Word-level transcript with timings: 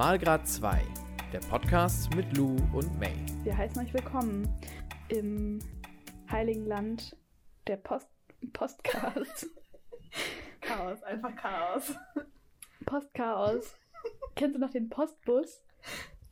Malgrad 0.00 0.48
2, 0.48 0.80
der 1.30 1.40
Podcast 1.40 2.16
mit 2.16 2.34
Lou 2.34 2.56
und 2.72 2.98
May. 2.98 3.12
Wir 3.42 3.54
heißen 3.54 3.82
euch 3.82 3.92
willkommen 3.92 4.48
im 5.10 5.58
heiligen 6.30 6.64
Land 6.64 7.14
der 7.66 7.76
Post 7.76 8.08
Postcast. 8.54 9.50
Chaos, 10.62 11.02
einfach 11.02 11.36
Chaos. 11.36 11.94
Postchaos. 12.86 13.76
Kennst 14.36 14.56
du 14.56 14.58
noch 14.58 14.70
den 14.70 14.88
Postbus? 14.88 15.62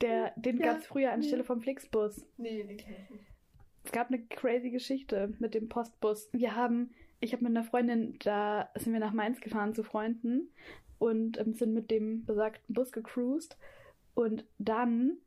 Der, 0.00 0.32
den 0.36 0.56
Ja, 0.56 0.72
gab 0.72 0.78
es 0.78 0.86
früher 0.86 1.12
anstelle 1.12 1.42
nee. 1.42 1.46
vom 1.46 1.60
Flixbus. 1.60 2.24
Nee, 2.38 2.64
den 2.64 2.78
kenn 2.78 2.94
ich 3.04 3.10
nicht. 3.10 3.26
Es 3.84 3.92
gab 3.92 4.08
eine 4.08 4.24
crazy 4.28 4.70
Geschichte 4.70 5.34
mit 5.40 5.52
dem 5.52 5.68
Postbus. 5.68 6.30
Wir 6.32 6.56
haben, 6.56 6.94
ich 7.20 7.34
habe 7.34 7.44
mit 7.44 7.54
einer 7.54 7.66
Freundin, 7.66 8.16
da 8.20 8.70
sind 8.76 8.94
wir 8.94 9.00
nach 9.00 9.12
Mainz 9.12 9.42
gefahren 9.42 9.74
zu 9.74 9.84
Freunden 9.84 10.54
und 10.98 11.38
ähm, 11.38 11.54
sind 11.54 11.72
mit 11.74 11.90
dem 11.90 12.24
besagten 12.24 12.74
Bus 12.74 12.92
gecruised. 12.92 13.56
Und 14.14 14.44
dann 14.58 15.18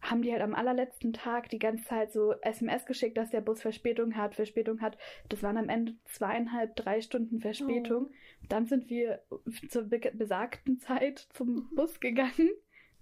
haben 0.00 0.22
die 0.22 0.30
halt 0.30 0.42
am 0.42 0.54
allerletzten 0.54 1.12
Tag 1.12 1.48
die 1.50 1.58
ganze 1.58 1.84
Zeit 1.84 2.12
so 2.12 2.32
SMS 2.42 2.86
geschickt, 2.86 3.16
dass 3.16 3.30
der 3.30 3.40
Bus 3.40 3.62
Verspätung 3.62 4.16
hat, 4.16 4.34
Verspätung 4.34 4.80
hat. 4.80 4.96
Das 5.28 5.42
waren 5.42 5.56
am 5.56 5.68
Ende 5.68 5.94
zweieinhalb, 6.04 6.76
drei 6.76 7.00
Stunden 7.00 7.40
Verspätung. 7.40 8.10
Dann 8.48 8.66
sind 8.66 8.88
wir 8.88 9.22
zur 9.68 9.84
be 9.84 9.98
besagten 10.14 10.78
Zeit 10.78 11.26
zum 11.32 11.68
Bus 11.74 11.98
gegangen 11.98 12.50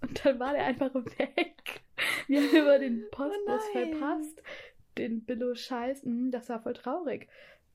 und 0.01 0.25
dann 0.25 0.39
war 0.39 0.53
der 0.53 0.65
einfach 0.65 0.93
weg. 0.95 1.81
Wir 2.27 2.41
haben 2.41 2.57
über 2.57 2.79
den 2.79 3.05
Postbus 3.11 3.61
nein. 3.73 3.89
verpasst. 3.89 4.41
Den 4.97 5.25
Billo 5.25 5.53
Scheiß. 5.53 6.05
Mhm, 6.05 6.31
Das 6.31 6.49
war 6.49 6.61
voll 6.61 6.73
traurig. 6.73 7.27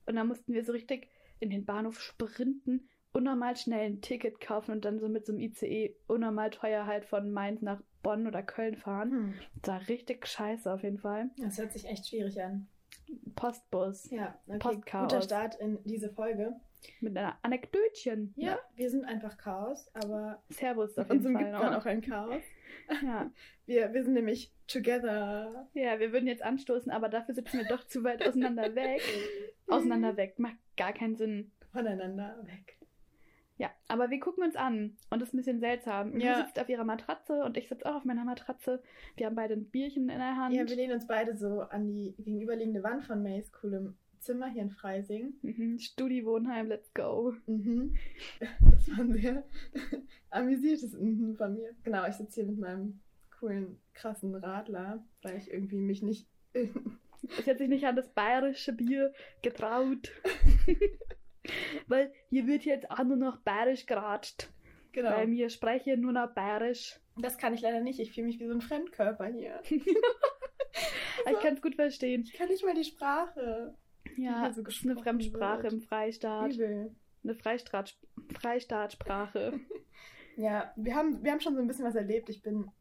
Und 0.05 0.15
dann 0.15 0.27
mussten 0.27 0.53
wir 0.53 0.65
so 0.65 0.71
richtig 0.71 1.07
in 1.39 1.49
den 1.49 1.65
Bahnhof 1.65 1.99
sprinten, 1.99 2.89
unnormal 3.13 3.55
schnell 3.55 3.85
ein 3.85 4.01
Ticket 4.01 4.39
kaufen 4.39 4.71
und 4.71 4.85
dann 4.85 4.99
so 4.99 5.09
mit 5.09 5.25
so 5.25 5.33
einem 5.33 5.41
ICE 5.41 5.95
unnormal 6.07 6.49
teuer 6.49 6.85
halt 6.85 7.05
von 7.05 7.31
Mainz 7.31 7.61
nach 7.61 7.81
Bonn 8.03 8.27
oder 8.27 8.41
Köln 8.43 8.75
fahren. 8.77 9.11
Hm. 9.11 9.33
Das 9.61 9.73
war 9.73 9.87
richtig 9.87 10.25
scheiße 10.27 10.71
auf 10.71 10.83
jeden 10.83 10.97
Fall. 10.99 11.29
Das 11.37 11.57
hört 11.57 11.71
sich 11.71 11.85
echt 11.85 12.07
schwierig 12.07 12.41
an. 12.41 12.67
Postbus. 13.35 14.09
Ja, 14.11 14.35
okay. 14.47 14.59
Postchaos. 14.59 15.03
Guter 15.09 15.21
Start 15.21 15.55
in 15.55 15.79
diese 15.83 16.09
Folge. 16.09 16.53
Mit 16.99 17.15
einer 17.15 17.37
Anekdötchen. 17.43 18.33
Ja, 18.35 18.57
wir 18.75 18.89
sind 18.89 19.05
einfach 19.05 19.37
Chaos, 19.37 19.87
aber 19.93 20.41
Servus 20.49 20.97
auf 20.97 21.09
jeden 21.11 21.23
Fall. 21.23 21.43
gibt 21.43 21.51
man 21.51 21.75
auch 21.75 21.85
ein 21.85 22.01
Chaos. 22.01 22.41
Ja. 23.03 23.29
Wir, 23.67 23.93
wir 23.93 24.03
sind 24.03 24.15
nämlich 24.15 24.51
together. 24.67 25.69
ja, 25.73 25.97
wir 25.97 26.11
würden 26.11 26.27
jetzt 26.27 26.41
anstoßen, 26.41 26.91
aber 26.91 27.07
dafür 27.07 27.33
sitzen 27.33 27.59
wir 27.59 27.67
doch 27.67 27.87
zu 27.87 28.03
weit 28.03 28.21
auseinander 28.27 28.75
weg. 28.75 29.01
Auseinander 29.67 30.17
weg. 30.17 30.39
Macht 30.39 30.57
gar 30.75 30.91
keinen 30.91 31.15
Sinn. 31.15 31.51
Voneinander 31.71 32.37
weg. 32.43 32.77
Ja, 33.61 33.69
aber 33.87 34.09
wir 34.09 34.19
gucken 34.19 34.43
uns 34.43 34.55
an 34.55 34.97
und 35.11 35.21
das 35.21 35.29
ist 35.29 35.35
ein 35.35 35.37
bisschen 35.37 35.59
seltsam. 35.59 36.19
Ja. 36.19 36.33
Du 36.33 36.45
sitzt 36.47 36.59
auf 36.59 36.67
ihrer 36.67 36.83
Matratze 36.83 37.43
und 37.43 37.57
ich 37.57 37.69
sitze 37.69 37.85
auch 37.85 37.97
auf 37.97 38.05
meiner 38.05 38.25
Matratze. 38.25 38.81
Wir 39.17 39.27
haben 39.27 39.35
beide 39.35 39.53
ein 39.53 39.65
Bierchen 39.65 40.09
in 40.09 40.17
der 40.17 40.35
Hand. 40.35 40.55
Ja, 40.55 40.67
wir 40.67 40.75
lehnen 40.75 40.93
uns 40.93 41.05
beide 41.05 41.37
so 41.37 41.61
an 41.61 41.87
die 41.87 42.15
gegenüberliegende 42.17 42.81
Wand 42.81 43.03
von 43.05 43.21
Mays 43.21 43.51
coolem 43.51 43.93
Zimmer 44.17 44.47
hier 44.47 44.63
in 44.63 44.71
Freising. 44.71 45.35
mhm. 45.43 45.77
Studi-Wohnheim, 45.77 46.69
let's 46.69 46.91
go. 46.95 47.35
Mhm. 47.45 47.95
Das 48.39 48.89
war 48.89 48.99
ein 49.01 49.13
sehr 49.13 49.43
amüsiertes 50.31 50.93
Mhm 50.93 51.35
von 51.35 51.53
mir. 51.53 51.75
Genau, 51.83 52.07
ich 52.07 52.15
sitze 52.15 52.41
hier 52.41 52.49
mit 52.49 52.57
meinem 52.57 52.99
coolen, 53.39 53.77
krassen 53.93 54.33
Radler, 54.33 55.05
weil 55.21 55.37
ich 55.37 55.51
irgendwie 55.51 55.77
mich 55.77 56.01
nicht. 56.01 56.27
Ich 57.37 57.45
hätte 57.45 57.59
sich 57.59 57.69
nicht 57.69 57.85
an 57.85 57.95
das 57.95 58.09
bayerische 58.09 58.73
Bier 58.73 59.13
getraut. 59.43 60.11
Weil 61.87 62.11
hier 62.29 62.47
wird 62.47 62.63
jetzt 62.65 62.89
auch 62.91 63.03
nur 63.03 63.17
noch 63.17 63.37
bayerisch 63.41 63.85
geratscht. 63.85 64.49
genau. 64.91 65.11
Weil 65.11 65.27
mir 65.27 65.49
spreche 65.49 65.97
nur 65.97 66.11
noch 66.11 66.33
bayerisch. 66.33 66.99
Das 67.17 67.37
kann 67.37 67.53
ich 67.53 67.61
leider 67.61 67.81
nicht. 67.81 67.99
Ich 67.99 68.13
fühle 68.13 68.27
mich 68.27 68.39
wie 68.39 68.47
so 68.47 68.53
ein 68.53 68.61
Fremdkörper 68.61 69.25
hier. 69.27 69.55
Aber 71.25 71.31
Ich 71.31 71.39
kann 71.41 71.55
es 71.55 71.61
gut 71.61 71.75
verstehen. 71.75 72.23
Ich 72.23 72.33
kann 72.33 72.47
nicht 72.47 72.63
mal 72.63 72.73
die 72.73 72.83
Sprache. 72.83 73.75
Ja, 74.17 74.51
so 74.51 74.61
ist 74.61 74.83
eine 74.83 74.95
Fremdsprache 74.97 75.63
wird. 75.63 75.73
im 75.73 75.81
Freistaat. 75.81 76.53
Übel. 76.53 76.95
Eine 77.23 77.35
Freistaat, 77.35 77.97
Freistaatsprache. 78.39 79.59
Ja, 80.37 80.71
wir 80.77 80.95
haben, 80.95 81.21
wir 81.23 81.31
haben 81.33 81.41
schon 81.41 81.55
so 81.55 81.61
ein 81.61 81.67
bisschen 81.67 81.83
was 81.85 81.93
erlebt. 81.93 82.29
Ich 82.29 82.41
bin 82.41 82.71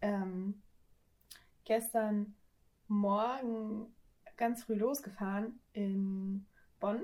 ähm, 0.00 0.62
gestern 1.64 2.34
Morgen 2.88 3.94
ganz 4.38 4.64
früh 4.64 4.74
losgefahren 4.74 5.60
in 5.74 6.46
Bonn. 6.80 7.02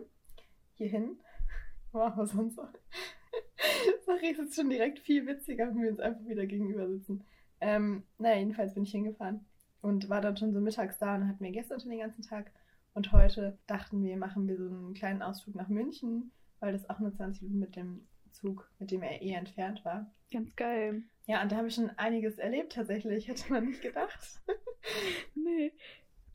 Hierhin. 0.81 1.19
Wow, 1.93 2.15
sonst 2.25 2.57
auch. 2.57 2.69
Sorry, 4.07 4.31
es 4.31 4.39
ist 4.39 4.55
schon 4.55 4.71
direkt 4.71 5.01
viel 5.01 5.27
witziger, 5.27 5.67
wenn 5.67 5.83
wir 5.83 5.91
uns 5.91 5.99
einfach 5.99 6.25
wieder 6.25 6.47
gegenüber 6.47 6.87
sitzen. 6.89 7.25
Ähm, 7.61 8.05
naja, 8.17 8.39
jedenfalls 8.39 8.75
bin 8.75 8.85
ich 8.85 8.93
hingefahren 8.93 9.45
und 9.83 10.09
war 10.09 10.21
dann 10.21 10.37
schon 10.37 10.53
so 10.53 10.61
mittags 10.61 10.99
da 10.99 11.17
und 11.17 11.27
hatten 11.27 11.43
wir 11.43 11.51
gestern 11.51 11.81
schon 11.81 11.91
den 11.91 11.99
ganzen 11.99 12.23
Tag. 12.23 12.53
Und 12.95 13.11
heute 13.11 13.59
dachten 13.67 14.05
wir, 14.05 14.17
machen 14.17 14.47
wir 14.47 14.57
so 14.57 14.67
einen 14.67 14.95
kleinen 14.95 15.21
Ausflug 15.21 15.57
nach 15.57 15.67
München, 15.69 16.31
weil 16.61 16.73
das 16.73 16.89
auch 16.89 17.01
nur 17.01 17.13
20 17.13 17.43
Minuten 17.43 17.59
mit 17.59 17.75
dem 17.75 18.07
Zug, 18.31 18.71
mit 18.79 18.93
dem 18.93 19.03
er 19.03 19.21
eh 19.21 19.33
entfernt 19.33 19.85
war. 19.85 20.15
Ganz 20.31 20.55
geil. 20.55 21.03
Ja, 21.27 21.43
und 21.43 21.51
da 21.51 21.57
habe 21.57 21.67
ich 21.67 21.75
schon 21.75 21.91
einiges 21.97 22.39
erlebt 22.39 22.73
tatsächlich, 22.75 23.27
hätte 23.27 23.53
man 23.53 23.67
nicht 23.67 23.83
gedacht. 23.83 24.41
Nee. 25.35 25.73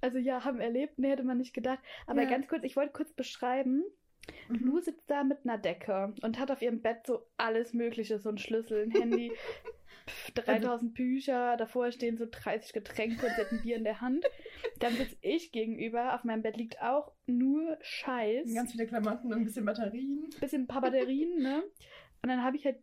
Also 0.01 0.17
ja, 0.17 0.43
haben 0.43 0.59
erlebt, 0.59 0.99
nee, 0.99 1.09
hätte 1.09 1.23
man 1.23 1.37
nicht 1.37 1.53
gedacht. 1.53 1.79
Aber 2.07 2.23
Ja. 2.23 2.29
ganz 2.29 2.47
kurz, 2.49 2.63
ich 2.65 2.75
wollte 2.75 2.91
kurz 2.93 3.13
beschreiben. 3.13 3.83
Lu 4.49 4.79
sitzt 4.79 5.09
da 5.09 5.23
mit 5.23 5.39
einer 5.43 5.57
Decke 5.57 6.13
und 6.21 6.39
hat 6.39 6.51
auf 6.51 6.61
ihrem 6.61 6.81
Bett 6.81 7.05
so 7.07 7.25
alles 7.37 7.73
Mögliche, 7.73 8.19
so 8.19 8.29
ein 8.29 8.37
Schlüssel, 8.37 8.83
ein 8.83 8.91
Handy, 8.91 9.31
pf, 10.07 10.31
3000 10.31 10.93
Bücher, 10.93 11.57
davor 11.57 11.91
stehen 11.91 12.17
so 12.17 12.27
30 12.29 12.73
Getränke 12.73 13.25
und 13.25 13.33
sie 13.35 13.41
hat 13.41 13.51
ein 13.51 13.61
Bier 13.61 13.75
in 13.77 13.83
der 13.83 14.01
Hand. 14.01 14.23
Dann 14.79 14.93
sitze 14.93 15.15
ich 15.21 15.51
gegenüber, 15.51 16.13
auf 16.15 16.23
meinem 16.23 16.41
Bett 16.43 16.57
liegt 16.57 16.81
auch 16.81 17.11
nur 17.25 17.77
Scheiß, 17.81 18.53
Ganz 18.53 18.71
viele 18.71 18.85
Klamotten 18.87 19.31
und 19.33 19.39
ein 19.39 19.45
bisschen 19.45 19.65
Batterien. 19.65 20.29
bisschen 20.39 20.63
ein 20.63 20.67
paar 20.67 20.81
Batterien, 20.81 21.37
ne? 21.41 21.63
Und 22.21 22.29
dann 22.29 22.43
habe 22.43 22.55
ich 22.57 22.65
halt, 22.65 22.77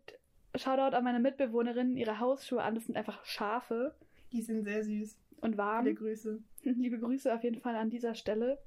Shoutout 0.54 0.96
an 0.96 1.04
meine 1.04 1.20
Mitbewohnerin, 1.20 1.96
ihre 1.96 2.18
Hausschuhe 2.20 2.62
an, 2.62 2.74
das 2.74 2.84
sind 2.86 2.96
einfach 2.96 3.24
Schafe 3.24 3.94
Die 4.32 4.42
sind 4.42 4.64
sehr 4.64 4.82
süß. 4.84 5.16
und 5.40 5.56
warm. 5.56 5.84
Viele 5.84 5.94
Grüße. 5.96 6.42
Liebe 6.64 6.98
Grüße 6.98 7.32
auf 7.34 7.42
jeden 7.44 7.60
Fall 7.60 7.74
an 7.76 7.88
dieser 7.90 8.14
Stelle. 8.14 8.58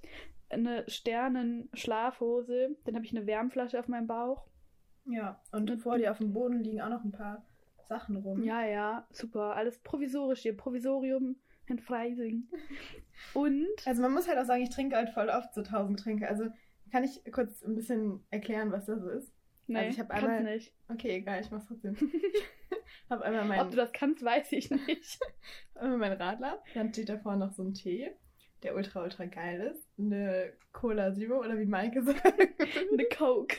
Eine 0.50 0.88
Sternen-Schlafhose. 0.90 2.76
Dann 2.86 2.96
habe 2.96 3.06
ich 3.06 3.16
eine 3.16 3.26
Wärmflasche 3.28 3.80
auf 3.80 3.88
meinem 3.88 4.08
Bauch. 4.08 4.46
Ja, 5.06 5.42
und 5.52 5.70
Und- 5.70 5.78
vor 5.80 5.98
dir 5.98 6.12
auf 6.12 6.18
dem 6.18 6.34
Boden 6.34 6.60
liegen 6.64 6.82
auch 6.82 6.90
noch 6.90 7.04
ein 7.04 7.12
paar 7.12 7.46
Sachen 7.88 8.16
rum. 8.18 8.42
Ja, 8.44 8.66
ja, 8.66 9.08
super. 9.12 9.56
Alles 9.56 9.80
provisorisch 9.80 10.42
hier. 10.42 10.58
Provisorium 10.58 11.36
in 11.68 11.80
Freising. 11.80 12.48
Und 13.34 13.68
Also 13.86 14.02
man 14.02 14.14
muss 14.14 14.28
halt 14.28 14.38
auch 14.40 14.46
sagen, 14.46 14.64
ich 14.64 14.70
trinke 14.70 14.96
halt 14.96 15.10
voll 15.10 15.30
oft 15.30 15.54
so 15.54 15.62
tausend 15.62 15.98
Getränke. 15.98 16.28
Also 16.28 16.46
kann 16.92 17.04
ich 17.04 17.22
kurz 17.32 17.64
ein 17.64 17.76
bisschen 17.76 18.24
erklären, 18.30 18.72
was 18.72 18.86
das 18.86 19.04
ist? 19.04 19.32
nee, 19.68 19.90
ich 19.90 20.00
hab 20.00 20.10
kannst 20.10 20.26
einmal- 20.28 20.54
nicht. 20.56 20.74
Okay, 20.90 21.10
egal, 21.18 21.42
ich 21.42 21.50
mach's 21.50 21.66
trotzdem. 21.68 21.96
hab 23.10 23.22
einmal 23.22 23.46
meinen, 23.46 23.62
Ob 23.62 23.72
du 23.72 23.78
das 23.78 23.92
kannst, 23.94 24.24
weiß 24.24 24.52
ich 24.52 24.70
nicht. 24.70 25.20
einmal 25.76 25.98
meinen 25.98 26.22
Radler. 26.22 26.62
Dann 26.76 26.92
steht 26.94 27.10
davor 27.10 27.36
noch 27.36 27.52
so 27.52 27.64
ein 27.64 27.74
Tee, 27.74 28.12
der 28.66 28.76
ultra, 28.76 29.04
ultra 29.04 29.26
geil 29.26 29.62
ist. 29.74 29.88
Eine 29.98 30.54
Cola 30.74 31.14
Zero 31.14 31.40
oder 31.40 31.58
wie 31.58 31.66
Maike 31.66 32.04
sagt. 32.04 32.26
Eine 32.26 33.06
Coke. 33.16 33.56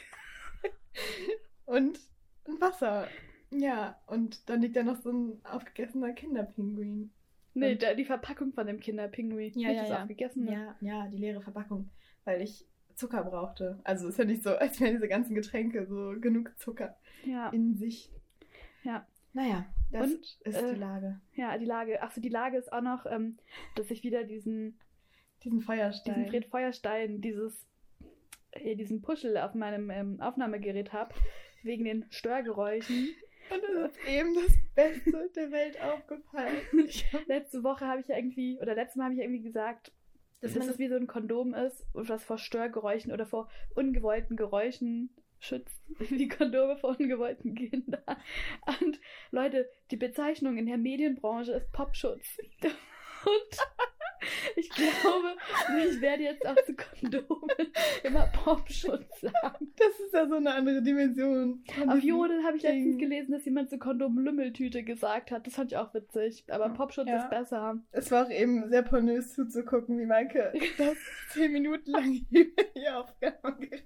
und 1.66 1.98
ein 2.46 2.60
Wasser. 2.60 3.08
Ja, 3.50 4.00
und 4.06 4.48
dann 4.48 4.60
liegt 4.60 4.76
da 4.76 4.82
noch 4.82 4.96
so 4.96 5.10
ein 5.12 5.40
aufgegessener 5.44 6.12
Kinderpinguin. 6.12 7.10
Nee, 7.54 7.72
Und- 7.72 7.82
da, 7.82 7.94
die 7.94 8.04
Verpackung 8.04 8.52
von 8.52 8.66
dem 8.66 8.80
Kinderpinguin. 8.80 9.52
Ja, 9.58 9.70
ja, 9.70 9.80
das 9.82 9.90
ja. 9.90 10.02
aufgegessene. 10.02 10.52
Ja, 10.52 10.76
ja, 10.80 11.06
die 11.08 11.16
leere 11.18 11.40
Verpackung, 11.40 11.90
weil 12.24 12.42
ich 12.42 12.66
Zucker 12.94 13.24
brauchte. 13.24 13.78
Also 13.84 14.08
ist 14.08 14.18
ja 14.18 14.24
nicht 14.24 14.42
so, 14.42 14.50
als 14.56 14.80
wären 14.80 14.94
diese 14.94 15.08
ganzen 15.08 15.34
Getränke 15.34 15.86
so 15.86 16.14
genug 16.20 16.58
Zucker 16.58 16.96
Ja, 17.24 17.48
in 17.50 17.76
sich. 17.76 18.10
ja. 18.82 19.06
Naja, 19.32 19.66
das 19.92 20.06
Und, 20.14 20.38
ist 20.44 20.62
äh, 20.62 20.72
die 20.74 20.80
Lage. 20.80 21.20
Ja, 21.34 21.58
die 21.58 21.66
Lage. 21.66 22.00
Achso, 22.02 22.22
die 22.22 22.30
Lage 22.30 22.56
ist 22.56 22.72
auch 22.72 22.80
noch, 22.80 23.04
ähm, 23.04 23.36
dass 23.74 23.90
ich 23.90 24.02
wieder 24.02 24.24
diesen 24.24 24.78
Diesen 25.46 25.60
Feuerstein. 25.60 26.14
diesen 26.14 26.28
Fred 26.28 26.46
Feuerstein, 26.46 27.20
dieses, 27.20 27.68
äh, 28.50 28.74
diesen 28.74 29.00
Puschel 29.00 29.36
auf 29.38 29.54
meinem 29.54 29.90
ähm, 29.90 30.20
Aufnahmegerät 30.20 30.92
habe, 30.92 31.14
wegen 31.62 31.84
den 31.84 32.04
Störgeräuschen. 32.10 33.08
Und 33.50 33.62
das 33.62 33.92
ist 33.92 34.08
eben 34.08 34.34
das 34.34 34.56
Beste 34.74 35.30
der 35.36 35.52
Welt 35.52 35.80
aufgefallen. 35.80 36.56
Letzte 37.28 37.62
Woche 37.62 37.86
habe 37.86 38.00
ich 38.00 38.08
ja 38.08 38.16
irgendwie, 38.16 38.58
oder 38.60 38.74
letztes 38.74 38.96
Mal 38.96 39.04
habe 39.04 39.14
ich 39.14 39.18
ja 39.20 39.24
irgendwie 39.24 39.44
gesagt, 39.44 39.92
dass 40.40 40.54
Das 40.54 40.66
das 40.66 40.78
wie 40.80 40.88
so 40.88 40.96
ein 40.96 41.06
Kondom 41.06 41.54
ist 41.54 41.86
und 41.92 42.08
was 42.08 42.24
vor 42.24 42.38
Störgeräuschen 42.38 43.12
oder 43.12 43.24
vor 43.24 43.48
ungewollten 43.76 44.36
Geräuschen 44.36 45.10
schützt. 45.38 45.80
Wie 46.10 46.26
Kondome 46.26 46.76
vor 46.76 46.96
ungewollten 46.98 47.54
Kindern. 47.54 48.02
Und 48.80 49.00
Leute, 49.30 49.70
die 49.92 49.96
Bezeichnung 49.96 50.58
in 50.58 50.66
der 50.66 50.78
Medienbranche 50.78 51.52
ist 51.52 51.70
Popschutz. 51.72 52.38
Und 53.24 53.58
Ich 54.56 54.70
glaube, 54.70 55.36
ich 55.88 56.00
werde 56.00 56.22
jetzt 56.24 56.46
auch 56.46 56.56
zu 56.64 56.74
Kondomen 56.74 57.50
immer 58.02 58.26
Popschutz 58.28 59.20
sagen. 59.20 59.72
Das 59.76 60.00
ist 60.00 60.12
ja 60.14 60.26
so 60.28 60.36
eine 60.36 60.54
andere 60.54 60.82
Dimension. 60.82 61.62
Auf 61.88 62.02
Jodel 62.02 62.42
habe 62.44 62.56
ich 62.56 62.62
letztens 62.62 62.96
Ding. 62.96 62.98
gelesen, 62.98 63.32
dass 63.32 63.44
jemand 63.44 63.70
zu 63.70 63.78
Kondom 63.78 64.18
Lümmeltüte 64.18 64.82
gesagt 64.82 65.30
hat. 65.30 65.46
Das 65.46 65.54
fand 65.54 65.72
ich 65.72 65.78
auch 65.78 65.92
witzig. 65.94 66.44
Aber 66.48 66.68
Popschutz 66.70 67.08
Ja. 67.08 67.18
ist 67.24 67.30
besser. 67.30 67.78
Es 67.92 68.10
war 68.10 68.26
auch 68.26 68.30
eben 68.30 68.68
sehr 68.68 68.82
pornös 68.82 69.34
zuzugucken, 69.34 69.98
wie 69.98 70.06
Maike 70.06 70.52
das 70.78 70.96
zehn 71.30 71.52
Minuten 71.52 71.90
lang 71.90 72.04
hier 72.30 72.46
ihr 72.74 72.98
Aufgabengerät. 72.98 73.84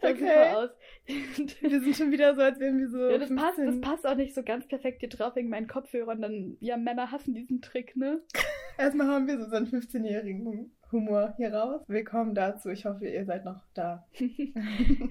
Sah 0.00 0.08
Okay. 0.10 0.18
super 0.18 0.58
aus. 0.58 0.70
Wir 1.60 1.80
sind 1.80 1.96
schon 1.96 2.12
wieder 2.12 2.34
so, 2.34 2.40
als 2.40 2.58
wären 2.58 2.78
wir 2.78 2.88
so. 2.88 3.10
Ja, 3.10 3.18
das 3.18 3.28
passt, 3.28 3.58
das 3.58 3.64
15. 3.66 3.80
passt 3.82 4.06
auch 4.06 4.16
nicht 4.16 4.34
so 4.34 4.42
ganz 4.42 4.66
perfekt 4.66 5.00
hier 5.00 5.10
drauf 5.10 5.36
wegen 5.36 5.50
meinen 5.50 5.68
Kopfhörern. 5.68 6.22
Dann, 6.22 6.56
ja, 6.60 6.78
Männer 6.78 7.10
hassen 7.10 7.34
diesen 7.34 7.60
Trick, 7.60 7.94
ne? 7.94 8.22
Erstmal 8.78 9.08
haben 9.08 9.26
wir 9.26 9.36
so 9.36 9.44
unseren 9.44 9.66
15-jährigen 9.66 10.72
Humor 10.90 11.34
hier 11.36 11.52
raus. 11.52 11.82
Willkommen 11.88 12.34
dazu. 12.34 12.70
Ich 12.70 12.86
hoffe, 12.86 13.06
ihr 13.06 13.24
seid 13.26 13.44
noch 13.44 13.60
da. 13.74 14.06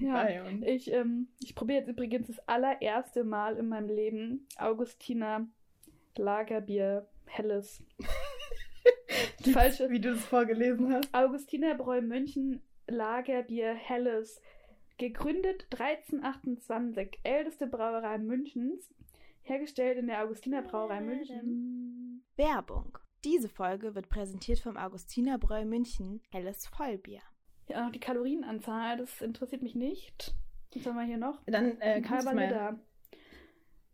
Ja. 0.00 0.24
Bei 0.24 0.42
uns. 0.42 0.66
Ich, 0.66 0.92
ähm, 0.92 1.28
ich 1.40 1.54
probiere 1.54 1.80
jetzt 1.80 1.88
übrigens 1.88 2.26
das 2.26 2.40
allererste 2.48 3.22
Mal 3.22 3.56
in 3.56 3.68
meinem 3.68 3.88
Leben 3.88 4.48
Augustiner 4.58 5.46
Lagerbier 6.16 7.06
Helles. 7.26 7.82
Falsche. 9.52 9.88
Wie 9.90 10.00
du 10.00 10.10
es 10.10 10.24
vorgelesen 10.24 10.92
hast. 10.92 11.14
Augustiner 11.14 11.74
Bräu 11.74 12.02
München 12.02 12.60
Lagerbier 12.88 13.74
Helles. 13.74 14.40
Gegründet 14.96 15.66
1328, 15.72 17.18
älteste 17.24 17.66
Brauerei 17.66 18.18
Münchens. 18.18 18.94
Hergestellt 19.42 19.98
in 19.98 20.06
der 20.06 20.22
Augustiner 20.22 20.62
Brauerei 20.62 21.00
München. 21.00 22.24
Werbung. 22.36 22.96
Diese 23.24 23.48
Folge 23.48 23.94
wird 23.94 24.08
präsentiert 24.08 24.60
vom 24.60 24.76
Augustinerbräu 24.76 25.64
München 25.64 26.22
Helles 26.30 26.66
Vollbier. 26.66 27.22
Ja, 27.68 27.84
noch 27.84 27.92
die 27.92 28.00
Kalorienanzahl, 28.00 28.98
das 28.98 29.20
interessiert 29.20 29.62
mich 29.62 29.74
nicht. 29.74 30.34
Was 30.74 30.86
haben 30.86 30.96
wir 30.96 31.04
hier 31.04 31.18
noch? 31.18 31.42
Dann 31.46 31.80
äh, 31.80 32.00
mal. 32.00 32.78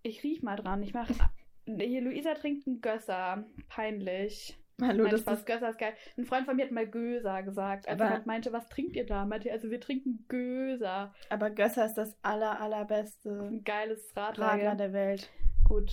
Ich 0.02 0.22
riech 0.22 0.42
mal 0.42 0.56
dran. 0.56 0.82
Ich 0.82 0.92
mache. 0.92 1.14
Hier, 1.66 2.00
Luisa 2.00 2.34
trinkt 2.34 2.66
einen 2.66 2.80
Gösser. 2.80 3.44
Peinlich. 3.68 4.58
Hallo, 4.80 5.02
Nein, 5.04 5.12
das 5.12 5.20
Spaß, 5.20 5.38
ist. 5.40 5.46
Gösser 5.46 5.70
ist 5.70 5.78
geil. 5.78 5.92
Ein 6.16 6.24
Freund 6.24 6.46
von 6.46 6.56
mir 6.56 6.64
hat 6.64 6.72
mal 6.72 6.86
Göser 6.86 7.42
gesagt. 7.42 7.88
Als 7.88 8.00
Aber- 8.00 8.10
er 8.10 8.22
meinte, 8.26 8.52
was 8.52 8.68
trinkt 8.68 8.96
ihr 8.96 9.06
da? 9.06 9.24
Meinte, 9.26 9.50
also 9.52 9.70
wir 9.70 9.80
trinken 9.80 10.24
Göser. 10.28 11.14
Aber 11.28 11.50
Gösser 11.50 11.86
ist 11.86 11.94
das 11.94 12.16
aller, 12.22 12.60
allerbeste 12.60 13.30
Ein 13.50 13.64
geiles 13.64 14.12
Radler 14.16 14.46
Radler. 14.46 14.74
der 14.76 14.92
Welt. 14.92 15.30
Gut. 15.68 15.90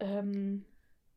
Ähm, 0.00 0.64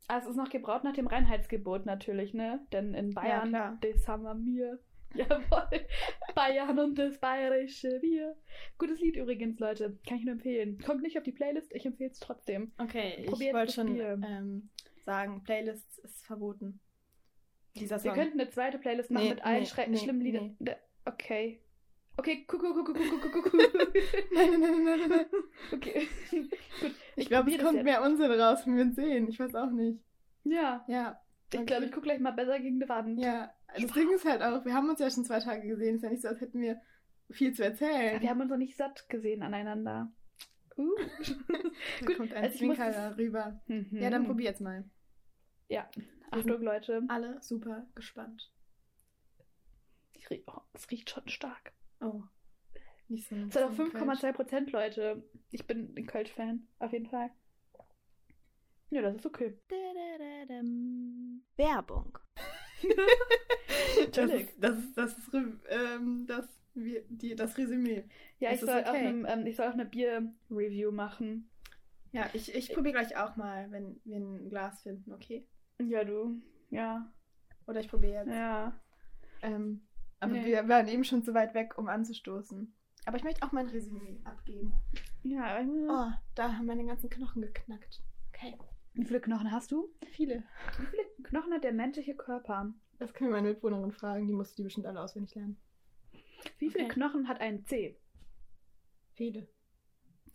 ah, 0.07 0.17
es 0.19 0.25
ist 0.27 0.35
noch 0.35 0.49
gebraut 0.49 0.83
nach 0.83 0.93
dem 0.93 1.07
Reinheitsgebot 1.07 1.85
natürlich, 1.85 2.33
ne? 2.33 2.59
Denn 2.71 2.93
in 2.93 3.13
Bayern, 3.13 3.49
klar. 3.49 3.77
das 3.81 4.07
haben 4.07 4.23
wir 4.23 4.33
mir. 4.35 4.79
Jawohl. 5.15 5.85
Bayern 6.33 6.79
und 6.79 6.97
das 6.97 7.19
bayerische 7.19 7.99
Bier. 8.01 8.35
Gutes 8.79 8.99
Lied 8.99 9.15
übrigens, 9.15 9.59
Leute. 9.59 9.99
Kann 10.07 10.17
ich 10.17 10.23
nur 10.25 10.33
empfehlen. 10.33 10.79
Kommt 10.79 11.03
nicht 11.03 11.17
auf 11.17 11.23
die 11.23 11.31
Playlist, 11.31 11.71
ich 11.73 11.85
empfehle 11.85 12.09
es 12.09 12.19
trotzdem. 12.19 12.71
Okay, 12.79 13.13
ich 13.19 13.27
Probiert 13.27 13.53
wollte 13.53 13.65
das 13.67 13.75
schon 13.75 13.99
ähm, 13.99 14.69
sagen, 15.05 15.43
Playlists 15.43 15.99
ist 15.99 16.25
verboten. 16.25 16.79
Dieser 17.75 18.03
Wir 18.03 18.11
Song. 18.11 18.19
könnten 18.19 18.39
eine 18.39 18.49
zweite 18.49 18.77
Playlist 18.77 19.11
machen 19.11 19.23
Nee, 19.23 19.29
mit 19.31 19.43
allen 19.45 19.63
nee, 19.63 19.85
nee, 19.87 19.97
schlimmen 19.97 20.21
Liedern. 20.21 20.57
Okay. 21.05 21.59
Okay, 22.15 22.45
guck, 22.47 22.61
guck, 22.61 22.75
guck, 22.75 22.95
guck, 22.95 23.21
guck, 23.21 23.43
guck, 23.43 23.53
nein, 23.53 23.67
nein, 24.35 24.61
nein, 24.61 24.83
nein, 24.85 25.09
nein. 25.09 25.25
Okay. 25.71 26.07
Gut. 26.79 26.91
Ich 27.15 27.27
glaube, 27.27 27.45
probier 27.45 27.57
es 27.57 27.63
kommt 27.63 27.75
jetzt. 27.77 27.85
mehr 27.85 28.03
Unsinn 28.03 28.31
raus, 28.31 28.59
wenn 28.65 28.75
wir 28.75 28.83
uns 28.83 28.95
sehen. 28.95 29.27
Ich 29.27 29.39
weiß 29.39 29.55
auch 29.55 29.71
nicht. 29.71 29.99
Ja. 30.43 30.85
Ja. 30.87 31.19
Ich 31.51 31.57
okay. 31.59 31.65
glaube, 31.65 31.85
ich 31.85 31.91
gucke 31.91 32.05
gleich 32.05 32.19
mal 32.19 32.31
besser 32.31 32.59
gegen 32.59 32.79
die 32.79 32.87
Wand. 32.87 33.19
Ja, 33.19 33.51
das 33.75 33.91
Ding 33.91 34.09
ist 34.11 34.25
halt 34.25 34.41
auch, 34.43 34.63
wir 34.63 34.73
haben 34.73 34.89
uns 34.89 34.99
ja 34.99 35.09
schon 35.09 35.25
zwei 35.25 35.39
Tage 35.39 35.67
gesehen. 35.67 35.95
Ist 35.95 36.03
ja 36.03 36.09
nicht 36.09 36.21
so, 36.21 36.27
als 36.27 36.41
hätten 36.41 36.61
wir 36.61 36.79
viel 37.31 37.53
zu 37.53 37.63
erzählen. 37.63 38.21
Wir 38.21 38.29
haben 38.29 38.41
uns 38.41 38.51
noch 38.51 38.57
nicht 38.57 38.77
satt 38.77 39.09
gesehen 39.09 39.41
aneinander. 39.41 40.11
Uh. 40.77 40.95
da 41.99 42.05
Gut, 42.05 42.17
kommt 42.17 42.33
ein 42.33 42.43
also 42.43 42.55
ich 42.55 42.61
muss 42.61 42.77
Zwinker 42.77 42.85
das- 42.85 42.95
da 42.95 43.15
rüber. 43.15 43.61
Mhm. 43.67 43.87
Ja, 43.91 44.09
dann 44.09 44.25
probier 44.25 44.45
jetzt 44.45 44.61
mal. 44.61 44.83
Ja. 45.67 45.89
Achtung, 46.31 46.61
Leute. 46.61 47.03
Alle 47.07 47.41
super 47.41 47.87
gespannt. 47.95 48.51
Ich 50.13 50.29
riech, 50.29 50.43
oh, 50.47 50.61
es 50.73 50.89
riecht 50.89 51.09
schon 51.09 51.27
stark. 51.27 51.73
Oh. 52.01 52.23
Nicht 53.07 53.27
so. 53.27 53.35
Es 53.35 53.55
hat 53.55 53.63
auch 53.63 53.73
so 53.73 53.85
falsch. 53.85 54.23
5,2 54.23 54.33
Prozent, 54.33 54.71
Leute. 54.71 55.23
Ich 55.51 55.67
bin 55.67 55.93
ein 55.95 56.07
Kölsch-Fan, 56.07 56.67
auf 56.79 56.93
jeden 56.93 57.07
Fall. 57.07 57.29
Ja, 58.89 59.01
das 59.01 59.15
ist 59.15 59.25
okay. 59.25 59.57
Werbung. 61.57 62.17
Das 64.11 64.31
ist 64.31 64.53
das, 64.59 64.77
ist, 64.77 64.97
das, 64.97 65.17
ist, 65.17 65.31
ähm, 65.69 66.25
das, 66.27 66.47
wir, 66.73 67.03
die, 67.09 67.35
das 67.35 67.57
Resümee. 67.57 68.05
Ja, 68.39 68.51
Das 68.51 68.59
ich 68.61 68.65
soll, 68.65 68.83
auch 68.83 68.89
okay. 68.89 69.07
einem, 69.07 69.25
ähm, 69.27 69.45
ich 69.45 69.55
soll 69.55 69.67
auch 69.67 69.73
eine 69.73 69.85
Bier-Review 69.85 70.91
machen. 70.91 71.49
Ja, 72.11 72.29
ich, 72.33 72.53
ich 72.53 72.73
probiere 72.73 72.93
gleich 72.93 73.17
auch 73.17 73.35
mal, 73.35 73.71
wenn 73.71 73.99
wir 74.03 74.17
ein 74.17 74.49
Glas 74.49 74.81
finden, 74.83 75.11
okay? 75.13 75.47
Ja, 75.79 76.03
du. 76.03 76.41
Ja. 76.69 77.11
Oder 77.67 77.79
ich 77.79 77.87
probiere 77.89 78.13
jetzt. 78.25 78.29
Ja. 78.29 78.79
Ähm, 79.41 79.87
aber 80.19 80.33
Nee. 80.33 80.45
wir 80.45 80.67
waren 80.69 80.87
eben 80.87 81.03
schon 81.03 81.23
zu 81.23 81.33
weit 81.33 81.53
weg, 81.53 81.77
um 81.77 81.87
anzustoßen. 81.87 82.73
Aber 83.05 83.17
ich 83.17 83.23
möchte 83.23 83.43
auch 83.45 83.51
mein 83.51 83.67
Resümee 83.67 84.21
abgeben. 84.23 84.73
Ja, 85.23 85.59
ich- 85.59 85.67
Oh, 85.67 86.11
da 86.35 86.53
haben 86.53 86.65
meine 86.65 86.85
ganzen 86.85 87.09
Knochen 87.09 87.41
geknackt. 87.41 88.01
Okay. 88.29 88.57
Wie 88.93 89.05
viele 89.05 89.19
Knochen 89.21 89.51
hast 89.51 89.71
du? 89.71 89.89
Viele. 90.11 90.43
Wie 90.79 90.85
viele 90.85 91.03
Knochen 91.23 91.51
hat 91.53 91.63
der 91.63 91.73
menschliche 91.73 92.15
Körper? 92.15 92.73
Das 92.99 93.13
können 93.13 93.31
wir 93.31 93.37
meine 93.37 93.49
Mitbewohnerin 93.49 93.91
fragen, 93.91 94.27
die 94.27 94.33
musste 94.33 94.55
die 94.57 94.63
bestimmt 94.63 94.85
alle 94.85 95.01
auswendig 95.01 95.33
lernen. 95.35 95.57
Wie 96.59 96.69
viele 96.69 96.85
Okay. 96.85 96.93
Knochen 96.93 97.27
hat 97.27 97.39
ein 97.41 97.65
C? 97.65 97.99
Viele. 99.13 99.47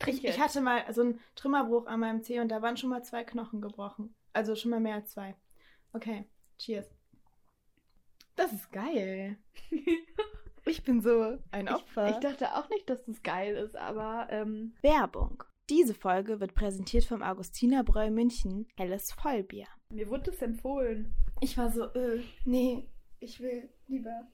Ich, 0.06 0.25
ich 0.25 0.38
hatte 0.38 0.60
mal 0.60 0.84
so 0.93 1.00
einen 1.02 1.20
Trümmerbruch 1.34 1.87
an 1.87 2.00
meinem 2.00 2.22
Zeh 2.22 2.38
und 2.40 2.49
da 2.49 2.62
waren 2.62 2.76
schon 2.76 2.90
mal 2.90 3.02
zwei 3.02 3.25
Knochen 3.25 3.60
gebrochen. 3.60 4.14
Also 4.32 4.55
schon 4.55 4.70
mal 4.70 4.78
mehr 4.81 4.94
als 4.96 5.10
zwei. 5.10 5.34
Okay, 5.93 6.25
cheers. 6.58 6.88
Das 8.37 8.52
ist 8.52 8.70
geil. 8.72 9.37
Ich 10.64 10.82
bin 10.82 11.00
so 11.00 11.38
ein 11.50 11.66
Opfer. 11.70 12.08
Ich, 12.10 12.14
ich 12.16 12.20
dachte 12.20 12.55
auch 12.55 12.69
nicht, 12.69 12.90
dass 12.90 13.02
das 13.06 13.22
geil 13.22 13.56
ist, 13.56 13.75
aber 13.75 14.26
ähm, 14.31 14.75
Werbung. 14.82 15.43
Diese 15.70 15.94
Folge 15.94 16.40
wird 16.40 16.55
präsentiert 16.55 17.05
vom 17.05 17.22
Augustinerbräu 17.22 18.10
München 18.10 18.66
Helles 18.76 19.12
Vollbier. 19.12 19.66
mir 19.88 20.10
wurde 20.10 20.25
das 20.31 20.43
empfohlen. 20.43 21.14
Ich 21.40 21.56
war 21.56 21.70
so, 21.72 21.84
äh, 21.94 22.22
nee, 22.44 22.87
ich 23.19 23.40
will 23.40 23.70
lieber. 23.87 24.28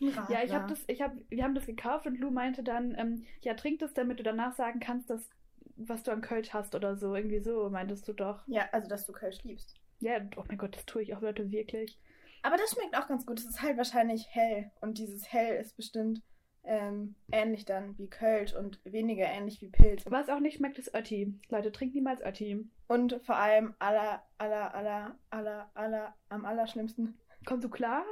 Ja, 0.00 0.42
ich 0.44 0.52
habe 0.52 0.68
das, 0.68 0.84
ich 0.86 1.00
habe, 1.02 1.20
wir 1.28 1.44
haben 1.44 1.54
das 1.54 1.66
gekauft 1.66 2.06
und 2.06 2.18
Lou 2.18 2.30
meinte 2.30 2.62
dann, 2.62 2.94
ähm, 2.98 3.24
ja, 3.42 3.54
trink 3.54 3.80
das, 3.80 3.94
damit 3.94 4.18
du 4.18 4.22
danach 4.22 4.52
sagen 4.54 4.80
kannst, 4.80 5.10
dass, 5.10 5.30
was 5.76 6.02
du 6.02 6.12
an 6.12 6.20
Kölsch 6.20 6.52
hast 6.52 6.74
oder 6.74 6.96
so. 6.96 7.14
Irgendwie 7.14 7.40
so, 7.40 7.68
meintest 7.70 8.06
du 8.08 8.12
doch. 8.12 8.42
Ja, 8.46 8.68
also, 8.72 8.88
dass 8.88 9.06
du 9.06 9.12
Kölsch 9.12 9.42
liebst. 9.44 9.74
Ja, 10.00 10.18
oh 10.36 10.44
mein 10.48 10.58
Gott, 10.58 10.76
das 10.76 10.86
tue 10.86 11.02
ich 11.02 11.14
auch, 11.14 11.20
Leute, 11.20 11.50
wirklich. 11.50 11.98
Aber 12.42 12.56
das 12.56 12.72
schmeckt 12.72 12.96
auch 12.96 13.08
ganz 13.08 13.24
gut. 13.24 13.38
Es 13.38 13.46
ist 13.46 13.62
halt 13.62 13.78
wahrscheinlich 13.78 14.26
hell. 14.30 14.70
Und 14.80 14.98
dieses 14.98 15.32
hell 15.32 15.56
ist 15.56 15.76
bestimmt 15.76 16.22
ähm, 16.64 17.14
ähnlich 17.32 17.64
dann 17.64 17.96
wie 17.98 18.08
Kölsch 18.08 18.54
und 18.54 18.80
weniger 18.84 19.26
ähnlich 19.26 19.60
wie 19.60 19.68
Pilz. 19.68 20.04
Was 20.06 20.28
auch 20.28 20.40
nicht 20.40 20.56
schmeckt, 20.56 20.78
ist 20.78 20.94
Ötti. 20.94 21.38
Leute, 21.48 21.72
trinkt 21.72 21.94
niemals 21.94 22.22
Ötti. 22.22 22.68
Und 22.86 23.20
vor 23.22 23.36
allem 23.36 23.74
aller, 23.78 24.22
aller, 24.38 24.74
aller, 24.74 25.18
aller, 25.30 25.70
aller, 25.74 26.14
am 26.28 26.44
allerschlimmsten. 26.44 27.18
Kommst 27.44 27.64
du 27.64 27.68
klar? 27.68 28.04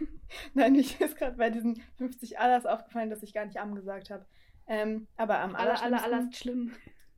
Nein, 0.54 0.72
mir 0.72 0.80
ist 0.80 1.16
gerade 1.16 1.36
bei 1.36 1.50
diesen 1.50 1.80
50 1.98 2.38
Allers 2.38 2.66
aufgefallen, 2.66 3.10
dass 3.10 3.22
ich 3.22 3.32
gar 3.32 3.44
nicht 3.46 3.58
am 3.58 3.74
gesagt 3.74 4.10
habe. 4.10 4.26
Ähm, 4.66 5.06
aber 5.16 5.38
am 5.40 5.54
Aller, 5.54 5.80
aller, 5.82 6.02
aller 6.02 6.20
ist 6.20 6.36
schlimm. 6.36 6.72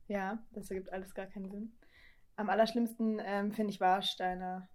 Ja, 0.07 0.39
das 0.53 0.69
ergibt 0.69 0.91
alles 0.93 1.13
gar 1.13 1.25
keinen 1.25 1.49
Sinn. 1.49 1.71
Am 2.35 2.49
allerschlimmsten 2.49 3.21
ähm, 3.23 3.51
finde 3.51 3.71
ich 3.73 3.79
Warsteiner, 3.81 4.67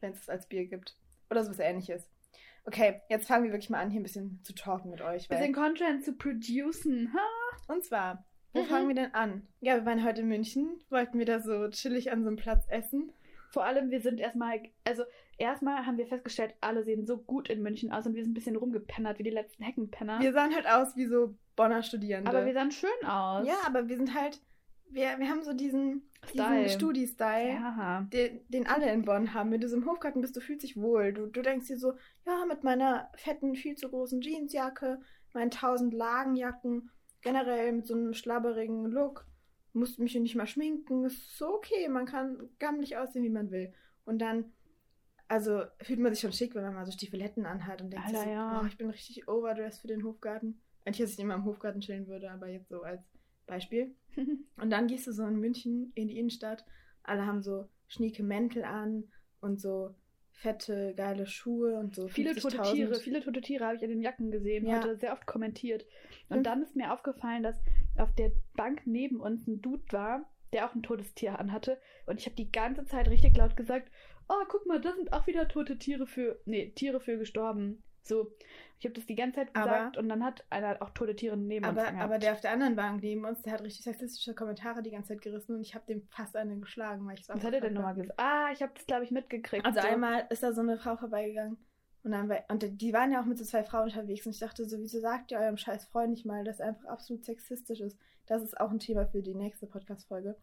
wenn 0.00 0.12
es 0.12 0.22
es 0.22 0.28
als 0.28 0.46
Bier 0.48 0.66
gibt. 0.66 0.96
Oder 1.30 1.44
sowas 1.44 1.58
ähnliches. 1.58 2.08
Okay, 2.64 3.00
jetzt 3.08 3.26
fangen 3.26 3.44
wir 3.44 3.52
wirklich 3.52 3.70
mal 3.70 3.80
an, 3.80 3.90
hier 3.90 4.00
ein 4.00 4.04
bisschen 4.04 4.40
zu 4.42 4.54
talken 4.54 4.90
mit 4.90 5.00
euch. 5.00 5.28
Weil, 5.28 5.38
Bisschen 5.38 5.54
Content 5.54 6.04
zu 6.04 6.12
producen. 6.14 7.12
Ha? 7.14 7.72
und 7.72 7.84
zwar, 7.84 8.24
wo 8.52 8.62
Mhm. 8.62 8.66
fangen 8.66 8.88
wir 8.88 8.94
denn 8.94 9.14
an? 9.14 9.46
Ja, 9.60 9.76
wir 9.76 9.84
waren 9.86 10.04
heute 10.04 10.22
in 10.22 10.28
München, 10.28 10.80
wollten 10.90 11.18
wir 11.18 11.26
da 11.26 11.40
so 11.40 11.68
chillig 11.68 12.10
an 12.12 12.22
so 12.22 12.28
einem 12.28 12.36
Platz 12.36 12.66
essen. 12.68 13.12
Vor 13.50 13.64
allem, 13.64 13.90
wir 13.90 14.00
sind 14.00 14.20
erstmal, 14.20 14.60
also 14.84 15.02
erstmal 15.36 15.84
haben 15.86 15.98
wir 15.98 16.06
festgestellt, 16.06 16.54
alle 16.60 16.84
sehen 16.84 17.06
so 17.06 17.18
gut 17.18 17.48
in 17.48 17.62
München 17.62 17.92
aus 17.92 18.06
und 18.06 18.14
wir 18.14 18.22
sind 18.22 18.32
ein 18.32 18.34
bisschen 18.34 18.56
rumgepennert 18.56 19.18
wie 19.18 19.24
die 19.24 19.30
letzten 19.30 19.64
Heckenpenner. 19.64 20.20
Wir 20.20 20.32
sahen 20.32 20.54
halt 20.54 20.68
aus 20.68 20.96
wie 20.96 21.06
so 21.06 21.34
Bonner 21.56 21.82
Studierende. 21.82 22.30
aber 22.30 22.46
wir 22.46 22.54
sahen 22.54 22.70
schön 22.70 22.90
aus. 23.06 23.46
ja, 23.46 23.56
aber 23.66 23.88
wir 23.88 23.96
sind 23.96 24.14
halt, 24.14 24.40
wir, 24.88 25.18
wir 25.18 25.28
haben 25.28 25.42
so 25.42 25.52
diesen, 25.52 26.08
Style. 26.24 26.62
diesen 26.62 26.78
Studi-Style. 26.78 27.50
Ja. 27.50 28.06
den, 28.12 28.40
den 28.48 28.66
alle 28.66 28.92
in 28.92 29.02
Bonn 29.02 29.34
haben. 29.34 29.50
Wenn 29.50 29.60
du 29.60 29.68
so 29.68 29.76
im 29.76 29.86
Hofgarten 29.86 30.20
bist, 30.20 30.36
du 30.36 30.40
fühlst 30.40 30.62
dich 30.62 30.76
wohl. 30.76 31.12
Du, 31.12 31.26
du 31.26 31.42
denkst 31.42 31.66
dir 31.66 31.78
so, 31.78 31.94
ja, 32.26 32.44
mit 32.46 32.62
meiner 32.62 33.10
fetten, 33.16 33.56
viel 33.56 33.74
zu 33.74 33.88
großen 33.88 34.20
Jeansjacke, 34.20 35.00
meinen 35.34 35.50
tausend 35.50 35.92
Lagenjacken, 35.92 36.90
generell 37.22 37.72
mit 37.72 37.86
so 37.86 37.94
einem 37.94 38.14
schlabberigen 38.14 38.86
Look, 38.86 39.26
musst 39.72 39.98
mich 39.98 40.14
nicht 40.14 40.36
mal 40.36 40.46
schminken. 40.46 41.04
Ist 41.04 41.36
so 41.36 41.54
okay, 41.54 41.88
man 41.88 42.06
kann 42.06 42.48
gammelig 42.58 42.96
aussehen, 42.96 43.24
wie 43.24 43.30
man 43.30 43.50
will. 43.50 43.72
Und 44.04 44.18
dann, 44.20 44.52
also 45.28 45.62
fühlt 45.82 46.00
man 46.00 46.12
sich 46.12 46.20
schon 46.20 46.32
schick, 46.32 46.54
wenn 46.54 46.62
man 46.62 46.74
mal 46.74 46.86
so 46.86 46.92
Stiefeletten 46.92 47.46
anhat 47.46 47.82
und 47.82 47.90
denkt 47.90 48.06
Alter, 48.06 48.24
so, 48.24 48.30
ja. 48.30 48.60
oh, 48.60 48.66
ich 48.66 48.76
bin 48.76 48.90
richtig 48.90 49.28
overdressed 49.28 49.80
für 49.80 49.88
den 49.88 50.04
Hofgarten. 50.04 50.60
Eigentlich, 50.84 51.00
dass 51.00 51.12
ich 51.12 51.18
immer 51.18 51.34
im 51.34 51.44
Hofgarten 51.44 51.80
chillen 51.80 52.06
würde, 52.06 52.30
aber 52.30 52.48
jetzt 52.48 52.68
so 52.68 52.82
als 52.82 53.02
Beispiel. 53.46 53.94
Und 54.56 54.70
dann 54.70 54.86
gehst 54.86 55.06
du 55.06 55.12
so 55.12 55.24
in 55.26 55.38
München 55.38 55.92
in 55.94 56.08
die 56.08 56.18
Innenstadt. 56.18 56.64
Alle 57.02 57.26
haben 57.26 57.42
so 57.42 57.68
schnieke 57.88 58.22
Mäntel 58.22 58.64
an 58.64 59.04
und 59.40 59.60
so 59.60 59.94
fette, 60.40 60.94
geile 60.96 61.26
Schuhe 61.26 61.78
und 61.78 61.94
so. 61.94 62.08
Viele 62.08 62.34
tote 62.34 62.58
50.000. 62.58 62.72
Tiere, 62.72 62.94
viele 62.96 63.22
tote 63.22 63.40
Tiere 63.42 63.64
habe 63.66 63.76
ich 63.76 63.82
in 63.82 63.90
den 63.90 64.00
Jacken 64.00 64.30
gesehen, 64.30 64.66
Ja. 64.66 64.78
heute 64.78 64.96
sehr 64.96 65.12
oft 65.12 65.26
kommentiert. 65.26 65.84
Mhm. 66.28 66.38
Und 66.38 66.44
dann 66.44 66.62
ist 66.62 66.76
mir 66.76 66.92
aufgefallen, 66.92 67.42
dass 67.42 67.56
auf 67.98 68.14
der 68.14 68.32
Bank 68.56 68.82
neben 68.86 69.20
uns 69.20 69.46
ein 69.46 69.60
Dude 69.60 69.84
war, 69.90 70.28
der 70.52 70.66
auch 70.66 70.74
ein 70.74 70.82
totes 70.82 71.14
Tier 71.14 71.38
anhatte. 71.38 71.78
Und 72.06 72.18
ich 72.18 72.26
habe 72.26 72.36
die 72.36 72.50
ganze 72.50 72.84
Zeit 72.86 73.08
richtig 73.08 73.36
laut 73.36 73.56
gesagt, 73.56 73.90
oh, 74.28 74.44
guck 74.48 74.66
mal, 74.66 74.80
da 74.80 74.92
sind 74.94 75.12
auch 75.12 75.26
wieder 75.26 75.46
tote 75.46 75.78
Tiere 75.78 76.06
für, 76.06 76.40
nee, 76.46 76.70
Tiere 76.70 77.00
für 77.00 77.18
gestorben. 77.18 77.82
So, 78.02 78.30
ich 78.78 78.86
habe 78.86 78.94
das 78.94 79.06
die 79.06 79.14
ganze 79.14 79.36
Zeit 79.40 79.50
Aber- 79.54 79.70
gesagt 79.70 79.96
und 79.98 80.08
dann 80.08 80.24
hat 80.24 80.44
einer 80.50 80.80
auch 80.80 80.90
tote 80.90 81.14
Tiere 81.14 81.36
neben 81.36 81.66
uns 81.66 81.76
Aber, 81.76 81.88
angehabt. 81.88 82.04
aber 82.04 82.18
der 82.18 82.32
auf 82.32 82.40
der 82.40 82.52
anderen 82.52 82.76
Bank 82.76 83.02
neben 83.02 83.24
uns, 83.24 83.42
der 83.42 83.52
hat 83.52 83.62
richtig 83.62 83.84
sexistische 83.84 84.34
Kommentare 84.34 84.82
die 84.82 84.90
ganze 84.90 85.08
Zeit 85.08 85.22
gerissen 85.22 85.54
und 85.56 85.60
ich 85.60 85.74
habe 85.74 85.84
dem 85.86 86.06
fast 86.08 86.34
einen 86.36 86.60
geschlagen, 86.60 87.06
weil 87.06 87.18
ich 87.18 87.28
Was 87.28 87.42
hat 87.44 87.52
er 87.52 87.60
denn 87.60 87.74
nochmal 87.74 87.94
gesagt? 87.94 88.18
Ah, 88.18 88.48
ich 88.52 88.62
habe 88.62 88.72
das, 88.74 88.86
glaube 88.86 89.04
ich, 89.04 89.10
mitgekriegt. 89.10 89.64
Also 89.66 89.80
so. 89.80 89.86
einmal 89.86 90.26
ist 90.30 90.42
da 90.42 90.52
so 90.52 90.62
eine 90.62 90.78
Frau 90.78 90.96
vorbeigegangen 90.96 91.58
und 92.02 92.12
dann 92.12 92.32
und 92.48 92.80
die 92.80 92.92
waren 92.94 93.12
ja 93.12 93.20
auch 93.20 93.26
mit 93.26 93.36
so 93.36 93.44
zwei 93.44 93.62
Frauen 93.62 93.84
unterwegs 93.84 94.24
und 94.24 94.32
ich 94.32 94.38
dachte 94.40 94.64
so, 94.64 94.78
wieso 94.80 95.00
sagt 95.00 95.30
ihr 95.30 95.38
eurem 95.38 95.58
scheiß 95.58 95.84
Freund 95.86 96.10
nicht 96.10 96.24
mal, 96.24 96.44
dass 96.44 96.60
er 96.60 96.68
einfach 96.68 96.86
absolut 96.86 97.24
sexistisch 97.24 97.80
ist? 97.80 97.98
Das 98.26 98.42
ist 98.42 98.58
auch 98.58 98.70
ein 98.70 98.78
Thema 98.78 99.04
für 99.06 99.20
die 99.22 99.34
nächste 99.34 99.66
Podcast-Folge. 99.66 100.36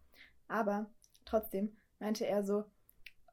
Aber 0.46 0.86
trotzdem 1.24 1.76
meinte 1.98 2.26
er 2.26 2.44
so, 2.44 2.64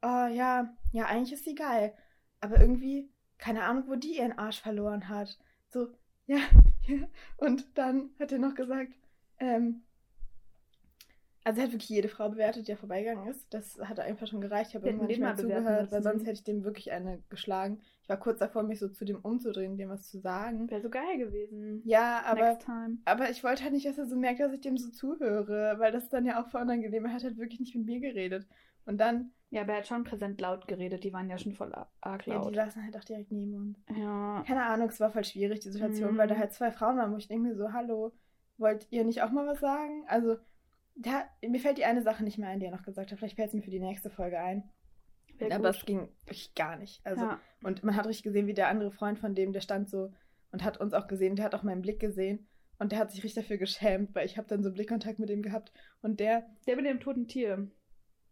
oh 0.01 0.27
ja, 0.31 0.73
ja, 0.91 1.05
eigentlich 1.05 1.33
ist 1.33 1.45
sie 1.45 1.55
geil. 1.55 1.93
Aber 2.41 2.59
irgendwie, 2.59 3.11
keine 3.37 3.63
Ahnung, 3.63 3.83
wo 3.87 3.95
die 3.95 4.17
ihren 4.17 4.37
Arsch 4.37 4.61
verloren 4.61 5.09
hat. 5.09 5.37
So, 5.69 5.89
ja, 6.25 6.37
ja. 6.87 7.07
Und 7.37 7.77
dann 7.77 8.09
hat 8.19 8.31
er 8.31 8.39
noch 8.39 8.55
gesagt, 8.55 8.93
ähm, 9.39 9.83
also 11.45 11.61
er 11.61 11.67
hat 11.67 11.73
wirklich 11.73 11.89
jede 11.89 12.07
Frau 12.07 12.29
bewertet, 12.29 12.67
die 12.67 12.71
ja 12.71 12.75
vorbeigegangen 12.75 13.27
ist. 13.27 13.53
Das 13.53 13.77
hat 13.77 13.99
einfach 13.99 14.25
schon 14.25 14.41
gereicht. 14.41 14.71
Ich 14.71 14.75
habe 14.75 14.87
irgendwann 14.87 15.07
nicht 15.07 15.21
mal 15.21 15.37
zugehört, 15.37 15.91
weil 15.91 16.01
sonst 16.01 16.23
hätte 16.23 16.31
ich 16.31 16.43
dem 16.43 16.63
wirklich 16.63 16.91
eine 16.91 17.21
geschlagen. 17.29 17.79
Ich 18.01 18.09
war 18.09 18.17
kurz 18.17 18.39
davor, 18.39 18.63
mich 18.63 18.79
so 18.79 18.87
zu 18.87 19.05
dem 19.05 19.19
umzudrehen, 19.19 19.77
dem 19.77 19.89
was 19.89 20.09
zu 20.09 20.19
sagen. 20.19 20.67
Wäre 20.71 20.81
so 20.81 20.89
geil 20.89 21.19
gewesen. 21.19 21.83
Ja, 21.85 22.23
aber, 22.25 22.57
aber 23.05 23.29
ich 23.29 23.43
wollte 23.43 23.61
halt 23.61 23.73
nicht, 23.73 23.85
dass 23.85 23.99
er 23.99 24.07
so 24.07 24.15
merkt, 24.15 24.39
dass 24.39 24.53
ich 24.53 24.61
dem 24.61 24.75
so 24.75 24.89
zuhöre, 24.89 25.75
weil 25.77 25.91
das 25.91 26.09
dann 26.09 26.25
ja 26.25 26.41
auch 26.41 26.49
voll 26.49 26.63
unangenehm. 26.63 27.05
Er 27.05 27.13
hat 27.13 27.23
halt 27.23 27.37
wirklich 27.37 27.59
nicht 27.59 27.75
mit 27.75 27.85
mir 27.85 27.99
geredet. 27.99 28.47
Und 28.87 28.97
dann, 28.97 29.31
Ja, 29.51 29.61
aber 29.61 29.73
er 29.73 29.77
hat 29.79 29.87
schon 29.87 30.03
präsent 30.03 30.41
laut 30.41 30.67
geredet. 30.67 31.03
Die 31.03 31.13
waren 31.13 31.29
ja 31.29 31.37
schon 31.37 31.53
voll 31.53 31.73
arg 32.01 32.27
ja, 32.27 32.33
die 32.39 32.45
laut. 32.45 32.55
lassen 32.55 32.83
halt 32.83 32.97
auch 32.97 33.03
direkt 33.03 33.31
neben 33.31 33.53
uns. 33.55 33.77
Ja, 33.95 34.43
Keine 34.45 34.63
Ahnung, 34.65 34.89
es 34.89 34.99
war 34.99 35.11
voll 35.11 35.23
schwierig, 35.23 35.59
die 35.61 35.69
Situation, 35.69 36.13
Mhm. 36.13 36.17
weil 36.17 36.27
da 36.27 36.35
halt 36.35 36.51
zwei 36.53 36.71
Frauen 36.71 36.97
waren, 36.97 37.11
wo 37.13 37.17
ich 37.17 37.27
denke 37.27 37.47
mir 37.49 37.55
so, 37.55 37.71
hallo, 37.71 38.11
wollt 38.57 38.87
ihr 38.91 39.03
nicht 39.05 39.21
auch 39.21 39.31
mal 39.31 39.47
was 39.47 39.59
sagen? 39.59 40.03
Also, 40.07 40.37
da, 40.95 41.23
mir 41.45 41.59
fällt 41.59 41.77
die 41.77 41.85
eine 41.85 42.01
Sache 42.01 42.23
nicht 42.23 42.37
mehr 42.37 42.49
ein, 42.49 42.59
die 42.59 42.65
er 42.65 42.71
noch 42.71 42.83
gesagt 42.83 43.11
hat. 43.11 43.19
Vielleicht 43.19 43.35
fällt 43.35 43.49
es 43.49 43.53
mir 43.53 43.61
für 43.61 43.69
die 43.71 43.79
nächste 43.79 44.09
Folge 44.09 44.39
ein. 44.39 44.63
aber 45.41 45.57
gut. 45.57 45.65
es 45.77 45.85
ging 45.85 46.09
wirklich 46.25 46.53
gar 46.55 46.75
nicht. 46.77 47.05
Also, 47.05 47.25
ja. 47.25 47.39
Und 47.63 47.83
man 47.83 47.95
hat 47.95 48.07
richtig 48.07 48.23
gesehen, 48.23 48.47
wie 48.47 48.53
der 48.53 48.69
andere 48.69 48.91
Freund 48.91 49.19
von 49.19 49.35
dem, 49.35 49.53
der 49.53 49.61
stand 49.61 49.89
so 49.89 50.11
und 50.51 50.63
hat 50.63 50.79
uns 50.79 50.93
auch 50.93 51.07
gesehen, 51.07 51.35
der 51.35 51.45
hat 51.45 51.55
auch 51.55 51.63
meinen 51.63 51.81
Blick 51.81 51.99
gesehen 51.99 52.47
und 52.79 52.91
der 52.93 52.99
hat 52.99 53.11
sich 53.11 53.23
richtig 53.23 53.43
dafür 53.43 53.57
geschämt, 53.57 54.15
weil 54.15 54.25
ich 54.25 54.37
habe 54.37 54.47
dann 54.47 54.63
so 54.63 54.71
Blickkontakt 54.71 55.19
mit 55.19 55.29
ihm 55.29 55.41
gehabt 55.41 55.71
und 56.01 56.19
der, 56.19 56.45
Der 56.65 56.75
mit 56.77 56.85
dem 56.85 56.99
toten 57.01 57.27
Tier. 57.27 57.69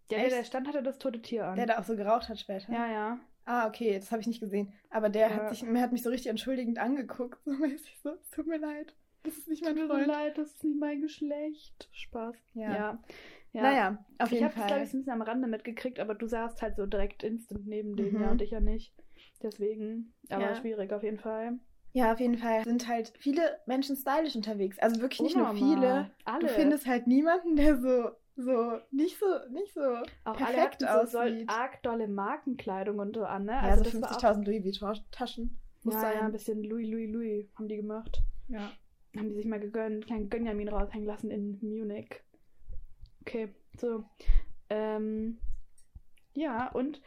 Der, 0.09 0.17
der, 0.19 0.27
Echt? 0.27 0.37
der 0.37 0.43
stand, 0.43 0.67
hatte 0.67 0.83
das 0.83 0.97
tote 0.99 1.21
Tier 1.21 1.45
an. 1.47 1.55
der 1.55 1.65
da 1.65 1.79
auch 1.79 1.83
so 1.83 1.95
geraucht 1.95 2.29
hat 2.29 2.39
später. 2.39 2.71
ja, 2.71 2.87
ja. 2.91 3.19
Ah, 3.45 3.67
okay, 3.67 3.95
das 3.99 4.09
habe 4.11 4.21
ich 4.21 4.27
nicht 4.27 4.39
gesehen. 4.39 4.71
Aber 4.89 5.09
der 5.09 5.27
Ja. 5.29 5.35
hat 5.35 5.49
sich, 5.49 5.65
hat 5.65 5.91
mich 5.91 6.01
so 6.01 6.09
richtig 6.09 6.29
entschuldigend 6.29 6.77
angeguckt, 6.79 7.39
so 7.45 7.51
mäßig 7.51 7.99
so, 8.01 8.11
es 8.11 8.29
tut 8.29 8.47
mir 8.47 8.57
leid, 8.57 8.95
das 9.23 9.37
ist 9.37 9.49
nicht 9.49 9.63
mein 9.65 9.75
Tut 9.75 9.89
mir 9.89 10.05
leid, 10.05 10.37
das 10.37 10.47
ist 10.53 10.63
nicht 10.63 10.79
mein 10.79 11.01
Geschlecht. 11.01 11.89
Spaß. 11.91 12.35
Ja. 12.53 12.73
Ja. 12.73 13.03
ja. 13.51 13.61
Naja, 13.61 14.05
auf 14.19 14.27
ich 14.31 14.39
jeden 14.39 14.45
habe 14.45 14.55
das, 14.55 14.65
glaube 14.67 14.79
Fall. 14.79 14.87
ich, 14.87 14.93
ein 14.93 14.99
bisschen 14.99 15.13
am 15.13 15.21
Rande 15.21 15.47
mitgekriegt, 15.47 15.99
aber 15.99 16.15
du 16.15 16.25
saßt 16.27 16.61
halt 16.61 16.77
so 16.77 16.85
direkt 16.85 17.23
instant 17.23 17.67
neben 17.67 17.95
dem, 17.97 18.13
Mhm. 18.13 18.21
ja, 18.21 18.31
und 18.31 18.41
ich 18.41 18.51
ja 18.51 18.59
nicht. 18.61 18.93
Deswegen, 19.41 20.13
aber 20.29 20.41
Ja. 20.51 20.55
schwierig 20.55 20.91
auf 20.93 21.03
jeden 21.03 21.19
Fall. 21.19 21.59
Ja, 21.91 22.11
auf 22.13 22.19
jeden 22.19 22.37
Fall 22.37 22.63
sind 22.63 22.87
halt 22.87 23.13
viele 23.19 23.59
Menschen 23.67 23.95
stylisch 23.95 24.35
unterwegs. 24.35 24.79
Also 24.79 24.99
wirklich 25.01 25.21
nicht 25.21 25.35
nur 25.35 25.49
Unnormal. 25.49 25.75
viele. 25.75 26.11
Alle. 26.25 26.39
Du 26.39 26.47
findest 26.47 26.87
halt 26.87 27.07
niemanden, 27.07 27.55
der 27.55 27.77
so, 27.79 28.09
so, 28.35 28.79
nicht 28.91 29.19
so, 29.19 29.25
nicht 29.51 29.73
so 29.73 29.81
auch 29.81 30.05
alle 30.25 30.35
perfekt 30.35 30.83
hatten 30.83 30.85
so 30.85 30.87
aussieht. 30.89 31.11
soll 31.11 31.43
arg 31.47 31.81
dolle 31.83 32.07
Markenkleidung 32.07 32.99
und 32.99 33.15
so 33.15 33.23
an, 33.25 33.45
ne? 33.45 33.51
Ja, 33.53 33.59
also 33.61 33.83
so 33.83 33.99
das 33.99 34.01
war 34.01 34.11
auch- 34.11 34.21
50.000 34.37 34.45
Louis 34.45 34.81
Vuitton-Taschen. 34.81 35.59
Muss 35.83 35.93
Ja, 35.95 35.99
sein. 36.01 36.13
ja, 36.15 36.21
ein 36.25 36.31
bisschen 36.31 36.63
Louis, 36.63 36.87
Louis, 36.89 37.11
Louis 37.11 37.45
haben 37.55 37.67
die 37.67 37.75
gemacht. 37.77 38.21
Ja. 38.47 38.71
Haben 39.15 39.29
die 39.29 39.35
sich 39.35 39.45
mal 39.45 39.59
gegönnt, 39.59 40.07
kleinen 40.07 40.29
Gönjamin 40.29 40.69
raushängen 40.69 41.05
lassen 41.05 41.29
in 41.29 41.59
Munich. 41.61 42.09
Okay, 43.21 43.53
so. 43.77 44.03
Ähm, 44.69 45.37
ja, 46.33 46.71
und 46.71 47.01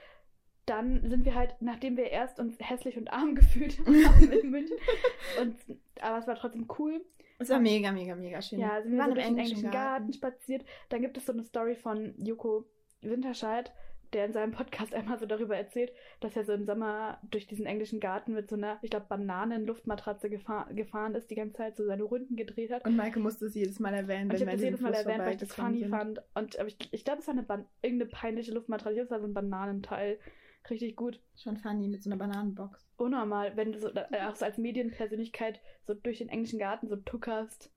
dann 0.66 1.08
sind 1.08 1.24
wir 1.24 1.34
halt, 1.34 1.56
nachdem 1.60 1.96
wir 1.96 2.10
erst 2.10 2.38
uns 2.38 2.56
hässlich 2.60 2.96
und 2.96 3.12
arm 3.12 3.34
gefühlt 3.34 3.78
haben 3.80 4.30
in 4.32 4.50
München, 4.50 4.76
und, 5.40 5.56
aber 6.00 6.18
es 6.18 6.26
war 6.26 6.36
trotzdem 6.36 6.66
cool. 6.78 7.04
Es 7.38 7.50
war 7.50 7.60
mega, 7.60 7.92
mega, 7.92 8.14
mega 8.14 8.40
schön. 8.40 8.58
Ja, 8.58 8.82
sind 8.82 8.92
wir, 8.92 8.98
waren 8.98 9.10
so 9.10 9.14
durch 9.14 9.26
den 9.26 9.38
englischen 9.38 9.70
Garten. 9.70 10.12
spaziert. 10.12 10.64
Dann 10.88 11.02
gibt 11.02 11.16
es 11.16 11.26
so 11.26 11.32
eine 11.32 11.44
Story 11.44 11.76
von 11.76 12.14
Joko 12.18 12.64
Winterscheid, 13.02 13.72
der 14.12 14.26
in 14.26 14.32
seinem 14.32 14.52
Podcast 14.52 14.94
einmal 14.94 15.18
so 15.18 15.26
darüber 15.26 15.56
erzählt, 15.56 15.92
dass 16.20 16.34
er 16.36 16.44
so 16.44 16.52
im 16.52 16.64
Sommer 16.64 17.20
durch 17.30 17.46
diesen 17.46 17.66
englischen 17.66 18.00
Garten 18.00 18.32
mit 18.32 18.48
so 18.48 18.56
einer, 18.56 18.78
ich 18.82 18.90
glaube, 18.90 19.06
Bananenluftmatratze 19.08 20.30
gefahr 20.30 20.72
gefahren 20.72 21.14
ist, 21.14 21.30
die 21.30 21.34
ganze 21.34 21.56
Zeit 21.56 21.76
so 21.76 21.84
seine 21.84 22.04
Runden 22.04 22.36
gedreht 22.36 22.72
hat. 22.72 22.84
Und 22.86 22.96
Maike 22.96 23.20
musste 23.20 23.46
es 23.46 23.54
jedes 23.54 23.80
Mal 23.80 23.92
erwähnen, 23.92 24.30
wenn 24.30 24.36
ich 24.36 24.46
wir 24.46 24.52
das 24.52 24.62
jedes 24.62 24.80
Mal 24.80 24.94
Fluss 24.94 25.04
erwähnt, 25.04 25.24
weil 25.24 25.32
ich 25.32 25.38
das 25.38 25.54
funny 25.54 25.80
sind. 25.80 25.90
fand. 25.90 26.22
Und 26.34 26.58
aber 26.58 26.68
ich, 26.68 26.76
ich 26.90 27.04
glaube, 27.04 27.20
es 27.20 27.26
war 27.26 27.34
eine 27.34 27.66
irgendeine 27.82 28.10
peinliche 28.10 28.52
Luftmatratze. 28.52 29.00
Das 29.00 29.10
war 29.10 29.20
so 29.20 29.26
ein 29.26 29.34
Bananenteil. 29.34 30.18
Richtig 30.68 30.96
gut. 30.96 31.20
Schon 31.36 31.56
funny 31.56 31.88
mit 31.88 32.02
so 32.02 32.10
einer 32.10 32.18
Bananenbox. 32.18 32.86
Unnormal, 32.96 33.56
wenn 33.56 33.72
du 33.72 33.78
so, 33.78 33.88
äh, 33.88 34.22
auch 34.26 34.36
so 34.36 34.44
als 34.44 34.58
Medienpersönlichkeit 34.58 35.60
so 35.86 35.94
durch 35.94 36.18
den 36.18 36.28
englischen 36.28 36.58
Garten 36.58 36.88
so 36.88 36.96
tuckerst. 36.96 37.70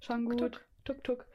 Schon 0.00 0.24
gut. 0.24 0.38
Tuk, 0.38 0.60
Tuk, 0.84 1.04
tuk. 1.04 1.26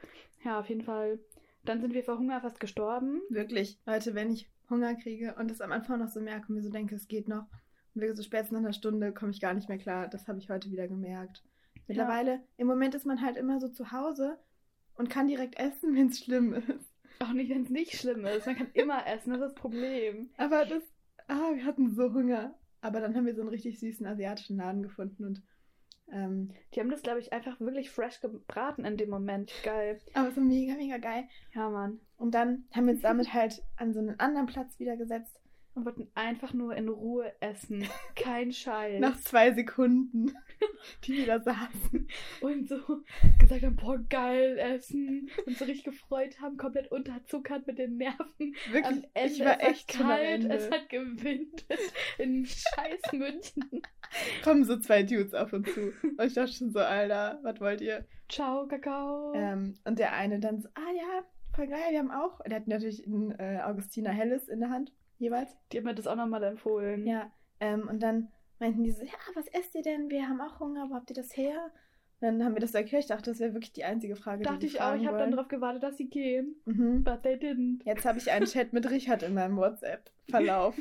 Ja, 0.44 0.60
auf 0.60 0.68
jeden 0.68 0.82
Fall. 0.82 1.18
Dann 1.64 1.80
sind 1.80 1.94
wir 1.94 2.04
vor 2.04 2.18
Hunger 2.18 2.40
fast 2.40 2.60
gestorben. 2.60 3.22
Wirklich, 3.28 3.78
Leute, 3.86 4.14
wenn 4.14 4.32
ich 4.32 4.48
Hunger 4.70 4.94
kriege 4.94 5.34
und 5.38 5.50
es 5.50 5.60
am 5.60 5.72
Anfang 5.72 6.00
noch 6.00 6.08
so 6.08 6.20
merke 6.20 6.48
und 6.48 6.56
mir 6.56 6.62
so 6.62 6.70
denke, 6.70 6.94
es 6.94 7.08
geht 7.08 7.28
noch, 7.28 7.46
und 7.94 8.02
wirklich 8.02 8.16
so 8.16 8.22
spätestens 8.22 8.52
nach 8.52 8.64
einer 8.64 8.72
Stunde 8.72 9.12
komme 9.12 9.32
ich 9.32 9.40
gar 9.40 9.54
nicht 9.54 9.68
mehr 9.68 9.78
klar. 9.78 10.08
Das 10.08 10.28
habe 10.28 10.38
ich 10.38 10.50
heute 10.50 10.70
wieder 10.70 10.88
gemerkt. 10.88 11.42
Mittlerweile, 11.86 12.40
im 12.56 12.66
Moment 12.66 12.94
ist 12.94 13.06
man 13.06 13.22
halt 13.22 13.36
immer 13.36 13.60
so 13.60 13.68
zu 13.68 13.92
Hause 13.92 14.38
und 14.96 15.08
kann 15.08 15.28
direkt 15.28 15.58
essen, 15.58 15.94
wenn 15.96 16.08
es 16.08 16.18
schlimm 16.18 16.54
ist. 16.54 16.92
Auch 17.20 17.32
nicht, 17.32 17.50
wenn 17.50 17.62
es 17.62 17.70
nicht 17.70 17.94
schlimm 17.94 18.26
ist. 18.26 18.46
Man 18.46 18.56
kann 18.56 18.70
immer 18.74 19.06
essen, 19.06 19.30
das 19.30 19.40
ist 19.40 19.46
das 19.46 19.54
Problem. 19.54 20.28
Aber 20.36 20.66
das, 20.66 20.82
ah, 21.28 21.54
wir 21.54 21.64
hatten 21.64 21.94
so 21.94 22.12
Hunger. 22.12 22.54
Aber 22.80 23.00
dann 23.00 23.16
haben 23.16 23.26
wir 23.26 23.34
so 23.34 23.40
einen 23.40 23.50
richtig 23.50 23.80
süßen 23.80 24.06
asiatischen 24.06 24.58
Laden 24.58 24.82
gefunden 24.82 25.24
und 25.24 25.42
ähm, 26.12 26.52
Die 26.74 26.80
haben 26.80 26.90
das, 26.90 27.02
glaube 27.02 27.18
ich, 27.18 27.32
einfach 27.32 27.58
wirklich 27.58 27.90
fresh 27.90 28.20
gebraten 28.20 28.84
in 28.84 28.96
dem 28.96 29.10
Moment. 29.10 29.52
Geil. 29.64 30.00
aber 30.14 30.30
so 30.30 30.40
mega, 30.40 30.74
mega 30.74 30.98
geil. 30.98 31.24
Ja, 31.52 31.68
Mann. 31.68 32.00
Und 32.16 32.34
dann 32.34 32.64
haben 32.72 32.86
wir 32.86 32.92
uns 32.92 33.02
damit 33.02 33.32
halt 33.32 33.62
an 33.76 33.92
so 33.92 33.98
einen 33.98 34.18
anderen 34.20 34.46
Platz 34.46 34.78
wieder 34.78 34.96
gesetzt. 34.96 35.40
Und 35.76 35.84
wollten 35.84 36.08
einfach 36.14 36.52
nur 36.54 36.74
in 36.74 36.88
Ruhe 36.88 37.32
essen. 37.40 37.86
Kein 38.16 38.50
Scheiß. 38.50 38.98
Nach 38.98 39.16
zwei 39.20 39.52
Sekunden, 39.52 40.32
die 41.04 41.18
wir 41.18 41.26
da 41.26 41.40
saßen. 41.40 42.08
und 42.40 42.68
so 42.68 42.78
gesagt 43.38 43.62
haben, 43.62 43.76
boah, 43.76 43.98
geil 44.08 44.58
essen. 44.58 45.30
Und 45.46 45.56
so 45.56 45.66
richtig 45.66 45.84
gefreut 45.84 46.40
haben, 46.40 46.56
komplett 46.56 46.90
unterzuckert 46.90 47.66
mit 47.66 47.78
den 47.78 47.98
Nerven. 47.98 48.56
Wirklich, 48.70 48.84
Am 48.84 49.04
Ende 49.14 49.32
ich 49.34 49.44
war 49.44 49.60
es 49.60 49.68
echt 49.68 49.88
kalt, 49.88 50.44
es 50.44 50.70
hat 50.70 50.88
gewindet 50.88 51.66
in 52.18 52.46
scheiß 52.46 53.12
München. 53.12 53.82
kommen 54.42 54.64
so 54.64 54.78
zwei 54.78 55.02
Dudes 55.02 55.34
auf 55.34 55.52
uns 55.52 55.72
zu. 55.72 55.92
Und 56.02 56.22
ich 56.24 56.34
dachte 56.34 56.52
schon 56.52 56.70
so, 56.70 56.80
Alter, 56.80 57.38
was 57.42 57.60
wollt 57.60 57.80
ihr? 57.80 58.04
Ciao, 58.28 58.66
Kakao. 58.66 59.34
Ähm, 59.34 59.74
und 59.84 59.98
der 59.98 60.14
eine 60.14 60.40
dann 60.40 60.60
so, 60.60 60.68
ah 60.74 60.92
ja, 60.94 61.24
voll 61.54 61.68
geil, 61.68 61.90
wir 61.90 61.98
haben 61.98 62.10
auch. 62.10 62.40
Der 62.44 62.56
hat 62.56 62.68
natürlich 62.68 63.06
einen 63.06 63.32
äh, 63.38 63.60
Augustiner 63.64 64.10
Helles 64.10 64.48
in 64.48 64.60
der 64.60 64.70
Hand, 64.70 64.92
jeweils. 65.18 65.56
Die 65.72 65.78
haben 65.78 65.84
mir 65.84 65.94
das 65.94 66.06
auch 66.06 66.16
nochmal 66.16 66.42
empfohlen. 66.44 67.06
Ja. 67.06 67.30
Ähm, 67.60 67.88
und 67.88 68.02
dann 68.02 68.32
meinten 68.58 68.84
die 68.84 68.90
so, 68.90 69.04
ja, 69.04 69.12
was 69.34 69.46
esst 69.48 69.74
ihr 69.74 69.82
denn? 69.82 70.10
Wir 70.10 70.28
haben 70.28 70.40
auch 70.40 70.60
Hunger, 70.60 70.88
wo 70.90 70.94
habt 70.94 71.10
ihr 71.10 71.16
das 71.16 71.36
her? 71.36 71.70
Und 72.20 72.28
dann 72.28 72.44
haben 72.44 72.54
wir 72.54 72.60
das 72.60 72.74
erklärt. 72.74 73.04
Ich 73.04 73.08
dachte, 73.08 73.30
das 73.30 73.40
wäre 73.40 73.52
wirklich 73.52 73.72
die 73.72 73.84
einzige 73.84 74.16
Frage, 74.16 74.44
Dachte 74.44 74.60
die 74.60 74.66
ich 74.66 74.80
auch, 74.80 74.94
ich 74.94 75.06
habe 75.06 75.18
dann 75.18 75.30
darauf 75.30 75.48
gewartet, 75.48 75.82
dass 75.82 75.96
sie 75.98 76.08
gehen. 76.08 76.56
Mhm. 76.64 77.04
But 77.04 77.22
they 77.22 77.34
didn't. 77.34 77.84
Jetzt 77.84 78.06
habe 78.06 78.18
ich 78.18 78.30
einen 78.30 78.46
Chat 78.46 78.72
mit 78.72 78.88
Richard 78.90 79.22
in 79.22 79.34
meinem 79.34 79.56
WhatsApp-Verlauf. 79.56 80.74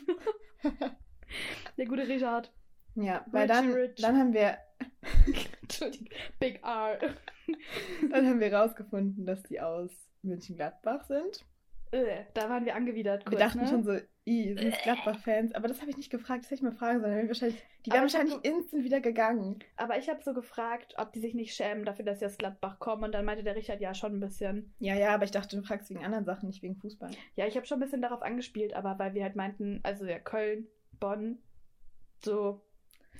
Der 1.78 1.86
gute 1.86 2.08
Richard. 2.08 2.54
ja, 2.96 3.26
weil 3.32 3.42
Rich, 3.42 3.52
dann, 3.52 3.72
rich. 3.74 3.96
dann 3.96 4.18
haben 4.18 4.34
wir 4.34 4.58
Entschuldigung. 5.62 6.08
Big 6.40 6.64
R. 6.64 6.98
dann 8.12 8.28
haben 8.28 8.40
wir 8.40 8.54
rausgefunden, 8.54 9.26
dass 9.26 9.44
die 9.44 9.60
aus 9.60 9.92
München-Gladbach 10.22 11.06
sind. 11.06 11.46
Äh, 11.92 12.24
da 12.34 12.50
waren 12.50 12.66
wir 12.66 12.76
angewidert 12.76 13.26
kurz, 13.26 13.38
wir 13.38 13.46
dachten 13.46 13.60
ne? 13.60 13.68
schon 13.68 13.84
so, 13.84 13.98
I, 14.28 14.56
sind 14.58 14.74
es 14.74 14.82
Gladbach-Fans. 14.82 15.54
Aber 15.54 15.68
das 15.68 15.82
habe 15.82 15.92
ich 15.92 15.98
nicht 15.98 16.10
gefragt, 16.10 16.44
das 16.44 16.52
hätte 16.52 16.56
ich 16.56 16.62
mal 16.64 16.72
fragen 16.72 17.02
sollen. 17.02 17.22
Die, 17.22 17.28
wahrscheinlich, 17.28 17.64
die 17.86 17.92
Aber 17.92 18.00
wären 18.00 18.08
ich 18.08 18.16
hab 18.16 18.24
wahrscheinlich 18.24 18.52
instant 18.52 18.84
wieder 18.84 19.02
gegangen. 19.02 19.60
Aber 19.78 19.98
ich 19.98 20.10
habe 20.10 20.24
so 20.24 20.34
gefragt, 20.34 20.96
ob 20.98 21.14
die 21.14 21.20
sich 21.20 21.36
nicht 21.36 21.54
schämen 21.54 21.86
dafür, 21.86 22.06
dass 22.06 22.20
sie 22.20 22.26
aus 22.26 22.38
Gladbach 22.38 22.80
kommen. 22.80 23.04
Und 23.04 23.12
dann 23.12 23.26
meinte 23.26 23.44
der 23.44 23.56
Richard 23.56 23.82
ja 23.82 23.94
schon 23.94 24.14
ein 24.14 24.20
bisschen. 24.20 24.74
Ja, 24.80 24.96
ja, 24.96 25.14
aber 25.14 25.26
ich 25.26 25.32
dachte, 25.32 25.56
du 25.56 25.62
fragst 25.62 25.90
wegen 25.90 26.04
anderen 26.04 26.26
Sachen, 26.26 26.48
nicht 26.48 26.64
wegen 26.64 26.76
Fußball. 26.76 27.12
Ja, 27.36 27.46
ich 27.46 27.56
habe 27.56 27.68
schon 27.68 27.78
ein 27.78 27.82
bisschen 27.82 28.02
darauf 28.02 28.24
angespielt, 28.24 28.74
aber 28.74 28.98
weil 28.98 29.14
wir 29.14 29.24
halt 29.24 29.36
meinten, 29.36 29.80
also 29.84 30.06
ja, 30.06 30.18
Köln, 30.20 30.68
Bonn, 31.00 31.38
so, 32.24 32.62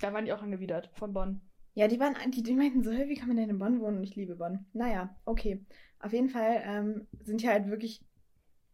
da 0.00 0.12
waren 0.12 0.24
die 0.24 0.32
auch 0.32 0.42
angewidert 0.42 0.90
von 0.94 1.12
Bonn. 1.12 1.40
Ja, 1.74 1.88
die 1.88 2.00
waren, 2.00 2.16
die, 2.30 2.42
die 2.42 2.54
meinten 2.54 2.82
so, 2.82 2.90
wie 2.90 3.14
kann 3.14 3.28
man 3.28 3.36
denn 3.36 3.50
in 3.50 3.58
Bonn 3.58 3.80
wohnen? 3.80 3.98
Und 3.98 4.04
ich 4.04 4.16
liebe 4.16 4.36
Bonn. 4.36 4.64
Naja, 4.72 5.14
okay. 5.26 5.62
Auf 6.00 6.12
jeden 6.12 6.30
Fall 6.30 6.62
ähm, 6.64 7.06
sind 7.22 7.42
die 7.42 7.48
halt 7.48 7.68
wirklich, 7.68 8.00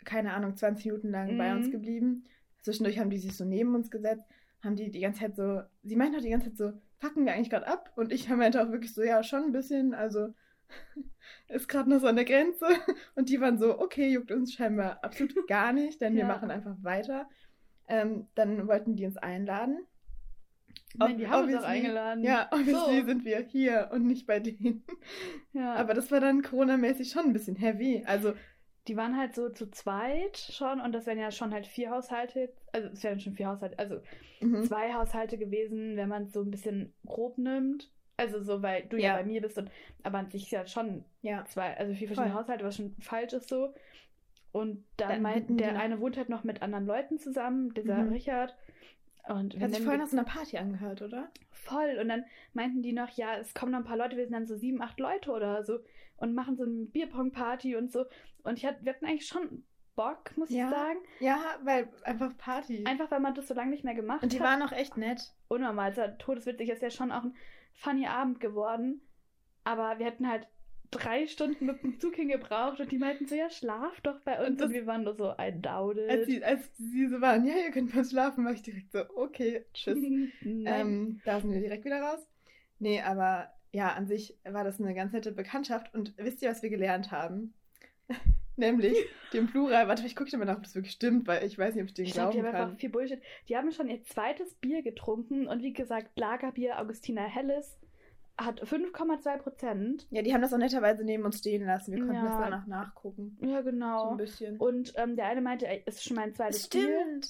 keine 0.05 0.35
Ahnung, 0.35 0.57
20 0.57 0.87
Minuten 0.87 1.11
lang 1.11 1.37
bei 1.39 1.51
Mhm. 1.51 1.57
uns 1.59 1.71
geblieben. 1.71 2.25
Zwischendurch 2.61 2.99
haben 2.99 3.11
die 3.11 3.19
sich 3.19 3.37
so 3.37 3.45
neben 3.45 3.75
uns 3.75 3.91
gesetzt, 3.91 4.25
haben 4.63 4.77
die 4.77 4.91
die 4.91 5.01
ganze 5.01 5.21
Zeit 5.21 5.37
so, 5.37 5.63
sie 5.83 5.97
meinten 5.97 6.17
auch 6.17 6.23
die 6.23 6.31
ganze 6.31 6.49
Zeit 6.49 6.57
so, 6.57 6.73
fucken 7.01 7.25
wir 7.25 7.33
eigentlich 7.35 7.51
gerade 7.51 7.67
ab? 7.67 7.93
Und 7.97 8.13
ich 8.13 8.29
meinte 8.29 8.63
auch 8.63 8.71
wirklich 8.71 8.95
so, 8.95 9.03
ja, 9.03 9.23
schon 9.23 9.45
ein 9.45 9.53
bisschen, 9.53 9.95
also 9.95 10.29
ist 11.49 11.69
gerade 11.69 11.91
noch 11.91 12.01
so 12.01 12.07
an 12.07 12.17
der 12.17 12.25
Grenze. 12.25 12.67
Und 13.15 13.29
die 13.29 13.41
waren 13.41 13.59
so, 13.59 13.79
okay, 13.81 14.09
juckt 14.09 14.33
uns 14.33 14.53
scheinbar 14.55 15.03
absolut 15.05 15.47
gar 15.49 15.73
nicht, 15.73 16.01
denn 16.01 16.15
wir 16.15 16.21
Ja. 16.23 16.27
machen 16.29 16.51
einfach 16.51 16.77
weiter. 16.83 17.29
Ähm, 17.89 18.27
dann 18.35 18.67
wollten 18.69 18.95
die 18.97 19.05
uns 19.05 19.17
einladen. 19.17 19.81
Nein, 20.95 21.19
die 21.19 21.27
haben 21.27 21.45
uns 21.49 21.57
auch 21.57 21.65
eingeladen. 21.65 22.23
Ja, 22.23 22.49
obviously 22.53 23.01
So. 23.01 23.07
sind 23.07 23.25
wir 23.25 23.41
hier 23.41 23.91
und 23.93 24.07
nicht 24.07 24.27
bei 24.27 24.41
denen. 24.41 24.85
ja. 25.53 25.75
Aber 25.75 25.95
das 25.95 26.11
war 26.11 26.21
dann 26.21 26.43
Corona-mäßig 26.43 27.11
schon 27.11 27.25
ein 27.27 27.33
bisschen 27.33 27.57
heavy. 27.57 28.03
Also, 28.07 28.35
die 28.89 28.97
waren 28.97 29.17
halt 29.17 29.35
so 29.35 29.49
zu 29.51 29.71
zweit 29.71 30.37
schon 30.37 30.81
und 30.81 30.93
das 30.93 31.07
wären 31.07 31.19
ja 31.19 31.31
schon 31.31 31.53
halt 31.53 31.67
vier 31.67 31.91
Haushalte, 31.91 32.53
also 32.73 32.89
es 32.89 33.03
wären 33.05 33.21
schon 33.21 33.35
vier 33.35 33.49
Haushalte, 33.49 33.79
also 33.79 34.01
mhm. 34.41 34.65
zwei 34.65 34.93
Haushalte 34.95 35.39
gewesen, 35.39 35.97
wenn 35.97 36.09
man 36.09 36.25
es 36.25 36.33
so 36.33 36.43
ein 36.43 36.51
bisschen 36.51 36.93
grob 37.07 37.39
nimmt. 37.39 37.91
Also 38.17 38.43
so, 38.43 38.63
weil 38.63 38.83
du 38.85 38.97
ja, 38.99 39.11
Ja. 39.11 39.17
bei 39.17 39.25
mir 39.25 39.41
bist 39.41 39.57
und 39.59 39.71
aber 40.03 40.19
an 40.19 40.31
sich 40.31 40.51
ja 40.51 40.67
schon 40.67 41.05
ja. 41.23 41.45
zwei, 41.47 41.77
also 41.77 41.95
vier 41.95 42.09
verschiedene 42.09 42.33
Voll. 42.33 42.43
Haushalte, 42.43 42.65
was 42.65 42.77
schon 42.77 42.95
falsch 43.01 43.33
ist 43.33 43.49
so. 43.49 43.75
Und 44.53 44.85
dann, 44.99 45.23
Dann 45.23 45.47
die 45.47 45.57
der 45.57 45.79
eine 45.79 45.99
wohnt 46.01 46.17
halt 46.19 46.29
noch 46.29 46.45
mit 46.45 46.61
anderen 46.61 46.87
Leuten 46.87 47.19
zusammen, 47.19 47.73
dieser 47.75 47.99
Mhm. 48.03 48.13
Richard. 48.13 48.55
Und 49.29 49.55
wir 49.55 49.61
Hat 49.63 49.71
sich 49.75 49.83
vorhin 49.83 50.01
die- 50.01 50.05
aus 50.07 50.13
einer 50.13 50.25
Party 50.25 50.59
angehört, 50.59 51.03
oder? 51.03 51.31
voll. 51.51 51.97
Und 52.01 52.09
dann 52.09 52.25
meinten 52.55 52.83
die 52.83 52.93
noch, 52.93 53.09
ja, 53.11 53.37
es 53.37 53.55
kommen 53.55 53.71
noch 53.71 53.79
ein 53.79 53.85
paar 53.85 53.97
Leute, 53.97 54.17
wir 54.17 54.25
sind 54.25 54.33
dann 54.33 54.47
so 54.47 54.57
sieben, 54.57 54.83
acht 54.83 54.99
Leute 54.99 55.31
oder 55.31 55.63
so 55.65 55.79
und 56.17 56.35
machen 56.35 56.57
so 56.57 56.65
eine 56.65 56.87
Bierpong-Party 56.87 57.77
und 57.77 57.93
so. 57.93 58.05
Und 58.43 58.59
ich 58.59 58.67
hatte, 58.67 58.85
wir 58.85 58.93
hatten 58.95 59.07
eigentlich 59.07 59.27
schon 59.29 59.65
Bock, 59.95 60.37
muss 60.37 60.51
Ja. 60.51 60.65
ich 60.65 60.71
sagen. 60.75 60.99
Ja, 61.21 61.39
weil 61.63 61.89
einfach 62.03 62.37
Party. 62.37 62.85
Einfach, 62.85 63.11
weil 63.13 63.21
man 63.21 63.35
das 63.35 63.47
so 63.47 63.55
lange 63.55 63.71
nicht 63.71 63.85
mehr 63.85 63.95
gemacht 63.95 64.23
und 64.25 64.33
die 64.33 64.41
hat. 64.41 64.47
waren 64.47 64.63
auch 64.63 64.73
echt 64.73 64.97
nett. 64.97 65.33
unnormal. 65.49 65.93
Es 65.93 65.99
war 65.99 66.19
todeswitzig. 66.19 66.69
Es 66.71 66.77
ist 66.77 66.83
ja 66.83 66.91
schon 66.91 67.13
auch 67.13 67.23
ein 67.25 67.37
funny 67.75 68.07
Abend 68.09 68.41
geworden. 68.41 69.03
Aber 69.65 69.99
wir 70.01 70.07
hätten 70.07 70.29
halt 70.29 70.49
drei 70.93 71.27
Stunden 71.27 71.67
mit 71.67 71.83
dem 71.83 71.99
Zug 71.99 72.15
hingebraucht 72.15 72.79
und 72.79 72.93
die 72.93 72.99
meinten 72.99 73.27
so, 73.27 73.35
ja, 73.35 73.51
schlaf 73.51 74.01
doch 74.03 74.21
bei 74.21 74.39
uns. 74.47 74.61
Und 74.61 74.69
Und, 74.69 74.73
wir 74.75 74.87
waren 74.87 75.03
nur 75.03 75.15
so, 75.15 75.33
I 75.33 75.53
doubt 75.53 75.99
it. 75.99 76.09
Als 76.09 76.27
sie, 76.27 76.45
als 76.45 76.71
sie 76.77 77.09
so 77.09 77.21
waren, 77.21 77.45
ja, 77.45 77.55
ihr 77.57 77.73
könnt 77.73 77.95
mal 77.95 78.05
schlafen, 78.05 78.45
war 78.45 78.53
ich 78.53 78.63
direkt 78.63 78.93
so, 78.93 79.01
okay, 79.17 79.65
tschüss. 79.75 79.99
Ähm, 80.45 81.21
da 81.25 81.41
sind 81.41 81.53
wir 81.53 81.61
direkt 81.61 81.85
wieder 81.85 82.01
raus. 82.01 82.21
Nee, 82.79 83.01
aber 83.01 83.49
ja, 83.73 83.93
an 83.95 84.07
sich 84.07 84.37
war 84.45 84.65
das 84.65 84.81
eine 84.81 84.95
ganz 84.95 85.13
nette 85.13 85.33
Bekanntschaft. 85.33 85.93
Und 85.95 86.15
wisst 86.19 86.43
ihr, 86.43 86.51
was 86.51 86.63
wir 86.63 86.71
gelernt 86.71 87.11
haben? 87.11 87.55
Nämlich 88.57 88.97
den 89.33 89.47
Plural. 89.47 89.89
Warte, 89.89 90.05
ich 90.07 90.15
gucke 90.15 90.31
dir 90.31 90.37
mal 90.37 90.45
nach, 90.45 90.59
ob 90.59 90.63
das 90.63 90.75
wirklich 90.75 90.93
stimmt, 90.93 91.27
weil 91.27 91.45
ich 91.45 91.59
weiß 91.59 91.75
nicht, 91.75 91.83
ob 91.83 91.89
ich 91.89 91.95
den 91.95 92.05
ich 92.05 92.13
glaube, 92.13 92.33
die 92.33 92.39
glauben 92.39 92.49
haben 92.49 92.55
einfach 92.57 92.71
kann. 92.73 92.79
viel 92.79 92.91
Bullshit. 92.91 93.21
Die 93.49 93.57
haben 93.57 93.73
schon 93.73 93.89
ihr 93.89 94.03
zweites 94.05 94.55
Bier 94.55 94.83
getrunken 94.83 95.47
und 95.47 95.63
wie 95.63 95.73
gesagt, 95.73 96.19
Lagerbier 96.19 96.79
Augustiner 96.79 97.23
Helles 97.23 97.79
hat 98.45 98.63
5,2 98.63 99.39
Prozent. 99.39 100.07
Ja, 100.11 100.23
die 100.23 100.33
haben 100.35 100.43
das 100.43 100.53
auch 100.53 100.59
netterweise 100.59 101.05
neben 101.05 101.25
uns 101.25 101.39
stehen 101.39 101.65
lassen. 101.65 101.93
Wir 101.93 101.99
konnten 102.01 102.15
Ja. 102.15 102.23
das 102.25 102.39
danach 102.39 102.67
nachgucken. 102.67 103.37
Ja, 103.41 103.63
So 103.63 103.71
genau. 103.71 104.11
ein 104.11 104.17
bisschen. 104.17 104.57
Und 104.59 104.93
ähm, 104.97 105.17
der 105.17 105.27
eine 105.27 105.41
meinte, 105.41 105.67
ey, 105.67 105.83
ist 105.87 106.05
schon 106.05 106.17
mein 106.17 106.35
zweites 106.35 106.69
Bier. 106.69 107.21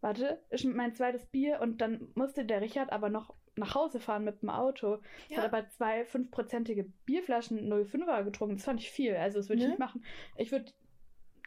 Warte, 0.00 0.42
ist 0.50 0.62
schon 0.62 0.76
mein 0.76 0.94
zweites 0.94 1.24
Bier 1.26 1.60
und 1.60 1.80
dann 1.80 2.08
musste 2.14 2.44
der 2.44 2.60
Richard 2.60 2.92
aber 2.92 3.08
noch 3.08 3.34
nach 3.56 3.74
Hause 3.74 4.00
fahren 4.00 4.24
mit 4.24 4.42
dem 4.42 4.50
Auto. 4.50 4.98
Er 5.30 5.36
hat 5.38 5.44
Ja. 5.52 5.58
aber 5.58 5.68
zwei 5.70 6.04
fünfprozentige 6.04 6.84
Bierflaschen 7.06 7.68
05er 7.72 8.22
getrunken. 8.24 8.56
Das 8.56 8.64
fand 8.64 8.80
ich 8.80 8.90
viel. 8.90 9.14
Also 9.16 9.38
das 9.38 9.48
würde 9.48 9.60
ich 9.60 9.64
Ne? 9.64 9.70
nicht 9.70 9.78
machen. 9.78 10.04
Ich 10.36 10.52
würde 10.52 10.72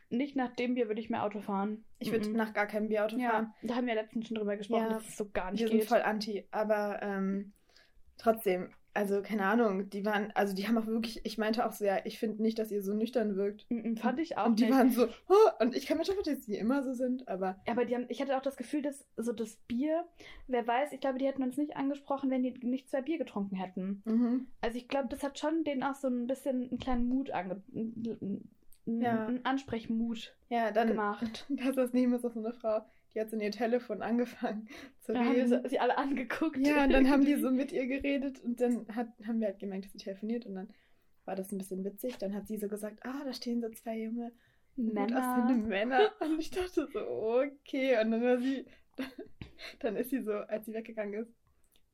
nicht 0.09 0.35
nach 0.37 0.53
dem 0.55 0.75
Bier 0.75 0.87
würde 0.87 1.01
ich 1.01 1.09
mehr 1.09 1.23
Auto 1.23 1.41
fahren. 1.41 1.83
Ich 1.99 2.11
würde 2.11 2.29
Mhm. 2.29 2.35
nach 2.37 2.53
gar 2.53 2.65
keinem 2.65 2.87
Bierauto 2.87 3.17
fahren. 3.19 3.53
Ja, 3.61 3.67
da 3.67 3.75
haben 3.75 3.87
wir 3.87 3.93
letztens 3.95 4.27
schon 4.27 4.37
drüber 4.37 4.55
gesprochen, 4.55 4.83
Ja. 4.83 4.89
dass 4.93 5.07
es 5.07 5.17
so 5.17 5.29
gar 5.29 5.51
nicht 5.51 5.59
Wir 5.61 5.69
geht. 5.69 5.81
sind 5.81 5.89
voll 5.89 6.01
anti. 6.01 6.47
Aber 6.49 6.99
ähm, 7.03 7.51
trotzdem, 8.17 8.73
also 8.97 9.21
keine 9.21 9.45
Ahnung, 9.45 9.89
die 9.89 10.03
waren, 10.03 10.31
also 10.33 10.53
die 10.55 10.67
haben 10.67 10.77
auch 10.77 10.87
wirklich, 10.87 11.21
ich 11.23 11.37
meinte 11.37 11.65
auch 11.65 11.71
so, 11.71 11.85
ja, 11.85 11.99
ich 12.03 12.17
finde 12.19 12.41
nicht, 12.41 12.57
dass 12.59 12.71
ihr 12.71 12.81
so 12.81 12.93
nüchtern 12.93 13.35
wirkt. 13.35 13.65
Mhm, 13.69 13.95
Fand 13.95 14.19
ich 14.19 14.37
auch 14.37 14.47
und 14.47 14.59
die 14.59 14.65
nicht. 14.65 14.73
waren 14.73 14.91
so, 14.91 15.07
oh, 15.29 15.63
und 15.63 15.75
ich 15.75 15.85
kann 15.85 15.97
mir 15.97 16.05
schon 16.05 16.15
vorstellen, 16.15 16.37
dass 16.37 16.45
die 16.47 16.57
immer 16.57 16.83
so 16.83 16.93
sind, 16.93 17.27
aber 17.27 17.59
aber 17.67 17.85
die 17.85 17.95
haben, 17.95 18.05
ich 18.09 18.21
hatte 18.21 18.35
auch 18.35 18.41
das 18.41 18.57
Gefühl, 18.57 18.81
dass 18.81 19.05
so 19.15 19.31
das 19.33 19.55
Bier, 19.67 20.05
wer 20.47 20.65
weiß, 20.65 20.91
ich 20.93 20.99
glaube, 20.99 21.19
die 21.19 21.25
hätten 21.27 21.43
uns 21.43 21.57
nicht 21.57 21.77
angesprochen, 21.77 22.29
wenn 22.31 22.43
die 22.43 22.51
nicht 22.65 22.89
zwei 22.89 23.01
Bier 23.01 23.17
getrunken 23.17 23.55
hätten. 23.55 24.01
mhm. 24.05 24.47
Also 24.61 24.77
ich 24.77 24.87
glaube, 24.87 25.07
das 25.09 25.23
hat 25.23 25.37
schon 25.39 25.63
denen 25.63 25.83
auch 25.83 25.95
so 25.95 26.07
ein 26.07 26.27
bisschen 26.27 26.69
einen 26.69 26.79
kleinen 26.79 27.07
Mut 27.07 27.31
ange... 27.31 27.61
einen- 27.73 28.49
Ja. 28.85 29.25
einen 29.27 29.43
Ansprechmut 29.45 30.33
ja, 30.49 30.71
dann 30.71 30.87
gemacht. 30.87 31.45
Da 31.49 31.73
saß 31.73 31.91
neben 31.93 32.13
uns 32.13 32.23
auch 32.23 32.31
so 32.31 32.39
eine 32.39 32.53
Frau, 32.53 32.81
die 33.13 33.19
hat 33.21 33.29
so 33.29 33.35
in 33.35 33.41
ihr 33.41 33.51
Telefon 33.51 34.01
angefangen 34.01 34.67
zu 35.01 35.13
Da 35.13 35.19
haben 35.19 35.31
reden. 35.35 35.49
so, 35.49 35.67
sie 35.67 35.79
alle 35.79 35.97
angeguckt. 35.97 36.57
ja, 36.57 36.83
und 36.83 36.91
dann 36.93 37.09
haben 37.09 37.25
die 37.25 37.35
so 37.41 37.51
mit 37.51 37.71
ihr 37.71 37.87
geredet 37.87 38.39
und 38.43 38.59
dann 38.61 38.87
hat, 38.95 39.07
haben 39.25 39.39
wir 39.39 39.47
halt 39.47 39.59
gemerkt, 39.59 39.85
dass 39.85 39.91
sie 39.93 39.97
telefoniert 39.99 40.45
und 40.45 40.55
dann 40.55 40.69
war 41.25 41.35
das 41.35 41.51
ein 41.51 41.57
bisschen 41.57 41.83
witzig. 41.83 42.17
Dann 42.17 42.33
hat 42.33 42.47
sie 42.47 42.57
so 42.57 42.67
gesagt, 42.67 42.99
ah, 43.05 43.23
da 43.25 43.33
stehen 43.33 43.61
so 43.61 43.69
zwei 43.69 43.97
junge, 43.99 44.31
Männer. 44.77 45.53
Männer. 45.55 46.11
Und 46.21 46.39
ich 46.39 46.51
dachte 46.51 46.87
so, 46.93 46.99
okay. 46.99 47.99
Und 47.99 48.11
dann 48.11 48.21
war 48.23 48.37
sie, 48.37 48.65
dann 49.79 49.95
ist 49.95 50.11
sie 50.11 50.21
so, 50.21 50.33
als 50.33 50.65
sie 50.67 50.73
weggegangen 50.73 51.21
ist, 51.21 51.33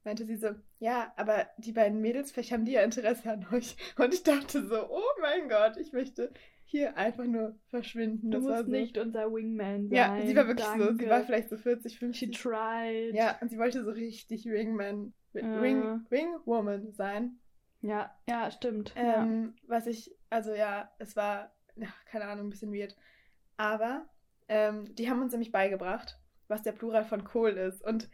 meinte 0.04 0.26
sie 0.26 0.36
so, 0.36 0.49
ja, 0.80 1.13
aber 1.15 1.47
die 1.58 1.71
beiden 1.71 2.02
Mädels, 2.02 2.32
vielleicht 2.32 2.52
haben 2.52 2.65
die 2.65 2.73
ja 2.73 2.84
Interesse 2.84 3.32
an 3.32 3.47
euch. 3.54 3.78
Und 3.97 4.13
ich 4.13 4.23
dachte 4.23 4.67
so, 4.67 4.89
oh 4.89 5.02
mein 5.21 5.47
Gott, 5.49 5.78
ich 5.78 5.93
möchte 5.93 6.32
hier 6.74 6.98
einfach 6.98 7.26
nur 7.26 7.56
verschwinden. 7.70 8.32
Du 8.32 8.40
Das 8.40 8.44
musst 8.48 8.66
so. 8.66 8.72
nicht 8.72 8.98
unser 8.98 9.32
Wingman 9.32 9.90
sein. 9.90 9.96
Ja, 9.96 10.20
sie 10.26 10.36
war 10.36 10.48
wirklich 10.48 10.66
so. 10.66 10.86
Danke. 10.86 11.04
Sie 11.04 11.10
war 11.10 11.22
vielleicht 11.24 11.50
so 11.50 11.58
40, 11.58 11.94
She 11.94 12.00
50. 12.00 12.32
tried. 12.42 13.14
Ja, 13.14 13.38
und 13.42 13.50
sie 13.50 13.60
wollte 13.60 13.84
so 13.84 13.92
richtig 13.92 14.46
Wingman. 14.46 15.14
Wing, 15.34 16.06
Wingwoman 16.10 16.92
sein. 16.94 17.38
Ja, 17.82 18.12
ja, 18.28 18.50
stimmt. 18.50 18.94
Ähm, 18.96 19.54
Was 19.68 19.86
ich, 19.86 20.16
also 20.32 20.54
ja, 20.56 20.90
es 20.98 21.16
war, 21.16 21.52
ja, 21.76 21.88
keine 22.06 22.26
Ahnung, 22.26 22.48
ein 22.48 22.50
bisschen 22.50 22.74
weird. 22.74 22.96
Aber 23.58 24.08
ähm, 24.48 24.94
die 24.96 25.10
haben 25.12 25.22
uns 25.22 25.32
nämlich 25.32 25.52
beigebracht, 25.52 26.20
was 26.48 26.64
der 26.64 26.72
Plural 26.72 27.06
von 27.06 27.24
Kohl 27.24 27.52
ist. 27.52 27.84
Und 27.84 28.10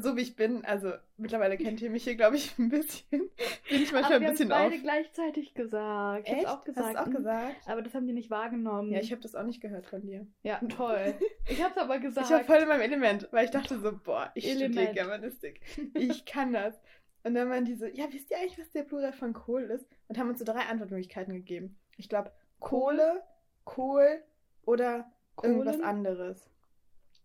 so 0.00 0.16
wie 0.16 0.22
ich 0.22 0.36
bin, 0.36 0.64
also 0.64 0.92
mittlerweile 1.16 1.56
kennt 1.56 1.80
ihr 1.80 1.90
mich 1.90 2.04
hier, 2.04 2.16
glaube 2.16 2.36
ich, 2.36 2.58
ein 2.58 2.68
bisschen, 2.68 3.08
bin 3.70 3.82
ich 3.82 3.92
manchmal 3.92 4.22
ein 4.22 4.30
bisschen 4.30 4.50
auf. 4.52 4.58
beide 4.58 4.80
gleichzeitig 4.80 5.54
gesagt. 5.54 6.28
Ich 6.28 6.34
Echt? 6.34 6.46
auch 6.46 6.64
gesagt. 6.64 6.96
Hast 6.96 7.06
du 7.06 7.10
auch 7.10 7.14
gesagt? 7.16 7.56
Aber 7.66 7.82
das 7.82 7.94
haben 7.94 8.06
die 8.06 8.12
nicht 8.12 8.30
wahrgenommen. 8.30 8.90
Ja, 8.90 9.00
ich 9.00 9.12
habe 9.12 9.22
das 9.22 9.34
auch 9.34 9.44
nicht 9.44 9.60
gehört 9.60 9.86
von 9.86 10.02
dir. 10.02 10.26
ja 10.42 10.58
toll. 10.68 11.14
Ich 11.48 11.62
hab's 11.62 11.76
aber 11.78 11.98
gesagt. 11.98 12.26
Ich 12.26 12.32
war 12.32 12.44
voll 12.44 12.58
in 12.62 12.68
meinem 12.68 12.80
Element, 12.82 13.28
weil 13.30 13.44
ich 13.44 13.50
dachte 13.50 13.78
so, 13.78 13.92
boah, 14.04 14.30
ich 14.34 14.50
studiere. 14.52 14.92
Germanistik. 14.92 15.60
Ich 15.94 16.24
kann 16.24 16.52
das. 16.52 16.74
Und 17.22 17.34
dann 17.34 17.48
waren 17.48 17.64
die 17.64 17.74
so, 17.74 17.86
ja, 17.86 18.04
wisst 18.10 18.30
ihr 18.30 18.38
eigentlich, 18.38 18.58
was 18.58 18.70
der 18.72 18.82
Plural 18.82 19.12
von 19.12 19.32
Kohl 19.32 19.62
ist? 19.62 19.86
Und 20.08 20.18
haben 20.18 20.28
uns 20.28 20.38
so 20.40 20.44
drei 20.44 20.60
Antwortmöglichkeiten 20.60 21.32
gegeben. 21.34 21.76
Ich 21.96 22.08
glaube, 22.08 22.32
Kohle, 22.60 23.22
Kohl 23.64 24.22
oder 24.66 25.10
irgendwas 25.42 25.76
Kohlen? 25.76 25.88
anderes. 25.88 26.50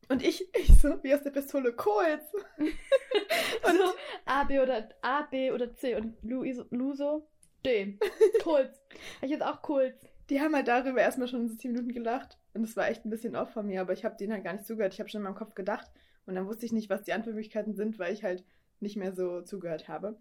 Und 0.09 0.23
ich, 0.23 0.47
ich 0.55 0.77
so, 0.79 1.01
wie 1.03 1.13
aus 1.13 1.23
der 1.23 1.31
Pistole, 1.31 1.71
Kohls. 1.73 2.23
Und 2.57 3.77
so, 3.77 3.93
A, 4.25 4.43
B 4.43 4.59
oder 4.59 4.89
A, 5.01 5.21
B 5.23 5.51
oder 5.51 5.73
C. 5.75 5.95
Und 5.95 6.15
Luiso, 6.23 6.65
Luso, 6.71 7.27
D. 7.65 7.97
Kulz. 8.43 8.81
Ich 9.21 9.29
jetzt 9.29 9.43
auch 9.43 9.61
Kulz. 9.61 9.95
die 10.29 10.41
haben 10.41 10.55
halt 10.55 10.67
darüber 10.67 11.01
erstmal 11.01 11.27
schon 11.27 11.47
so 11.47 11.55
zehn 11.55 11.71
Minuten 11.71 11.93
gelacht. 11.93 12.37
Und 12.53 12.63
es 12.63 12.75
war 12.75 12.89
echt 12.89 13.05
ein 13.05 13.09
bisschen 13.09 13.35
off 13.35 13.51
von 13.51 13.67
mir, 13.67 13.81
aber 13.81 13.93
ich 13.93 14.03
habe 14.03 14.17
denen 14.17 14.33
halt 14.33 14.43
gar 14.43 14.53
nicht 14.53 14.65
zugehört. 14.65 14.93
Ich 14.93 14.99
habe 14.99 15.09
schon 15.09 15.19
in 15.19 15.25
meinem 15.25 15.35
Kopf 15.35 15.55
gedacht. 15.55 15.89
Und 16.25 16.35
dann 16.35 16.47
wusste 16.47 16.65
ich 16.65 16.73
nicht, 16.73 16.89
was 16.89 17.03
die 17.03 17.13
Antwortmöglichkeiten 17.13 17.75
sind, 17.75 17.99
weil 17.99 18.13
ich 18.13 18.23
halt 18.23 18.43
nicht 18.79 18.97
mehr 18.97 19.13
so 19.13 19.41
zugehört 19.41 19.87
habe. 19.87 20.17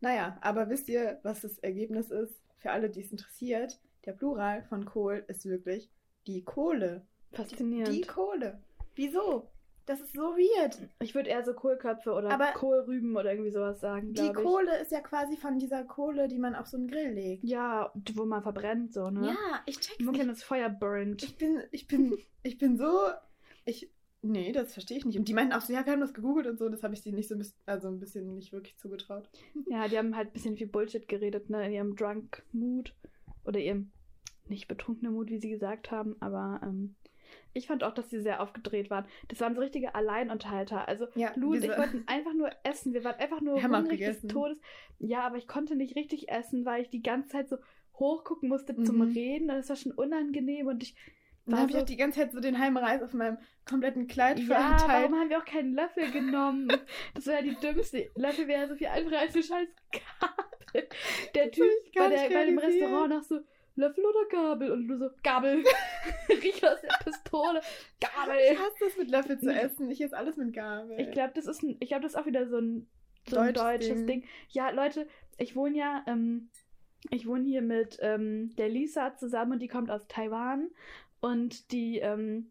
Naja, 0.00 0.38
aber 0.40 0.68
wisst 0.68 0.88
ihr, 0.88 1.18
was 1.22 1.40
das 1.40 1.58
Ergebnis 1.58 2.10
ist? 2.10 2.40
Für 2.58 2.70
alle, 2.70 2.90
die 2.90 3.00
es 3.00 3.10
interessiert, 3.10 3.80
der 4.04 4.12
Plural 4.12 4.62
von 4.64 4.84
Kohl 4.84 5.24
ist 5.28 5.44
wirklich 5.46 5.90
die 6.26 6.44
Kohle. 6.44 7.06
Faszinierend. 7.32 7.94
Die 7.94 8.02
Kohle. 8.02 8.60
Wieso? 8.98 9.48
Das 9.86 10.00
ist 10.00 10.12
so 10.12 10.20
weird. 10.36 10.76
ich 11.00 11.14
würde 11.14 11.30
eher 11.30 11.42
so 11.44 11.54
Kohlköpfe 11.54 12.12
oder 12.12 12.30
Aber- 12.30 12.52
Kohlrüben 12.52 13.16
oder 13.16 13.32
irgendwie 13.32 13.50
sowas 13.50 13.80
sagen, 13.80 14.12
Die 14.12 14.20
ich. 14.26 14.34
Kohle 14.34 14.78
ist 14.82 14.92
ja 14.92 15.00
quasi 15.00 15.38
von 15.38 15.58
dieser 15.58 15.82
Kohle, 15.84 16.28
die 16.28 16.38
man 16.38 16.54
auf 16.54 16.66
so 16.66 16.76
einen 16.76 16.88
Grill 16.88 17.12
legt. 17.14 17.42
Ja, 17.44 17.90
wo 18.14 18.26
man 18.26 18.42
verbrennt, 18.42 18.92
so, 18.92 19.08
ne? 19.08 19.28
Ja, 19.28 19.62
ich 19.64 19.80
check's 19.80 20.06
Wo 20.06 20.12
man 20.12 20.28
das 20.28 20.42
Feuer 20.42 20.68
burnt. 20.68 21.22
Ich 21.22 21.38
bin, 21.38 21.62
ich 21.70 21.86
bin, 21.86 22.18
ich 22.42 22.58
bin 22.58 22.76
so, 22.76 22.90
ich, 23.64 23.90
Nee, 24.20 24.50
das 24.50 24.72
verstehe 24.72 24.98
ich 24.98 25.04
nicht. 25.06 25.16
Und 25.16 25.28
die 25.28 25.32
meinten 25.32 25.52
auch 25.54 25.60
so, 25.60 25.72
ja, 25.72 25.86
wir 25.86 25.92
haben 25.92 26.00
das 26.00 26.12
gegoogelt 26.12 26.48
und 26.48 26.58
so, 26.58 26.68
das 26.68 26.82
habe 26.82 26.92
ich 26.92 27.00
sie 27.02 27.12
nicht 27.12 27.28
so 27.28 27.36
ein 27.36 27.38
bisschen, 27.38 27.56
also 27.66 27.86
ein 27.88 28.00
bisschen 28.00 28.34
nicht 28.34 28.52
wirklich 28.52 28.76
zugetraut. 28.76 29.30
Ja, 29.68 29.86
die 29.88 29.96
haben 29.96 30.16
halt 30.16 30.30
ein 30.30 30.32
bisschen 30.32 30.56
viel 30.56 30.66
Bullshit 30.66 31.06
geredet, 31.08 31.48
ne, 31.50 31.64
in 31.64 31.72
ihrem 31.72 31.94
Drunk 31.96 32.42
Mood. 32.52 32.94
Oder 33.44 33.60
ihrem 33.60 33.92
nicht 34.48 34.66
betrunkenen 34.68 35.14
Mut, 35.14 35.30
wie 35.30 35.38
sie 35.40 35.48
gesagt 35.48 35.90
haben, 35.92 36.16
aber 36.20 36.60
ähm, 36.64 36.96
ich 37.54 37.66
fand 37.66 37.82
auch, 37.84 37.92
dass 37.94 38.10
sie 38.10 38.20
sehr 38.20 38.40
aufgedreht 38.42 38.90
waren. 38.90 39.04
Das 39.28 39.40
waren 39.40 39.54
so 39.54 39.60
richtige 39.60 39.94
Alleinunterhalter. 39.94 40.86
Also 40.88 41.06
Ja, 41.14 41.32
Lu 41.36 41.52
und 41.52 41.64
ich 41.64 41.70
wollten 41.76 42.04
einfach 42.06 42.34
nur 42.34 42.50
essen. 42.64 42.92
Wir 42.94 43.04
waren 43.04 43.16
einfach 43.16 43.40
nur 43.40 43.62
hungrig 43.62 44.00
des. 44.00 44.22
Todes. 44.22 44.60
Ja, 44.98 45.20
aber 45.20 45.36
ich 45.36 45.48
konnte 45.48 45.74
nicht 45.76 45.96
richtig 45.96 46.28
essen, 46.28 46.64
weil 46.64 46.82
ich 46.82 46.90
die 46.90 47.02
ganze 47.02 47.28
Zeit 47.30 47.48
so 47.48 47.56
hochgucken 47.98 48.48
musste 48.48 48.76
zum 48.82 48.96
Mhm. 48.96 49.12
Reden. 49.12 49.50
Und 49.50 49.56
das 49.56 49.68
war 49.68 49.76
schon 49.76 49.92
unangenehm 49.92 50.66
und 50.68 50.82
ich 50.82 50.94
Dann 51.46 51.58
habe 51.60 51.70
ich 51.70 51.76
so, 51.76 51.82
auch 51.82 51.86
die 51.86 51.96
ganze 51.96 52.20
Zeit 52.20 52.32
so 52.32 52.40
den 52.40 52.58
Heimreis 52.58 53.02
auf 53.02 53.12
meinem 53.14 53.38
kompletten 53.64 54.06
Kleid 54.06 54.38
ja, 54.38 54.46
verteilt. 54.46 55.02
warum 55.10 55.20
haben 55.20 55.30
wir 55.30 55.38
auch 55.38 55.44
keinen 55.44 55.74
Löffel 55.74 56.10
genommen? 56.12 56.68
Das 57.14 57.26
wäre 57.26 57.42
die 57.42 57.54
dümmste. 57.56 58.10
Löffel 58.14 58.46
wäre 58.46 58.68
so 58.68 58.76
viel 58.76 58.86
einfacher 58.88 59.18
als 59.20 59.34
eine 59.34 59.42
scheiß 59.42 59.68
Gabel. 59.90 60.88
Der 61.34 61.50
Typ 61.50 61.64
ich 61.86 61.92
gar 61.94 62.08
bei, 62.10 62.14
der, 62.28 62.34
bei 62.34 62.44
dem. 62.44 62.58
Restaurant 62.58 63.08
nach 63.08 63.22
so, 63.22 63.40
Löffel 63.78 64.04
oder 64.04 64.28
Gabel? 64.30 64.72
Und 64.72 64.88
du 64.88 64.98
so, 64.98 65.10
Gabel. 65.22 65.64
Riech 66.28 66.66
aus 66.66 66.80
der 66.80 67.04
Pistole. 67.04 67.60
Gabel. 68.00 68.36
Ich 68.52 68.58
hasse 68.58 68.76
das 68.80 68.96
mit 68.96 69.10
Löffel 69.10 69.38
zu 69.38 69.50
essen. 69.54 69.90
Ich 69.90 70.00
esse 70.00 70.16
alles 70.16 70.36
mit 70.36 70.52
Gabel. 70.52 71.00
Ich 71.00 71.10
glaube, 71.10 71.32
das 71.34 71.46
ist 71.46 71.62
ein, 71.62 71.76
ich 71.80 71.88
glaube, 71.88 72.02
das 72.02 72.12
ist 72.12 72.18
auch 72.18 72.26
wieder 72.26 72.46
so 72.48 72.58
ein, 72.58 72.86
so 73.28 73.38
ein 73.38 73.54
Deutsches 73.54 73.88
deutsches 73.88 74.06
Ding. 74.06 74.06
Ding. 74.06 74.24
Ja, 74.50 74.70
Leute, 74.70 75.06
ich 75.38 75.56
wohne 75.56 75.76
ja, 75.76 76.04
ähm, 76.06 76.50
ich 77.10 77.26
wohne 77.26 77.44
hier 77.44 77.62
mit 77.62 77.98
ähm, 78.00 78.54
der 78.56 78.68
Lisa 78.68 79.16
zusammen 79.16 79.52
und 79.52 79.62
die 79.62 79.68
kommt 79.68 79.90
aus 79.90 80.06
Taiwan. 80.08 80.70
Und 81.20 81.72
die, 81.72 81.98
ähm, 81.98 82.50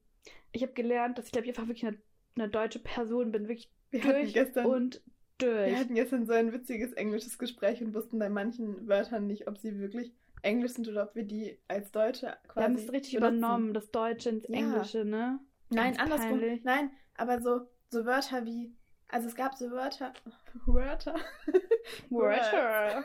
ich 0.52 0.62
habe 0.62 0.74
gelernt, 0.74 1.18
dass 1.18 1.26
ich 1.26 1.32
glaube, 1.32 1.46
ich 1.46 1.52
einfach 1.52 1.68
wirklich 1.68 1.86
eine, 1.86 1.98
eine 2.36 2.50
deutsche 2.50 2.80
Person 2.80 3.32
bin, 3.32 3.48
wirklich 3.48 3.70
wir 3.92 4.02
durch 4.02 4.34
gestern, 4.34 4.66
und 4.66 5.02
durch. 5.38 5.70
wir 5.70 5.80
hatten 5.80 5.96
gestern 5.96 6.26
so 6.26 6.34
ein 6.34 6.52
witziges 6.52 6.94
englisches 6.94 7.38
Gespräch 7.38 7.82
und 7.82 7.94
wussten 7.94 8.20
bei 8.20 8.30
manchen 8.30 8.88
Wörtern 8.88 9.28
nicht, 9.28 9.48
ob 9.48 9.58
sie 9.58 9.80
wirklich 9.80 10.12
Englisch 10.48 10.74
sind 10.74 10.88
oder 10.88 11.04
ob 11.04 11.16
wir 11.16 11.24
die 11.24 11.60
als 11.68 11.92
Deutsche 11.92 12.28
Wir 12.28 12.38
quasi 12.48 12.64
haben 12.66 12.76
es 12.76 12.92
richtig 12.92 13.14
benutzen. 13.16 13.38
übernommen, 13.38 13.74
das 13.74 13.92
Deutsche 13.92 14.30
ins 14.30 14.48
Ja. 14.48 14.56
Englische, 14.56 15.06
ne? 15.06 15.40
Nein, 15.70 15.96
Ganz 15.96 16.00
andersrum. 16.00 16.40
peinlich. 16.40 16.64
Nein, 16.64 16.92
aber 17.16 17.42
so, 17.42 17.68
so 17.90 18.06
Wörter 18.06 18.46
wie, 18.46 18.74
also 19.10 19.28
es 19.28 19.36
gab 19.36 19.56
so 19.56 19.70
Wörter, 19.72 20.14
Wörter. 20.66 21.16
Wörter. 22.10 23.04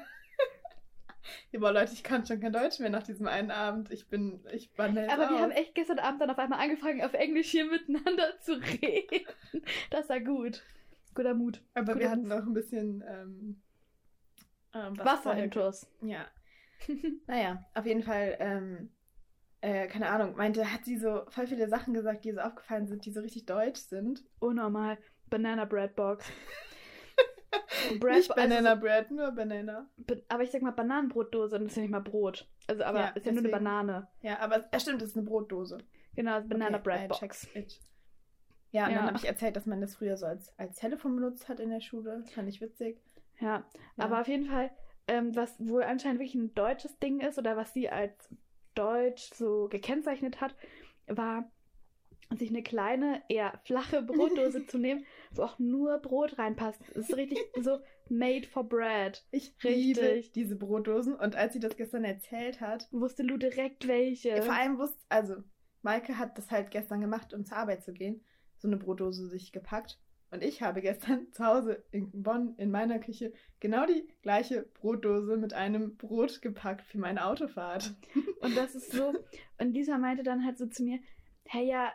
Ja, 1.52 1.60
boah, 1.60 1.72
Leute, 1.72 1.92
ich 1.92 2.02
kann 2.02 2.24
schon 2.26 2.40
kein 2.40 2.52
Deutsch 2.52 2.78
mehr 2.80 2.90
nach 2.90 3.02
diesem 3.02 3.26
einen 3.28 3.50
Abend. 3.50 3.90
Ich 3.92 4.08
bin, 4.08 4.44
ich 4.52 4.70
wandere 4.76 5.04
jetzt 5.04 5.14
Aber 5.14 5.28
wir 5.28 5.36
aus. 5.36 5.42
haben 5.42 5.50
echt 5.52 5.74
gestern 5.74 5.98
Abend 5.98 6.20
dann 6.20 6.30
auf 6.30 6.38
einmal 6.38 6.60
angefangen, 6.60 7.02
auf 7.02 7.14
Englisch 7.14 7.50
hier 7.50 7.64
miteinander 7.66 8.38
zu 8.40 8.52
reden. 8.54 9.26
Das 9.90 10.08
war 10.08 10.20
gut. 10.20 10.62
Guter 11.14 11.34
Mut. 11.34 11.60
Aber 11.74 11.92
guter 11.92 11.98
wir 12.00 12.10
hatten 12.10 12.22
Move. 12.28 12.38
noch 12.40 12.46
ein 12.46 12.54
bisschen 12.54 13.04
ähm, 13.06 13.62
ähm, 14.74 14.98
was 14.98 15.06
Wasser 15.06 15.22
vorher- 15.22 15.44
intus. 15.44 15.86
Ja. 16.00 16.26
naja, 17.26 17.64
auf 17.74 17.86
jeden 17.86 18.02
Fall, 18.02 18.36
ähm, 18.40 18.90
äh, 19.60 19.86
keine 19.88 20.08
Ahnung, 20.08 20.36
meinte, 20.36 20.72
hat 20.72 20.84
sie 20.84 20.98
so 20.98 21.22
voll 21.28 21.46
viele 21.46 21.68
Sachen 21.68 21.94
gesagt, 21.94 22.24
die 22.24 22.32
so 22.32 22.40
aufgefallen 22.40 22.86
sind, 22.86 23.04
die 23.04 23.12
so 23.12 23.20
richtig 23.20 23.46
deutsch 23.46 23.80
sind. 23.80 24.24
Unnormal. 24.40 24.98
Banana 25.30 25.64
Bread 25.64 25.94
Box. 25.96 26.26
Bread 28.00 28.16
Nicht 28.16 28.28
Bo- 28.28 28.34
Banana 28.34 28.70
Also 28.70 28.80
Bread, 28.82 29.10
nur 29.10 29.30
Banana. 29.32 29.86
aber 30.28 30.42
ich 30.42 30.50
sag 30.50 30.62
mal 30.62 30.70
Bananenbrotdose 30.70 31.56
und 31.56 31.62
das 31.64 31.72
ist 31.72 31.76
ja 31.76 31.82
nicht 31.82 31.90
mal 31.90 32.00
Brot. 32.00 32.48
Also, 32.66 32.82
aber 32.84 33.00
Ja, 33.00 33.08
ist 33.08 33.26
ja 33.26 33.32
nur 33.32 33.40
eine 33.40 33.48
deswegen. 33.48 33.64
Banane. 33.64 34.08
Ja, 34.22 34.38
aber 34.40 34.64
es 34.70 34.82
stimmt, 34.82 35.02
es 35.02 35.10
ist 35.10 35.16
eine 35.16 35.26
Brotdose. 35.26 35.78
Genau, 36.14 36.34
also 36.34 36.48
Banana 36.48 36.78
Okay, 36.78 36.82
Bread 36.84 37.04
I 37.04 37.08
Box. 37.08 37.48
Ja, 38.70 38.86
und 38.86 38.90
Ja. 38.92 38.96
dann 38.98 39.06
habe 39.08 39.16
ich 39.18 39.26
erzählt, 39.26 39.56
dass 39.56 39.66
man 39.66 39.80
das 39.82 39.96
früher 39.96 40.16
so 40.16 40.24
als, 40.26 40.56
als 40.58 40.76
Telefon 40.76 41.14
benutzt 41.16 41.48
hat 41.48 41.60
in 41.60 41.68
der 41.70 41.80
Schule. 41.80 42.24
Fand 42.34 42.48
ich 42.48 42.60
witzig. 42.60 42.98
Ja, 43.38 43.64
Ja. 43.96 44.04
aber 44.04 44.20
auf 44.20 44.28
jeden 44.28 44.46
Fall, 44.46 44.70
ähm, 45.08 45.34
was 45.34 45.54
wohl 45.58 45.82
anscheinend 45.82 46.20
wirklich 46.20 46.34
ein 46.34 46.54
deutsches 46.54 46.98
Ding 46.98 47.20
ist 47.20 47.38
oder 47.38 47.56
was 47.56 47.72
sie 47.72 47.88
als 47.88 48.28
deutsch 48.74 49.30
so 49.34 49.68
gekennzeichnet 49.68 50.40
hat, 50.40 50.54
war, 51.06 51.50
sich 52.36 52.50
eine 52.50 52.62
kleine, 52.62 53.22
eher 53.28 53.60
flache 53.64 54.02
Brotdose 54.02 54.66
zu 54.66 54.78
nehmen, 54.78 55.04
wo 55.32 55.42
auch 55.42 55.58
nur 55.58 55.98
Brot 55.98 56.38
reinpasst. 56.38 56.80
Es 56.90 57.08
ist 57.08 57.16
richtig 57.16 57.38
so 57.60 57.78
made 58.08 58.46
for 58.46 58.64
bread. 58.64 59.24
Ich 59.30 59.54
Richtig. 59.62 59.96
liebe 59.96 60.22
diese 60.34 60.56
Brotdosen. 60.56 61.14
Und 61.14 61.36
als 61.36 61.52
sie 61.52 61.60
das 61.60 61.76
gestern 61.76 62.04
erzählt 62.04 62.60
hat, 62.60 62.88
Wusste 62.90 63.22
Lu 63.22 63.36
direkt 63.36 63.86
welche. 63.86 64.42
vor 64.42 64.54
allem 64.54 64.78
wusste, 64.78 64.98
also 65.08 65.36
Maike 65.82 66.16
hat 66.18 66.38
das 66.38 66.50
halt 66.50 66.70
gestern 66.70 67.00
gemacht, 67.00 67.34
um 67.34 67.44
zur 67.44 67.56
Arbeit 67.56 67.82
zu 67.84 67.92
gehen. 67.92 68.24
So 68.58 68.68
eine 68.68 68.76
Brotdose 68.76 69.28
sich 69.28 69.52
gepackt. 69.52 69.98
Und 70.32 70.42
ich 70.42 70.62
habe 70.62 70.80
gestern 70.80 71.30
zu 71.32 71.44
Hause 71.44 71.84
in 71.92 72.10
Bonn 72.10 72.54
in 72.56 72.70
meiner 72.70 72.98
Küche 72.98 73.32
genau 73.60 73.86
die 73.86 74.08
gleiche 74.22 74.62
Brotdose 74.62 75.36
mit 75.36 75.52
einem 75.52 75.96
Brot 75.96 76.42
gepackt 76.42 76.82
für 76.82 76.98
meine 76.98 77.26
Autofahrt. 77.26 77.94
Und 78.40 78.56
das 78.56 78.74
ist 78.74 78.90
so. 78.90 79.12
Und 79.58 79.72
Lisa 79.72 79.98
meinte 79.98 80.22
dann 80.22 80.44
halt 80.44 80.58
so 80.58 80.66
zu 80.66 80.82
mir, 80.82 80.98
hey 81.44 81.68
ja, 81.68 81.92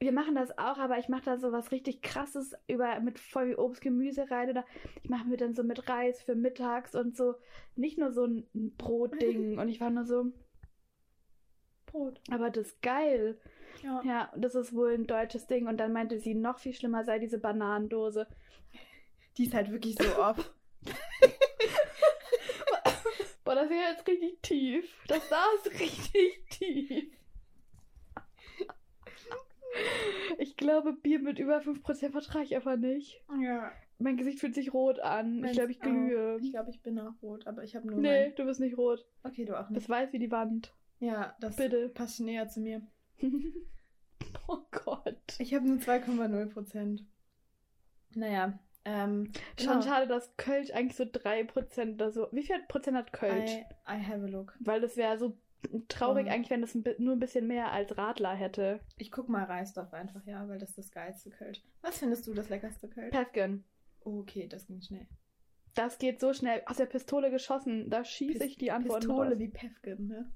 wir 0.00 0.12
machen 0.12 0.36
das 0.36 0.56
auch, 0.58 0.78
aber 0.78 0.98
ich 0.98 1.08
mache 1.08 1.24
da 1.24 1.38
so 1.38 1.50
was 1.50 1.72
richtig 1.72 2.02
krasses 2.02 2.54
über 2.68 3.00
mit 3.00 3.18
voll 3.18 3.46
viel 3.46 3.56
Obst, 3.56 3.80
Gemüse 3.80 4.30
rein 4.30 4.50
oder 4.50 4.64
ich 5.02 5.10
mache 5.10 5.26
mir 5.26 5.36
dann 5.36 5.54
so 5.54 5.64
mit 5.64 5.88
Reis 5.88 6.22
für 6.22 6.36
mittags 6.36 6.94
und 6.94 7.16
so 7.16 7.34
nicht 7.74 7.98
nur 7.98 8.12
so 8.12 8.26
ein 8.26 8.46
Brotding. 8.76 9.58
Und 9.58 9.68
ich 9.68 9.80
war 9.80 9.90
nur 9.90 10.04
so, 10.04 10.32
Brot. 11.86 12.20
aber 12.30 12.50
das 12.50 12.68
ist 12.68 12.82
geil. 12.82 13.40
Ja. 13.82 14.02
Ja, 14.04 14.32
das 14.36 14.54
ist 14.54 14.74
wohl 14.74 14.94
ein 14.94 15.06
deutsches 15.06 15.46
Ding. 15.46 15.66
Und 15.66 15.78
dann 15.78 15.92
meinte 15.92 16.18
sie, 16.18 16.34
noch 16.34 16.58
viel 16.58 16.74
schlimmer 16.74 17.04
sei 17.04 17.18
diese 17.18 17.38
Bananendose. 17.38 18.26
Die 19.36 19.44
ist 19.44 19.54
halt 19.54 19.70
wirklich 19.70 19.96
so 19.96 20.04
oft. 20.18 20.52
Boah, 23.44 23.54
das 23.54 23.70
wäre 23.70 23.90
jetzt 23.90 24.06
richtig 24.06 24.42
tief. 24.42 25.04
Das 25.06 25.28
saß 25.28 25.72
richtig 25.80 26.44
tief. 26.50 27.12
Ich 30.38 30.56
glaube, 30.56 30.92
Bier 30.92 31.18
mit 31.20 31.38
über 31.38 31.58
5% 31.58 32.10
vertrage 32.10 32.44
ich 32.44 32.56
einfach 32.56 32.76
nicht. 32.76 33.22
Ja. 33.40 33.72
Mein 33.98 34.16
Gesicht 34.16 34.38
fühlt 34.38 34.54
sich 34.54 34.72
rot 34.72 35.00
an. 35.00 35.44
Ich 35.44 35.52
glaube, 35.52 35.72
ich 35.72 35.80
glühe. 35.80 36.38
Ich 36.40 36.52
glaube, 36.52 36.70
ich 36.70 36.82
bin 36.82 36.98
auch 36.98 37.14
rot, 37.22 37.46
aber 37.46 37.64
ich 37.64 37.74
habe 37.74 37.88
nur. 37.88 37.98
Nee, 37.98 38.26
Mein... 38.26 38.34
du 38.36 38.44
bist 38.44 38.60
nicht 38.60 38.76
rot. 38.76 39.04
Okay, 39.24 39.44
du 39.44 39.58
auch 39.58 39.68
nicht. 39.68 39.74
bist 39.74 39.88
weiß 39.88 40.12
wie 40.12 40.18
die 40.18 40.30
Wand. 40.30 40.74
Ja, 41.00 41.36
das 41.40 41.56
Bitte. 41.56 41.88
passt 41.88 42.20
näher 42.20 42.48
zu 42.48 42.60
mir. 42.60 42.82
oh 44.48 44.58
Gott. 44.70 45.36
Ich 45.38 45.54
habe 45.54 45.66
nur 45.66 45.78
2,0 45.78 46.46
Prozent. 46.46 47.04
Naja, 48.14 48.58
ähm. 48.84 49.32
Schon 49.58 49.80
genau. 49.80 49.82
schade, 49.82 50.06
dass 50.06 50.36
Kölsch 50.36 50.70
eigentlich 50.70 50.96
so 50.96 51.04
3% 51.04 51.94
oder 51.94 52.10
so. 52.10 52.28
Wie 52.32 52.42
viel 52.42 52.58
Prozent 52.68 52.96
hat 52.96 53.12
Kölsch? 53.12 53.50
I, 53.50 53.64
I 53.86 54.02
have 54.02 54.24
a 54.24 54.28
look. 54.28 54.54
Weil 54.60 54.80
das 54.80 54.96
wäre 54.96 55.18
so 55.18 55.36
traurig 55.88 56.26
Mhm. 56.26 56.32
eigentlich, 56.32 56.50
wenn 56.50 56.60
das 56.60 56.74
ein 56.74 56.84
nur 56.98 57.14
ein 57.14 57.18
bisschen 57.18 57.46
mehr 57.46 57.72
als 57.72 57.96
Radler 57.98 58.34
hätte. 58.34 58.80
Ich 58.96 59.10
guck 59.10 59.28
mal 59.28 59.44
Reisdorf 59.44 59.92
einfach, 59.92 60.24
ja, 60.26 60.48
weil 60.48 60.58
das 60.58 60.70
ist 60.70 60.78
das 60.78 60.90
geilste 60.90 61.30
Kölsch. 61.30 61.62
Was 61.82 61.98
findest 61.98 62.26
du 62.26 62.34
das 62.34 62.48
leckerste 62.48 62.88
Kölsch? 62.88 63.10
Päfgen. 63.10 63.64
Okay, 64.00 64.46
das 64.46 64.66
ging 64.66 64.80
schnell. 64.80 65.06
Das 65.74 65.98
geht 65.98 66.20
so 66.20 66.32
schnell. 66.32 66.62
Aus 66.66 66.78
der 66.78 66.86
Pistole 66.86 67.30
geschossen. 67.30 67.90
Da 67.90 68.04
schieße 68.04 68.44
ich 68.44 68.56
die 68.56 68.70
Antworten 68.70 69.00
Pistole 69.00 69.30
raus. 69.30 69.38
wie 69.38 69.48
Pefken, 69.48 70.06
ne? 70.08 70.32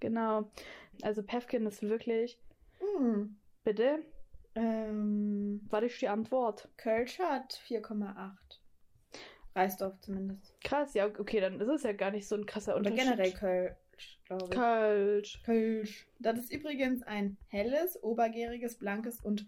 Genau. 0.00 0.50
Also 1.02 1.22
Päfgen 1.22 1.66
ist 1.66 1.82
wirklich... 1.82 2.38
Hm. 2.78 3.36
Bitte? 3.64 4.04
Ähm, 4.54 5.60
War 5.68 5.80
das 5.80 5.96
die 5.98 6.08
Antwort? 6.08 6.68
Kölsch 6.76 7.18
hat 7.18 7.60
4,8. 7.68 8.30
Reisdorf 9.54 9.98
zumindest. 10.00 10.54
Krass, 10.62 10.94
ja, 10.94 11.06
okay, 11.06 11.40
dann 11.40 11.60
ist 11.60 11.68
es 11.68 11.82
ja 11.84 11.92
gar 11.92 12.10
nicht 12.10 12.26
so 12.26 12.34
ein 12.34 12.46
krasser 12.46 12.76
Oder 12.76 12.90
Unterschied. 12.90 13.16
generell 13.16 13.32
Kölsch, 13.32 14.20
glaube 14.24 14.44
ich. 14.44 14.50
Kölsch. 14.50 15.42
Kölsch. 15.44 16.06
Das 16.18 16.38
ist 16.38 16.52
übrigens 16.52 17.02
ein 17.04 17.36
helles, 17.48 18.02
obergäriges, 18.02 18.78
blankes 18.78 19.20
und 19.20 19.46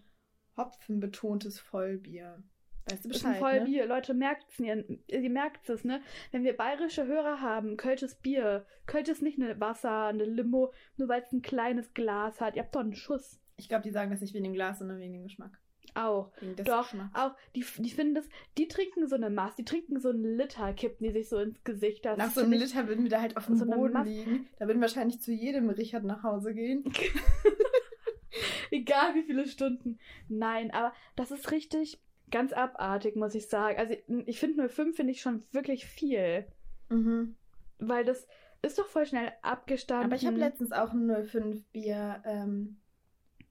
hopfenbetontes 0.56 1.58
Vollbier. 1.58 2.42
Weißt 2.88 3.04
du 3.04 3.08
Das 3.08 3.16
ist 3.18 3.22
Bescheid, 3.24 3.42
ein 3.42 3.54
ne? 3.54 3.58
Vollbier. 3.60 3.86
Leute, 3.86 4.14
merkt's 4.14 4.60
ihr, 4.60 4.84
ihr 5.08 5.30
merkt 5.30 5.68
es, 5.68 5.84
ne? 5.84 6.00
Wenn 6.30 6.44
wir 6.44 6.56
bayerische 6.56 7.06
Hörer 7.06 7.40
haben, 7.40 7.76
Kölsch 7.76 8.02
ist 8.02 8.22
Bier. 8.22 8.64
Kölsch 8.86 9.08
ist 9.08 9.22
nicht 9.22 9.40
eine 9.40 9.58
Wasser, 9.60 10.06
eine 10.06 10.24
Limo, 10.24 10.72
nur 10.96 11.08
weil 11.08 11.22
es 11.22 11.32
ein 11.32 11.42
kleines 11.42 11.92
Glas 11.94 12.40
hat. 12.40 12.54
Ihr 12.54 12.62
habt 12.62 12.74
doch 12.74 12.80
einen 12.80 12.94
Schuss. 12.94 13.40
Ich 13.56 13.68
glaube, 13.68 13.82
die 13.82 13.90
sagen 13.90 14.10
das 14.10 14.20
nicht 14.20 14.34
wegen 14.34 14.44
dem 14.44 14.52
Glas, 14.54 14.78
sondern 14.78 15.00
wegen 15.00 15.14
dem 15.14 15.24
Geschmack. 15.24 15.58
Auch. 15.94 16.30
Wegen 16.40 16.54
des 16.54 16.66
Doch, 16.66 16.82
Geschmacks. 16.90 17.18
auch, 17.18 17.34
die, 17.54 17.64
die 17.78 17.90
finden 17.90 18.14
das, 18.14 18.28
die 18.58 18.68
trinken 18.68 19.08
so 19.08 19.16
eine 19.16 19.30
Maß, 19.30 19.56
die 19.56 19.64
trinken 19.64 19.98
so 19.98 20.10
einen 20.10 20.36
Liter, 20.36 20.72
kippen 20.74 21.06
die 21.06 21.12
sich 21.12 21.28
so 21.28 21.38
ins 21.38 21.64
Gesicht. 21.64 22.04
Das 22.04 22.18
Nach 22.18 22.30
so 22.30 22.42
einem 22.42 22.52
Liter 22.52 22.86
würden 22.86 23.04
wir 23.04 23.10
da 23.10 23.20
halt 23.20 23.36
auf 23.36 23.46
dem 23.46 23.56
so 23.56 23.64
Boden 23.64 24.04
liegen. 24.04 24.48
Da 24.58 24.66
würden 24.66 24.80
wahrscheinlich 24.82 25.20
zu 25.22 25.32
jedem 25.32 25.70
Richard 25.70 26.04
nach 26.04 26.22
Hause 26.22 26.54
gehen. 26.54 26.84
Egal 28.70 29.14
wie 29.14 29.22
viele 29.22 29.46
Stunden. 29.46 29.98
Nein, 30.28 30.70
aber 30.70 30.92
das 31.16 31.30
ist 31.30 31.50
richtig 31.50 31.98
ganz 32.30 32.52
abartig, 32.52 33.16
muss 33.16 33.34
ich 33.34 33.48
sagen. 33.48 33.78
Also 33.78 33.94
ich 34.26 34.38
finde 34.38 34.68
05 34.68 34.96
finde 34.96 35.12
ich 35.12 35.20
schon 35.20 35.44
wirklich 35.52 35.86
viel. 35.86 36.46
Mhm. 36.88 37.36
Weil 37.78 38.04
das 38.04 38.26
ist 38.62 38.78
doch 38.78 38.86
voll 38.86 39.06
schnell 39.06 39.32
abgestanden. 39.42 40.06
Aber 40.06 40.16
ich 40.16 40.26
habe 40.26 40.36
letztens 40.36 40.72
auch 40.72 40.92
ein 40.92 41.26
05 41.26 41.64
Bier 41.72 42.22
ähm, 42.24 42.80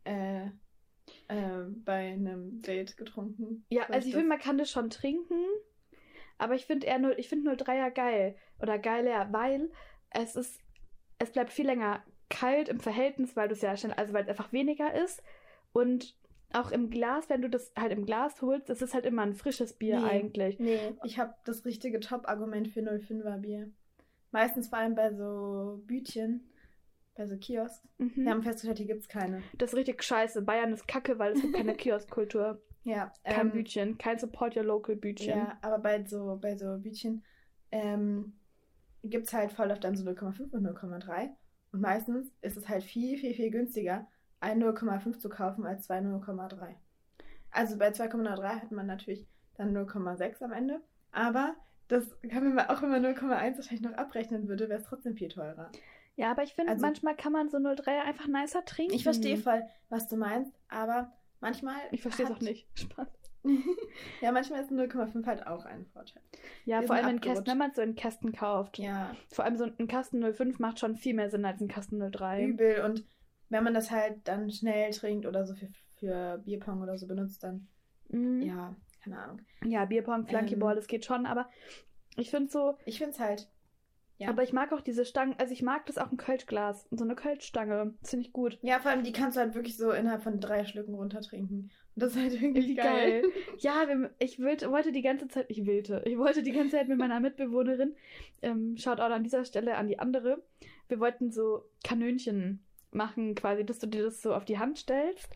äh, 0.04 0.48
äh, 1.28 1.64
bei 1.84 2.14
einem 2.14 2.62
Date 2.62 2.98
getrunken. 2.98 3.66
Ja, 3.70 3.86
So 3.88 3.94
also 3.94 4.08
ich 4.08 4.14
finde, 4.14 4.30
man 4.30 4.40
kann 4.40 4.58
das 4.58 4.72
schon 4.72 4.90
trinken, 4.90 5.44
aber 6.38 6.56
ich 6.56 6.66
finde 6.66 6.88
eher 6.88 7.00
0, 7.00 7.16
ich 7.18 7.30
finde 7.30 7.52
03er 7.52 7.92
geil 7.92 8.36
oder 8.60 8.78
geiler, 8.80 9.32
weil 9.32 9.72
es 10.12 10.36
ist, 10.36 10.60
es 11.20 11.32
bleibt 11.32 11.52
viel 11.52 11.66
länger 11.66 12.04
kalt 12.30 12.70
im 12.70 12.80
Verhältnis, 12.80 13.36
weil 13.36 13.48
du 13.48 13.54
es 13.54 13.62
ja 13.62 13.78
schnell, 13.78 13.94
also 13.94 14.14
weil 14.14 14.24
es 14.24 14.30
einfach 14.30 14.52
weniger 14.52 14.94
ist 14.94 15.22
und 15.72 16.16
auch 16.54 16.72
im 16.72 16.90
Glas, 16.90 17.30
wenn 17.30 17.42
du 17.42 17.50
das 17.50 17.72
halt 17.78 17.92
im 17.92 18.06
Glas 18.06 18.42
holst, 18.42 18.70
ist 18.70 18.82
es 18.82 18.94
halt 18.94 19.06
immer 19.06 19.24
ein 19.24 19.34
frisches 19.34 19.74
Bier 19.74 20.00
Nee. 20.00 20.06
eigentlich. 20.06 20.60
Nee, 20.60 20.96
ich 21.04 21.20
habe 21.20 21.34
das 21.46 21.66
richtige 21.66 22.00
Top-Argument 22.00 22.68
für 22.70 22.82
05er 22.82 23.38
Bier. 23.38 23.72
Meistens 24.32 24.68
vor 24.70 24.80
allem 24.80 24.96
bei 24.96 25.14
so 25.14 25.82
Bütchen, 25.86 26.50
bei 27.16 27.26
so 27.26 27.38
Kiosks. 27.38 27.88
Mhm. 27.98 28.12
Wir 28.16 28.32
haben 28.32 28.44
festgestellt, 28.44 28.78
hier 28.78 28.88
gibt 28.88 29.02
es 29.02 29.08
keine. 29.08 29.42
Das 29.58 29.72
ist 29.72 29.78
richtig 29.78 30.04
scheiße. 30.04 30.42
Bayern 30.42 30.74
ist 30.74 30.88
kacke, 30.88 31.18
weil 31.20 31.34
es 31.34 31.42
gibt 31.42 31.56
keine 31.56 31.74
Kioskkultur. 31.76 32.62
Ja, 32.84 33.12
Kein 33.24 33.48
ähm, 33.48 33.52
Bütchen, 33.54 33.98
kein 33.98 34.20
Support 34.20 34.56
Your 34.56 34.64
Local 34.64 34.96
Bütchen. 34.96 35.30
Ja, 35.30 35.58
aber 35.62 35.80
bei 35.80 36.06
so, 36.06 36.38
bei 36.40 36.56
so 36.56 36.78
Bütchen 36.78 37.24
ähm, 37.72 38.34
gibt 39.04 39.28
es 39.28 39.34
halt 39.34 39.52
voll 39.52 39.72
oft 39.72 39.84
dann 39.84 39.96
so 39.96 40.08
0,5 40.08 40.52
und 40.52 40.68
0,3. 40.68 41.30
Und 41.72 41.82
meistens 41.82 42.32
ist 42.42 42.58
es 42.58 42.70
halt 42.70 42.84
viel, 42.84 43.18
viel, 43.18 43.34
viel 43.34 43.50
günstiger, 43.50 44.08
ein 44.40 44.62
0,5 44.64 45.20
zu 45.20 45.30
kaufen 45.30 45.66
als 45.66 45.86
zwei 45.86 46.00
0,3. 46.00 46.76
Also 47.52 47.78
bei 47.78 47.90
2,03 47.90 48.44
hat 48.62 48.72
man 48.72 48.86
natürlich 48.86 49.28
dann 49.58 49.76
0,6 49.76 50.44
am 50.44 50.52
Ende. 50.52 50.82
Aber 51.12 51.56
das 51.88 52.16
kann 52.30 52.54
man 52.54 52.68
auch 52.68 52.82
wenn 52.82 52.90
man 52.90 53.06
0,1 53.06 53.56
wahrscheinlich 53.56 53.82
noch 53.82 53.94
abrechnen 53.94 54.48
würde, 54.48 54.70
wäre 54.70 54.80
es 54.80 54.86
trotzdem 54.88 55.16
viel 55.16 55.30
teurer. 55.30 55.72
Ja, 56.16 56.32
aber 56.32 56.44
ich 56.44 56.54
finde, 56.54 56.72
Also- 56.74 56.86
manchmal 56.86 57.16
kann 57.16 57.32
man 57.34 57.50
so 57.50 57.60
03 57.60 58.02
einfach 58.02 58.28
nicer 58.28 58.64
trinken. 58.66 58.94
Ich 58.94 59.04
verstehe 59.04 59.38
voll, 59.38 59.64
was 59.90 60.08
du 60.08 60.18
meinst, 60.18 60.54
aber 60.70 61.14
manchmal. 61.42 61.76
Ich 61.92 62.02
verstehe 62.02 62.26
es 62.26 62.32
auch 62.32 62.40
nicht. 62.42 62.68
Spaß. 62.78 63.08
ja, 64.22 64.32
manchmal 64.32 64.62
ist 64.62 64.72
ein 64.72 64.80
0,5 64.80 65.26
halt 65.26 65.46
auch 65.46 65.66
ein 65.66 65.86
Vorteil. 65.86 66.22
Ja, 66.66 66.80
Wir 66.82 66.88
vor 66.88 66.96
allem 66.96 67.10
in 67.10 67.22
Kästen, 67.22 67.46
wenn 67.48 67.58
man 67.58 67.74
so 67.74 67.82
in 67.82 67.96
Kästen 67.96 68.32
kauft. 68.32 68.80
Ja, 68.80 69.16
Vor 69.30 69.46
allem 69.46 69.56
so 69.56 69.66
ein 69.66 69.88
Kasten 69.88 70.22
05 70.34 70.58
macht 70.60 70.80
schon 70.80 70.96
viel 70.96 71.14
mehr 71.14 71.30
Sinn 71.30 71.46
als 71.46 71.62
ein 71.62 71.68
Kasten 71.68 72.00
03. 72.12 72.48
übel. 72.48 72.82
Und 72.84 73.06
wenn 73.50 73.64
man 73.64 73.74
das 73.74 73.92
halt 73.92 74.16
dann 74.28 74.50
schnell 74.52 74.92
trinkt 74.92 75.26
oder 75.26 75.46
so 75.46 75.54
für, 75.56 75.68
für 75.98 76.38
Bierpong 76.46 76.82
oder 76.82 76.98
so 76.98 77.08
benutzt, 77.08 77.44
dann, 77.44 77.68
Mhm. 78.10 78.42
ja, 78.44 78.76
keine 79.04 79.18
Ahnung. 79.20 79.40
Ja, 79.66 79.86
Bierpong, 79.86 80.28
Flunkyball, 80.28 80.74
Ähm. 80.74 80.76
das 80.78 80.88
geht 80.88 81.06
schon, 81.06 81.26
aber 81.26 81.50
ich 82.18 82.30
finde 82.30 82.52
so, 82.52 82.78
Ich 82.86 82.98
finde 83.00 83.12
es 83.14 83.20
halt, 83.20 83.50
ja. 84.18 84.30
aber 84.30 84.44
ich 84.44 84.54
mag 84.54 84.72
auch 84.74 84.82
diese 84.82 85.06
Stangen, 85.06 85.36
also 85.40 85.54
ich 85.54 85.62
mag 85.64 85.86
das 85.88 85.98
auch 85.98 86.12
ein 86.12 86.18
Kölschglas, 86.18 86.88
so 86.92 87.04
eine 87.04 87.16
Kölschstange, 87.16 87.94
das 88.02 88.12
finde 88.12 88.26
ich 88.28 88.34
gut. 88.34 88.58
ja, 88.62 88.80
vor 88.80 88.92
allem 88.92 89.04
die 89.04 89.12
kannst 89.12 89.38
du 89.38 89.42
halt 89.42 89.56
wirklich 89.56 89.76
so 89.78 89.92
innerhalb 89.92 90.22
von 90.24 90.40
drei 90.40 90.66
Schlücken 90.66 90.94
runtertrinken. 90.96 91.72
Und 91.96 92.02
das 92.04 92.16
ist 92.16 92.22
halt 92.22 92.34
irgendwie 92.34 92.68
Wie 92.70 92.76
geil. 92.76 93.22
geil. 93.22 93.32
Ja, 93.60 93.86
ich 94.20 94.40
wollte, 94.42 94.70
wollte 94.70 94.92
die 94.92 95.02
ganze 95.02 95.28
Zeit, 95.30 95.46
ich 95.50 95.66
willte, 95.66 96.02
ich 96.06 96.18
wollte 96.18 96.44
die 96.44 96.52
ganze 96.52 96.76
Zeit 96.78 96.88
mit 96.90 96.98
meiner 96.98 97.20
Mitbewohnerin, 97.22 97.96
ähm, 98.42 98.76
schaut 98.78 99.00
auch 99.00 99.10
an 99.12 99.24
dieser 99.24 99.46
Stelle 99.46 99.76
an 99.78 99.88
die 99.88 99.98
andere, 100.00 100.44
wir 100.90 101.00
wollten 101.00 101.32
so 101.32 101.64
Kanönchen 101.84 102.65
machen, 102.96 103.36
quasi, 103.36 103.66
dass 103.66 103.80
du 103.80 103.88
dir 103.88 104.04
das 104.04 104.22
so 104.22 104.34
auf 104.34 104.46
die 104.46 104.58
Hand 104.58 104.78
stellst 104.80 105.30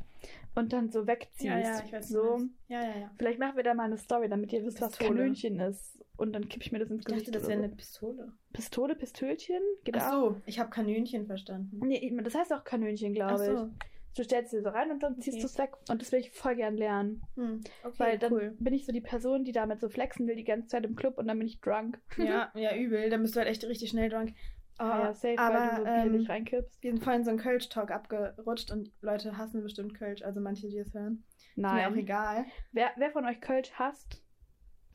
und 0.56 0.74
dann 0.74 0.89
so 0.89 1.06
wegziehst. 1.08 1.43
Ja, 1.43 1.60
ja, 1.60 1.84
ich 1.86 1.91
weiß 1.93 2.06
was 2.06 2.10
so. 2.10 2.39
Ja, 2.67 2.82
ja, 2.84 3.00
ja. 3.02 3.12
Vielleicht 3.17 3.39
machen 3.39 3.56
wir 3.56 3.63
da 3.63 3.74
mal 3.74 3.84
eine 3.84 3.98
Story, 3.98 4.28
damit 4.30 4.52
ihr 4.54 4.65
wisst, 4.65 4.82
was 4.82 4.98
Pistole. 4.98 5.19
Kanönchen 5.19 5.60
ist. 5.60 6.04
Und 6.17 6.34
dann 6.34 6.50
kipp 6.50 6.62
ich 6.63 6.72
mir 6.74 6.80
das 6.80 6.89
ins 6.89 7.00
Ich 7.02 7.06
dachte, 7.06 7.19
Gesicht. 7.19 7.36
das 7.36 7.48
wäre 7.48 7.60
so. 7.60 7.63
eine 7.63 7.76
Pistole. 7.76 8.34
Pistole, 8.52 8.95
Pistölchen? 8.95 9.62
Geht 9.86 9.95
Ach 9.98 10.12
auch. 10.13 10.32
so, 10.34 10.41
ich 10.45 10.60
habe 10.60 10.69
Kanönchen 10.69 11.28
verstanden. 11.28 11.80
Nee, 11.86 12.13
das 12.24 12.36
heißt 12.36 12.52
auch 12.54 12.63
Kanönchen, 12.63 13.13
glaube 13.13 13.38
so. 13.38 13.52
ich. 13.54 13.89
Du 14.17 14.24
stellst 14.24 14.52
dir 14.52 14.62
so 14.62 14.69
rein 14.69 14.91
und 14.91 15.02
dann 15.02 15.22
ziehst 15.22 15.36
Okay. 15.38 15.41
du 15.41 15.45
es 15.45 15.58
weg. 15.60 15.72
Und 15.88 16.02
das 16.02 16.12
will 16.12 16.19
ich 16.19 16.32
voll 16.32 16.56
gern 16.56 16.76
lernen. 16.76 17.22
Hm. 17.36 17.62
Okay, 17.84 17.93
Weil 18.00 18.17
dann 18.17 18.34
cool. 18.34 18.56
bin 18.60 18.74
ich 18.74 18.86
so 18.86 18.91
die 18.91 19.00
Person, 19.02 19.45
die 19.45 19.52
damit 19.54 19.80
so 19.80 19.88
flexen 19.88 20.28
will 20.28 20.36
die 20.36 20.43
ganze 20.43 20.67
Zeit 20.67 20.84
im 20.84 20.95
Club 20.95 21.17
und 21.19 21.28
dann 21.28 21.38
bin 21.38 21.48
ich 21.48 21.62
drunk. 21.62 22.00
Ja, 22.17 22.52
ja, 22.56 22.76
übel. 22.76 23.10
Dann 23.10 23.22
bist 23.22 23.36
du 23.36 23.39
halt 23.39 23.48
echt 23.50 23.63
richtig 23.63 23.91
schnell 23.91 24.10
drunk. 24.10 24.34
Oh, 24.80 24.84
ja, 24.86 25.13
safe, 25.13 25.36
weil 25.38 25.39
aber 25.39 25.76
du 25.78 25.82
so 25.84 25.88
ähm, 25.88 26.12
nicht 26.13 26.30
reinkippst. 26.30 26.82
wir 26.82 26.92
sind 26.92 27.04
vorhin 27.04 27.24
so 27.24 27.30
einen 27.32 27.39
Kölsch-Talk 27.39 27.92
abgerutscht 27.92 28.72
und 28.72 28.92
Leute 29.02 29.38
hassen 29.38 29.62
bestimmt 29.62 29.94
Kölsch, 29.94 30.22
also 30.22 30.39
manche, 30.39 30.70
die 30.70 30.78
es 30.78 30.94
hören. 30.94 31.24
Ist 31.38 31.58
mir 31.58 31.68
auch 31.68 31.74
Nein. 31.74 31.98
egal. 31.98 32.46
Wer, 32.72 32.92
wer 32.96 33.12
von 33.12 33.26
euch 33.26 33.42
Kölsch 33.42 33.72
hasst, 33.74 34.24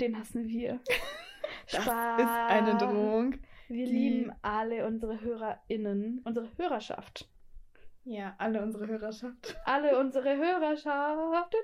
den 0.01 0.19
hassen 0.19 0.49
wir. 0.49 0.81
Das 1.71 1.83
Spaß. 1.85 2.21
ist 2.21 2.29
eine 2.29 2.77
Drohung. 2.79 3.35
Wir 3.69 3.87
Die- 3.87 3.93
lieben 3.93 4.33
alle 4.43 4.87
unsere 4.87 5.21
HörerInnen, 5.21 6.21
unsere 6.25 6.49
Hörerschaft. 6.59 7.31
Ja, 8.05 8.35
alle 8.39 8.63
unsere 8.63 8.87
Hörerschaft. 8.87 9.57
Alle 9.65 9.99
unsere 9.99 10.37
Hörerschaft. 10.37 11.55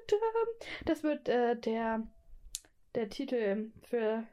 Das 0.86 1.02
wird 1.02 1.28
äh, 1.28 1.56
der, 1.58 2.06
der 2.94 3.08
Titel 3.10 3.70
für 3.82 4.24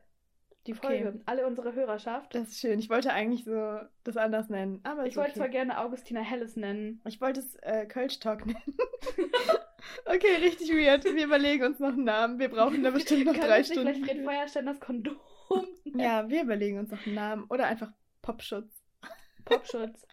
die 0.67 0.73
Okay. 0.73 1.01
Folge. 1.03 1.21
Alle 1.25 1.47
unsere 1.47 1.73
Hörerschaft. 1.73 2.35
Das 2.35 2.49
ist 2.49 2.59
schön. 2.59 2.79
Ich 2.79 2.89
wollte 2.89 3.11
eigentlich 3.13 3.43
so 3.45 3.79
das 4.03 4.17
anders 4.17 4.49
nennen, 4.49 4.79
aber 4.83 5.05
ich 5.05 5.15
wollte 5.15 5.31
okay. 5.31 5.39
zwar 5.39 5.49
gerne 5.49 5.79
Augustina 5.79 6.21
Helles 6.21 6.55
nennen. 6.55 7.01
Ich 7.05 7.19
wollte 7.21 7.39
es 7.39 7.55
äh, 7.63 7.85
Kölsch-Talk 7.85 8.45
nennen. 8.45 8.77
okay, 10.05 10.35
richtig 10.41 10.69
weird. 10.71 11.03
Wir 11.05 11.25
überlegen 11.25 11.63
uns 11.63 11.79
noch 11.79 11.89
einen 11.93 12.03
Namen. 12.03 12.39
Wir 12.39 12.49
brauchen 12.49 12.83
da 12.83 12.91
bestimmt 12.91 13.25
noch 13.25 13.35
drei 13.35 13.63
Stunden. 13.63 13.93
Vielleicht 13.93 14.05
Fred 14.05 14.23
Feuerstein 14.25 14.65
das 14.65 14.79
Kondom. 14.79 15.17
Ja, 15.85 16.29
wir 16.29 16.43
überlegen 16.43 16.77
uns 16.77 16.91
noch 16.91 17.05
einen 17.05 17.15
Namen. 17.15 17.45
Oder 17.49 17.65
einfach 17.67 17.91
Popschutz. 18.21 18.83
Popschutz. 19.45 20.05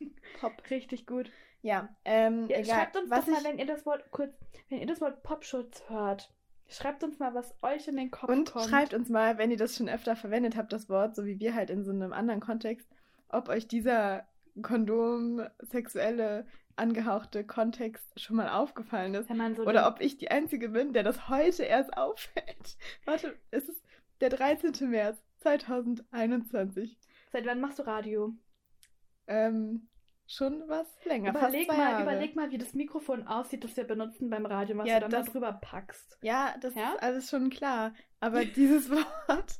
Pop. 0.40 0.52
Richtig 0.70 1.06
gut. 1.06 1.30
Ja, 1.62 1.88
ähm, 2.04 2.48
Ja, 2.48 2.58
egal. 2.58 2.76
schreibt 2.76 2.96
uns 2.96 3.10
was 3.10 3.24
doch 3.24 3.32
mal, 3.32 3.38
ich, 3.38 3.44
wenn 3.44 3.58
ihr 3.58 3.66
das 3.66 3.86
Wort 3.86 4.10
kurz, 4.10 4.34
wenn 4.68 4.80
ihr 4.80 4.86
das 4.86 5.00
Wort 5.00 5.22
Popschutz 5.22 5.82
hört. 5.88 6.32
Schreibt 6.72 7.04
uns 7.04 7.18
mal, 7.18 7.34
was 7.34 7.54
euch 7.62 7.86
in 7.88 7.96
den 7.96 8.10
Kopf 8.10 8.30
Und 8.30 8.50
kommt. 8.52 8.68
schreibt 8.68 8.94
uns 8.94 9.08
mal, 9.08 9.38
wenn 9.38 9.50
ihr 9.50 9.56
das 9.56 9.76
schon 9.76 9.88
öfter 9.88 10.16
verwendet 10.16 10.56
habt, 10.56 10.72
das 10.72 10.88
Wort, 10.88 11.14
so 11.14 11.24
wie 11.24 11.38
wir 11.38 11.54
halt 11.54 11.70
in 11.70 11.84
so 11.84 11.90
einem 11.90 12.12
anderen 12.12 12.40
Kontext, 12.40 12.88
ob 13.28 13.48
euch 13.48 13.68
dieser 13.68 14.26
Kondom 14.62 15.42
sexuelle 15.60 16.46
angehauchte 16.76 17.44
Kontext 17.44 18.18
schon 18.18 18.36
mal 18.36 18.48
aufgefallen 18.48 19.14
ist. 19.14 19.28
so 19.28 19.62
Oder 19.64 19.86
ob 19.86 20.00
ich 20.00 20.16
die 20.16 20.30
Einzige 20.30 20.70
bin, 20.70 20.92
der 20.92 21.02
das 21.02 21.28
heute 21.28 21.64
erst 21.64 21.96
auffällt. 21.96 22.76
Warte, 23.04 23.36
es 23.50 23.68
ist 23.68 23.82
der 24.20 24.30
13. 24.30 24.90
März 24.90 25.22
2021. 25.40 26.98
Seit 27.32 27.46
wann 27.46 27.60
machst 27.60 27.78
du 27.78 27.86
Radio? 27.86 28.34
Ähm, 29.26 29.88
schon 30.34 30.62
was 30.68 30.86
länger. 31.04 31.30
überleg 31.30 31.68
mal, 31.68 32.02
überleg 32.02 32.36
mal, 32.36 32.50
wie 32.50 32.58
das 32.58 32.74
Mikrofon 32.74 33.26
aussieht, 33.26 33.64
das 33.64 33.76
wir 33.76 33.84
benutzen 33.84 34.30
beim 34.30 34.46
Radio, 34.46 34.76
was 34.78 34.88
Ja, 34.88 34.96
du 34.96 35.00
dann 35.02 35.10
das- 35.10 35.26
da 35.26 35.32
drüber 35.32 35.52
packst. 35.52 36.18
Ja, 36.22 36.54
das 36.60 36.74
Ja? 36.74 36.92
ist 36.94 37.02
alles 37.02 37.30
schon 37.30 37.50
klar. 37.50 37.94
Aber 38.20 38.44
dieses 38.44 38.90
Wort, 38.90 39.58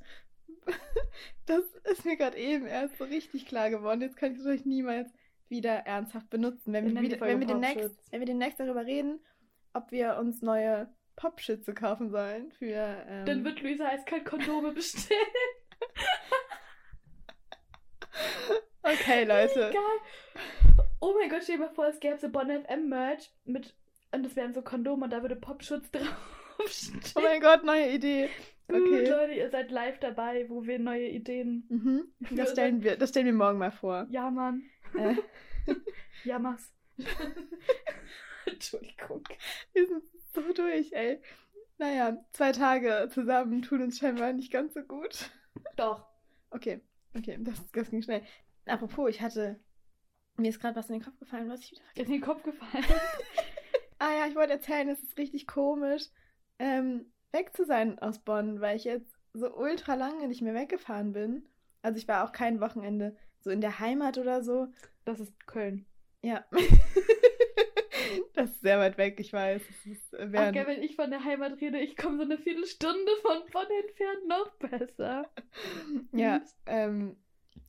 das 1.46 1.64
ist 1.90 2.04
mir 2.04 2.16
gerade 2.16 2.36
eben 2.36 2.66
erst 2.66 2.98
so 2.98 3.04
richtig 3.04 3.46
klar 3.46 3.70
geworden. 3.70 4.00
Jetzt 4.00 4.16
kann 4.16 4.32
ich 4.32 4.38
es 4.38 4.46
euch 4.46 4.64
niemals 4.64 5.10
wieder 5.48 5.72
ernsthaft 5.86 6.30
benutzen. 6.30 6.72
Wenn 6.72 6.94
Wir 6.94 7.02
wieder, 7.02 7.20
wenn, 7.20 7.40
wir 7.40 7.46
demnächst, 7.46 7.90
wenn 8.10 8.20
wir 8.20 8.26
demnächst 8.26 8.60
darüber 8.60 8.86
reden, 8.86 9.20
ob 9.74 9.90
wir 9.90 10.16
uns 10.16 10.40
neue 10.42 10.88
Popschütze 11.16 11.74
kaufen 11.74 12.10
sollen 12.10 12.52
für. 12.52 13.04
Ähm, 13.06 13.26
Dann 13.26 13.44
wird 13.44 13.60
Luisa 13.60 13.86
eiskalt 13.88 14.24
Kondome 14.24 14.72
bestellen. 14.72 15.20
okay, 18.82 19.24
Leute. 19.28 19.70
Geil. 19.72 20.44
Oh 21.00 21.14
mein 21.18 21.28
Gott, 21.28 21.42
stell 21.42 21.56
dir 21.56 21.64
mal 21.64 21.74
vor, 21.74 21.86
es 21.88 22.00
gäbe 22.00 22.18
so 22.18 22.28
Bonn 22.28 22.48
FM 22.48 22.88
Merch 22.88 23.30
mit 23.44 23.74
und 24.12 24.22
das 24.24 24.36
wären 24.36 24.54
so 24.54 24.62
Kondome 24.62 25.04
und 25.04 25.10
da 25.10 25.22
würde 25.22 25.36
Popschutz 25.36 25.90
draufstehen. 26.58 27.00
Oh 27.16 27.20
mein 27.20 27.40
Gott, 27.40 27.64
neue 27.64 27.90
Idee. 27.90 28.28
Okay. 28.68 29.06
Leute, 29.08 29.32
ihr 29.32 29.50
seid 29.50 29.70
live 29.70 29.98
dabei, 29.98 30.48
wo 30.48 30.64
wir 30.64 30.78
neue 30.78 31.08
Ideen. 31.08 31.66
Mhm. 31.68 32.36
Das, 32.36 32.52
stellen 32.52 32.82
wir, 32.82 32.96
das 32.96 33.10
stellen 33.10 33.26
wir 33.26 33.32
morgen 33.32 33.58
mal 33.58 33.72
vor. 33.72 34.06
Ja, 34.10 34.30
Mann. 34.30 34.62
Äh, 34.96 35.16
Ja, 36.24 36.38
mach's. 36.38 36.72
Entschuldigung. 38.46 39.24
wir 39.72 39.86
sind 39.86 40.04
so 40.34 40.52
durch, 40.52 40.92
ey. 40.92 41.20
Naja, 41.78 42.16
zwei 42.32 42.52
Tage 42.52 43.08
zusammen 43.12 43.62
tun 43.62 43.82
uns 43.82 43.98
scheinbar 43.98 44.32
nicht 44.32 44.52
ganz 44.52 44.74
so 44.74 44.82
gut. 44.82 45.30
Doch. 45.76 46.06
Okay, 46.50 46.80
okay, 47.16 47.38
das, 47.40 47.60
das 47.72 47.90
ging 47.90 48.02
schnell. 48.02 48.22
Apropos, 48.66 49.10
ich 49.10 49.20
hatte. 49.20 49.58
Mir 50.36 50.48
ist 50.48 50.60
gerade 50.60 50.76
was 50.76 50.88
in 50.88 50.94
den 50.94 51.04
Kopf 51.04 51.18
gefallen, 51.18 51.50
was 51.50 51.60
ich 51.60 51.72
wieder 51.72 51.82
Ist 51.94 52.06
in 52.06 52.12
den 52.12 52.20
Kopf 52.20 52.42
gefallen. 52.42 52.84
Ah 53.98 54.18
ja, 54.18 54.26
ich 54.26 54.34
wollte 54.34 54.54
erzählen, 54.54 54.88
es 54.88 55.00
ist 55.00 55.16
richtig 55.16 55.46
komisch, 55.46 56.08
ähm, 56.58 57.12
weg 57.30 57.56
zu 57.56 57.64
sein 57.64 58.00
aus 58.00 58.18
Bonn, 58.18 58.60
weil 58.60 58.76
ich 58.76 58.82
jetzt 58.82 59.16
so 59.32 59.54
ultra 59.54 59.94
lange 59.94 60.26
nicht 60.26 60.42
mehr 60.42 60.54
weggefahren 60.54 61.12
bin. 61.12 61.46
Also 61.82 61.98
ich 61.98 62.08
war 62.08 62.26
auch 62.26 62.32
kein 62.32 62.60
Wochenende 62.60 63.16
so 63.42 63.50
in 63.50 63.60
der 63.60 63.78
Heimat 63.78 64.18
oder 64.18 64.42
so. 64.42 64.66
Das 65.04 65.20
ist 65.20 65.46
Köln. 65.46 65.86
Ja. 66.20 66.44
das 68.34 68.50
ist 68.50 68.60
sehr 68.60 68.80
weit 68.80 68.98
weg, 68.98 69.20
ich 69.20 69.32
weiß. 69.32 69.62
Ist, 69.84 70.14
äh, 70.14 70.28
Ach, 70.34 70.52
gell, 70.52 70.66
wenn 70.66 70.82
ich 70.82 70.96
von 70.96 71.10
der 71.10 71.22
Heimat 71.22 71.60
rede, 71.60 71.78
ich 71.78 71.96
komme 71.96 72.16
so 72.16 72.24
eine 72.24 72.38
Viertelstunde 72.38 73.12
von 73.22 73.38
Bonn 73.52 73.66
entfernt 73.84 74.26
noch 74.26 74.50
besser. 74.56 75.30
ja, 76.12 76.42
ähm, 76.66 77.16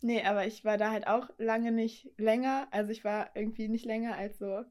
nee, 0.02 0.24
aber 0.24 0.46
ich 0.46 0.64
war 0.66 0.78
da 0.78 0.92
halt 0.92 1.08
auch 1.08 1.30
lange 1.38 1.72
nicht 1.72 2.12
länger. 2.18 2.68
Also 2.72 2.92
ich 2.92 3.04
war 3.04 3.36
irgendwie 3.36 3.68
nicht 3.68 3.86
länger 3.86 4.16
als 4.16 4.40
so 4.40 4.64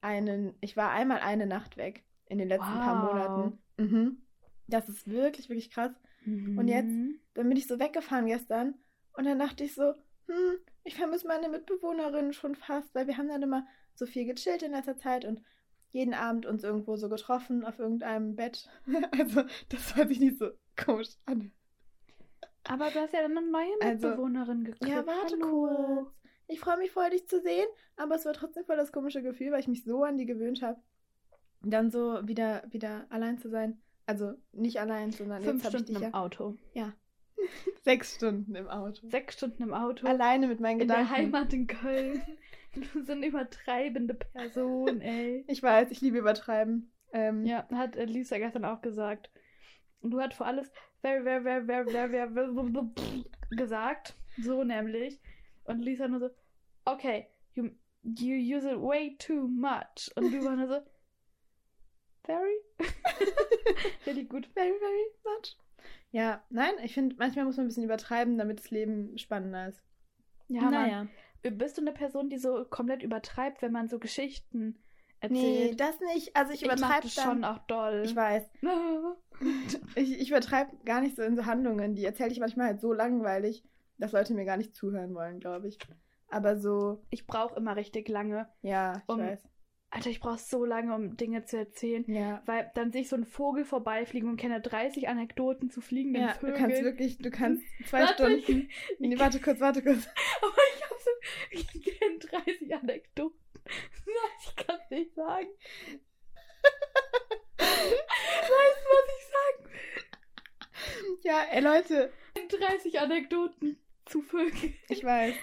einen, 0.00 0.54
ich 0.60 0.76
war 0.76 0.90
einmal 0.90 1.20
eine 1.20 1.46
Nacht 1.46 1.76
weg 1.76 2.04
in 2.26 2.38
den 2.38 2.48
letzten 2.48 2.80
paar 2.80 2.94
Wow. 2.94 3.02
Monaten. 3.02 3.58
Mhm. 3.76 4.22
Das 4.66 4.88
ist 4.88 5.08
wirklich, 5.08 5.48
wirklich 5.48 5.70
krass. 5.70 5.92
Und 6.24 6.68
jetzt? 6.68 6.88
Mhm. 6.88 7.18
Dann 7.34 7.48
bin 7.48 7.56
ich 7.56 7.66
so 7.66 7.78
weggefahren 7.78 8.26
gestern 8.26 8.74
und 9.14 9.24
dann 9.24 9.38
dachte 9.38 9.64
ich 9.64 9.74
so, 9.74 9.94
hm, 10.26 10.56
ich 10.84 10.94
vermisse 10.94 11.26
meine 11.26 11.48
Mitbewohnerin 11.48 12.32
schon 12.32 12.54
fast, 12.54 12.94
weil 12.94 13.06
wir 13.06 13.16
haben 13.16 13.28
dann 13.28 13.42
immer 13.42 13.66
so 13.94 14.06
viel 14.06 14.26
gechillt 14.26 14.62
in 14.62 14.72
letzter 14.72 14.96
Zeit 14.96 15.24
und 15.24 15.40
jeden 15.92 16.14
Abend 16.14 16.46
uns 16.46 16.64
irgendwo 16.64 16.96
so 16.96 17.08
getroffen 17.08 17.64
auf 17.64 17.78
irgendeinem 17.78 18.36
Bett. 18.36 18.68
Also 19.12 19.42
das 19.68 19.94
hört 19.96 20.08
sich 20.08 20.20
nicht 20.20 20.38
so 20.38 20.50
komisch 20.76 21.10
an. 21.26 21.52
Aber 22.64 22.90
du 22.90 23.00
hast 23.00 23.12
ja 23.12 23.22
dann 23.22 23.36
eine 23.36 23.46
neue 23.50 23.66
Also- 23.80 24.08
Mitbewohnerin 24.08 24.64
gekriegt. 24.64 24.86
Ja, 24.90 25.06
warte 25.06 25.34
Hallo. 25.40 25.48
kurz. 26.04 26.12
Ich 26.48 26.60
freue 26.60 26.78
mich 26.78 26.90
voll, 26.90 27.08
dich 27.10 27.26
zu 27.28 27.40
sehen, 27.40 27.66
aber 27.96 28.14
es 28.16 28.24
war 28.26 28.32
trotzdem 28.34 28.64
voll 28.64 28.76
das 28.76 28.92
komische 28.92 29.22
Gefühl, 29.22 29.52
weil 29.52 29.60
ich 29.60 29.68
mich 29.68 29.84
so 29.84 30.04
an 30.04 30.18
die 30.18 30.26
gewöhnt 30.26 30.60
habe, 30.62 30.78
dann 31.62 31.90
so 31.90 32.26
wieder, 32.26 32.62
wieder 32.68 33.06
allein 33.10 33.38
zu 33.38 33.48
sein. 33.48 33.80
Also 34.06 34.34
nicht 34.52 34.80
allein, 34.80 35.12
sondern 35.12 35.42
Fünf 35.42 35.62
jetzt 35.62 35.64
habe 35.72 35.76
ich 35.78 35.82
Stunden 35.84 36.00
dich 36.00 36.08
im 36.08 36.12
ja 36.12 36.20
Auto. 36.20 36.56
sechs 37.82 38.14
Stunden 38.16 38.54
im 38.54 38.68
Auto. 38.68 39.08
Sechs 39.08 39.34
Stunden 39.36 39.62
im 39.62 39.72
Auto. 39.74 40.06
Alleine 40.06 40.46
mit 40.48 40.60
meinen 40.60 40.80
in 40.80 40.88
der 40.88 40.98
Gedanken. 40.98 41.16
Heimat 41.16 41.52
in 41.52 41.66
Köln. 41.66 42.22
Du 42.74 43.02
so 43.02 43.12
eine 43.12 43.26
übertreibende 43.26 44.14
Person, 44.14 45.00
ey. 45.02 45.44
Ich 45.46 45.62
weiß, 45.62 45.90
ich 45.90 46.00
liebe 46.00 46.18
übertreiben. 46.18 46.90
Ähm, 47.12 47.44
Ja, 47.44 47.66
hat 47.70 47.96
Lisa 47.96 48.38
gestern 48.38 48.64
auch 48.64 48.80
gesagt. 48.80 49.30
Und 50.00 50.10
du 50.10 50.20
hast 50.20 50.34
vor 50.34 50.46
alles 50.46 50.70
very, 51.02 51.22
very, 51.22 51.42
very, 51.42 51.64
very, 51.66 51.84
very, 51.84 52.08
very, 52.08 52.28
very, 52.32 52.54
very 52.54 53.24
gesagt. 53.56 54.14
So 54.38 54.64
nämlich. 54.64 55.20
Und 55.64 55.80
Lisa 55.80 56.08
nur 56.08 56.20
so, 56.20 56.30
okay, 56.84 57.28
you, 57.54 57.70
you 58.02 58.36
use 58.36 58.66
it 58.68 58.80
way 58.80 59.16
too 59.18 59.46
much. 59.46 60.10
Und 60.16 60.32
du 60.32 60.44
war 60.44 60.56
nur 60.56 60.68
so, 60.68 60.80
very? 62.24 62.56
Richtig 64.06 64.28
gut. 64.28 64.48
Very, 64.54 64.72
very 64.78 65.06
much. 65.24 65.56
Ja, 66.10 66.42
nein, 66.50 66.74
ich 66.82 66.94
finde, 66.94 67.16
manchmal 67.18 67.44
muss 67.44 67.56
man 67.56 67.66
ein 67.66 67.68
bisschen 67.68 67.84
übertreiben, 67.84 68.38
damit 68.38 68.58
das 68.58 68.70
Leben 68.70 69.16
spannender 69.18 69.68
ist. 69.68 69.82
Ja, 70.48 70.70
naja. 70.70 71.04
Mann. 71.42 71.58
Bist 71.58 71.76
du 71.76 71.80
eine 71.80 71.92
Person, 71.92 72.28
die 72.28 72.38
so 72.38 72.64
komplett 72.64 73.02
übertreibt, 73.02 73.62
wenn 73.62 73.72
man 73.72 73.88
so 73.88 73.98
Geschichten 73.98 74.78
Nee, 75.30 75.60
erzählt? 75.70 75.80
das 75.80 76.00
nicht. 76.00 76.36
Also 76.36 76.52
ich 76.52 76.60
ich 76.62 76.66
übertreibe 76.66 77.02
das 77.02 77.14
schon 77.14 77.44
auch 77.44 77.58
doll. 77.66 78.02
Ich 78.04 78.14
weiß. 78.16 78.42
Ich, 79.96 80.20
ich 80.20 80.30
übertreibe 80.30 80.70
gar 80.84 81.00
nicht 81.00 81.16
so 81.16 81.22
in 81.22 81.34
so 81.34 81.46
Handlungen. 81.46 81.94
Die 81.96 82.04
erzähle 82.04 82.30
ich 82.30 82.38
manchmal 82.38 82.66
halt 82.68 82.80
so 82.80 82.92
langweilig, 82.92 83.64
dass 83.98 84.12
Leute 84.12 84.34
mir 84.34 84.44
gar 84.44 84.56
nicht 84.56 84.76
zuhören 84.76 85.14
wollen, 85.14 85.40
glaube 85.40 85.66
ich. 85.66 85.78
Aber 86.28 86.56
so, 86.56 87.02
Ich 87.10 87.26
brauche 87.26 87.56
immer 87.56 87.74
richtig 87.74 88.08
lange. 88.08 88.48
ja, 88.62 89.02
ich 89.04 89.08
Um- 89.12 89.18
weiß. 89.20 89.42
Alter, 89.94 90.08
ich 90.08 90.20
brauche 90.20 90.38
so 90.38 90.64
lange, 90.64 90.94
um 90.94 91.18
Dinge 91.18 91.44
zu 91.44 91.58
erzählen. 91.58 92.04
Ja. 92.06 92.40
Weil 92.46 92.70
dann 92.74 92.92
sehe 92.92 93.02
ich 93.02 93.10
so 93.10 93.16
einen 93.16 93.26
Vogel 93.26 93.64
vorbeifliegen 93.66 94.28
und 94.30 94.38
kenne 94.38 94.58
30 94.60 95.08
Anekdoten 95.08 95.68
zu 95.70 95.82
fliegenden 95.82 96.22
Ja, 96.22 96.28
du 96.32 96.38
Vögeln. 96.38 96.56
kannst 96.58 96.82
wirklich, 96.84 97.18
du 97.18 97.30
kannst 97.30 97.62
zwei 97.86 98.02
Warte, 98.04 98.32
ich- 98.32 98.44
Stunden. 98.44 98.68
Nee, 99.00 99.18
warte 99.18 99.38
kurz, 99.40 99.60
warte 99.60 99.82
kurz. 99.82 100.06
Aber 100.40 100.62
ich 100.76 100.82
habe 100.84 100.94
so, 101.00 101.10
ich 101.50 101.98
kenne 101.98 102.18
30 102.20 102.74
Anekdoten. 102.74 103.38
Ich 104.44 104.56
kann 104.56 104.78
es 104.84 104.90
nicht 104.90 105.14
sagen. 105.14 105.48
weißt 107.58 108.78
du, 108.82 108.88
was 108.88 109.08
ich 109.18 109.24
sagen 109.32 111.18
Ja, 111.22 111.44
ey 111.50 111.60
Leute, 111.62 112.12
will? 112.34 112.48
30 112.60 113.00
Anekdoten 113.00 113.78
zu 114.06 114.20
Vögeln. 114.22 114.74
ich 114.88 115.04
weiß. 115.04 115.34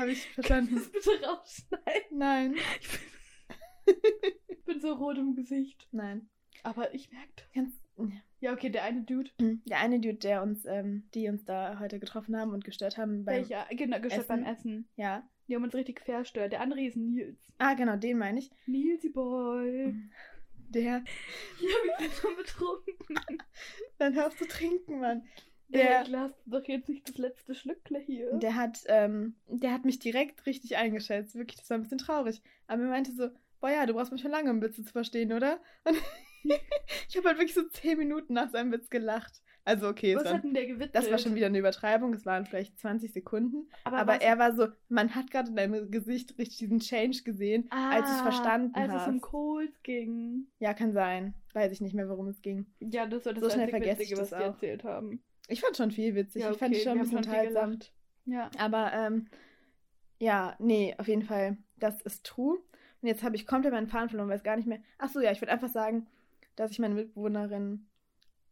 Habe 0.00 0.10
ich 0.12 0.28
verstanden. 0.34 0.74
Das 0.76 0.90
bitte 0.92 1.10
rausschneiden. 1.26 2.18
Nein. 2.18 2.54
Ich 2.80 2.88
bin, 2.88 3.96
ich 4.48 4.64
bin 4.64 4.80
so 4.80 4.92
rot 4.94 5.18
im 5.18 5.34
Gesicht. 5.34 5.88
Nein. 5.90 6.28
Aber 6.62 6.94
ich 6.94 7.10
merke 7.10 7.32
das. 7.36 7.44
Ganz, 7.54 7.74
Ja, 8.40 8.52
okay, 8.52 8.70
der 8.70 8.84
eine 8.84 9.02
Dude. 9.02 9.30
der 9.38 9.78
eine 9.78 10.00
Dude, 10.00 10.18
der 10.18 10.42
uns, 10.42 10.64
ähm, 10.66 11.08
die 11.14 11.28
uns 11.28 11.44
da 11.44 11.78
heute 11.80 11.98
getroffen 11.98 12.36
haben 12.38 12.52
und 12.52 12.64
gestört 12.64 12.98
haben 12.98 13.24
beim. 13.24 13.36
Welcher? 13.36 13.66
Genau, 13.70 13.98
gestört 14.00 14.24
Essen. 14.24 14.28
beim 14.28 14.44
Essen. 14.44 14.88
Ja. 14.96 15.28
Die 15.52 15.56
haben 15.56 15.64
uns 15.64 15.74
richtig 15.74 16.00
verstört. 16.00 16.52
Der 16.52 16.62
andere 16.62 16.80
ist 16.80 16.96
Nils. 16.96 17.36
Ah, 17.58 17.74
genau, 17.74 17.96
den 17.96 18.16
meine 18.16 18.38
ich. 18.38 18.50
Nilsi 18.64 19.10
Boy. 19.10 19.94
Der. 20.70 20.82
Ja, 20.94 21.04
wir 21.60 21.94
sind 21.98 22.14
schon 22.14 22.36
betrunken. 22.36 23.18
Dann 23.98 24.14
hörst 24.14 24.40
du 24.40 24.46
trinken, 24.46 25.00
Mann. 25.00 25.24
Der 25.68 25.88
Der, 25.88 26.04
Glas 26.04 26.32
doch 26.46 26.66
jetzt 26.66 26.88
nicht 26.88 27.06
das 27.06 27.18
letzte 27.18 27.54
Schlückle 27.54 27.98
hier. 27.98 28.32
der 28.38 28.54
hat, 28.56 28.78
ähm, 28.86 29.36
der 29.46 29.72
hat 29.74 29.84
mich 29.84 29.98
direkt 29.98 30.46
richtig 30.46 30.78
eingeschätzt. 30.78 31.34
Wirklich, 31.34 31.58
das 31.58 31.68
war 31.68 31.76
ein 31.76 31.82
bisschen 31.82 31.98
traurig. 31.98 32.40
Aber 32.66 32.82
er 32.84 32.88
meinte 32.88 33.12
so, 33.12 33.28
boah 33.60 33.70
ja, 33.70 33.84
du 33.84 33.92
brauchst 33.92 34.10
mich 34.10 34.22
schon 34.22 34.30
lange, 34.30 34.50
um 34.50 34.62
Witze 34.62 34.82
zu 34.82 34.92
verstehen, 34.92 35.34
oder? 35.34 35.60
Und 35.84 35.96
ich 37.10 37.16
habe 37.18 37.28
halt 37.28 37.36
wirklich 37.38 37.52
so 37.52 37.68
zehn 37.68 37.98
Minuten 37.98 38.32
nach 38.32 38.50
seinem 38.50 38.72
Witz 38.72 38.88
gelacht. 38.88 39.42
Also 39.64 39.88
okay, 39.88 40.12
es 40.12 40.16
was 40.18 40.24
war, 40.24 40.32
hat 40.34 40.44
denn 40.44 40.54
der 40.54 40.66
gewitzelt? 40.66 40.94
das 40.94 41.10
war 41.10 41.18
schon 41.18 41.34
wieder 41.36 41.46
eine 41.46 41.58
Übertreibung. 41.58 42.12
Es 42.14 42.26
waren 42.26 42.46
vielleicht 42.46 42.78
20 42.80 43.12
Sekunden. 43.12 43.68
Aber, 43.84 43.98
Aber, 43.98 44.20
er 44.20 44.38
war 44.38 44.54
so, 44.54 44.66
man 44.88 45.14
hat 45.14 45.30
gerade 45.30 45.50
in 45.50 45.56
deinem 45.56 45.90
Gesicht 45.90 46.36
richtig 46.38 46.58
diesen 46.58 46.80
Change 46.80 47.22
gesehen, 47.22 47.68
als 47.70 48.06
du 48.08 48.12
es 48.14 48.20
Ah, 48.20 48.22
verstanden 48.24 48.74
als 48.74 48.92
hast. 48.92 49.02
es 49.02 49.08
um 49.08 49.20
Coles 49.20 49.70
ging. 49.84 50.46
Ja, 50.58 50.74
kann 50.74 50.92
sein. 50.92 51.34
Weiß 51.52 51.70
ich 51.70 51.80
nicht 51.80 51.94
mehr, 51.94 52.08
worum 52.08 52.26
es 52.28 52.42
ging. 52.42 52.66
Ja, 52.80 53.06
das 53.06 53.24
war 53.24 53.34
das 53.34 53.44
So 53.44 53.50
schnell 53.50 53.68
vergesse 53.68 54.00
Witzige, 54.00 54.14
ich 54.14 54.20
was 54.20 54.30
das 54.30 54.40
auch. 54.40 54.44
erzählt 54.46 54.82
haben. 54.84 55.22
Ich 55.48 55.60
fand 55.60 55.76
schon 55.76 55.90
viel 55.92 56.14
witzig. 56.16 56.42
Ja, 56.42 56.50
Ich 56.50 56.58
fand 56.58 56.70
okay, 56.72 56.78
es 56.78 56.82
schon 56.84 56.92
ein 56.92 56.98
wir 56.98 57.02
bisschen 57.04 57.18
unterhaltsam. 57.18 57.78
Ja. 58.24 58.50
Aber 58.58 58.92
ähm, 58.92 59.26
ja, 60.18 60.56
nee, 60.58 60.94
auf 60.98 61.08
jeden 61.08 61.22
Fall, 61.22 61.56
das 61.78 62.00
ist 62.02 62.24
true. 62.24 62.58
Und 63.00 63.08
jetzt 63.08 63.22
habe 63.22 63.36
ich 63.36 63.46
komplett 63.46 63.72
meinen 63.72 63.88
Faden 63.88 64.08
verloren, 64.08 64.28
weiß 64.28 64.42
gar 64.44 64.56
nicht 64.56 64.66
mehr. 64.68 64.78
Ach 64.98 65.08
so, 65.08 65.20
ja, 65.20 65.32
ich 65.32 65.40
würde 65.40 65.52
einfach 65.52 65.68
sagen, 65.68 66.06
dass 66.56 66.70
ich 66.70 66.78
meine 66.78 66.94
Mitbewohnerin 66.94 67.86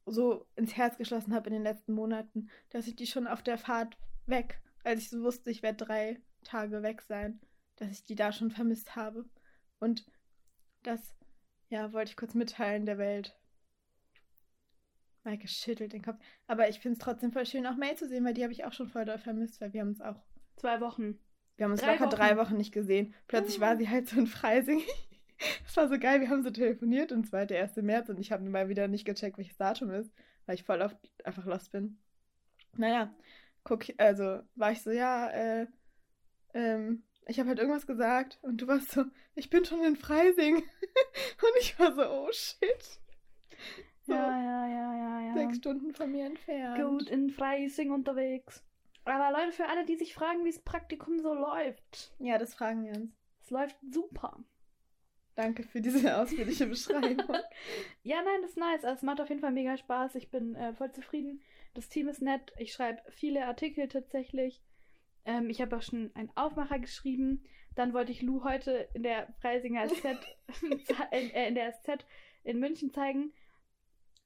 so 0.06 0.46
ins 0.56 0.76
Herz 0.76 0.96
geschlossen 0.98 1.34
habe 1.34 1.48
in 1.48 1.54
den 1.54 1.62
letzten 1.62 1.92
Monaten, 1.92 2.48
dass 2.70 2.86
ich 2.86 2.96
die 2.96 3.06
schon 3.06 3.26
auf 3.26 3.42
der 3.42 3.58
Fahrt 3.58 3.96
weg, 4.26 4.60
als 4.84 5.00
ich 5.00 5.10
so 5.10 5.22
wusste, 5.22 5.50
ich 5.50 5.62
werde 5.62 5.84
drei 5.84 6.20
Tage 6.44 6.82
weg 6.82 7.02
sein, 7.02 7.40
dass 7.76 7.90
ich 7.90 8.04
die 8.04 8.14
da 8.14 8.32
schon 8.32 8.50
vermisst 8.50 8.96
habe. 8.96 9.24
Und 9.78 10.04
das, 10.82 11.14
ja, 11.68 11.92
wollte 11.92 12.10
ich 12.10 12.16
kurz 12.16 12.34
mitteilen 12.34 12.86
der 12.86 12.98
Welt. 12.98 13.36
Maike 15.22 15.48
schüttelt 15.48 15.92
den 15.92 16.02
Kopf. 16.02 16.18
Aber 16.46 16.68
ich 16.68 16.80
finde 16.80 16.94
es 16.98 17.04
trotzdem 17.04 17.32
voll 17.32 17.44
schön, 17.46 17.66
auch 17.66 17.76
May 17.76 17.94
zu 17.94 18.08
sehen, 18.08 18.24
weil 18.24 18.34
die 18.34 18.42
habe 18.42 18.52
ich 18.52 18.64
auch 18.64 18.72
schon 18.72 18.88
voll 18.88 19.04
doll 19.04 19.18
vermisst, 19.18 19.60
weil 19.60 19.72
wir 19.72 19.82
haben 19.82 19.88
uns 19.88 20.00
auch 20.00 20.16
Zwei 20.56 20.80
Wochen. 20.80 21.18
wir 21.56 21.64
haben 21.64 21.72
uns 21.72 21.80
Drei 21.80 21.92
locker 21.92 22.06
Wochen. 22.06 22.16
drei 22.16 22.36
Wochen 22.36 22.56
nicht 22.56 22.72
gesehen. 22.72 23.14
Plötzlich 23.28 23.60
war 23.60 23.76
sie 23.76 23.88
halt 23.88 24.08
so 24.08 24.18
in 24.18 24.26
Freising. 24.26 24.80
Das 25.64 25.76
war 25.76 25.88
so 25.88 25.98
geil, 25.98 26.20
wir 26.20 26.28
haben 26.28 26.42
so 26.42 26.50
telefoniert 26.50 27.12
und 27.12 27.24
es 27.24 27.32
war 27.32 27.40
halt 27.40 27.50
der 27.50 27.62
1. 27.62 27.76
März 27.76 28.08
und 28.08 28.18
ich 28.18 28.32
habe 28.32 28.44
mal 28.44 28.68
wieder 28.68 28.88
nicht 28.88 29.04
gecheckt, 29.04 29.38
welches 29.38 29.56
Datum 29.56 29.90
ist, 29.90 30.12
weil 30.46 30.54
ich 30.54 30.64
voll 30.64 30.82
oft 30.82 30.96
einfach 31.24 31.46
lost 31.46 31.72
bin. 31.72 31.98
Naja, 32.76 33.14
guck, 33.64 33.84
also 33.98 34.40
war 34.54 34.72
ich 34.72 34.82
so, 34.82 34.90
ja, 34.90 35.28
äh, 35.30 35.66
ähm, 36.54 37.04
ich 37.26 37.38
habe 37.38 37.48
halt 37.48 37.58
irgendwas 37.58 37.86
gesagt 37.86 38.38
und 38.42 38.60
du 38.60 38.66
warst 38.66 38.90
so, 38.90 39.04
ich 39.34 39.50
bin 39.50 39.64
schon 39.64 39.84
in 39.84 39.96
Freising. 39.96 40.56
und 40.56 41.54
ich 41.60 41.78
war 41.78 41.94
so, 41.94 42.02
oh 42.02 42.32
shit. 42.32 43.00
So, 44.02 44.12
Ja, 44.12 44.42
ja, 44.42 44.66
ja, 44.66 44.96
ja, 44.96 45.20
ja. 45.28 45.34
sechs 45.34 45.58
Stunden 45.58 45.92
von 45.92 46.10
mir 46.10 46.26
entfernt. 46.26 46.82
Gut 46.82 47.08
in 47.08 47.30
Freising 47.30 47.92
unterwegs. 47.92 48.64
Aber 49.04 49.30
Leute, 49.32 49.52
für 49.52 49.66
alle, 49.66 49.84
die 49.84 49.96
sich 49.96 50.14
fragen, 50.14 50.44
wie 50.44 50.50
das 50.50 50.60
Praktikum 50.60 51.18
so 51.20 51.34
läuft. 51.34 52.14
Ja, 52.18 52.38
das 52.38 52.54
fragen 52.54 52.84
wir 52.84 52.92
uns. 52.92 53.12
Es 53.42 53.50
läuft 53.50 53.76
super. 53.90 54.44
Danke 55.34 55.62
für 55.62 55.80
diese 55.80 56.16
ausführliche 56.18 56.66
Beschreibung. 56.66 57.36
Ja, 58.02 58.22
nein, 58.22 58.40
das 58.42 58.52
ist 58.52 58.56
nice. 58.56 58.84
Also, 58.84 58.96
es 58.96 59.02
macht 59.02 59.20
auf 59.20 59.28
jeden 59.28 59.40
Fall 59.40 59.52
mega 59.52 59.76
Spaß. 59.76 60.14
Ich 60.14 60.30
bin 60.30 60.54
äh, 60.54 60.72
voll 60.74 60.90
zufrieden. 60.92 61.42
Das 61.74 61.88
Team 61.88 62.08
ist 62.08 62.22
nett. 62.22 62.52
Ich 62.56 62.72
schreibe 62.72 63.00
viele 63.10 63.46
Artikel 63.46 63.88
tatsächlich. 63.88 64.62
Ähm, 65.24 65.50
ich 65.50 65.60
habe 65.60 65.76
auch 65.76 65.82
schon 65.82 66.10
einen 66.14 66.30
Aufmacher 66.34 66.78
geschrieben. 66.78 67.44
Dann 67.74 67.92
wollte 67.92 68.12
ich 68.12 68.22
Lou 68.22 68.42
heute 68.42 68.88
in 68.94 69.02
der 69.02 69.32
Freisinger 69.40 69.86
SZ, 69.88 70.04
in, 71.12 71.30
äh, 71.30 71.48
in 71.48 71.54
der 71.54 71.72
SZ 71.72 72.04
in 72.42 72.58
München 72.58 72.90
zeigen. 72.90 73.32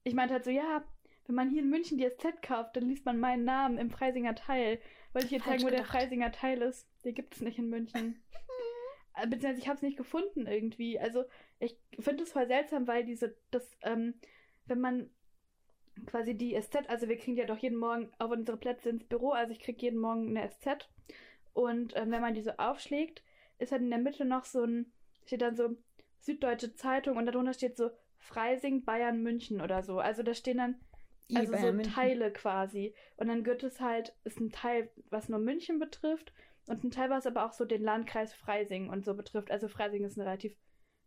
Ich 0.05 0.15
meinte 0.15 0.35
halt 0.35 0.45
so, 0.45 0.51
ja, 0.51 0.85
wenn 1.27 1.35
man 1.35 1.51
hier 1.51 1.63
in 1.63 1.71
München 1.71 1.99
die 1.99 2.09
SZ 2.09 2.43
kauft, 2.43 2.77
dann 2.77 2.85
liest 2.89 3.05
man 3.05 3.19
meinen 3.19 3.45
Namen 3.45 3.79
im 3.79 3.91
Freisinger 3.91 4.35
Teil. 4.35 4.81
Wollte 5.13 5.27
ich 5.27 5.33
jetzt 5.33 5.45
Falsch 5.45 5.63
zeigen, 5.63 5.65
wo 5.65 5.71
der 5.71 5.81
gedacht. 5.81 5.97
Freisinger 5.97 6.33
Teil 6.33 6.63
ist. 6.63 6.89
Den 7.05 7.15
gibt 7.15 7.35
es 7.35 7.41
nicht 7.41 7.59
in 7.59 7.69
München. 7.69 8.23
Äh, 9.15 9.27
Beziehungsweise 9.27 9.61
ich 9.61 9.69
habe 9.69 9.77
es 9.77 9.83
nicht 9.83 9.97
gefunden 9.97 10.47
irgendwie. 10.47 10.99
Also 10.99 11.25
ich 11.59 11.77
finde 11.99 12.25
es 12.25 12.33
voll 12.33 12.47
seltsam, 12.47 12.87
weil 12.87 13.05
diese, 13.05 13.37
das, 13.51 13.69
ähm, 13.83 14.15
wenn 14.67 14.81
man 14.81 15.11
quasi 16.07 16.35
die 16.35 16.61
SZ, 16.61 16.89
also 16.89 17.09
wir 17.09 17.17
kriegen 17.17 17.37
ja 17.37 17.47
doch 17.47 17.59
jeden 17.59 17.79
Morgen 17.79 18.11
auf 18.19 18.31
unsere 18.31 18.57
Plätze 18.57 18.91
ins 18.91 19.05
Büro, 19.05 19.31
also 19.31 19.53
ich 19.53 19.61
kriege 19.61 19.81
jeden 19.81 20.01
Morgen 20.01 20.37
eine 20.37 20.51
SZ 20.51 20.89
und 21.53 21.97
ähm, 21.97 22.11
wenn 22.11 22.21
man 22.21 22.35
die 22.35 22.43
so 22.43 22.51
aufschlägt, 22.57 23.23
ist 23.59 23.73
halt 23.73 23.83
in 23.83 23.91
der 23.91 24.01
Mitte 24.01 24.25
noch 24.25 24.45
so 24.45 24.65
ein, 24.65 24.93
steht 25.25 25.43
dann 25.43 25.57
so 25.57 25.77
Süddeutsche 26.19 26.75
Zeitung 26.75 27.17
und 27.17 27.27
darunter 27.27 27.53
steht 27.53 27.77
so 27.77 27.91
Freising, 28.19 28.85
Bayern, 28.85 29.23
München 29.23 29.61
oder 29.61 29.83
so. 29.83 29.99
Also 29.99 30.23
da 30.23 30.35
stehen 30.35 30.59
dann 30.59 30.81
also 31.35 31.57
so. 31.57 31.83
Teile 31.83 32.33
quasi. 32.33 32.95
Und 33.17 33.29
dann 33.29 33.45
gibt 33.45 33.63
es 33.63 33.81
halt, 33.81 34.15
ist 34.25 34.41
ein 34.41 34.51
Teil, 34.51 34.91
was 35.11 35.29
nur 35.29 35.39
München 35.39 35.79
betrifft 35.79 36.33
und 36.67 36.85
ein 36.85 36.91
Teil, 36.91 37.11
was 37.11 37.27
aber 37.27 37.45
auch 37.47 37.53
so 37.53 37.65
den 37.65 37.83
Landkreis 37.83 38.33
Freising 38.35 38.89
und 38.89 39.05
so 39.05 39.15
betrifft. 39.15 39.51
Also 39.51 39.69
Freising 39.69 40.05
ist 40.05 40.19
eine 40.19 40.27
relativ 40.27 40.57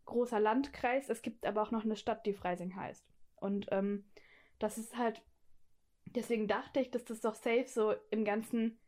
großer 0.04 0.40
Landkreis. 0.40 1.08
Es 1.08 1.22
gibt 1.22 1.44
aber 1.46 1.62
auch 1.62 1.70
noch 1.70 1.84
eine 1.84 1.96
Stadt, 1.96 2.24
die 2.26 2.32
Freising 2.34 2.76
heißt. 2.76 3.06
Und 3.36 3.66
ähm, 3.70 4.04
das 4.58 4.78
ist 4.78 4.96
halt, 4.96 5.22
deswegen 6.06 6.48
dachte 6.48 6.80
ich, 6.80 6.90
dass 6.90 7.04
das 7.04 7.20
doch 7.20 7.34
safe 7.34 7.66
so 7.68 7.94
im 8.10 8.24
ganzen 8.24 8.78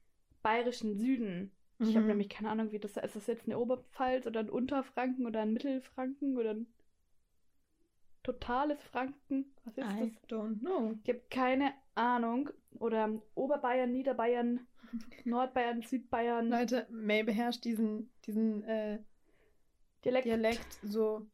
bayerischen 0.43 0.97
Süden. 0.97 1.53
Ich 1.83 1.97
habe 1.97 2.05
Mhm. 2.05 2.09
nämlich 2.09 2.29
keine 2.29 2.51
Ahnung, 2.51 2.73
wie 2.73 2.79
das 2.79 2.93
ist. 2.93 3.05
Ist 3.05 3.17
das 3.17 3.27
jetzt 3.27 3.47
eine 3.47 3.59
Oberpfalz 3.59 4.27
oder 4.27 4.41
ein 4.41 4.51
Unterfranken 4.51 5.27
oder 5.27 5.41
ein 5.43 5.53
Mittelfranken 5.53 6.37
oder 6.37 6.51
ein 6.51 6.67
totales 8.23 8.81
Franken? 8.83 9.53
Was 9.65 9.77
ist 9.79 9.85
I 9.85 10.13
das? 10.13 10.29
don't 10.31 10.61
know. 10.61 10.95
Ich 11.03 11.09
habe 11.09 11.23
keine 11.31 11.73
Ahnung. 11.95 12.51
Oder 12.79 13.21
Oberbayern, 13.35 13.91
Niederbayern, 13.93 14.67
Nordbayern, 15.25 15.83
Südbayern, 15.83 16.49
Leute, 16.49 16.87
May 16.91 17.23
beherrscht 17.23 17.65
diesen, 17.65 18.11
diesen 18.27 18.63
äh, 18.65 18.99
Dialekt. 20.05 20.27
Dialekt 20.27 20.79
so, 20.83 21.27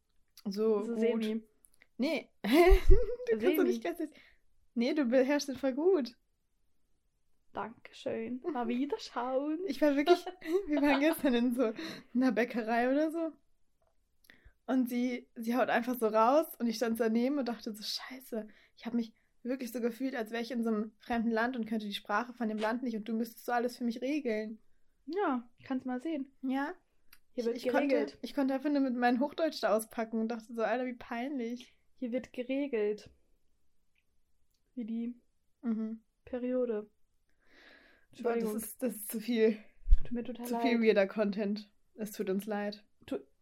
so, 0.45 0.83
So 0.83 0.91
gut. 0.91 0.99
semi. 0.99 1.43
Nee, 1.97 2.29
du 2.43 2.49
kannst 3.39 3.57
doch 3.57 3.63
Semi. 3.63 3.63
nicht 3.63 3.83
ganz. 3.83 3.99
Nee, 4.75 4.93
du 4.93 5.05
beherrschst 5.05 5.49
den 5.49 5.55
voll 5.57 5.73
gut. 5.73 6.15
Dankeschön. 7.53 8.41
Mal 8.53 8.67
wieder 8.67 8.99
schauen. 8.99 9.59
Ich 9.67 9.81
war 9.81 9.95
wirklich, 9.95 10.23
wir 10.67 10.81
waren 10.81 10.99
gestern 10.99 11.33
in 11.33 11.55
so 11.55 11.73
einer 12.13 12.31
Bäckerei 12.31 12.91
oder 12.91 13.09
so. 13.11 13.31
Und 14.67 14.89
sie, 14.89 15.27
sie 15.35 15.55
haut 15.55 15.69
einfach 15.69 15.97
so 15.97 16.07
raus 16.07 16.45
und 16.59 16.67
ich 16.67 16.75
stand 16.75 16.99
daneben 16.99 17.39
und 17.39 17.47
dachte 17.47 17.73
so, 17.73 17.81
scheiße, 17.83 18.47
ich 18.75 18.85
habe 18.85 18.97
mich 18.97 19.13
wirklich 19.43 19.71
so 19.71 19.79
gefühlt, 19.79 20.13
als 20.15 20.31
wäre 20.31 20.43
ich 20.43 20.51
in 20.51 20.61
so 20.61 20.69
einem 20.69 20.91
fremden 20.99 21.31
Land 21.31 21.55
und 21.55 21.65
könnte 21.65 21.85
die 21.85 21.93
Sprache 21.93 22.33
von 22.33 22.49
dem 22.49 22.57
Land 22.57 22.83
nicht 22.83 22.95
und 22.97 23.07
du 23.07 23.13
müsstest 23.13 23.45
so 23.45 23.53
alles 23.53 23.77
für 23.77 23.85
mich 23.85 24.01
regeln. 24.01 24.59
Ja, 25.05 25.47
kannst 25.63 25.85
mal 25.85 26.01
sehen. 26.01 26.29
Ja. 26.41 26.73
Hier 27.31 27.45
wird 27.45 27.55
ich, 27.55 27.65
ich, 27.67 27.71
konnte, 27.71 27.87
geregelt. 27.87 28.17
ich 28.21 28.33
konnte 28.33 28.53
einfach 28.53 28.69
nur 28.69 28.81
mit 28.81 28.95
meinem 28.95 29.21
Hochdeutsch 29.21 29.61
da 29.63 29.73
auspacken 29.75 30.19
und 30.19 30.27
dachte 30.27 30.53
so, 30.53 30.63
Alter, 30.63 30.85
wie 30.85 30.93
peinlich. 30.95 31.73
Hier 31.99 32.11
wird 32.11 32.33
geregelt. 32.33 33.09
Wie 34.75 34.85
die 34.85 35.15
Mhm. 35.61 36.01
Periode. 36.25 36.83
Boah, 36.83 38.33
das, 38.33 38.43
Entschuldigung. 38.43 38.57
ist, 38.57 38.83
das 38.83 38.95
ist 38.95 39.11
zu 39.11 39.19
viel, 39.19 39.57
tut 40.03 40.11
mir 40.11 40.23
total 40.23 40.45
zu 40.45 40.53
leid. 40.53 40.61
viel 40.63 40.81
weirder 40.81 41.07
Content. 41.07 41.69
Es 41.95 42.11
tut 42.11 42.29
uns 42.29 42.45
leid. 42.45 42.83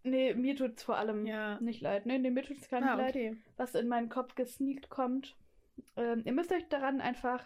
Nee, 0.06 0.34
mir 0.34 0.56
tut's 0.56 0.84
vor 0.84 0.98
allem 0.98 1.26
Ja. 1.26 1.60
nicht 1.62 1.82
leid. 1.82 2.06
Nee, 2.06 2.18
nee, 2.20 2.30
mir 2.30 2.44
tut's 2.44 2.70
gar 2.70 2.80
nicht 2.82 2.90
Ah, 2.90 2.96
leid. 2.96 3.16
okay. 3.16 3.38
Was 3.58 3.76
in 3.76 3.88
meinen 3.88 4.10
Kopf 4.10 4.36
gesneakt 4.36 4.90
kommt. 4.90 5.36
Ähm, 5.98 6.22
ihr 6.26 6.32
müsst 6.34 6.52
euch 6.52 6.68
daran 6.70 7.02
einfach 7.02 7.46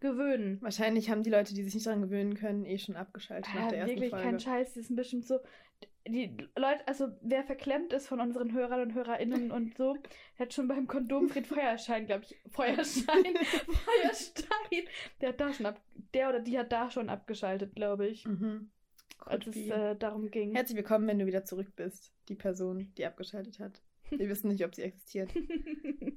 gewöhnen. 0.00 0.60
Wahrscheinlich 0.62 1.10
haben 1.10 1.22
die 1.22 1.30
Leute, 1.30 1.54
die 1.54 1.62
sich 1.62 1.74
nicht 1.74 1.86
daran 1.86 2.02
gewöhnen 2.02 2.34
können, 2.34 2.64
eh 2.66 2.78
schon 2.78 2.96
abgeschaltet 2.96 3.52
nach 3.54 3.62
Ja, 3.64 3.68
der 3.68 3.78
ersten 3.80 3.94
wirklich 3.96 4.10
Folge. 4.10 4.24
kein 4.24 4.40
Scheiß. 4.40 4.72
Die 4.74 4.82
sind 4.82 4.96
bestimmt 4.96 5.26
so. 5.26 5.38
Die 6.06 6.36
Leute, 6.56 6.86
also 6.86 7.08
wer 7.22 7.42
verklemmt 7.42 7.92
ist 7.92 8.06
von 8.06 8.20
unseren 8.20 8.52
Hörern 8.52 8.80
und 8.82 8.94
HörerInnen 8.94 9.50
und 9.52 9.76
so, 9.76 9.96
hat 10.38 10.52
schon 10.54 10.68
beim 10.68 10.86
Kondomfried 10.86 11.46
Feuerschein, 11.46 12.06
glaube 12.06 12.24
ich. 12.24 12.36
Feuerschein. 12.52 13.34
Feuerstein. 13.84 14.84
Der 15.20 15.30
hat 15.30 15.40
da 15.40 15.52
schon 15.52 15.66
ab. 15.66 15.80
Der 16.14 16.28
oder 16.28 16.40
die 16.40 16.58
hat 16.58 16.70
da 16.70 16.90
schon 16.90 17.08
abgeschaltet, 17.08 17.74
glaube 17.74 18.06
ich. 18.06 18.24
Mhm. 18.26 18.70
Als 19.18 19.46
es 19.46 19.56
äh, 19.56 19.96
darum 19.96 20.30
ging. 20.30 20.54
Herzlich 20.54 20.76
willkommen, 20.76 21.06
wenn 21.08 21.18
du 21.18 21.26
wieder 21.26 21.44
zurück 21.44 21.74
bist. 21.76 22.12
Die 22.28 22.34
Person, 22.34 22.92
die 22.96 23.04
abgeschaltet 23.06 23.58
hat. 23.58 23.82
Wir 24.10 24.28
wissen 24.28 24.48
nicht, 24.48 24.64
ob 24.64 24.74
sie 24.74 24.82
existiert. 24.82 25.32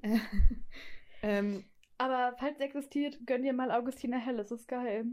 Äh, 0.02 0.20
ähm, 1.22 1.64
Aber 1.98 2.34
falls 2.38 2.56
es 2.56 2.62
existiert, 2.62 3.20
gönn 3.26 3.44
dir 3.44 3.52
mal 3.52 3.72
Augustina 3.72 4.18
Hell, 4.18 4.38
das 4.38 4.52
ist 4.52 4.68
geil. 4.70 5.06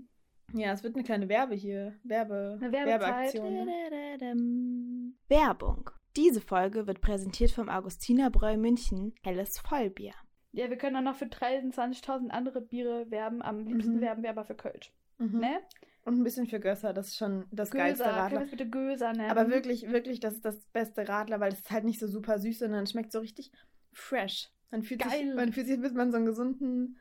ja, 0.52 0.72
es 0.72 0.84
wird 0.84 0.94
eine 0.94 1.02
kleine 1.02 1.28
Werbe 1.28 1.54
hier. 1.56 1.94
Werbe, 2.04 2.58
Eine 2.60 2.70
Werbezeit. 2.72 3.34
Werbeaktion. 3.34 3.64
Ne? 3.64 5.12
Werbung. 5.28 5.90
Diese 6.16 6.40
Folge 6.40 6.86
wird 6.86 7.00
präsentiert 7.00 7.50
vom 7.50 7.68
Augustinerbräu 7.68 8.56
München 8.56 9.14
Helles 9.24 9.58
Vollbier. 9.58 10.14
Ja, 10.52 10.70
wir 10.70 10.78
können 10.78 10.96
auch 10.96 11.02
noch 11.02 11.16
für 11.16 11.26
23.000 11.26 12.28
andere 12.30 12.60
Biere 12.60 13.10
werben. 13.10 13.42
Am 13.42 13.58
liebsten 13.66 13.96
Mhm. 13.96 14.00
werben 14.00 14.22
wir 14.22 14.30
aber 14.30 14.44
für 14.44 14.54
Kölsch. 14.54 14.92
Mhm. 15.18 15.40
Ne? 15.40 15.58
Und 16.06 16.20
ein 16.20 16.24
bisschen 16.24 16.46
für 16.46 16.60
Gösser, 16.60 16.92
das 16.92 17.08
ist 17.08 17.16
schon 17.16 17.46
das 17.50 17.72
geilste 17.72 18.04
Göser, 18.04 18.04
können 18.04 18.16
wir 18.16 18.22
Radler. 18.22 18.44
es 18.44 18.50
bitte 18.50 18.70
Göser 18.70 19.12
nennen? 19.12 19.30
Aber 19.30 19.50
wirklich, 19.50 19.90
wirklich, 19.90 20.20
das 20.20 20.34
ist 20.34 20.44
das 20.44 20.64
beste 20.66 21.08
Radler, 21.08 21.40
weil 21.40 21.52
es 21.52 21.58
ist 21.58 21.70
halt 21.72 21.84
nicht 21.84 21.98
so 21.98 22.06
super 22.06 22.38
süß, 22.38 22.60
sondern 22.60 22.84
es 22.84 22.92
schmeckt 22.92 23.10
so 23.10 23.18
richtig 23.18 23.50
fresh. 23.92 24.48
Man 24.70 24.84
fühlt, 24.84 25.02
sich, 25.02 25.10
Geil. 25.10 25.34
man 25.34 25.52
fühlt 25.52 25.66
sich, 25.66 25.80
würde 25.80 25.96
man 25.96 26.12
so 26.12 26.16
einen 26.18 26.26
gesunden 26.26 26.98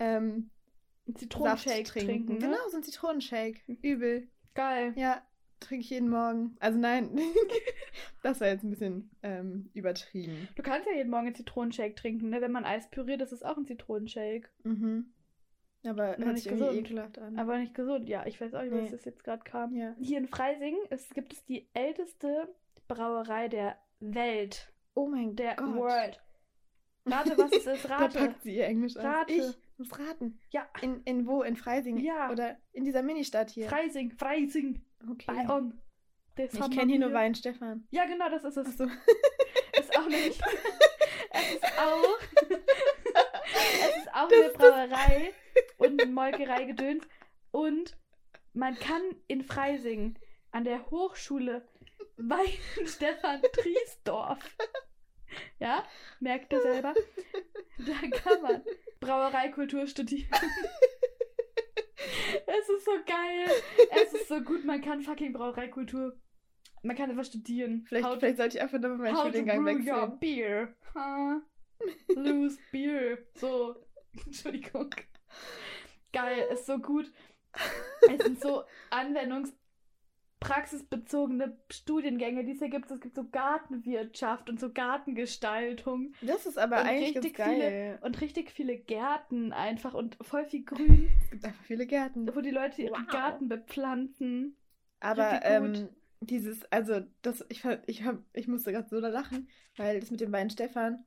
ähm, 0.00 0.50
Zitronenshake 1.14 1.84
trinken. 1.84 2.32
ne? 2.34 2.38
Genau, 2.40 2.56
so 2.68 2.76
ein 2.78 2.82
Zitronenshake. 2.82 3.60
Übel. 3.80 4.28
Geil. 4.54 4.92
Ja, 4.96 5.22
trinke 5.60 5.84
ich 5.84 5.90
jeden 5.90 6.08
Morgen. 6.08 6.56
Also 6.58 6.78
nein, 6.80 7.16
das 8.22 8.40
war 8.40 8.48
jetzt 8.48 8.64
ein 8.64 8.70
bisschen 8.70 9.10
ähm, 9.22 9.70
übertrieben. 9.72 10.48
Du 10.56 10.62
kannst 10.62 10.88
ja 10.88 10.94
jeden 10.94 11.10
Morgen 11.10 11.26
einen 11.26 11.36
Zitronenshake 11.36 11.94
trinken, 11.94 12.30
ne? 12.30 12.40
Wenn 12.40 12.52
man 12.52 12.64
Eis 12.64 12.90
püriert, 12.90 13.20
das 13.20 13.32
ist 13.32 13.44
auch 13.44 13.56
ein 13.56 13.66
Zitronenshake. 13.66 14.48
Mhm. 14.64 15.12
Aber 15.86 16.16
hört 16.16 16.34
nicht 16.34 16.48
gesund. 16.48 16.76
ekelhaft 16.76 17.18
an. 17.18 17.38
Aber 17.38 17.58
nicht 17.58 17.74
gesund. 17.74 18.08
Ja, 18.08 18.26
ich 18.26 18.40
weiß 18.40 18.54
auch 18.54 18.62
nicht, 18.62 18.72
was 18.72 18.80
Nee. 18.82 18.90
das 18.90 19.04
jetzt 19.04 19.22
gerade 19.24 19.42
kam. 19.44 19.74
ja. 19.74 19.94
Hier 20.00 20.18
in 20.18 20.26
Freising 20.28 20.76
es 20.90 21.08
gibt 21.10 21.32
es 21.32 21.44
die 21.44 21.68
älteste 21.74 22.52
Brauerei 22.88 23.48
der 23.48 23.76
Welt. 24.00 24.72
Oh 24.94 25.06
mein 25.06 25.36
Der 25.36 25.54
Gott. 25.56 25.74
World. 25.76 26.20
Rate, 27.06 27.38
was 27.38 27.52
es 27.52 27.66
ist. 27.66 27.84
Da 27.88 27.96
Rate. 27.98 28.18
packt 28.18 28.42
sie 28.42 28.56
ihr 28.56 28.66
Englisch 28.66 28.96
aus. 28.96 29.04
Rate. 29.04 29.32
Ich 29.32 29.56
muss 29.78 29.98
raten. 29.98 30.38
Ja, 30.50 30.68
In, 30.82 31.02
in 31.04 31.26
wo? 31.26 31.42
In 31.42 31.56
Freising? 31.56 31.98
Ja. 31.98 32.30
Oder 32.30 32.56
in 32.72 32.84
dieser 32.84 33.02
Ministadt 33.02 33.50
hier? 33.50 33.68
Freising, 33.68 34.10
Freising. 34.10 34.82
okay. 35.10 35.26
Bayern. 35.26 35.80
Das 36.34 36.52
Ich 36.54 36.70
kenne 36.70 36.90
hier 36.92 37.00
nur 37.00 37.12
Wein 37.12 37.34
Stefan. 37.34 37.86
Ja, 37.90 38.04
genau, 38.06 38.28
das 38.28 38.44
ist 38.44 38.56
es. 38.56 38.66
Achso. 38.68 38.84
Ist 39.78 39.96
auch 39.96 40.08
nicht. 40.08 40.40
es 41.30 41.54
ist 41.54 41.64
auch. 41.78 42.18
Es 43.54 43.96
ist 43.96 44.12
auch 44.14 44.28
Das 44.28 44.38
eine 44.40 44.50
Brauerei 44.52 45.32
und 45.78 46.00
eine 46.02 46.10
Molkerei 46.10 46.64
gedöns. 46.64 47.06
Und 47.50 47.96
man 48.52 48.78
kann 48.78 49.02
in 49.26 49.42
Freising 49.42 50.18
an 50.50 50.64
der 50.64 50.90
Hochschule 50.90 51.66
Wein 52.16 52.46
Stefan 52.86 53.40
Triesdorf. 53.52 54.38
Ja, 55.58 55.84
merkt 56.20 56.52
ihr 56.52 56.60
selber? 56.62 56.94
Da 57.78 58.18
kann 58.18 58.42
man 58.42 58.62
Brauereikultur 59.00 59.86
studieren. 59.86 60.28
es 62.46 62.68
ist 62.68 62.84
so 62.84 62.92
geil. 63.06 63.50
Es 64.02 64.12
ist 64.14 64.28
so 64.28 64.40
gut. 64.40 64.64
Man 64.64 64.80
kann 64.80 65.02
fucking 65.02 65.32
Brauereikultur. 65.32 66.16
Man 66.82 66.96
kann 66.96 67.10
einfach 67.10 67.24
studieren. 67.24 67.84
Vielleicht, 67.88 68.06
How- 68.06 68.18
vielleicht 68.18 68.38
sollte 68.38 68.56
ich 68.56 68.62
einfach 68.62 68.78
nochmal 68.78 68.98
meinen 68.98 69.14
to 69.14 69.20
Studiengang 69.22 69.62
brew 69.64 69.70
your 69.70 69.78
wechseln. 69.78 70.18
beer. 70.18 70.74
Huh? 70.94 71.40
Loose 72.14 72.58
beer. 72.72 73.18
So. 73.34 73.76
Entschuldigung. 74.26 74.90
Geil, 76.12 76.46
ist 76.52 76.66
so 76.66 76.78
gut. 76.78 77.10
Es 78.10 78.22
sind 78.24 78.40
so 78.40 78.62
anwendungspraxisbezogene 80.40 81.58
Studiengänge, 81.70 82.44
die 82.44 82.52
es 82.52 82.58
hier 82.58 82.68
gibt. 82.70 82.90
Es 82.90 83.00
gibt 83.00 83.14
so 83.16 83.24
Gartenwirtschaft 83.28 84.48
und 84.48 84.58
so 84.60 84.72
Gartengestaltung 84.72 86.14
Das 86.22 86.46
ist 86.46 86.58
aber 86.58 86.80
Und 86.80 86.86
eigentlich 86.86 87.16
richtig 87.16 87.34
geil. 87.36 87.98
und 88.02 88.20
richtig 88.20 88.50
viele 88.50 88.76
Gärten 88.78 89.52
einfach 89.52 89.94
und 89.94 90.16
voll 90.22 90.44
viel 90.46 90.64
Grün, 90.64 91.10
Es 91.24 91.30
gibt 91.30 91.44
einfach 91.44 91.64
viele 91.64 91.86
Gärten. 91.86 92.34
wo 92.34 92.40
die 92.40 92.50
Leute 92.50 92.82
ihren 92.82 93.04
Wow. 93.06 93.12
Garten 93.12 93.48
bepflanzen. 93.48 94.56
Aber 95.00 95.40
ähm, 95.44 95.88
dieses, 96.20 96.64
also 96.72 97.00
das, 97.22 97.44
ich 97.48 97.64
ich 97.86 98.02
hab, 98.04 98.18
ich 98.32 98.48
musste 98.48 98.72
gerade 98.72 98.88
so 98.88 99.00
da 99.00 99.08
lachen, 99.08 99.48
weil 99.76 100.00
das 100.00 100.10
mit 100.10 100.20
dem 100.20 100.32
Wein 100.32 100.50
Stefan 100.50 101.04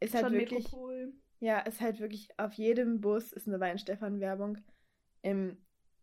ist 0.00 0.14
halt 0.14 0.30
wirklich, 0.32 0.64
Metropol. 0.64 1.12
ja, 1.40 1.60
ist 1.60 1.80
halt 1.80 2.00
wirklich 2.00 2.28
auf 2.38 2.52
jedem 2.54 3.00
Bus 3.00 3.32
ist 3.32 3.46
eine 3.48 3.60
Wein 3.60 3.78
Stefan 3.78 4.20
Werbung. 4.20 4.58
Im 5.22 5.58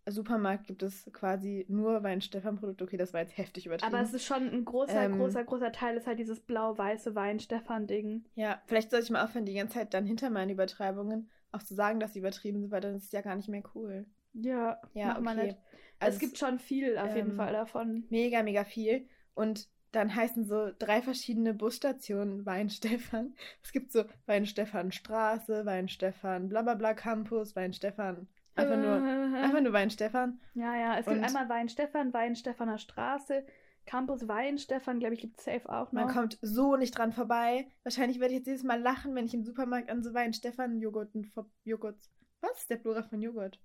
Supermarkt 0.09 0.67
gibt 0.67 0.83
es 0.83 1.09
quasi 1.11 1.65
nur 1.67 2.01
Wein 2.03 2.21
Stefan 2.21 2.55
Produkte. 2.57 2.85
Okay, 2.85 2.97
das 2.97 3.13
war 3.13 3.21
jetzt 3.21 3.37
heftig 3.37 3.65
übertrieben. 3.65 3.93
Aber 3.93 4.01
es 4.03 4.13
ist 4.13 4.25
schon 4.25 4.49
ein 4.49 4.63
großer, 4.65 5.03
Ähm, 5.05 5.17
großer, 5.17 5.43
großer 5.43 5.71
Teil, 5.71 5.97
ist 5.97 6.07
halt 6.07 6.19
dieses 6.19 6.39
blau-weiße 6.39 7.13
Wein-Stefan-Ding. 7.13 8.25
ja, 8.35 8.61
vielleicht 8.67 8.91
sollte 8.91 9.05
ich 9.05 9.11
mal 9.11 9.23
aufhören, 9.25 9.45
die 9.45 9.53
ganze 9.53 9.75
Zeit 9.75 9.93
dann 9.93 10.05
hinter 10.05 10.29
meinen 10.29 10.51
Übertreibungen 10.51 11.29
auch 11.51 11.63
zu 11.63 11.73
sagen, 11.75 11.99
dass 11.99 12.13
sie 12.13 12.19
übertrieben 12.19 12.61
sind, 12.61 12.71
weil 12.71 12.81
dann 12.81 12.95
ist 12.95 13.05
es 13.05 13.11
ja 13.11 13.21
gar 13.21 13.35
nicht 13.35 13.49
mehr 13.49 13.63
cool. 13.75 14.05
Ja, 14.33 14.79
Ja, 14.93 15.07
macht 15.07 15.21
man 15.23 15.37
okay. 15.39 15.47
nicht. 15.47 15.57
Also 15.99 16.15
es 16.15 16.19
gibt 16.19 16.37
schon 16.37 16.59
viel 16.59 16.97
auf 16.97 17.15
jeden 17.15 17.31
ähm, 17.31 17.35
Fall 17.35 17.53
davon. 17.53 18.05
mega, 18.09 18.43
mega 18.43 18.63
viel. 18.63 19.07
Und 19.33 19.67
dann 19.97 20.13
heißen 20.15 20.45
so 20.45 20.71
drei 20.79 21.01
verschiedene 21.01 21.53
Busstationen 21.53 22.45
Weinstefan. 22.45 23.35
Es 23.63 23.71
gibt 23.71 23.91
so 23.91 24.03
Weinstefan 24.25 24.91
Straße, 24.91 25.65
Weinstefan 25.65 26.49
blablabla 26.49 26.93
Campus, 26.93 27.55
Weinstefan. 27.55 28.27
Einfach 28.55 28.77
nur, 28.77 28.93
einfach 29.35 29.61
nur 29.61 29.73
Weinstefan. 29.73 30.39
Ja, 30.55 30.75
ja, 30.75 30.97
es 30.97 31.05
Und- 31.05 31.13
gibt 31.13 31.25
einmal 31.27 31.47
Wein-Stefan, 31.47 32.11
Wein-Stefaner 32.11 32.79
Straße, 32.79 33.45
Campus 33.85 34.27
Wein-Stefan, 34.27 34.99
glaube 34.99 35.13
ich, 35.13 35.21
gibt 35.21 35.37
es 35.37 35.45
safe 35.45 35.69
auch 35.69 35.91
noch. 35.91 36.05
Man 36.05 36.13
kommt 36.13 36.39
so 36.41 36.75
nicht 36.75 36.97
dran 36.97 37.13
vorbei. 37.13 37.67
Wahrscheinlich 37.83 38.19
werde 38.19 38.33
ich 38.33 38.39
jetzt 38.39 38.47
jedes 38.47 38.63
Mal 38.63 38.81
lachen, 38.81 39.13
wenn 39.13 39.25
ich 39.25 39.33
im 39.35 39.43
Supermarkt 39.45 39.89
an 39.91 40.01
so 40.03 40.11
Weinstefan-Joghurten 40.13 41.25
vor 41.25 41.45
Joghurts. 41.65 42.09
Was 42.41 42.57
ist 42.61 42.69
der 42.71 42.77
Plural 42.77 43.03
von 43.03 43.21
Joghurt? 43.21 43.59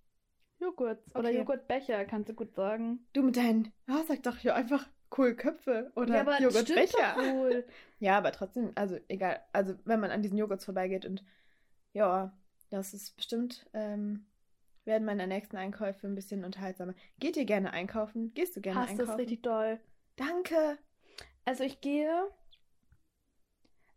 Joghurt 0.60 1.02
oder 1.16 1.28
Okay. 1.30 1.38
Joghurtbecher, 1.38 2.04
kannst 2.04 2.28
du 2.28 2.34
gut 2.34 2.54
sagen. 2.54 3.00
Du 3.14 3.22
mit 3.22 3.36
deinen. 3.36 3.72
Ah, 3.88 4.02
sag 4.06 4.22
doch 4.22 4.36
hier 4.36 4.54
einfach 4.54 4.86
Kohlköpfe 5.12 5.92
oder 5.94 6.14
ja, 6.14 6.20
aber 6.22 6.32
das 6.32 6.40
Joghurtbecher. 6.40 7.16
wohl. 7.34 7.64
Ja, 8.00 8.18
aber 8.18 8.32
trotzdem, 8.32 8.72
also 8.74 8.98
egal. 9.08 9.40
Also 9.52 9.74
wenn 9.84 10.00
man 10.00 10.10
an 10.10 10.22
diesen 10.22 10.36
Joghurts 10.38 10.64
vorbeigeht 10.64 11.04
und 11.06 11.22
ja, 11.92 12.36
das 12.70 12.94
ist 12.94 13.14
bestimmt, 13.14 13.68
ähm, 13.74 14.26
werden 14.84 15.04
meine 15.04 15.26
nächsten 15.28 15.56
Einkäufe 15.56 16.06
ein 16.08 16.14
bisschen 16.16 16.44
unterhaltsamer. 16.44 16.94
Geht 17.20 17.36
ihr 17.36 17.44
gerne 17.44 17.72
einkaufen? 17.72 18.32
Gehst 18.34 18.56
du 18.56 18.60
gerne 18.60 18.80
Hast 18.80 18.90
einkaufen? 18.90 19.12
es 19.12 19.18
richtig 19.18 19.42
doll. 19.42 19.78
Danke. 20.16 20.78
Also 21.44 21.62
ich 21.62 21.80
gehe, 21.80 22.28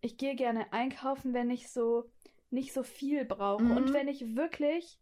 ich 0.01 0.17
gehe 0.17 0.35
gerne 0.35 0.71
einkaufen, 0.71 1.33
wenn 1.33 1.49
ich 1.49 1.71
so 1.71 2.11
nicht 2.51 2.73
so 2.73 2.83
viel 2.83 3.25
brauche 3.25 3.63
Mhm. 3.63 3.71
und 3.71 3.93
wenn 3.93 4.07
ich 4.07 4.35
wirklich 4.35 4.99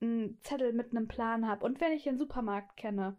einen 0.00 0.38
Zettel 0.42 0.72
mit 0.72 0.92
einem 0.92 1.08
Plan 1.08 1.48
habe 1.48 1.64
und 1.64 1.80
wenn 1.80 1.92
ich 1.92 2.04
den 2.04 2.18
Supermarkt 2.18 2.76
kenne. 2.76 3.16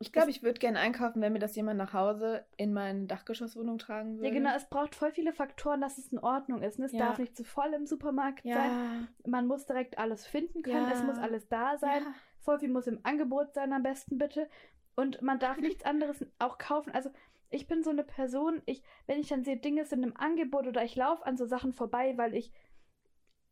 Ich 0.00 0.12
glaube, 0.12 0.30
ich 0.30 0.42
würde 0.42 0.58
gerne 0.58 0.80
einkaufen, 0.80 1.22
wenn 1.22 1.32
mir 1.32 1.38
das 1.38 1.54
jemand 1.56 1.78
nach 1.78 1.92
Hause 1.92 2.44
in 2.56 2.72
meine 2.72 3.06
Dachgeschosswohnung 3.06 3.78
tragen 3.78 4.16
würde. 4.16 4.26
Ja, 4.28 4.32
genau, 4.34 4.54
es 4.54 4.68
braucht 4.68 4.94
voll 4.94 5.12
viele 5.12 5.32
Faktoren, 5.32 5.80
dass 5.80 5.98
es 5.98 6.12
in 6.12 6.18
Ordnung 6.18 6.62
ist. 6.62 6.78
ne? 6.78 6.86
Es 6.86 6.92
Ja. 6.92 6.98
darf 7.06 7.18
nicht 7.18 7.36
zu 7.36 7.44
voll 7.44 7.72
im 7.72 7.86
Supermarkt 7.86 8.42
sein. 8.44 8.52
Ja. 8.54 9.30
Man 9.30 9.46
muss 9.46 9.66
direkt 9.66 9.98
alles 9.98 10.26
finden 10.26 10.62
können. 10.62 10.84
Ja. 10.86 10.92
Es 10.92 11.02
muss 11.02 11.18
alles 11.18 11.48
da 11.48 11.78
sein. 11.78 12.02
Voll 12.40 12.58
viel 12.58 12.68
muss 12.70 12.86
im 12.86 13.00
Angebot 13.04 13.54
sein, 13.54 13.72
am 13.72 13.82
besten 13.82 14.18
bitte. 14.18 14.48
Und 14.96 15.22
man 15.22 15.38
darf 15.38 15.56
nichts 15.60 15.84
anderes 15.84 16.26
auch 16.38 16.58
kaufen. 16.58 16.92
Also 16.92 17.10
ich 17.50 17.68
bin 17.68 17.82
so 17.84 17.90
eine 17.90 18.04
Person, 18.04 18.62
ich, 18.66 18.82
wenn 19.06 19.20
ich 19.20 19.28
dann 19.28 19.44
sehe, 19.44 19.56
Dinge 19.56 19.84
sind 19.84 20.02
im 20.02 20.16
Angebot 20.16 20.66
oder 20.66 20.82
ich 20.84 20.96
laufe 20.96 21.24
an 21.24 21.36
so 21.36 21.46
Sachen 21.46 21.72
vorbei, 21.72 22.14
weil 22.16 22.34
ich 22.34 22.52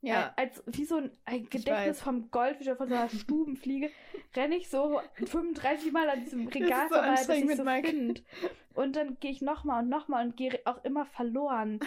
Ja. 0.02 0.32
als 0.36 0.62
wie 0.66 0.84
so 0.84 0.96
ein, 0.96 1.10
ein. 1.24 1.48
Gedächtnis 1.48 2.02
vom 2.02 2.30
Goldfisch 2.30 2.66
oder 2.66 2.76
von 2.76 2.88
so 2.88 2.94
einer 2.94 3.08
Stubenfliege, 3.20 3.90
renne 4.34 4.56
ich 4.56 4.68
so 4.68 5.00
35 5.14 5.92
Mal 5.92 6.10
an 6.10 6.20
diesem 6.20 6.48
Regal 6.48 6.88
so 6.88 6.96
vorbei, 6.96 7.14
bis 7.14 7.28
ich 7.28 7.44
mit 7.44 7.56
so 7.56 7.64
finde. 7.64 8.20
Und 8.74 8.96
dann 8.96 9.16
gehe 9.20 9.30
ich 9.30 9.42
nochmal 9.42 9.84
und 9.84 9.88
nochmal 9.88 10.26
und 10.26 10.36
gehe 10.36 10.60
auch 10.64 10.84
immer 10.84 11.06
verloren. 11.06 11.80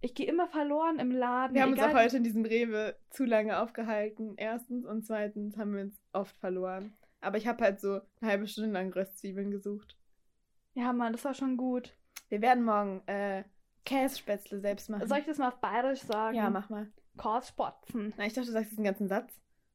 Ich 0.00 0.14
gehe 0.14 0.26
immer 0.26 0.46
verloren 0.46 0.98
im 0.98 1.10
Laden. 1.10 1.54
Wir 1.54 1.62
haben 1.62 1.72
uns 1.72 1.82
auch 1.82 1.94
heute 1.94 2.18
in 2.18 2.24
diesem 2.24 2.44
Rewe 2.44 2.96
zu 3.10 3.24
lange 3.24 3.58
aufgehalten. 3.58 4.34
Erstens 4.36 4.84
und 4.84 5.06
zweitens 5.06 5.56
haben 5.56 5.74
wir 5.74 5.82
uns 5.82 6.00
oft 6.12 6.36
verloren. 6.36 6.96
Aber 7.20 7.38
ich 7.38 7.46
habe 7.46 7.64
halt 7.64 7.80
so 7.80 8.00
eine 8.20 8.30
halbe 8.30 8.46
Stunde 8.46 8.70
lang 8.70 8.92
Röstzwiebeln 8.92 9.50
gesucht. 9.50 9.96
Ja, 10.74 10.92
Mann, 10.92 11.12
das 11.12 11.24
war 11.24 11.34
schon 11.34 11.56
gut. 11.56 11.94
Wir 12.28 12.42
werden 12.42 12.64
morgen 12.64 13.02
äh, 13.06 13.44
Kässpätzle 13.84 14.60
selbst 14.60 14.90
machen. 14.90 15.08
Soll 15.08 15.18
ich 15.18 15.26
das 15.26 15.38
mal 15.38 15.48
auf 15.48 15.60
Bayerisch 15.60 16.02
sagen? 16.02 16.36
ja, 16.36 16.50
mach 16.50 16.68
mal. 16.68 16.88
Korspotzen. 17.16 18.12
Na, 18.16 18.26
ich 18.26 18.32
dachte, 18.34 18.46
du 18.48 18.52
sagst 18.52 18.70
diesen 18.72 18.84
ganzen 18.84 19.08
Satz. 19.08 19.32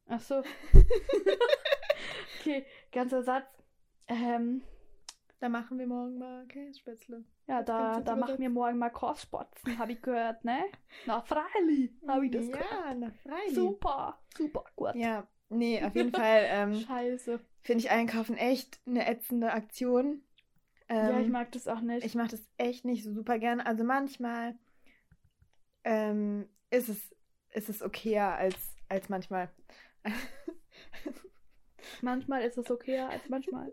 Ach 0.08 0.20
so. 0.20 0.44
okay, 2.40 2.66
ganzer 2.92 3.24
Satz. 3.24 3.48
Ähm, 4.08 4.62
Da 5.40 5.50
machen 5.50 5.80
wir 5.80 5.88
morgen 5.88 6.18
mal 6.18 6.46
Kässpätzle. 6.48 7.24
ja, 7.48 7.64
da, 7.64 8.00
da 8.02 8.16
machen 8.16 8.40
wir 8.40 8.50
morgen 8.50 8.78
mal 8.78 8.90
Korspotzen, 8.90 9.78
habe 9.80 9.94
ich 9.94 10.02
gehört, 10.02 10.44
ne? 10.44 10.60
Na, 11.06 11.22
freilich, 11.22 11.92
habe 12.08 12.26
ich 12.26 12.32
das 12.32 12.48
ja, 12.48 12.58
gehört. 12.58 12.98
na 12.98 13.12
freilich. 13.24 13.56
Super, 13.56 14.20
super 14.38 14.66
gut. 14.76 14.96
Ja, 14.96 15.28
nee, 15.50 15.84
auf 15.84 15.96
jeden 15.96 16.12
Fall 16.12 16.44
ähm, 16.48 16.76
Scheiße. 16.76 17.40
finde 17.62 17.80
ich 17.80 17.90
Einkaufen 17.92 18.38
echt 18.38 18.80
eine 18.86 19.08
ätzende 19.08 19.52
Aktion. 19.52 20.24
Ähm, 20.90 21.10
ja, 21.10 21.20
ich 21.22 21.30
mag 21.30 21.52
das 21.54 21.68
auch 21.70 21.80
nicht. 21.82 22.06
Ich 22.06 22.16
mache 22.16 22.30
das 22.32 22.46
echt 22.58 22.84
nicht 22.86 23.04
so 23.06 23.14
super 23.14 23.40
gerne. 23.40 23.66
Also 23.66 23.84
manchmal 23.86 24.56
ähm, 25.84 26.50
ist 26.70 26.90
es 26.90 27.16
ist 27.54 27.70
es 27.70 27.82
okayer 27.82 28.36
als 28.36 28.56
als 28.90 29.08
manchmal. 29.10 29.50
manchmal 32.02 32.44
ist 32.44 32.58
es 32.58 32.70
okayer 32.70 33.10
als 33.10 33.28
manchmal. 33.30 33.72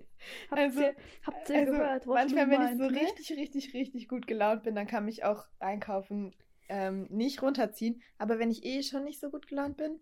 Habt 0.50 0.60
Also- 0.60 0.80
ihr, 0.80 0.94
habt 1.26 1.50
ihr 1.50 1.56
also 1.58 1.72
gehört? 1.72 2.06
manchmal, 2.06 2.50
wenn 2.50 2.62
ich 2.62 2.78
so 2.78 2.88
ne? 2.90 3.00
richtig, 3.00 3.30
richtig, 3.36 3.74
richtig 3.74 4.08
gut 4.08 4.26
gelaunt 4.26 4.62
bin, 4.62 4.74
dann 4.74 4.86
kann 4.86 5.04
mich 5.04 5.24
auch 5.24 5.46
Einkaufen 5.58 6.34
ähm, 6.68 7.06
nicht 7.10 7.42
runterziehen. 7.42 8.02
Aber 8.18 8.38
wenn 8.38 8.50
ich 8.50 8.64
eh 8.64 8.82
schon 8.82 9.04
nicht 9.04 9.20
so 9.20 9.30
gut 9.30 9.46
gelaunt 9.48 9.76
bin, 9.76 9.98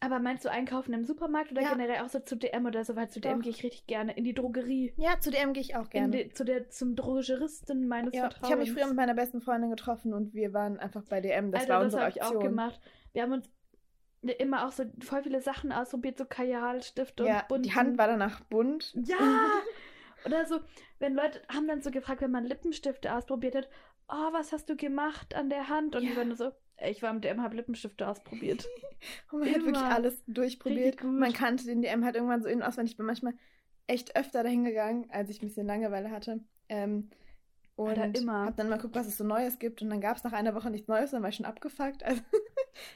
Aber 0.00 0.20
meinst 0.20 0.44
du 0.44 0.50
einkaufen 0.50 0.92
im 0.94 1.04
Supermarkt 1.04 1.50
oder 1.50 1.62
Ja. 1.62 1.72
generell 1.72 2.02
auch 2.04 2.08
so 2.08 2.20
zu 2.20 2.36
DM 2.36 2.66
oder 2.66 2.84
so? 2.84 2.94
Weil 2.94 3.08
zu 3.08 3.20
DM 3.20 3.38
Doch. 3.38 3.42
gehe 3.42 3.50
ich 3.50 3.64
richtig 3.64 3.86
gerne. 3.88 4.12
In 4.16 4.22
die 4.24 4.32
Drogerie. 4.34 4.92
ja, 4.96 5.18
zu 5.18 5.30
DM 5.32 5.52
gehe 5.52 5.60
ich 5.60 5.74
auch 5.76 5.90
gerne. 5.90 6.10
die, 6.24 6.28
zu 6.30 6.44
der, 6.44 6.70
zum 6.70 6.94
Drogeristen 6.94 7.88
meines 7.88 8.14
Ja, 8.14 8.22
Vertrauens. 8.22 8.46
ich 8.46 8.52
habe 8.52 8.60
mich 8.62 8.72
früher 8.72 8.86
mit 8.86 8.94
meiner 8.96 9.14
besten 9.14 9.40
Freundin 9.40 9.70
getroffen 9.70 10.12
und 10.14 10.34
wir 10.34 10.52
waren 10.52 10.78
einfach 10.78 11.02
bei 11.08 11.20
DM. 11.20 11.50
Das 11.50 11.62
Alter, 11.62 11.72
war 11.74 11.78
das 11.80 11.84
unsere 11.86 12.02
habe 12.02 12.10
ich 12.12 12.22
auch 12.22 12.26
Aktion. 12.26 12.44
gemacht. 12.44 12.80
Wir 13.18 13.24
haben 13.24 13.32
uns 13.32 13.50
immer 14.38 14.64
auch 14.64 14.70
so 14.70 14.84
voll 15.00 15.24
viele 15.24 15.40
Sachen 15.40 15.72
ausprobiert, 15.72 16.18
so 16.18 16.24
Kajalstifte 16.24 17.24
Ja, 17.24 17.40
und 17.40 17.48
bunten. 17.48 17.62
die 17.64 17.74
Hand 17.74 17.98
war 17.98 18.06
danach 18.06 18.38
bunt. 18.42 18.94
Ja! 18.94 19.16
Oder 20.24 20.46
so, 20.46 20.60
wenn 21.00 21.14
Leute 21.16 21.42
haben 21.52 21.66
dann 21.66 21.82
so 21.82 21.90
gefragt, 21.90 22.20
wenn 22.20 22.30
man 22.30 22.44
Lippenstifte 22.44 23.12
ausprobiert 23.12 23.56
hat, 23.56 23.68
oh, 24.08 24.32
was 24.32 24.52
hast 24.52 24.68
du 24.68 24.76
gemacht 24.76 25.34
an 25.34 25.50
der 25.50 25.68
Hand? 25.68 25.96
Und 25.96 26.04
Ja. 26.04 26.10
die 26.10 26.16
waren 26.16 26.28
nur 26.28 26.36
so, 26.36 26.52
"Ey, 26.76 26.92
ich 26.92 27.02
war 27.02 27.12
mit 27.12 27.24
DM, 27.24 27.42
hab 27.42 27.54
Lippenstifte 27.54 28.06
ausprobiert. 28.06 28.68
Und 29.32 29.40
man 29.40 29.48
hat 29.48 29.56
wirklich 29.56 29.76
Immer. 29.76 29.94
alles 29.96 30.22
durchprobiert. 30.28 31.02
Man 31.02 31.32
kannte 31.32 31.64
den 31.64 31.82
DM 31.82 32.04
halt 32.04 32.14
irgendwann 32.14 32.40
so 32.42 32.48
in- 32.48 32.58
und 32.58 32.62
auswendig. 32.62 32.92
Ich 32.92 32.96
bin 32.98 33.06
manchmal 33.06 33.34
echt 33.88 34.14
öfter 34.16 34.44
dahin 34.44 34.62
gegangen, 34.64 35.08
als 35.10 35.28
ich 35.28 35.42
ein 35.42 35.48
bisschen 35.48 35.66
Langeweile 35.66 36.12
hatte. 36.12 36.38
Ähm, 36.68 37.10
und 37.78 37.98
Alter, 37.98 38.18
immer. 38.18 38.46
hab 38.46 38.56
dann 38.56 38.68
mal 38.68 38.76
geguckt, 38.76 38.96
was 38.96 39.06
es 39.06 39.16
so 39.16 39.24
Neues 39.24 39.58
gibt. 39.58 39.80
Und 39.82 39.90
dann 39.90 40.00
gab 40.00 40.16
es 40.16 40.24
nach 40.24 40.32
einer 40.32 40.54
Woche 40.54 40.70
nichts 40.70 40.88
Neues, 40.88 41.12
dann 41.12 41.22
war 41.22 41.28
ich 41.30 41.36
schon 41.36 41.46
abgefuckt. 41.46 42.02
Also 42.06 42.22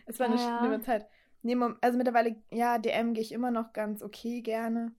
es 0.06 0.20
war 0.20 0.26
eine 0.26 0.36
Ja. 0.36 0.58
schlimme 0.60 0.80
Zeit. 0.80 1.06
Nee, 1.42 1.56
also 1.80 1.98
mittlerweile, 1.98 2.36
ja, 2.52 2.78
DM 2.78 3.14
gehe 3.14 3.22
ich 3.22 3.32
immer 3.32 3.50
noch 3.50 3.72
ganz 3.72 4.02
okay 4.02 4.42
gerne. 4.42 4.92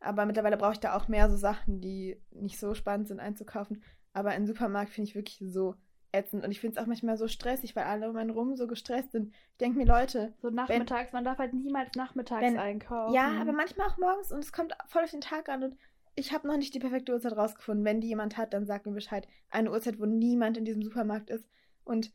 Aber 0.00 0.26
mittlerweile 0.26 0.56
brauche 0.56 0.72
ich 0.72 0.80
da 0.80 0.96
auch 0.96 1.06
mehr 1.08 1.30
so 1.30 1.36
Sachen, 1.36 1.80
die 1.80 2.20
nicht 2.30 2.58
so 2.58 2.74
spannend 2.74 3.06
sind 3.08 3.20
einzukaufen. 3.20 3.82
Aber 4.12 4.34
im 4.34 4.46
Supermarkt 4.46 4.90
finde 4.90 5.08
ich 5.08 5.14
wirklich 5.14 5.38
so 5.52 5.74
ätzend. 6.10 6.44
Und 6.44 6.50
ich 6.50 6.60
finde 6.60 6.76
es 6.76 6.82
auch 6.82 6.86
manchmal 6.88 7.16
so 7.16 7.28
stressig, 7.28 7.76
weil 7.76 7.84
alle 7.84 8.08
um 8.10 8.16
einen 8.16 8.30
rum 8.30 8.56
so 8.56 8.66
gestresst 8.66 9.12
sind. 9.12 9.32
Ich 9.52 9.58
denke 9.58 9.78
mir, 9.78 9.86
Leute, 9.86 10.32
So 10.40 10.50
nachmittags, 10.50 11.12
man 11.12 11.22
darf 11.24 11.38
halt 11.38 11.52
niemals 11.54 11.90
nachmittags 11.96 12.42
Wenn- 12.42 12.58
einkaufen. 12.58 13.14
ja, 13.14 13.40
aber 13.40 13.52
manchmal 13.52 13.88
auch 13.88 13.98
morgens 13.98 14.32
und 14.32 14.40
es 14.40 14.52
kommt 14.52 14.76
voll 14.86 15.04
auf 15.04 15.10
den 15.10 15.20
Tag 15.20 15.48
an 15.48 15.62
und 15.62 15.76
ich 16.18 16.32
habe 16.32 16.46
noch 16.46 16.56
nicht 16.56 16.74
die 16.74 16.80
perfekte 16.80 17.12
Uhrzeit 17.12 17.36
rausgefunden. 17.36 17.84
Wenn 17.84 18.00
die 18.00 18.08
jemand 18.08 18.36
hat, 18.36 18.52
dann 18.52 18.66
sagt 18.66 18.86
mir 18.86 18.92
Bescheid. 18.92 19.26
Eine 19.50 19.70
Uhrzeit, 19.70 19.98
wo 19.98 20.06
niemand 20.06 20.56
in 20.56 20.64
diesem 20.64 20.82
Supermarkt 20.82 21.30
ist. 21.30 21.48
Und 21.84 22.12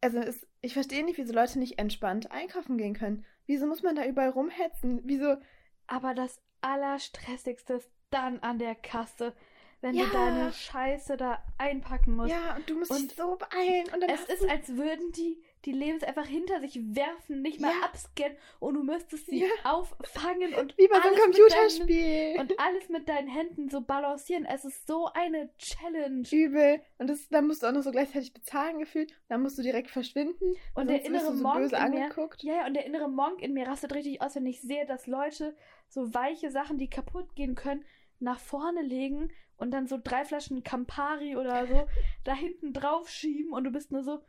also 0.00 0.18
es, 0.18 0.46
ich 0.60 0.74
verstehe 0.74 1.04
nicht, 1.04 1.18
wieso 1.18 1.32
Leute 1.32 1.58
nicht 1.58 1.78
entspannt 1.78 2.30
einkaufen 2.30 2.76
gehen 2.76 2.94
können. 2.94 3.24
Wieso 3.46 3.66
muss 3.66 3.82
man 3.82 3.96
da 3.96 4.04
überall 4.04 4.30
rumhetzen? 4.30 5.00
Wieso? 5.04 5.36
Aber 5.86 6.14
das 6.14 6.40
Allerstressigste 6.60 7.74
ist 7.74 7.90
dann 8.10 8.40
an 8.40 8.58
der 8.58 8.74
Kasse, 8.74 9.32
wenn 9.80 9.94
Ja. 9.94 10.04
du 10.04 10.10
deine 10.10 10.52
Scheiße 10.52 11.16
da 11.16 11.42
einpacken 11.58 12.16
musst. 12.16 12.30
Ja, 12.30 12.56
und 12.56 12.68
du 12.68 12.78
musst 12.78 12.90
Und 12.90 13.10
dich 13.10 13.16
so 13.16 13.36
beeilen. 13.36 13.86
Und 13.94 14.00
dann 14.02 14.10
Es 14.10 14.24
ist, 14.24 14.48
als 14.48 14.68
würden 14.76 15.12
die 15.12 15.42
die 15.66 15.72
Lebens 15.72 16.02
einfach 16.04 16.26
hinter 16.26 16.60
sich 16.60 16.78
werfen, 16.82 17.42
nicht 17.42 17.60
mal 17.60 17.72
Ja. 17.72 17.84
abscannen 17.86 18.36
und 18.60 18.74
du 18.74 18.82
müsstest 18.82 19.26
sie 19.26 19.40
Ja. 19.40 19.46
auffangen 19.64 20.54
und 20.54 20.76
wie 20.78 20.88
bei 20.88 20.96
so 20.96 21.08
einem 21.08 21.14
alles 21.14 21.26
mit 21.26 21.36
deinen- 21.36 21.48
Computerspiel. 21.48 22.40
und 22.40 22.60
alles 22.60 22.88
mit 22.88 23.08
deinen 23.08 23.28
Händen 23.28 23.68
so 23.68 23.80
balancieren. 23.82 24.44
Es 24.46 24.64
ist 24.64 24.86
so 24.86 25.06
eine 25.12 25.50
Challenge. 25.58 26.26
Übel. 26.32 26.80
Und 26.98 27.08
das, 27.08 27.28
dann 27.28 27.46
musst 27.46 27.62
du 27.62 27.66
auch 27.66 27.72
noch 27.72 27.82
so 27.82 27.90
gleichzeitig 27.90 28.32
bezahlen 28.32 28.78
gefühlt. 28.78 29.12
Dann 29.28 29.42
musst 29.42 29.58
du 29.58 29.62
direkt 29.62 29.90
verschwinden. 29.90 30.54
Und 30.74 30.88
der 30.88 31.04
innere 31.04 31.34
so 31.36 31.42
Monk 31.42 31.56
böse 31.58 31.76
in 31.76 31.90
mir, 31.90 32.02
angeguckt. 32.04 32.42
ja, 32.42 32.54
ja, 32.54 32.66
und 32.66 32.74
der 32.74 32.86
innere 32.86 33.08
Monk 33.08 33.42
in 33.42 33.52
mir 33.52 33.66
rastet 33.66 33.92
richtig 33.94 34.22
aus, 34.22 34.34
wenn 34.36 34.46
ich 34.46 34.60
sehe, 34.62 34.86
dass 34.86 35.06
Leute 35.06 35.56
so 35.88 36.14
weiche 36.14 36.50
Sachen, 36.50 36.78
die 36.78 36.88
kaputt 36.88 37.34
gehen 37.34 37.54
können, 37.54 37.84
nach 38.18 38.38
vorne 38.40 38.82
legen 38.82 39.30
und 39.58 39.72
dann 39.72 39.86
so 39.86 39.98
drei 40.02 40.24
Flaschen 40.24 40.62
Campari 40.62 41.36
oder 41.36 41.66
so 41.66 41.86
da 42.24 42.34
hinten 42.34 42.72
drauf 42.72 43.08
schieben 43.08 43.52
und 43.52 43.64
du 43.64 43.70
bist 43.70 43.90
nur 43.92 44.02
so, 44.02 44.20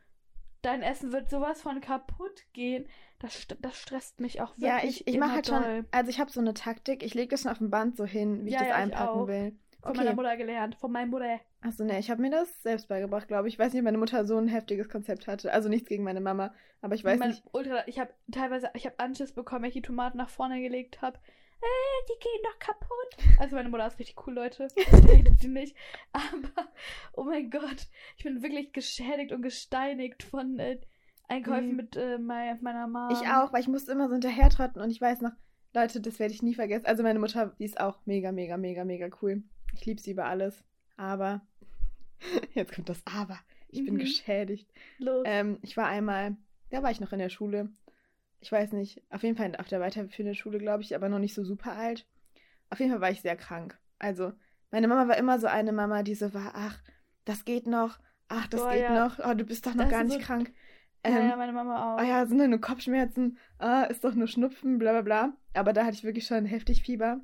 dein 0.62 0.82
Essen 0.82 1.12
wird 1.12 1.30
sowas 1.30 1.62
von 1.62 1.80
kaputt 1.80 2.44
gehen. 2.52 2.86
Das, 3.18 3.46
das 3.60 3.76
stresst 3.76 4.20
mich 4.20 4.40
auch 4.40 4.56
wirklich. 4.58 4.68
Ja, 4.68 4.78
ich, 4.84 5.06
ich 5.06 5.18
mache 5.18 5.32
halt 5.34 5.48
doll. 5.48 5.62
schon, 5.62 5.86
also 5.90 6.10
ich 6.10 6.20
habe 6.20 6.30
so 6.30 6.40
eine 6.40 6.54
Taktik, 6.54 7.02
ich 7.02 7.14
lege 7.14 7.28
das 7.30 7.42
schon 7.42 7.50
auf 7.50 7.58
dem 7.58 7.70
Band 7.70 7.96
so 7.96 8.04
hin, 8.04 8.44
wie 8.44 8.50
Ja, 8.50 8.60
ich 8.62 8.68
das 8.68 8.68
ja, 8.68 8.76
ich 8.76 8.82
einpacken 8.82 9.20
auch. 9.20 9.26
will. 9.26 9.58
Von 9.82 9.90
Okay. 9.90 9.98
meiner 9.98 10.14
Mutter 10.14 10.36
gelernt. 10.36 10.74
Von 10.76 10.92
meiner 10.92 11.06
Mutter. 11.06 11.40
Achso, 11.60 11.84
ne, 11.84 11.98
ich 11.98 12.10
habe 12.10 12.20
mir 12.20 12.30
das 12.30 12.62
selbst 12.62 12.88
beigebracht, 12.88 13.28
glaube 13.28 13.48
ich. 13.48 13.54
Ich 13.54 13.58
weiß 13.58 13.72
nicht, 13.72 13.80
ob 13.80 13.84
meine 13.84 13.98
Mutter 13.98 14.24
so 14.24 14.36
ein 14.36 14.48
heftiges 14.48 14.88
Konzept 14.88 15.26
hatte. 15.26 15.52
Also 15.52 15.68
nichts 15.68 15.88
gegen 15.88 16.04
meine 16.04 16.20
Mama, 16.20 16.52
aber 16.80 16.94
ich 16.94 17.04
weiß 17.04 17.18
Mein 17.18 17.30
nicht. 17.30 17.42
Ultra, 17.52 17.86
ich 17.86 17.98
habe 17.98 18.12
teilweise, 18.30 18.70
ich 18.74 18.86
habe 18.86 18.98
Anschiss 18.98 19.32
bekommen, 19.32 19.62
wenn 19.62 19.68
ich 19.68 19.74
die 19.74 19.82
Tomaten 19.82 20.18
nach 20.18 20.28
vorne 20.30 20.60
gelegt 20.60 21.00
habe. 21.02 21.18
Äh, 21.60 22.06
die 22.08 22.20
gehen 22.20 22.42
doch 22.44 22.58
kaputt. 22.58 22.88
Also 23.40 23.54
meine 23.56 23.68
Mutter 23.68 23.86
ist 23.86 23.98
richtig 23.98 24.26
cool, 24.26 24.34
Leute. 24.34 24.68
Redet 25.08 25.38
sie 25.40 25.48
nicht. 25.48 25.76
Aber, 26.12 26.68
oh 27.12 27.22
mein 27.24 27.50
Gott, 27.50 27.86
ich 28.16 28.24
bin 28.24 28.42
wirklich 28.42 28.72
geschädigt 28.72 29.30
und 29.32 29.42
gesteinigt 29.42 30.22
von 30.24 30.58
äh, 30.58 30.80
Einkäufen 31.28 31.70
Mhm. 31.70 31.76
mit 31.76 31.96
äh, 31.96 32.18
mei- 32.18 32.56
meiner 32.60 32.86
Mama. 32.86 33.10
Ich 33.20 33.28
auch, 33.28 33.52
weil 33.52 33.60
ich 33.60 33.68
musste 33.68 33.92
immer 33.92 34.08
so 34.08 34.14
hinterher 34.14 34.50
trotten 34.50 34.80
und 34.80 34.90
ich 34.90 35.00
weiß 35.00 35.20
noch, 35.20 35.32
Leute, 35.74 36.00
das 36.00 36.18
werde 36.18 36.32
ich 36.34 36.42
nie 36.42 36.54
vergessen. 36.54 36.86
Also 36.86 37.02
meine 37.02 37.18
Mutter, 37.18 37.54
die 37.58 37.64
ist 37.64 37.78
auch 37.78 37.98
mega, 38.06 38.32
mega, 38.32 38.56
mega, 38.56 38.84
mega 38.84 39.08
cool. 39.22 39.42
Ich 39.74 39.84
liebe 39.86 40.00
sie 40.00 40.12
über 40.12 40.24
alles. 40.24 40.64
Aber, 40.96 41.42
jetzt 42.54 42.74
kommt 42.74 42.88
das 42.88 43.02
Aber. 43.04 43.38
Ich 43.68 43.84
bin 43.84 43.94
Mhm. 43.94 43.98
geschädigt. 43.98 44.68
Los. 44.98 45.24
Ähm, 45.26 45.58
ich 45.62 45.76
war 45.76 45.86
einmal, 45.86 46.36
da 46.70 46.82
war 46.82 46.90
ich 46.90 47.00
noch 47.00 47.12
in 47.12 47.18
der 47.20 47.28
Schule. 47.28 47.68
Ich 48.40 48.52
weiß 48.52 48.72
nicht, 48.72 49.02
auf 49.10 49.22
jeden 49.22 49.36
Fall 49.36 49.56
auf 49.56 49.68
der 49.68 49.80
weiterführenden 49.80 50.34
Schule, 50.36 50.58
glaube 50.58 50.82
ich, 50.82 50.94
aber 50.94 51.08
noch 51.08 51.18
nicht 51.18 51.34
so 51.34 51.44
super 51.44 51.72
alt. 51.72 52.06
Auf 52.70 52.78
jeden 52.78 52.90
Fall 52.92 53.00
war 53.00 53.10
ich 53.10 53.20
sehr 53.20 53.36
krank. 53.36 53.78
Also, 53.98 54.32
Meine 54.70 54.86
Mama 54.86 55.08
war 55.08 55.16
immer 55.16 55.38
so 55.40 55.46
eine 55.46 55.72
Mama, 55.72 56.02
die 56.02 56.14
so 56.14 56.34
war, 56.34 56.52
ach, 56.54 56.78
das 57.24 57.44
geht 57.46 57.66
noch, 57.66 57.98
ach, 58.28 58.46
das 58.48 58.60
Boah, 58.60 58.72
geht 58.72 58.82
ja. 58.82 59.06
noch, 59.06 59.18
oh, 59.18 59.34
du 59.34 59.44
bist 59.44 59.66
doch 59.66 59.74
noch 59.74 59.84
Das 59.84 59.90
gar 59.90 60.04
nicht 60.04 60.20
so- 60.20 60.26
krank. 60.26 60.52
ja, 61.06 61.10
Ähm, 61.18 61.28
ja, 61.30 61.36
meine 61.36 61.52
Mama 61.52 61.94
auch. 61.96 62.00
oh 62.00 62.04
ja, 62.06 62.26
sind 62.26 62.38
ja 62.38 62.46
nur 62.48 62.60
Kopfschmerzen, 62.60 63.38
ah, 63.58 63.84
ist 63.84 64.04
doch 64.04 64.14
nur 64.14 64.28
Schnupfen, 64.28 64.78
bla 64.78 64.92
bla 64.92 65.00
bla. 65.02 65.32
Aber 65.54 65.72
da 65.72 65.84
hatte 65.84 65.94
ich 65.94 66.04
wirklich 66.04 66.26
schon 66.26 66.44
heftig 66.44 66.82
Fieber, 66.82 67.20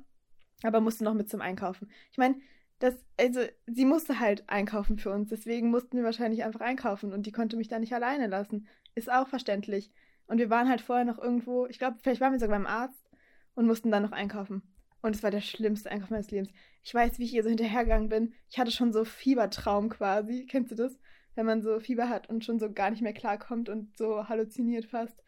aber 0.63 0.81
musste 0.81 1.03
noch 1.03 1.13
mit 1.13 1.29
zum 1.29 1.39
Einkaufen. 1.41 1.89
Ich 2.11 2.17
meine, 2.17 2.35
das, 2.79 2.95
also, 3.19 3.41
sie 3.67 3.85
musste 3.85 4.19
halt 4.19 4.49
einkaufen 4.49 4.97
für 4.97 5.11
uns, 5.11 5.29
deswegen 5.29 5.69
mussten 5.69 5.97
wir 5.97 6.03
wahrscheinlich 6.03 6.43
einfach 6.43 6.61
einkaufen 6.61 7.13
und 7.13 7.27
die 7.27 7.31
konnte 7.31 7.55
mich 7.57 7.67
da 7.67 7.77
nicht 7.79 7.93
alleine 7.93 8.25
lassen. 8.27 8.67
Ist 8.95 9.11
auch 9.11 9.27
verständlich. 9.27 9.91
Und 10.27 10.37
wir 10.39 10.49
waren 10.49 10.69
halt 10.69 10.81
vorher 10.81 11.05
noch 11.05 11.19
irgendwo, 11.19 11.67
ich 11.67 11.77
glaube, 11.79 11.97
vielleicht 12.01 12.21
waren 12.21 12.31
wir 12.33 12.39
sogar 12.39 12.57
beim 12.57 12.65
Arzt 12.67 13.09
und 13.53 13.67
mussten 13.67 13.91
dann 13.91 14.03
noch 14.03 14.11
einkaufen. 14.11 14.63
Und 15.01 15.15
es 15.15 15.21
war 15.21 15.29
der 15.31 15.41
schlimmste 15.41 15.91
Einkauf 15.91 16.09
meines 16.09 16.31
Lebens. 16.31 16.49
Ich 16.81 16.93
weiß, 16.93 17.19
wie 17.19 17.25
ich 17.25 17.33
ihr 17.33 17.43
so 17.43 17.49
hinterhergegangen 17.49 18.09
bin. 18.09 18.33
Ich 18.49 18.57
hatte 18.57 18.71
schon 18.71 18.91
so 18.91 19.05
Fiebertraum 19.05 19.89
quasi. 19.89 20.47
Kennst 20.49 20.71
du 20.71 20.75
das? 20.75 20.97
Wenn 21.35 21.45
man 21.45 21.61
so 21.61 21.79
Fieber 21.79 22.09
hat 22.09 22.27
und 22.29 22.43
schon 22.43 22.59
so 22.59 22.71
gar 22.71 22.89
nicht 22.89 23.01
mehr 23.03 23.13
klarkommt 23.13 23.69
und 23.69 23.95
so 23.97 24.27
halluziniert 24.27 24.85
fast. 24.85 25.23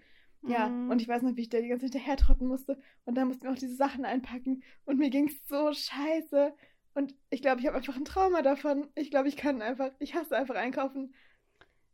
Ja, 0.48 0.70
Mhm. 0.70 0.90
und 0.92 1.02
ich 1.02 1.08
weiß 1.08 1.22
noch, 1.24 1.36
wie 1.36 1.42
ich 1.42 1.50
da 1.50 1.60
die 1.60 1.68
ganze 1.68 1.86
Zeit 1.86 1.94
hinterher 1.94 2.18
trotten 2.18 2.48
musste. 2.48 2.80
Und 3.06 3.16
dann 3.16 3.28
mussten 3.28 3.44
wir 3.44 3.52
auch 3.52 3.56
diese 3.58 3.76
Sachen 3.76 4.06
einpacken. 4.06 4.64
Und 4.86 4.98
mir 4.98 5.10
ging 5.10 5.28
es 5.28 5.48
so 5.48 5.72
scheiße. 5.74 6.54
Und 6.96 7.14
ich 7.30 7.42
glaube, 7.44 7.60
ich 7.60 7.68
habe 7.68 7.78
einfach 7.78 7.96
ein 7.96 8.06
Trauma 8.06 8.42
davon. 8.42 8.88
Ich 8.96 9.12
glaube, 9.12 9.28
ich 9.28 9.38
kann 9.38 9.62
einfach, 9.62 9.92
ich 10.00 10.16
hasse 10.16 10.36
einfach 10.36 10.56
einkaufen. 10.56 11.14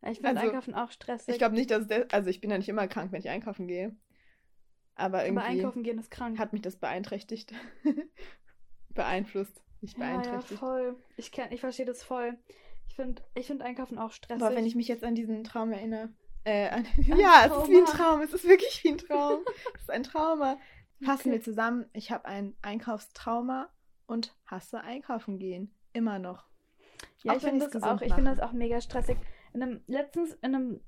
Ja, 0.04 0.12
ich 0.12 0.18
finde 0.20 0.30
also, 0.40 0.42
Einkaufen 0.50 0.76
auch 0.76 0.92
stressig. 0.92 1.30
Ich 1.34 1.38
glaube 1.40 1.56
nicht, 1.56 1.72
dass 1.72 1.84
es 1.84 1.88
der, 1.88 2.08
also 2.12 2.30
ich 2.30 2.42
bin 2.42 2.52
ja 2.52 2.58
nicht 2.58 2.70
immer 2.70 2.88
krank, 2.88 3.12
wenn 3.12 3.20
ich 3.22 3.30
einkaufen 3.30 3.68
gehe. 3.68 3.96
Aber 4.96 5.24
irgendwie 5.26 5.40
aber 5.44 5.50
einkaufen 5.52 5.84
gehen 5.84 5.98
ist 5.98 6.12
krank. 6.12 6.38
hat 6.38 6.54
mich 6.54 6.62
das 6.62 6.76
beeinträchtigt. 6.76 7.52
Beeinflusst, 8.94 9.60
nicht 9.82 9.98
ja, 9.98 10.06
ja, 10.06 10.12
beeinträchtigt. 10.20 10.60
voll. 10.60 10.96
Ich, 11.18 11.28
kenn- 11.30 11.52
ich 11.52 11.62
verstehe 11.62 11.86
das 11.86 12.04
voll. 12.04 12.38
Ich 12.88 12.96
finde 12.96 13.24
ich 13.34 13.48
find 13.48 13.62
Einkaufen 13.64 13.98
auch 13.98 14.12
stressig. 14.12 14.44
Aber 14.44 14.56
wenn 14.56 14.66
ich 14.68 14.76
mich 14.76 14.88
jetzt 14.88 15.04
an 15.04 15.16
diesen 15.16 15.44
Traum 15.44 15.72
erinnere. 15.72 16.10
Äh, 16.44 16.68
an, 16.70 16.86
An 16.86 17.18
ja, 17.20 17.46
es 17.48 17.58
ist 17.64 17.70
wie 17.70 17.78
ein 17.78 17.86
Trauma. 17.86 17.98
Traum. 17.98 18.22
Es 18.22 18.34
ist 18.34 18.48
wirklich 18.48 18.84
wie 18.84 18.90
ein 18.90 18.98
Traum. 19.00 19.40
es 19.76 19.82
ist 19.82 19.90
ein 19.90 20.04
Trauma. 20.04 20.58
Fassen 21.02 21.30
Okay. 21.30 21.32
wir 21.32 21.42
zusammen. 21.42 21.86
Ich 21.94 22.12
habe 22.12 22.26
ein 22.26 22.56
Einkaufstrauma 22.62 23.70
und 24.06 24.36
hasse 24.46 24.82
einkaufen 24.82 25.40
gehen. 25.40 25.74
Immer 25.94 26.20
noch. 26.20 26.46
Ja, 27.24 27.32
Auch 27.34 27.38
ich 27.38 27.44
finde 27.44 27.68
das 27.68 27.82
auch. 27.82 28.00
Ich 28.02 28.14
finde 28.14 28.30
mache. 28.30 28.36
das 28.36 28.48
auch 28.48 28.54
mega 28.54 28.80
stressig. 28.80 29.18
In 29.54 29.62
einem, 29.62 29.84
letztens 29.88 30.34
in 30.42 30.56
einem, 30.56 30.82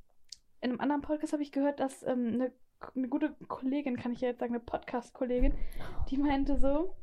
in 0.61 0.71
einem 0.71 0.79
anderen 0.79 1.01
Podcast 1.01 1.33
habe 1.33 1.43
ich 1.43 1.51
gehört, 1.51 1.79
dass 1.79 2.03
ähm, 2.03 2.33
eine, 2.33 2.51
eine 2.95 3.07
gute 3.07 3.35
Kollegin, 3.47 3.97
kann 3.97 4.11
ich 4.11 4.21
ja 4.21 4.29
jetzt 4.29 4.39
sagen, 4.39 4.53
eine 4.53 4.63
Podcast-Kollegin, 4.63 5.53
die 6.09 6.17
meinte 6.17 6.57
so, 6.57 6.95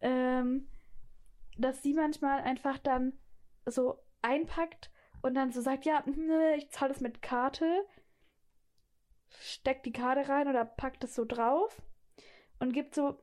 ähm, 0.00 0.68
dass 1.58 1.82
sie 1.82 1.94
manchmal 1.94 2.40
einfach 2.40 2.78
dann 2.78 3.12
so 3.66 3.98
einpackt 4.22 4.90
und 5.22 5.34
dann 5.34 5.52
so 5.52 5.60
sagt, 5.60 5.84
ja, 5.84 6.02
nö, 6.06 6.54
ich 6.56 6.70
zahle 6.70 6.92
das 6.92 7.00
mit 7.00 7.22
Karte, 7.22 7.84
steckt 9.40 9.86
die 9.86 9.92
Karte 9.92 10.28
rein 10.28 10.48
oder 10.48 10.64
packt 10.64 11.04
es 11.04 11.14
so 11.14 11.24
drauf 11.24 11.80
und 12.58 12.72
gibt 12.72 12.94
so 12.94 13.18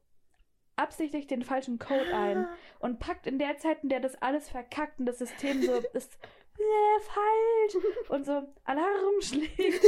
absichtlich 0.76 1.28
den 1.28 1.44
falschen 1.44 1.78
Code 1.78 2.16
ein 2.16 2.48
und 2.80 3.00
packt 3.00 3.28
in 3.28 3.38
der 3.38 3.58
Zeit, 3.58 3.84
in 3.84 3.90
der 3.90 4.00
das 4.00 4.22
alles 4.22 4.50
verkackt 4.50 5.00
und 5.00 5.06
das 5.06 5.20
System 5.20 5.62
so 5.62 5.74
ist 5.94 6.18
äh, 6.60 7.00
falsch 7.02 7.86
und 8.10 8.26
so 8.26 8.54
Alarm 8.64 9.22
schlägt, 9.22 9.86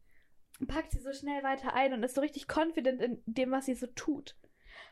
packt 0.68 0.92
sie 0.92 1.00
so 1.00 1.12
schnell 1.12 1.42
weiter 1.42 1.74
ein 1.74 1.92
und 1.92 2.02
ist 2.02 2.14
so 2.14 2.20
richtig 2.20 2.46
confident 2.48 3.00
in 3.00 3.22
dem, 3.26 3.50
was 3.50 3.66
sie 3.66 3.74
so 3.74 3.86
tut. 3.88 4.36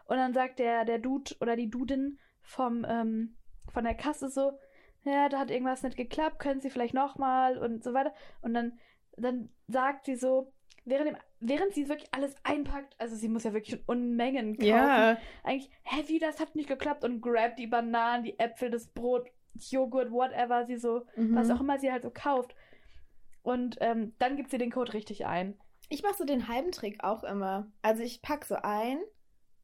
Und 0.06 0.16
dann 0.16 0.32
sagt 0.32 0.58
der, 0.58 0.84
der 0.84 0.98
Dude 0.98 1.34
oder 1.40 1.56
die 1.56 1.70
Dudin 1.70 2.18
vom, 2.42 2.86
ähm, 2.88 3.36
von 3.72 3.84
der 3.84 3.94
Kasse 3.94 4.30
so, 4.30 4.58
ja, 5.04 5.28
da 5.28 5.38
hat 5.38 5.50
irgendwas 5.50 5.82
nicht 5.82 5.96
geklappt, 5.96 6.38
können 6.38 6.60
Sie 6.60 6.70
vielleicht 6.70 6.94
nochmal 6.94 7.58
und 7.58 7.84
so 7.84 7.94
weiter. 7.94 8.12
Und 8.42 8.54
dann, 8.54 8.78
dann 9.16 9.50
sagt 9.68 10.06
sie 10.06 10.16
so, 10.16 10.52
während, 10.84 11.08
dem, 11.08 11.16
während 11.40 11.74
sie 11.74 11.88
wirklich 11.88 12.12
alles 12.12 12.34
einpackt, 12.42 12.94
also 12.98 13.16
sie 13.16 13.28
muss 13.28 13.44
ja 13.44 13.52
wirklich 13.52 13.86
Unmengen 13.86 14.56
kaufen, 14.56 14.66
Ja, 14.66 15.18
eigentlich, 15.44 15.70
hä, 15.84 16.04
wie, 16.06 16.18
das 16.18 16.40
hat 16.40 16.56
nicht 16.56 16.68
geklappt 16.68 17.04
und 17.04 17.20
grabt 17.20 17.58
die 17.58 17.66
Bananen, 17.66 18.24
die 18.24 18.38
Äpfel, 18.38 18.70
das 18.70 18.88
Brot, 18.88 19.30
Joghurt, 19.58 20.10
whatever 20.10 20.66
sie 20.66 20.76
so, 20.76 21.06
mhm. 21.16 21.34
was 21.34 21.50
auch 21.50 21.60
immer 21.60 21.78
sie 21.78 21.90
halt 21.90 22.02
so 22.02 22.10
kauft. 22.10 22.54
Und 23.42 23.76
ähm, 23.80 24.14
dann 24.18 24.36
gibt 24.36 24.50
sie 24.50 24.58
den 24.58 24.70
Code 24.70 24.92
richtig 24.92 25.26
ein. 25.26 25.58
Ich 25.88 26.02
mache 26.02 26.16
so 26.16 26.24
den 26.24 26.48
halben 26.48 26.70
Trick 26.70 27.02
auch 27.02 27.24
immer. 27.24 27.70
Also 27.82 28.02
ich 28.02 28.20
pack 28.20 28.44
so 28.44 28.56
ein, 28.56 28.98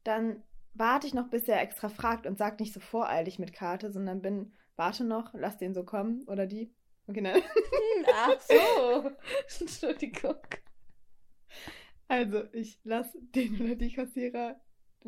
dann 0.03 0.41
warte 0.73 1.07
ich 1.07 1.13
noch, 1.13 1.29
bis 1.29 1.47
er 1.47 1.61
extra 1.61 1.89
fragt 1.89 2.25
und 2.25 2.37
sagt 2.37 2.59
nicht 2.59 2.73
so 2.73 2.79
voreilig 2.79 3.39
mit 3.39 3.53
Karte, 3.53 3.91
sondern 3.91 4.21
bin, 4.21 4.53
warte 4.75 5.03
noch, 5.03 5.33
lass 5.33 5.57
den 5.57 5.73
so 5.73 5.83
kommen 5.83 6.23
oder 6.27 6.47
die. 6.47 6.73
Okay, 7.07 7.21
nein. 7.21 7.41
Ach 8.13 8.39
so. 8.39 9.11
Entschuldigung. 9.59 10.37
Also 12.07 12.43
ich 12.53 12.79
lasse 12.83 13.17
den 13.21 13.61
oder 13.61 13.75
die 13.75 13.93
Kassierer 13.93 14.59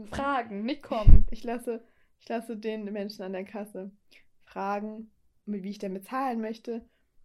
Fragen, 0.06 0.64
nicht 0.64 0.84
kommen. 0.84 1.26
Ich 1.32 1.44
lasse, 1.44 1.84
ich 2.20 2.30
lasse 2.30 2.56
den 2.56 2.86
Menschen 2.86 3.24
an 3.24 3.34
der 3.34 3.46
Kasse 3.46 3.92
fragen, 4.58 5.12
mit 5.46 5.62
wie 5.64 5.70
ich 5.70 5.78
denn 5.78 5.94
bezahlen 5.94 6.42
möchte. 6.42 6.84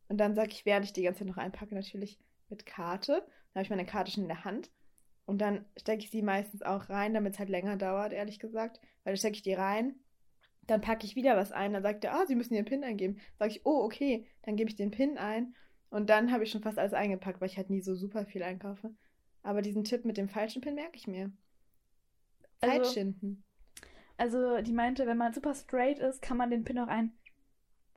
Und 0.08 0.18
dann 0.18 0.34
sage 0.34 0.50
ich, 0.50 0.66
während 0.66 0.84
ich 0.84 0.92
die 0.92 1.02
ganze 1.02 1.20
Zeit 1.20 1.28
noch 1.28 1.38
einpacke, 1.38 1.74
natürlich 1.74 2.20
mit 2.50 2.66
Karte. 2.66 3.12
Dann 3.22 3.54
habe 3.54 3.62
ich 3.62 3.70
meine 3.70 3.86
Karte 3.86 4.10
schon 4.12 4.24
in 4.24 4.28
der 4.28 4.44
Hand. 4.44 4.70
Und 5.24 5.40
dann 5.40 5.64
stecke 5.78 6.02
ich 6.04 6.10
sie 6.10 6.20
meistens 6.20 6.62
auch 6.62 6.90
rein, 6.90 7.14
damit 7.14 7.32
es 7.32 7.38
halt 7.38 7.48
länger 7.48 7.76
dauert, 7.78 8.12
ehrlich 8.12 8.38
gesagt. 8.38 8.80
Weil 9.02 9.12
dann 9.14 9.16
stecke 9.16 9.36
ich 9.36 9.42
die 9.42 9.54
rein. 9.54 9.94
Dann 10.66 10.82
packe 10.82 11.06
ich 11.06 11.16
wieder 11.16 11.34
was 11.36 11.52
ein. 11.52 11.72
Dann 11.72 11.82
sagt 11.82 12.04
er, 12.04 12.14
ah, 12.14 12.26
Sie 12.26 12.34
müssen 12.34 12.52
Ihren 12.54 12.66
PIN 12.66 12.84
eingeben. 12.84 13.18
Sage 13.38 13.52
ich, 13.52 13.64
oh, 13.64 13.82
okay. 13.82 14.26
Dann 14.42 14.56
gebe 14.56 14.68
ich 14.68 14.76
den 14.76 14.90
PIN 14.90 15.16
ein. 15.16 15.54
Und 15.88 16.10
dann 16.10 16.32
habe 16.32 16.44
ich 16.44 16.50
schon 16.50 16.62
fast 16.62 16.78
alles 16.78 16.92
eingepackt, 16.92 17.40
weil 17.40 17.48
ich 17.48 17.56
halt 17.56 17.70
nie 17.70 17.80
so 17.80 17.94
super 17.94 18.26
viel 18.26 18.42
einkaufe. 18.42 18.94
Aber 19.42 19.62
diesen 19.62 19.84
Tipp 19.84 20.04
mit 20.04 20.18
dem 20.18 20.28
falschen 20.28 20.60
PIN 20.60 20.74
merke 20.74 20.96
ich 20.96 21.06
mir. 21.06 21.32
Zeit 22.60 22.80
Also- 22.80 22.92
schinden. 22.92 23.42
Also, 24.18 24.60
die 24.60 24.72
meinte, 24.72 25.06
wenn 25.06 25.16
man 25.16 25.32
super 25.32 25.54
straight 25.54 25.98
ist, 25.98 26.20
kann 26.20 26.36
man 26.36 26.50
den 26.50 26.62
PIN 26.64 26.78
auch 26.78 26.86
ein 26.86 27.12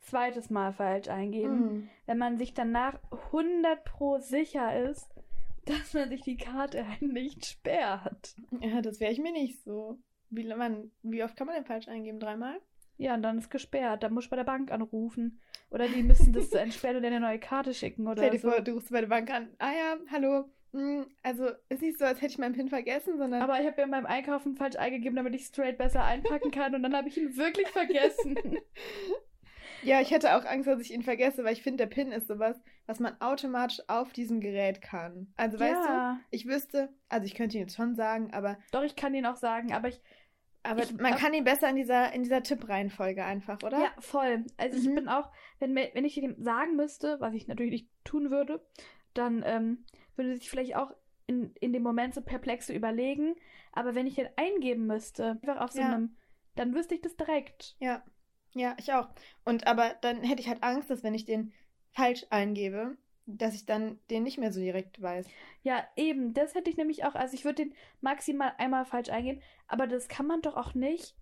zweites 0.05 0.49
Mal 0.49 0.71
falsch 0.73 1.07
eingeben. 1.09 1.59
Mhm. 1.59 1.89
Wenn 2.05 2.17
man 2.17 2.37
sich 2.37 2.53
danach 2.53 2.99
100 3.33 3.83
pro 3.83 4.17
sicher 4.19 4.89
ist, 4.89 5.09
dass 5.65 5.93
man 5.93 6.09
sich 6.09 6.21
die 6.21 6.37
Karte 6.37 6.87
halt 6.87 7.01
nicht 7.01 7.45
sperrt. 7.45 8.35
Ja, 8.61 8.81
das 8.81 8.99
wäre 8.99 9.11
ich 9.11 9.19
mir 9.19 9.31
nicht 9.31 9.63
so. 9.63 9.97
Wie, 10.29 10.43
man, 10.45 10.91
wie 11.03 11.23
oft 11.23 11.35
kann 11.35 11.47
man 11.47 11.55
denn 11.55 11.65
falsch 11.65 11.87
eingeben? 11.87 12.19
Dreimal? 12.19 12.59
Ja, 12.97 13.13
und 13.15 13.23
dann 13.23 13.37
ist 13.37 13.49
gesperrt. 13.49 14.03
Dann 14.03 14.13
musst 14.13 14.27
du 14.27 14.29
bei 14.31 14.35
der 14.37 14.43
Bank 14.43 14.71
anrufen. 14.71 15.39
Oder 15.69 15.87
die 15.87 16.03
müssen 16.03 16.31
das 16.33 16.49
so 16.49 16.57
entsperren 16.57 16.97
und 16.97 17.05
eine 17.05 17.19
neue 17.19 17.39
Karte 17.39 17.73
schicken 17.73 18.07
oder 18.07 18.21
Stell 18.21 18.31
dir 18.31 18.39
so. 18.39 18.51
vor, 18.51 18.61
du 18.61 18.73
rufst 18.73 18.91
bei 18.91 19.01
der 19.01 19.07
Bank 19.07 19.29
an. 19.31 19.49
Ah 19.59 19.71
ja, 19.71 19.97
hallo. 20.11 20.45
Hm, 20.71 21.05
Also, 21.23 21.49
ist 21.69 21.81
nicht 21.81 21.97
so, 21.97 22.05
als 22.05 22.21
hätte 22.21 22.33
ich 22.33 22.37
meinen 22.37 22.53
PIN 22.53 22.69
vergessen, 22.69 23.17
sondern. 23.17 23.41
Aber 23.41 23.59
ich 23.59 23.67
habe 23.67 23.81
ja 23.81 23.87
beim 23.87 24.05
Einkaufen 24.05 24.55
falsch 24.55 24.75
eingegeben, 24.77 25.15
damit 25.15 25.35
ich 25.35 25.45
straight 25.45 25.77
besser 25.77 26.03
einpacken 26.03 26.51
kann. 26.51 26.75
Und 26.75 26.83
dann 26.83 26.95
habe 26.95 27.07
ich 27.07 27.17
ihn 27.17 27.35
wirklich 27.37 27.67
vergessen. 27.69 28.37
ja, 29.85 30.01
ich 30.01 30.11
hätte 30.11 30.35
auch 30.35 30.45
Angst, 30.45 30.67
dass 30.67 30.81
ich 30.81 30.93
ihn 30.93 31.03
vergesse, 31.03 31.43
weil 31.43 31.53
ich 31.53 31.61
finde, 31.63 31.77
der 31.85 31.93
PIN 31.93 32.11
ist 32.11 32.27
sowas, 32.27 32.59
was 32.85 32.99
man 32.99 33.19
automatisch 33.21 33.81
auf 33.87 34.11
diesem 34.13 34.39
Gerät 34.41 34.81
kann. 34.81 35.33
Also, 35.37 35.59
weißt 35.59 35.85
du, 35.85 35.89
ja, 35.89 36.19
ich 36.31 36.45
wüsste, 36.47 36.89
also 37.09 37.25
ich 37.25 37.35
könnte 37.35 37.57
ihn 37.57 37.61
jetzt 37.63 37.75
schon 37.75 37.95
sagen, 37.95 38.33
aber, 38.33 38.57
doch, 38.71 38.83
ich 38.83 38.95
kann 38.95 39.13
ihn 39.13 39.25
auch 39.25 39.35
sagen. 39.37 39.73
Aber 39.73 39.87
ich, 39.87 40.01
aber 40.63 40.83
Ich- 40.83 40.93
man 40.97 41.13
ab- 41.13 41.19
kann 41.19 41.33
ihn 41.33 41.43
besser 41.43 41.69
in 41.69 41.75
dieser, 41.75 42.11
in 42.13 42.23
dieser 42.23 42.41
Tippreihenfolge 42.43 43.23
einfach, 43.23 43.61
oder? 43.63 43.79
ja, 43.79 43.91
voll. 43.99 44.45
Also 44.57 44.77
ich 44.77 44.87
Mhm. 44.87 44.95
bin 44.95 45.07
auch, 45.09 45.31
wenn, 45.59 45.75
wenn 45.75 46.05
ich 46.05 46.17
ihm 46.17 46.35
sagen 46.43 46.75
müsste, 46.75 47.19
was 47.19 47.33
ich 47.33 47.47
natürlich 47.47 47.71
nicht 47.83 47.89
tun 48.03 48.31
würde, 48.31 48.65
dann 49.13 49.43
ähm, 49.45 49.85
würde 50.15 50.35
sich 50.35 50.49
vielleicht 50.49 50.75
auch 50.75 50.91
in, 51.27 51.51
in 51.59 51.73
dem 51.73 51.83
Moment 51.83 52.13
so 52.13 52.21
perplex 52.21 52.69
überlegen. 52.69 53.35
Aber 53.71 53.95
wenn 53.95 54.07
ich 54.07 54.17
ihn 54.17 54.29
eingeben 54.35 54.85
müsste, 54.87 55.31
einfach 55.41 55.59
auf 55.61 55.71
so 55.71 55.79
Ja. 55.81 55.87
einem, 55.91 56.15
dann 56.55 56.73
wüsste 56.73 56.95
ich 56.95 57.01
das 57.01 57.15
direkt. 57.15 57.75
Ja, 57.79 58.03
ja, 58.55 58.75
ich 58.79 58.91
auch. 58.93 59.09
Und 59.43 59.67
aber 59.67 59.95
dann 60.01 60.23
hätte 60.23 60.41
ich 60.41 60.47
halt 60.49 60.63
Angst, 60.63 60.89
dass 60.89 61.03
wenn 61.03 61.13
ich 61.13 61.25
den 61.25 61.53
falsch 61.91 62.25
eingebe, 62.31 62.97
dass 63.27 63.53
ich 63.53 63.65
dann 63.65 63.99
den 64.09 64.23
nicht 64.23 64.37
mehr 64.37 64.51
so 64.51 64.59
direkt 64.59 65.01
weiß. 65.01 65.27
Ja, 65.63 65.87
eben, 65.95 66.33
das 66.33 66.55
hätte 66.55 66.69
ich 66.69 66.77
nämlich 66.77 67.05
auch. 67.05 67.15
Also 67.15 67.35
ich 67.35 67.45
würde 67.45 67.65
den 67.65 67.73
maximal 68.01 68.53
einmal 68.57 68.85
falsch 68.85 69.09
eingeben, 69.09 69.41
aber 69.67 69.85
das 69.87 70.07
kann 70.07 70.25
man 70.27 70.41
doch 70.41 70.55
auch 70.55 70.73
nicht. 70.73 71.15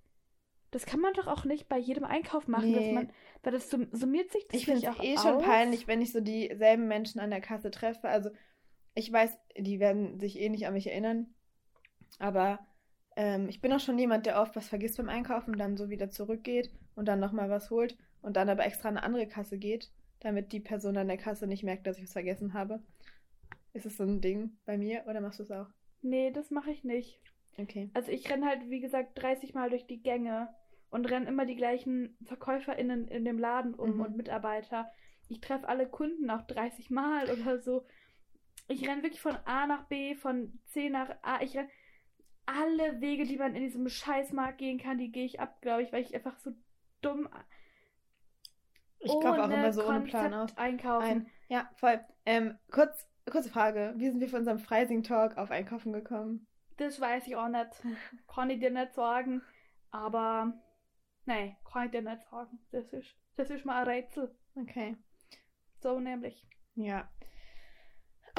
Das 0.71 0.85
kann 0.87 0.99
man 0.99 1.13
doch 1.13 1.27
auch 1.27 1.45
nicht 1.45 1.69
bei 1.69 1.77
jedem 1.77 2.03
Einkauf 2.03 2.47
machen, 2.47 2.73
dass 2.73 2.83
Nee. 2.85 2.93
man, 2.93 3.11
weil 3.43 3.53
das 3.53 3.69
sum- 3.69 3.89
summiert 3.91 4.31
sich 4.31 4.47
das 4.47 4.57
Ich 4.59 4.65
finde 4.65 4.87
es 4.87 4.87
auch 4.95 5.03
eh 5.03 5.15
schon 5.17 5.35
auf? 5.35 5.43
peinlich, 5.43 5.87
wenn 5.87 6.01
ich 6.01 6.11
so 6.11 6.19
dieselben 6.19 6.87
Menschen 6.87 7.19
an 7.19 7.29
der 7.29 7.41
Kasse 7.41 7.69
treffe. 7.69 8.09
Also 8.09 8.31
ich 8.95 9.11
weiß, 9.11 9.37
die 9.57 9.79
werden 9.79 10.19
sich 10.19 10.39
eh 10.39 10.49
nicht 10.49 10.65
an 10.65 10.73
mich 10.73 10.87
erinnern. 10.87 11.33
Aber 12.19 12.59
ähm, 13.15 13.47
ich 13.49 13.61
bin 13.61 13.71
auch 13.73 13.79
schon 13.79 13.97
jemand, 13.97 14.25
der 14.25 14.41
oft 14.41 14.55
was 14.55 14.67
vergisst 14.69 14.97
beim 14.97 15.09
Einkaufen, 15.09 15.57
dann 15.57 15.77
so 15.77 15.89
wieder 15.89 16.09
zurückgeht 16.09 16.71
und 16.95 17.07
dann 17.07 17.19
nochmal 17.19 17.49
was 17.49 17.69
holt 17.69 17.97
und 18.21 18.35
dann 18.37 18.49
aber 18.49 18.65
extra 18.65 18.89
an 18.89 18.97
eine 18.97 19.05
andere 19.05 19.27
Kasse 19.27 19.57
geht, 19.57 19.91
damit 20.19 20.51
die 20.51 20.59
Person 20.59 20.97
an 20.97 21.07
der 21.07 21.17
Kasse 21.17 21.47
nicht 21.47 21.63
merkt, 21.63 21.85
dass 21.87 21.97
ich 21.97 22.03
was 22.03 22.13
vergessen 22.13 22.53
habe. 22.53 22.81
Ist 23.73 23.85
es 23.85 23.97
so 23.97 24.03
ein 24.03 24.21
Ding 24.21 24.57
bei 24.65 24.77
mir 24.77 25.03
oder 25.07 25.19
machst 25.21 25.39
du 25.39 25.43
es 25.43 25.51
auch? 25.51 25.67
Nee, 26.01 26.31
das 26.31 26.51
mache 26.51 26.71
ich 26.71 26.83
nicht. 26.83 27.19
Okay. 27.57 27.89
Also 27.93 28.11
ich 28.11 28.29
renne 28.29 28.45
halt, 28.45 28.69
wie 28.69 28.79
gesagt, 28.79 29.21
30 29.21 29.53
Mal 29.53 29.69
durch 29.69 29.85
die 29.85 30.01
Gänge 30.01 30.49
und 30.89 31.05
rennen 31.09 31.27
immer 31.27 31.45
die 31.45 31.55
gleichen 31.55 32.17
VerkäuferInnen 32.25 33.07
in 33.07 33.25
dem 33.25 33.39
Laden 33.39 33.73
um 33.73 33.95
Mhm. 33.95 34.01
und 34.01 34.17
Mitarbeiter. 34.17 34.91
Ich 35.29 35.39
treffe 35.41 35.67
alle 35.67 35.87
Kunden 35.87 36.29
auch 36.29 36.43
30 36.43 36.89
Mal 36.89 37.29
oder 37.31 37.59
so. 37.59 37.85
Ich 38.67 38.87
renne 38.87 39.03
wirklich 39.03 39.21
von 39.21 39.35
A 39.45 39.65
nach 39.67 39.85
B, 39.87 40.15
von 40.15 40.59
C 40.67 40.89
nach 40.89 41.09
A. 41.21 41.41
Ich 41.41 41.55
renne 41.57 41.69
alle 42.45 43.01
Wege, 43.01 43.25
die 43.25 43.37
man 43.37 43.55
in 43.55 43.63
diesem 43.63 43.87
Scheißmarkt 43.87 44.57
gehen 44.57 44.79
kann, 44.79 44.97
die 44.97 45.11
gehe 45.11 45.25
ich 45.25 45.39
ab, 45.39 45.61
glaube 45.61 45.83
ich, 45.83 45.91
weil 45.93 46.01
ich 46.03 46.13
einfach 46.13 46.37
so 46.39 46.51
dumm 47.01 47.29
Ich 48.99 49.11
kaufe 49.11 49.43
auch 49.43 49.49
immer 49.49 49.73
so 49.73 49.85
ohne 49.85 50.01
Plan 50.01 50.31
Konzept 50.31 50.51
aus. 50.51 50.57
einkaufen. 50.57 51.07
Ein, 51.07 51.29
ja, 51.47 51.69
voll. 51.75 51.99
Ähm, 52.25 52.57
kurz, 52.71 53.07
kurze 53.29 53.49
Frage. 53.49 53.93
Wie 53.97 54.09
sind 54.09 54.19
wir 54.19 54.29
für 54.29 54.37
unseren 54.37 54.59
Freising-Talk 54.59 55.37
auf 55.37 55.51
Einkaufen 55.51 55.93
gekommen? 55.93 56.47
Das 56.77 56.99
weiß 56.99 57.27
ich 57.27 57.35
auch 57.35 57.49
nicht. 57.49 57.69
Kann 58.27 58.49
ich 58.49 58.59
dir 58.59 58.71
nicht 58.71 58.93
sagen. 58.93 59.41
Aber 59.91 60.53
nein, 61.25 61.55
kann 61.71 61.85
ich 61.85 61.91
dir 61.91 62.01
nicht 62.01 62.23
sagen. 62.29 62.59
Das 62.71 62.91
ist, 62.93 63.15
das 63.35 63.49
ist 63.51 63.63
mal 63.63 63.81
ein 63.81 63.87
Rätsel. 63.87 64.35
Okay. 64.55 64.97
So 65.81 65.99
nämlich. 65.99 66.47
Ja. 66.75 67.09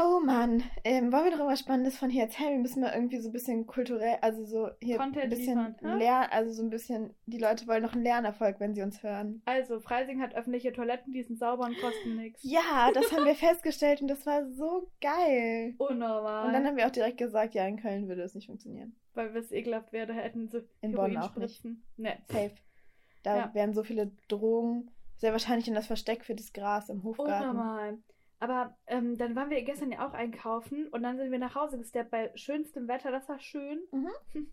Oh 0.00 0.18
Mann, 0.18 0.64
ähm, 0.82 1.12
wollen 1.12 1.24
wir 1.24 1.30
noch 1.30 1.38
irgendwas 1.38 1.60
Spannendes 1.60 1.96
von 1.96 2.10
hier 2.10 2.22
erzählen? 2.24 2.50
Wir 2.54 2.58
müssen 2.58 2.80
mal 2.80 2.92
irgendwie 2.92 3.18
so 3.20 3.28
ein 3.28 3.32
bisschen 3.32 3.64
kulturell, 3.66 4.18
also 4.22 4.44
so 4.44 4.70
hier 4.80 5.00
ein 5.00 5.12
Content 5.12 5.30
bisschen 5.30 5.56
liefern, 5.58 5.76
ne? 5.82 5.98
lernen, 5.98 6.28
also 6.32 6.52
so 6.52 6.62
ein 6.64 6.70
bisschen, 6.70 7.14
die 7.26 7.38
Leute 7.38 7.68
wollen 7.68 7.82
noch 7.84 7.92
einen 7.92 8.02
Lernerfolg, 8.02 8.58
wenn 8.58 8.74
sie 8.74 8.82
uns 8.82 9.04
hören. 9.04 9.40
Also, 9.44 9.78
Freising 9.78 10.20
hat 10.20 10.34
öffentliche 10.34 10.72
Toiletten, 10.72 11.12
die 11.12 11.22
sind 11.22 11.38
sauber 11.38 11.66
und 11.66 11.78
kosten 11.80 12.16
nichts. 12.16 12.40
Ja, 12.42 12.90
das 12.92 13.12
haben 13.12 13.24
wir 13.24 13.34
festgestellt 13.36 14.02
und 14.02 14.08
das 14.08 14.26
war 14.26 14.44
so 14.50 14.90
geil. 15.00 15.74
Unnormal. 15.78 16.46
Und 16.48 16.52
dann 16.54 16.66
haben 16.66 16.76
wir 16.76 16.86
auch 16.86 16.90
direkt 16.90 17.18
gesagt, 17.18 17.54
ja, 17.54 17.64
in 17.64 17.76
Köln 17.80 18.08
würde 18.08 18.22
es 18.22 18.34
nicht 18.34 18.46
funktionieren. 18.46 18.96
weil 19.14 19.32
wir 19.32 19.40
es 19.40 19.52
ekelhaft 19.52 19.92
wäre, 19.92 20.12
hätten 20.12 20.48
sie 20.48 20.66
In 20.80 20.90
Bonn 20.92 21.16
auch 21.18 21.36
nicht. 21.36 21.64
Nee. 21.96 22.16
Safe. 22.28 22.50
Da 23.22 23.36
Ja. 23.36 23.54
wären 23.54 23.72
so 23.72 23.84
viele 23.84 24.10
Drogen, 24.26 24.90
sehr 25.18 25.30
wahrscheinlich 25.30 25.68
in 25.68 25.74
das 25.74 25.86
Versteck 25.86 26.24
für 26.24 26.34
das 26.34 26.52
Gras 26.52 26.88
im 26.88 27.04
Hofgarten. 27.04 27.50
Unnormal. 27.50 27.98
Aber 28.40 28.76
ähm, 28.86 29.16
dann 29.16 29.36
waren 29.36 29.50
wir 29.50 29.62
gestern 29.62 29.92
ja 29.92 30.06
auch 30.06 30.12
einkaufen 30.12 30.88
und 30.88 31.02
dann 31.02 31.16
sind 31.16 31.30
wir 31.30 31.38
nach 31.38 31.54
Hause 31.54 31.78
gesteppt 31.78 32.10
bei 32.10 32.30
schönstem 32.34 32.88
Wetter. 32.88 33.10
Das 33.10 33.28
war 33.28 33.38
schön. 33.38 33.80
Mhm. 33.92 34.08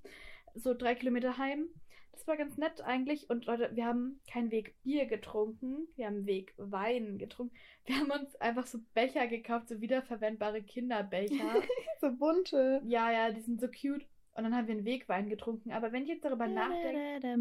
So 0.54 0.74
drei 0.74 0.96
Kilometer 0.96 1.38
heim. 1.38 1.70
Das 2.12 2.28
war 2.28 2.36
ganz 2.36 2.58
nett 2.58 2.82
eigentlich. 2.82 3.30
Und 3.30 3.46
Leute, 3.46 3.72
wir 3.74 3.86
haben 3.86 4.20
keinen 4.30 4.52
Weg 4.52 4.76
Bier 4.84 5.06
getrunken. 5.06 5.88
Wir 5.96 6.08
haben 6.08 6.26
Weg 6.26 6.54
Wein 6.58 7.18
getrunken. 7.18 7.56
Wir 7.86 7.96
haben 7.96 8.12
uns 8.12 8.36
einfach 8.36 8.68
so 8.68 8.80
Becher 8.94 9.28
gekauft, 9.28 9.70
so 9.70 9.80
wiederverwendbare 9.82 10.62
Kinderbecher. 10.62 11.34
So 12.02 12.12
bunte. 12.12 12.82
ja, 12.86 13.12
ja, 13.12 13.32
die 13.32 13.42
sind 13.42 13.62
so 13.62 13.68
cute. 13.68 14.06
Und 14.34 14.44
dann 14.44 14.56
haben 14.56 14.68
wir 14.68 14.76
einen 14.76 14.86
Wegwein 14.86 15.30
getrunken. 15.30 15.72
Aber 15.72 15.92
wenn 15.92 16.04
ich 16.04 16.10
jetzt 16.10 16.26
darüber 16.26 16.48
nachdenke. 16.48 17.38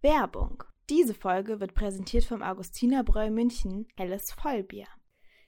Werbung. 0.00 0.62
Diese 0.90 1.14
Folge 1.14 1.60
wird 1.60 1.74
präsentiert 1.74 2.24
vom 2.24 2.42
Augustinerbräu 2.42 3.30
München 3.30 3.88
Helles 3.96 4.32
Vollbier. 4.32 4.86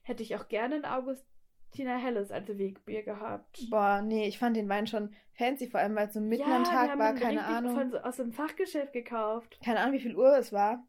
Hätte 0.04 0.22
ich 0.22 0.36
auch 0.36 0.48
gerne 0.48 0.76
ein 0.76 0.84
Augustiner 0.84 1.98
Helles 1.98 2.30
als 2.30 2.46
Wegbier 2.56 3.02
gehabt. 3.02 3.66
Boah, 3.70 4.00
nee, 4.02 4.28
ich 4.28 4.38
fand 4.38 4.56
den 4.56 4.68
Wein 4.68 4.86
schon 4.86 5.12
fancy, 5.32 5.66
vor 5.68 5.80
allem 5.80 5.96
weil 5.96 6.06
es 6.06 6.14
so 6.14 6.20
mitten 6.20 6.48
ja, 6.48 6.56
am 6.58 6.64
Tag 6.64 6.96
war, 6.98 7.14
keine 7.14 7.44
Ahnung. 7.44 7.74
Von, 7.74 7.90
so- 7.90 7.98
aus 7.98 8.16
dem 8.16 8.32
Fachgeschäft 8.32 8.92
gekauft. 8.92 9.58
Keine 9.64 9.80
Ahnung, 9.80 9.94
wie 9.94 10.00
viel 10.00 10.14
Uhr 10.16 10.38
es 10.38 10.52
war. 10.52 10.86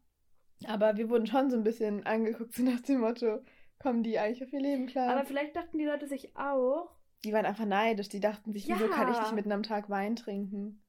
Aber 0.66 0.96
wir 0.96 1.10
wurden 1.10 1.26
schon 1.26 1.50
so 1.50 1.56
ein 1.56 1.64
bisschen 1.64 2.06
angeguckt, 2.06 2.54
so 2.54 2.62
nach 2.62 2.80
dem 2.80 3.00
Motto, 3.00 3.40
kommen 3.78 4.02
die 4.02 4.18
eigentlich 4.18 4.42
auf 4.44 4.52
ihr 4.52 4.60
Leben 4.60 4.86
klar? 4.86 5.10
Aber 5.10 5.26
vielleicht 5.26 5.54
dachten 5.56 5.76
die 5.76 5.84
Leute 5.84 6.06
sich 6.06 6.34
auch, 6.36 6.94
die 7.24 7.32
waren 7.32 7.44
einfach 7.46 7.66
neidisch. 7.66 8.08
Die 8.08 8.20
dachten 8.20 8.52
sich, 8.52 8.68
wieso 8.68 8.86
Ja. 8.86 8.90
kann 8.90 9.10
ich 9.12 9.18
nicht 9.18 9.34
mitten 9.34 9.52
am 9.52 9.62
Tag 9.64 9.90
Wein 9.90 10.14
trinken? 10.16 10.82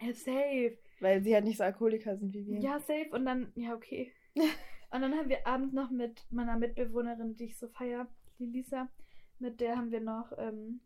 ja, 0.00 0.12
safe. 0.12 0.76
Weil 1.00 1.22
sie 1.22 1.34
halt 1.34 1.44
nicht 1.44 1.58
so 1.58 1.64
Alkoholiker 1.64 2.16
sind 2.16 2.32
wie 2.34 2.46
wir. 2.46 2.58
Ja, 2.60 2.78
safe. 2.80 3.08
Und 3.12 3.24
dann, 3.26 3.52
ja, 3.54 3.74
okay. 3.74 4.12
Und 4.94 5.02
dann 5.02 5.16
haben 5.16 5.28
wir 5.28 5.44
abends 5.44 5.74
noch 5.74 5.90
mit 5.90 6.24
meiner 6.30 6.56
Mitbewohnerin, 6.56 7.34
die 7.34 7.46
ich 7.46 7.58
so 7.58 7.66
feier, 7.66 8.06
die 8.38 8.46
Lisa, 8.46 8.86
mit 9.40 9.60
der 9.60 9.76
haben 9.76 9.90
wir 9.90 10.00
noch 10.00 10.30
ähm, 10.38 10.82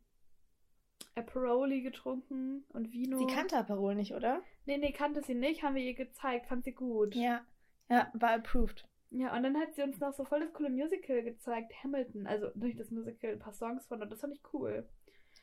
Aperoli 1.15 1.83
getrunken 1.83 2.65
und 2.71 2.91
Vino. 2.91 3.19
Sie 3.19 3.27
kannte 3.27 3.59
Aperol 3.59 3.95
nicht, 3.95 4.15
oder? 4.15 4.41
Nee, 4.65 4.79
nee, 4.79 4.93
kannte 4.93 5.23
sie 5.23 5.35
nicht, 5.35 5.63
haben 5.63 5.75
wir 5.75 5.83
ihr 5.83 5.93
gezeigt, 5.93 6.47
fand 6.47 6.65
sie 6.65 6.73
gut. 6.73 7.15
Ja. 7.15 7.45
Ja, 7.91 8.11
war 8.15 8.33
approved. 8.33 8.89
Ja, 9.11 9.37
und 9.37 9.43
dann 9.43 9.59
hat 9.59 9.75
sie 9.75 9.83
uns 9.83 10.01
noch 10.01 10.15
so 10.15 10.25
voll 10.25 10.41
das 10.41 10.55
coole 10.55 10.71
Musical 10.71 11.23
gezeigt, 11.23 11.75
Hamilton. 11.85 12.27
Also 12.27 12.49
nicht 12.55 12.81
das 12.81 12.91
Musical, 12.91 13.33
ein 13.33 13.39
paar 13.39 13.53
Songs 13.53 13.87
von 13.89 14.01
und 14.01 14.11
das 14.11 14.23
fand 14.23 14.33
ich 14.33 14.41
cool. 14.55 14.89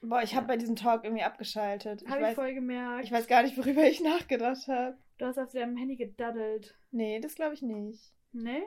Boah, 0.02 0.24
ich 0.24 0.36
habe 0.36 0.48
bei 0.48 0.58
diesem 0.58 0.76
Talk 0.76 1.04
irgendwie 1.04 1.24
abgeschaltet. 1.24 2.02
Ich 2.02 2.08
Habe 2.08 2.22
ich 2.22 2.28
weiß, 2.30 2.36
voll 2.36 2.56
gemerkt. 2.56 3.06
ich 3.06 3.12
weiß 3.12 3.28
gar 3.28 3.44
nicht, 3.44 3.60
worüber 3.60 3.84
ich 3.84 4.02
nachgedacht 4.04 4.68
habe. 4.68 4.98
Du 5.20 5.26
hast 5.26 5.38
auf 5.38 5.52
deinem 5.52 5.78
Handy 5.78 5.98
gedaddelt. 5.98 6.76
Nee, 6.90 7.20
das 7.20 7.36
glaube 7.36 7.54
ich 7.54 7.62
nicht. 7.62 8.15
Ne? 8.36 8.62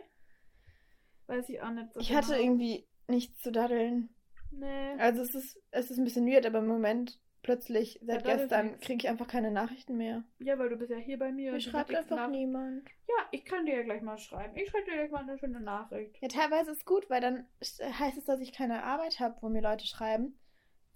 Weiß 1.27 1.49
ich 1.49 1.61
auch 1.61 1.71
nicht 1.71 1.93
so 1.93 2.01
Ich 2.01 2.09
genau. 2.09 2.21
hatte 2.23 2.37
irgendwie 2.37 2.87
nichts 3.07 3.41
zu 3.43 3.53
daddeln. 3.53 4.09
Nee. 4.51 4.93
Also 4.99 5.23
es 5.23 5.35
ist, 5.35 5.61
es 5.71 5.91
ist 5.91 5.99
ein 5.99 6.05
bisschen 6.05 6.27
weird, 6.27 6.47
aber 6.47 6.61
im 6.61 6.66
Moment 6.69 7.21
plötzlich, 7.43 8.01
seit 8.03 8.23
daddelt 8.25 8.49
gestern, 8.51 8.81
kriege 8.81 8.97
ich 9.05 9.09
einfach 9.09 9.27
keine 9.29 9.51
Nachrichten 9.51 9.97
mehr. 9.97 10.25
Ja, 10.39 10.59
weil 10.59 10.71
du 10.71 10.77
bist 10.77 10.91
ja 10.91 10.97
hier 10.97 11.19
bei 11.19 11.31
mir. 11.31 11.53
Mir 11.53 11.61
schreibt 11.61 11.95
einfach 11.95 12.16
nach- 12.16 12.31
niemand. 12.31 12.89
Ja, 13.07 13.14
ich 13.31 13.45
kann 13.45 13.66
dir 13.66 13.77
ja 13.77 13.83
gleich 13.83 14.03
mal 14.03 14.19
schreiben. 14.19 14.57
Ich 14.57 14.69
schreibe 14.71 14.87
dir 14.87 14.97
gleich 14.97 15.11
mal 15.11 15.23
eine 15.23 15.39
schöne 15.39 15.61
Nachricht. 15.61 16.16
Ja, 16.21 16.29
teilweise 16.29 16.71
ist 16.73 16.87
gut, 16.87 17.09
weil 17.11 17.21
dann 17.21 17.47
heißt 17.81 18.16
es, 18.19 18.25
dass 18.25 18.41
ich 18.41 18.53
keine 18.53 18.83
Arbeit 18.85 19.21
habe, 19.21 19.37
wo 19.43 19.49
mir 19.51 19.62
Leute 19.62 19.87
schreiben. 19.87 20.39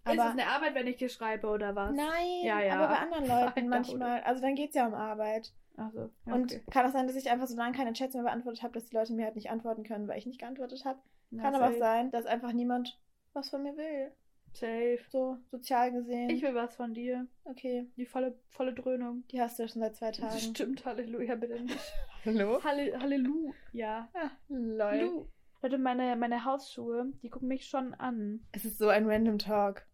ist 0.07 0.12
es 0.14 0.18
Aber 0.18 0.31
eine 0.31 0.47
Arbeit, 0.47 0.75
wenn 0.75 0.87
ich 0.87 0.97
dir 0.97 1.09
schreibe 1.11 1.47
oder 1.49 1.75
was? 1.77 1.95
nein, 1.95 2.43
Ja, 2.43 2.61
ja. 2.61 2.75
aber 2.77 2.89
bei 2.89 2.99
anderen 3.01 3.25
Leuten 3.29 3.45
Alter, 3.47 3.62
manchmal. 3.68 4.23
Also 4.23 4.41
dann 4.43 4.55
geht 4.55 4.70
es 4.70 4.75
ja 4.77 4.87
um 4.87 4.95
Arbeit. 4.95 5.53
Also, 5.77 6.11
ja, 6.27 6.35
Und 6.35 6.53
okay. 6.53 6.62
kann 6.70 6.87
auch 6.87 6.93
sein, 6.93 7.07
dass 7.07 7.16
ich 7.16 7.31
einfach 7.31 7.47
so 7.47 7.57
lange 7.57 7.77
keine 7.77 7.93
Chats 7.93 8.14
mehr 8.14 8.25
beantwortet 8.25 8.62
habe, 8.62 8.75
dass 8.75 8.87
die 8.87 8.95
Leute 8.95 9.12
mir 9.14 9.25
halt 9.25 9.37
nicht 9.37 9.51
antworten 9.51 9.85
können, 9.85 10.07
weil 10.09 10.18
ich 10.18 10.27
nicht 10.27 10.41
geantwortet 10.41 10.85
habe. 10.85 11.01
Kann 11.37 11.55
aber 11.55 11.68
auch 11.68 11.79
sein, 11.79 12.11
dass 12.11 12.27
einfach 12.27 12.53
niemand 12.53 13.01
was 13.33 13.49
von 13.49 13.62
mir 13.62 13.77
will. 13.77 14.12
Safe. 14.53 14.99
So 15.09 15.39
sozial 15.51 15.93
gesehen. 15.93 16.29
Ich 16.29 16.43
will 16.43 16.55
was 16.55 16.77
von 16.77 16.93
dir. 16.93 17.27
okay, 17.45 17.91
Die 17.97 18.05
volle, 18.05 18.39
volle 18.51 18.75
Dröhnung. 18.75 19.25
die 19.31 19.41
hast 19.41 19.59
du 19.59 19.62
ja 19.62 19.68
schon 19.68 19.81
seit 19.81 19.97
zwei 19.97 20.11
Tagen. 20.12 20.39
Stimmt, 20.39 20.85
Halleluja, 20.85 21.37
bitte 21.37 21.61
nicht. 21.62 21.93
Hallo? 22.27 22.62
Halle, 22.62 22.99
Halleluja. 23.01 24.09
Ah, 24.12 24.31
lol. 24.49 25.01
Lu. 25.01 25.29
Leute, 25.62 25.79
meine, 25.79 26.16
meine 26.16 26.45
Hausschuhe, 26.45 27.12
die 27.23 27.31
gucken 27.31 27.49
mich 27.49 27.66
schon 27.66 27.95
an. 27.95 28.45
Es 28.53 28.64
ist 28.64 28.79
so 28.79 28.89
ein 28.89 29.09
random 29.09 29.39
Talk. 29.39 29.87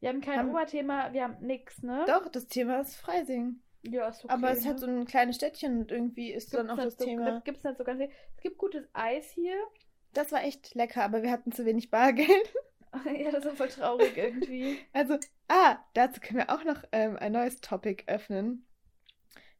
Wir 0.00 0.08
haben 0.08 0.20
kein 0.20 0.48
Oberthema, 0.50 1.12
wir 1.12 1.22
haben 1.24 1.36
nix, 1.40 1.82
ne? 1.82 2.04
Doch, 2.06 2.28
das 2.28 2.46
Thema 2.48 2.80
ist 2.80 2.96
Freising. 2.96 3.60
Ja, 3.90 4.08
ist 4.08 4.24
okay. 4.24 4.32
aber 4.32 4.50
es 4.50 4.64
ne? 4.64 4.70
hat 4.70 4.80
so 4.80 4.86
ein 4.86 5.04
kleines 5.04 5.36
Städtchen 5.36 5.80
und 5.80 5.92
irgendwie 5.92 6.32
ist 6.32 6.54
dann 6.54 6.70
auch 6.70 6.76
Gibt's 6.76 6.96
das 6.96 7.04
so, 7.04 7.10
Thema. 7.10 7.40
Gibt's 7.44 7.64
nicht 7.64 7.78
so 7.78 7.84
ganz 7.84 8.00
viel. 8.00 8.10
Es 8.36 8.42
gibt 8.42 8.58
gutes 8.58 8.88
Eis 8.92 9.30
hier. 9.30 9.56
Das 10.12 10.32
war 10.32 10.42
echt 10.44 10.74
lecker, 10.74 11.04
aber 11.04 11.22
wir 11.22 11.30
hatten 11.30 11.52
zu 11.52 11.66
wenig 11.66 11.90
Bargeld. 11.90 12.54
ja, 13.18 13.30
das 13.30 13.44
war 13.44 13.54
voll 13.54 13.68
traurig 13.68 14.16
irgendwie. 14.16 14.78
Also, 14.94 15.18
ah, 15.48 15.76
dazu 15.92 16.20
können 16.20 16.38
wir 16.38 16.48
auch 16.48 16.64
noch 16.64 16.84
ähm, 16.92 17.16
ein 17.18 17.32
neues 17.32 17.60
Topic 17.60 18.04
öffnen. 18.06 18.64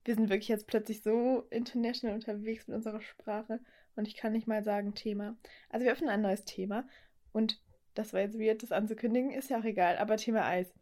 Wir 0.07 0.15
sind 0.15 0.31
wirklich 0.31 0.49
jetzt 0.49 0.67
plötzlich 0.67 1.03
so 1.03 1.47
international 1.51 2.15
unterwegs 2.15 2.67
mit 2.69 2.77
unserer 2.77 3.03
Sprache 3.03 3.61
und 3.97 4.09
ich 4.09 4.17
kann 4.17 4.33
nicht 4.33 4.47
mal 4.47 4.65
sagen 4.65 4.95
Thema. 4.95 5.37
Also 5.69 5.85
wir 5.85 5.93
öffnen 5.93 6.09
ein 6.09 6.23
neues 6.23 6.47
Thema 6.47 6.89
und 7.33 7.61
das 7.95 8.13
war 8.13 8.21
jetzt 8.21 8.39
weird, 8.39 8.63
das 8.63 8.73
anzukündigen, 8.73 9.33
ist 9.33 9.51
ja 9.51 9.59
auch 9.59 9.65
egal, 9.65 9.99
aber 9.99 10.17
Thema 10.17 10.47
Eis. 10.47 10.73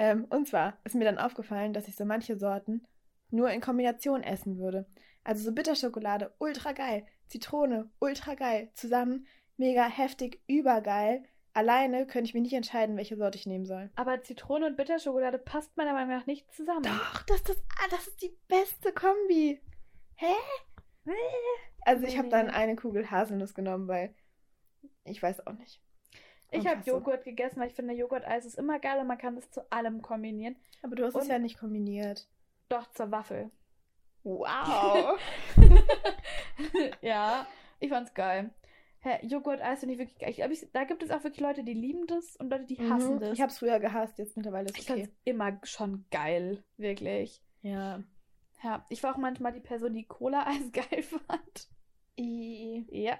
Ähm, 0.00 0.24
und 0.30 0.48
zwar 0.48 0.78
ist 0.84 0.94
mir 0.94 1.04
dann 1.04 1.18
aufgefallen, 1.18 1.74
dass 1.74 1.86
ich 1.86 1.94
so 1.94 2.06
manche 2.06 2.38
Sorten 2.38 2.86
nur 3.30 3.50
in 3.50 3.60
Kombination 3.60 4.22
essen 4.22 4.56
würde. 4.56 4.86
Also 5.24 5.44
so 5.44 5.52
Bitterschokolade, 5.52 6.32
ultra 6.38 6.72
geil. 6.72 7.06
Zitrone, 7.26 7.90
ultra 7.98 8.34
geil. 8.34 8.70
Zusammen, 8.72 9.26
mega 9.58 9.84
heftig, 9.84 10.40
übergeil. 10.46 11.22
Alleine 11.52 12.06
könnte 12.06 12.28
ich 12.28 12.34
mir 12.34 12.40
nicht 12.40 12.54
entscheiden, 12.54 12.96
welche 12.96 13.18
Sorte 13.18 13.36
ich 13.36 13.44
nehmen 13.44 13.66
soll. 13.66 13.90
Aber 13.94 14.22
Zitrone 14.22 14.68
und 14.68 14.78
Bitterschokolade 14.78 15.36
passt 15.36 15.76
meiner 15.76 15.92
Meinung 15.92 16.16
nach 16.16 16.26
nicht 16.26 16.50
zusammen. 16.54 16.84
Doch, 16.84 17.22
das, 17.24 17.42
das, 17.42 17.58
ah, 17.58 17.88
das 17.90 18.08
ist 18.08 18.22
die 18.22 18.34
beste 18.48 18.94
Kombi. 18.94 19.60
Hä? 20.14 20.32
Also 21.82 22.06
ich 22.06 22.16
habe 22.16 22.30
dann 22.30 22.48
eine 22.48 22.74
Kugel 22.74 23.10
Haselnuss 23.10 23.52
genommen, 23.52 23.86
weil 23.86 24.14
ich 25.04 25.22
weiß 25.22 25.46
auch 25.46 25.52
nicht. 25.52 25.82
Ich 26.52 26.66
habe. 26.66 26.80
Joghurt 26.84 27.24
gegessen, 27.24 27.60
weil 27.60 27.68
ich 27.68 27.74
finde, 27.74 27.94
Joghurt-Eis 27.94 28.44
ist 28.44 28.58
immer 28.58 28.78
geil 28.78 28.98
und 29.00 29.06
man 29.06 29.18
kann 29.18 29.36
das 29.36 29.50
zu 29.50 29.70
allem 29.70 30.02
kombinieren. 30.02 30.56
Aber 30.82 30.96
du 30.96 31.04
hast 31.04 31.14
es 31.14 31.22
Und- 31.22 31.30
ja 31.30 31.38
nicht 31.38 31.58
kombiniert. 31.58 32.26
Doch, 32.68 32.90
zur 32.92 33.10
Waffel. 33.10 33.50
Wow. 34.22 35.18
ja, 37.00 37.46
ich 37.78 37.88
fand's 37.90 38.14
geil. 38.14 38.50
Hä, 39.02 39.18
Joghurt-Eis 39.26 39.80
finde 39.80 39.94
ich 39.94 39.98
wirklich 39.98 40.18
geil. 40.18 40.30
Ich, 40.30 40.36
glaub, 40.36 40.50
ich, 40.50 40.66
da 40.72 40.84
gibt 40.84 41.02
es 41.02 41.10
auch 41.10 41.24
wirklich 41.24 41.40
Leute, 41.40 41.64
die 41.64 41.72
lieben 41.72 42.06
das 42.06 42.36
und 42.36 42.50
Leute, 42.50 42.66
die 42.66 42.76
hassen 42.90 43.14
Mhm. 43.16 43.20
das. 43.20 43.32
Ich 43.32 43.40
habe 43.40 43.50
es 43.50 43.58
früher 43.58 43.80
gehasst, 43.80 44.18
jetzt 44.18 44.36
mittlerweile 44.36 44.66
ist 44.68 44.78
es 44.78 44.90
okay. 44.90 45.00
fand's 45.04 45.16
immer 45.24 45.58
schon 45.62 46.04
geil, 46.10 46.62
wirklich. 46.76 47.40
Ja. 47.62 48.02
Ja, 48.62 48.84
ich 48.90 49.02
war 49.02 49.14
auch 49.14 49.18
manchmal 49.18 49.52
die 49.52 49.60
Person, 49.60 49.94
die 49.94 50.04
Cola-Eis 50.06 50.70
geil 50.72 51.02
fand. 51.02 51.68
I, 52.18 52.84
Ja. 52.90 53.18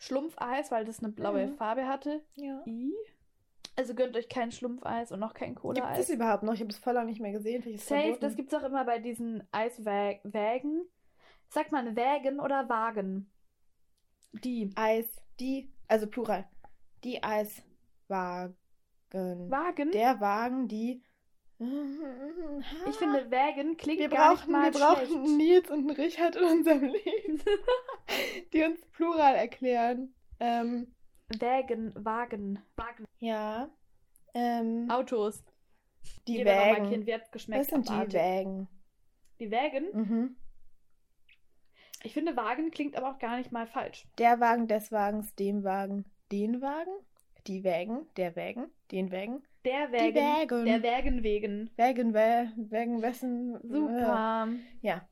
Schlumpfeis, 0.00 0.72
weil 0.72 0.84
das 0.84 0.98
eine 0.98 1.12
blaue 1.12 1.46
Mhm. 1.46 1.54
Farbe 1.54 1.86
hatte. 1.86 2.22
ja. 2.34 2.62
I. 2.66 2.92
Also 3.76 3.94
gönnt 3.94 4.16
euch 4.16 4.28
kein 4.28 4.50
Schlumpfeis 4.52 5.12
und 5.12 5.20
noch 5.20 5.32
kein 5.32 5.50
Gibt 5.50 5.60
Cola-Eis. 5.62 6.00
es 6.00 6.10
überhaupt 6.10 6.42
noch? 6.42 6.52
Ich 6.54 6.60
habe 6.60 6.70
es 6.70 6.76
voll 6.78 6.92
lange 6.92 7.08
nicht 7.10 7.20
mehr 7.20 7.32
gesehen. 7.32 7.62
Es 7.66 7.86
Safe, 7.86 8.00
verboten. 8.02 8.20
das 8.20 8.36
gibt's 8.36 8.52
auch 8.52 8.64
immer 8.64 8.84
bei 8.84 8.98
diesen 8.98 9.42
Eiswägen. 9.52 10.82
Sagt 11.48 11.72
man 11.72 11.94
Wägen 11.96 12.40
oder 12.40 12.68
Wagen? 12.68 13.30
Die. 14.32 14.70
Eis, 14.74 15.06
die, 15.38 15.72
also 15.88 16.06
Plural. 16.08 16.46
Die 17.04 17.22
Eiswagen. 17.22 18.56
Wagen? 19.12 19.90
Der 19.92 20.20
Wagen, 20.20 20.68
die. 20.68 21.02
Ich 21.60 22.96
finde, 22.96 23.30
Wägen 23.30 23.76
klingt 23.76 24.00
wir 24.00 24.08
gar 24.08 24.30
nicht 24.32 24.40
brauchen, 24.40 24.52
mal 24.52 24.72
wir 24.72 24.80
brauchen 24.80 25.06
schlecht. 25.06 25.14
einen 25.14 25.36
Nils 25.36 25.70
und 25.70 25.90
Richard 25.90 26.36
in 26.36 26.44
unserem 26.44 26.84
Leben, 26.84 27.42
die 28.52 28.62
uns 28.64 28.80
Plural 28.92 29.34
erklären. 29.34 30.14
Ähm, 30.40 30.94
Wägen, 31.38 31.92
Wagen, 32.04 32.60
Wagen. 32.76 33.04
ja. 33.18 33.68
Ähm, 34.32 34.88
Autos. 34.90 35.44
die 36.26 36.38
Jeder 36.38 36.52
Wägen. 36.52 36.88
Kind, 36.88 37.06
wie 37.06 37.14
hat's 37.14 37.30
geschmeckt? 37.30 37.60
Das 37.62 37.68
sind 37.68 37.88
die 37.88 37.92
Abartig. 37.92 38.14
Wägen. 38.14 38.68
Die 39.40 39.50
Wägen? 39.50 39.86
Mhm. 39.92 40.36
Ich 42.02 42.14
finde, 42.14 42.36
Wagen 42.36 42.70
klingt 42.70 42.96
aber 42.96 43.10
auch 43.10 43.18
gar 43.18 43.36
nicht 43.36 43.52
mal 43.52 43.66
falsch. 43.66 44.06
Der 44.18 44.40
Wagen 44.40 44.66
des 44.68 44.90
Wagens, 44.92 45.34
dem 45.34 45.64
Wagen, 45.64 46.04
den 46.32 46.62
Wagen. 46.62 46.92
Die 47.46 47.64
Wägen, 47.64 48.06
der 48.16 48.36
Wägen, 48.36 48.70
den 48.90 49.10
Wägen. 49.10 49.42
Der 49.64 49.88
Die 49.88 49.92
Wägen. 50.14 50.64
Der 50.64 50.82
Wägen 50.82 51.22
wegen. 51.22 51.70
Wägen, 51.76 52.14
wä, 52.14 52.48
Wägen, 52.56 53.02
wessen. 53.02 53.58
Super. 53.62 54.48
Ja. 54.80 55.06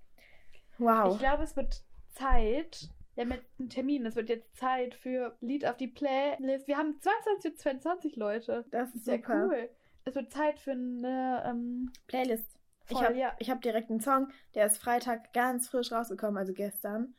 Wow. 0.79 1.15
Ich 1.15 1.19
glaube, 1.19 1.43
es 1.43 1.55
wird 1.57 1.83
Zeit. 2.13 2.89
Wir 3.15 3.25
haben 3.25 3.33
jetzt 3.33 3.51
einen 3.59 3.69
Termin. 3.69 4.07
Es 4.07 4.17
wird 4.17 4.29
jetzt 4.29 4.57
Zeit 4.57 4.95
für 4.95 5.37
Lied 5.41 5.67
auf 5.67 5.77
die 5.77 5.89
Playlist. 5.89 6.67
Wir 6.69 6.79
haben 6.79 6.99
22 7.01 7.51
und 7.51 7.59
22 7.59 8.17
Leute. 8.17 8.65
das 8.71 8.95
ist 8.95 9.05
Sehr 9.05 9.17
super. 9.19 9.47
cool. 9.49 9.69
Es 10.05 10.15
wird 10.15 10.33
Zeit 10.33 10.59
für 10.59 10.73
eine 10.73 11.43
ähm, 11.47 11.93
Playlist. 12.07 12.47
Ich 12.89 12.97
Voll, 12.97 13.05
habe 13.05 13.19
ja. 13.19 13.35
ich 13.39 13.51
hab 13.51 13.61
direkt 13.61 13.91
einen 13.91 14.01
Song, 14.01 14.29
der 14.55 14.65
ist 14.65 14.79
Freitag 14.79 15.35
ganz 15.35 15.69
frisch 15.69 15.93
rausgekommen, 15.93 16.39
also 16.39 16.55
gestern. 16.55 17.15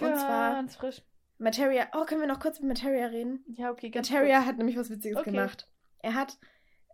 Und 0.00 0.16
zwar 0.16 0.54
ganz 0.54 0.74
frisch. 0.74 1.02
Materia. 1.38 1.86
Oh, 1.94 2.04
können 2.04 2.20
wir 2.20 2.26
noch 2.26 2.40
kurz 2.40 2.58
mit 2.58 2.68
Materia 2.68 3.06
reden? 3.06 3.44
Ja, 3.56 3.70
okay, 3.70 3.90
ganz 3.90 4.10
Materia 4.10 4.38
kurz. 4.38 4.48
hat 4.48 4.58
nämlich 4.58 4.76
was 4.76 4.90
Witziges 4.90 5.18
Okay. 5.18 5.30
gemacht. 5.30 5.68
Er 6.00 6.14
hat 6.14 6.36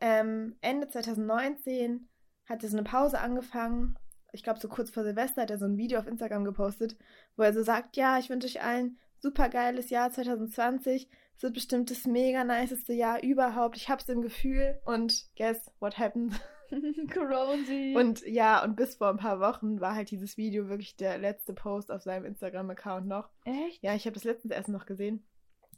ähm, 0.01 0.57
Ende 0.61 0.89
2019 0.89 2.09
hat 2.47 2.63
er 2.63 2.69
so 2.69 2.77
eine 2.77 2.85
Pause 2.85 3.21
angefangen. 3.21 3.97
Ich 4.33 4.43
glaube, 4.43 4.61
so 4.61 4.69
kurz 4.69 4.91
vor 4.91 5.05
Silvester 5.05 5.43
hat 5.43 5.51
er 5.51 5.59
so 5.59 5.67
ein 5.67 5.77
Video 5.77 5.99
auf 5.99 6.07
Instagram 6.07 6.45
gepostet, 6.45 6.97
wo 7.37 7.43
er 7.43 7.53
so 7.53 7.63
sagt, 7.63 7.97
ja, 7.97 8.19
ich 8.19 8.31
wünsche 8.31 8.47
euch 8.47 8.63
allen 8.63 8.99
super 9.19 9.49
geiles 9.49 9.91
Jahr 9.91 10.11
2020. 10.11 11.09
Es 11.37 11.43
wird 11.43 11.55
bestimmt 11.55 11.91
das 11.91 12.07
mega 12.07 12.45
niceste 12.45 12.93
Jahr 12.93 13.23
überhaupt. 13.23 13.77
Ich 13.77 13.89
hab's 13.89 14.09
im 14.09 14.23
Gefühl. 14.23 14.81
Und 14.85 15.29
guess 15.37 15.71
what 15.81 15.99
happened? 15.99 16.35
Coronzi. 17.13 17.95
Und 17.97 18.23
ja, 18.27 18.63
und 18.63 18.77
bis 18.77 18.97
vor 18.97 19.09
ein 19.09 19.17
paar 19.17 19.41
Wochen 19.41 19.81
war 19.81 19.95
halt 19.95 20.11
dieses 20.11 20.37
Video 20.37 20.69
wirklich 20.69 20.97
der 20.97 21.19
letzte 21.19 21.53
Post 21.53 21.91
auf 21.91 22.03
seinem 22.03 22.25
Instagram-Account 22.25 23.07
noch. 23.07 23.31
Echt? 23.45 23.83
Ja, 23.83 23.95
ich 23.95 24.05
habe 24.07 24.15
das 24.15 24.25
letztens 24.25 24.53
erst 24.53 24.69
noch 24.69 24.87
gesehen. 24.87 25.27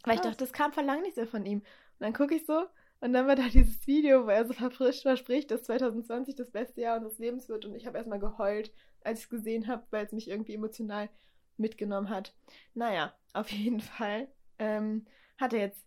Weil 0.05 0.17
ich 0.17 0.21
dachte, 0.21 0.39
das 0.39 0.53
kam 0.53 0.73
vor 0.73 0.83
lang 0.83 1.03
nicht 1.03 1.15
so 1.15 1.25
von 1.27 1.47
ihm. 1.47 1.61
Und 1.61 2.01
dann 2.01 2.13
gucke 2.13 2.35
ich 2.35 2.45
so 2.45 2.65
und 3.03 3.13
dann 3.13 3.27
war 3.27 3.35
da 3.35 3.49
dieses 3.49 3.85
Video, 3.89 4.27
wo 4.27 4.31
er 4.31 4.47
so 4.47 4.53
verfrischt 4.53 5.03
verspricht, 5.03 5.51
dass 5.51 5.65
2020 5.65 6.37
das 6.37 6.53
beste 6.53 6.83
Jahr 6.83 6.99
unseres 6.99 7.19
Lebens 7.19 7.49
wird. 7.49 7.65
Und 7.65 7.75
ich 7.75 7.85
habe 7.85 7.99
erstmal 7.99 8.21
geheult, 8.21 8.73
als 9.03 9.19
ich 9.19 9.25
es 9.25 9.31
gesehen 9.31 9.67
habe, 9.67 9.83
weil 9.91 10.07
es 10.07 10.13
mich 10.13 10.31
irgendwie 10.31 10.55
emotional 10.55 11.11
mitgenommen 11.57 12.11
hat. 12.11 12.33
Naja, 12.75 13.13
auf 13.33 13.51
jeden 13.51 13.81
Fall 13.81 14.29
ähm, 14.61 15.05
hat 15.37 15.53
er 15.53 15.59
jetzt 15.59 15.85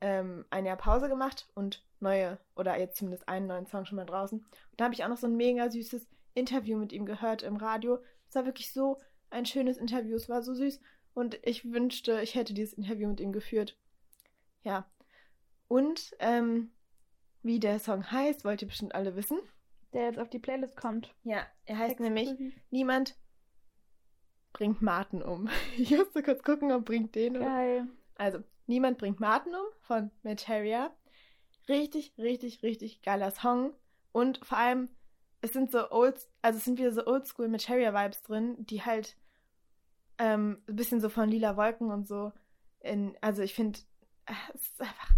ähm, 0.00 0.44
ein 0.50 0.66
Jahr 0.66 0.76
Pause 0.76 1.08
gemacht 1.08 1.48
und 1.54 1.86
neue, 2.00 2.36
oder 2.56 2.76
jetzt 2.76 2.96
zumindest 2.96 3.28
einen 3.28 3.46
neuen 3.46 3.66
Song 3.66 3.84
schon 3.84 3.96
mal 3.96 4.04
draußen. 4.04 4.40
Und 4.40 4.48
da 4.76 4.86
habe 4.86 4.94
ich 4.94 5.04
auch 5.04 5.08
noch 5.08 5.18
so 5.18 5.28
ein 5.28 5.36
mega 5.36 5.70
süßes 5.70 6.08
Interview 6.34 6.78
mit 6.78 6.92
ihm 6.92 7.06
gehört 7.06 7.44
im 7.44 7.54
Radio. 7.54 8.00
Es 8.28 8.34
war 8.34 8.44
wirklich 8.44 8.72
so 8.72 8.98
ein 9.30 9.46
schönes 9.46 9.78
Interview, 9.78 10.16
es 10.16 10.28
war 10.28 10.42
so 10.42 10.52
süß. 10.52 10.80
Und 11.14 11.38
ich 11.44 11.70
wünschte, 11.70 12.20
ich 12.22 12.34
hätte 12.34 12.54
dieses 12.54 12.74
Interview 12.74 13.08
mit 13.08 13.20
ihm 13.20 13.32
geführt. 13.32 13.78
Ja. 14.64 14.90
Und 15.68 16.14
ähm, 16.18 16.70
wie 17.42 17.60
der 17.60 17.78
Song 17.78 18.10
heißt, 18.10 18.44
wollt 18.44 18.62
ihr 18.62 18.68
bestimmt 18.68 18.94
alle 18.94 19.16
wissen. 19.16 19.38
Der 19.92 20.04
jetzt 20.04 20.18
auf 20.18 20.28
die 20.28 20.38
Playlist 20.38 20.76
kommt. 20.76 21.14
Ja, 21.22 21.46
er 21.64 21.78
heißt 21.78 22.00
Exklusiv. 22.00 22.14
nämlich 22.14 22.54
Niemand 22.70 23.16
bringt 24.52 24.82
Martin 24.82 25.22
um. 25.22 25.48
Ich 25.76 25.90
musste 25.90 26.22
kurz 26.22 26.42
gucken, 26.42 26.72
ob 26.72 26.84
bringt 26.84 27.14
den 27.14 27.36
oder. 27.36 27.46
Geil. 27.46 27.88
Also, 28.16 28.42
Niemand 28.66 28.98
bringt 28.98 29.20
Martin 29.20 29.54
um 29.54 29.66
von 29.82 30.10
Materia. 30.22 30.90
Richtig, 31.68 32.12
richtig, 32.18 32.62
richtig 32.62 33.02
geiler 33.02 33.30
Song. 33.30 33.74
Und 34.12 34.44
vor 34.44 34.58
allem, 34.58 34.88
es 35.40 35.52
sind 35.52 35.70
so 35.70 35.90
old, 35.90 36.16
also 36.42 36.58
es 36.58 36.64
sind 36.64 36.78
wieder 36.78 36.92
so 36.92 37.06
oldschool 37.06 37.48
Materia-Vibes 37.48 38.22
drin, 38.22 38.56
die 38.58 38.82
halt 38.82 39.16
ähm, 40.18 40.62
ein 40.68 40.76
bisschen 40.76 41.00
so 41.00 41.08
von 41.08 41.28
lila 41.28 41.56
Wolken 41.56 41.90
und 41.90 42.08
so. 42.08 42.32
In, 42.80 43.16
also 43.20 43.42
ich 43.42 43.54
finde, 43.54 43.78
es 44.54 44.62
ist 44.62 44.80
einfach 44.80 45.10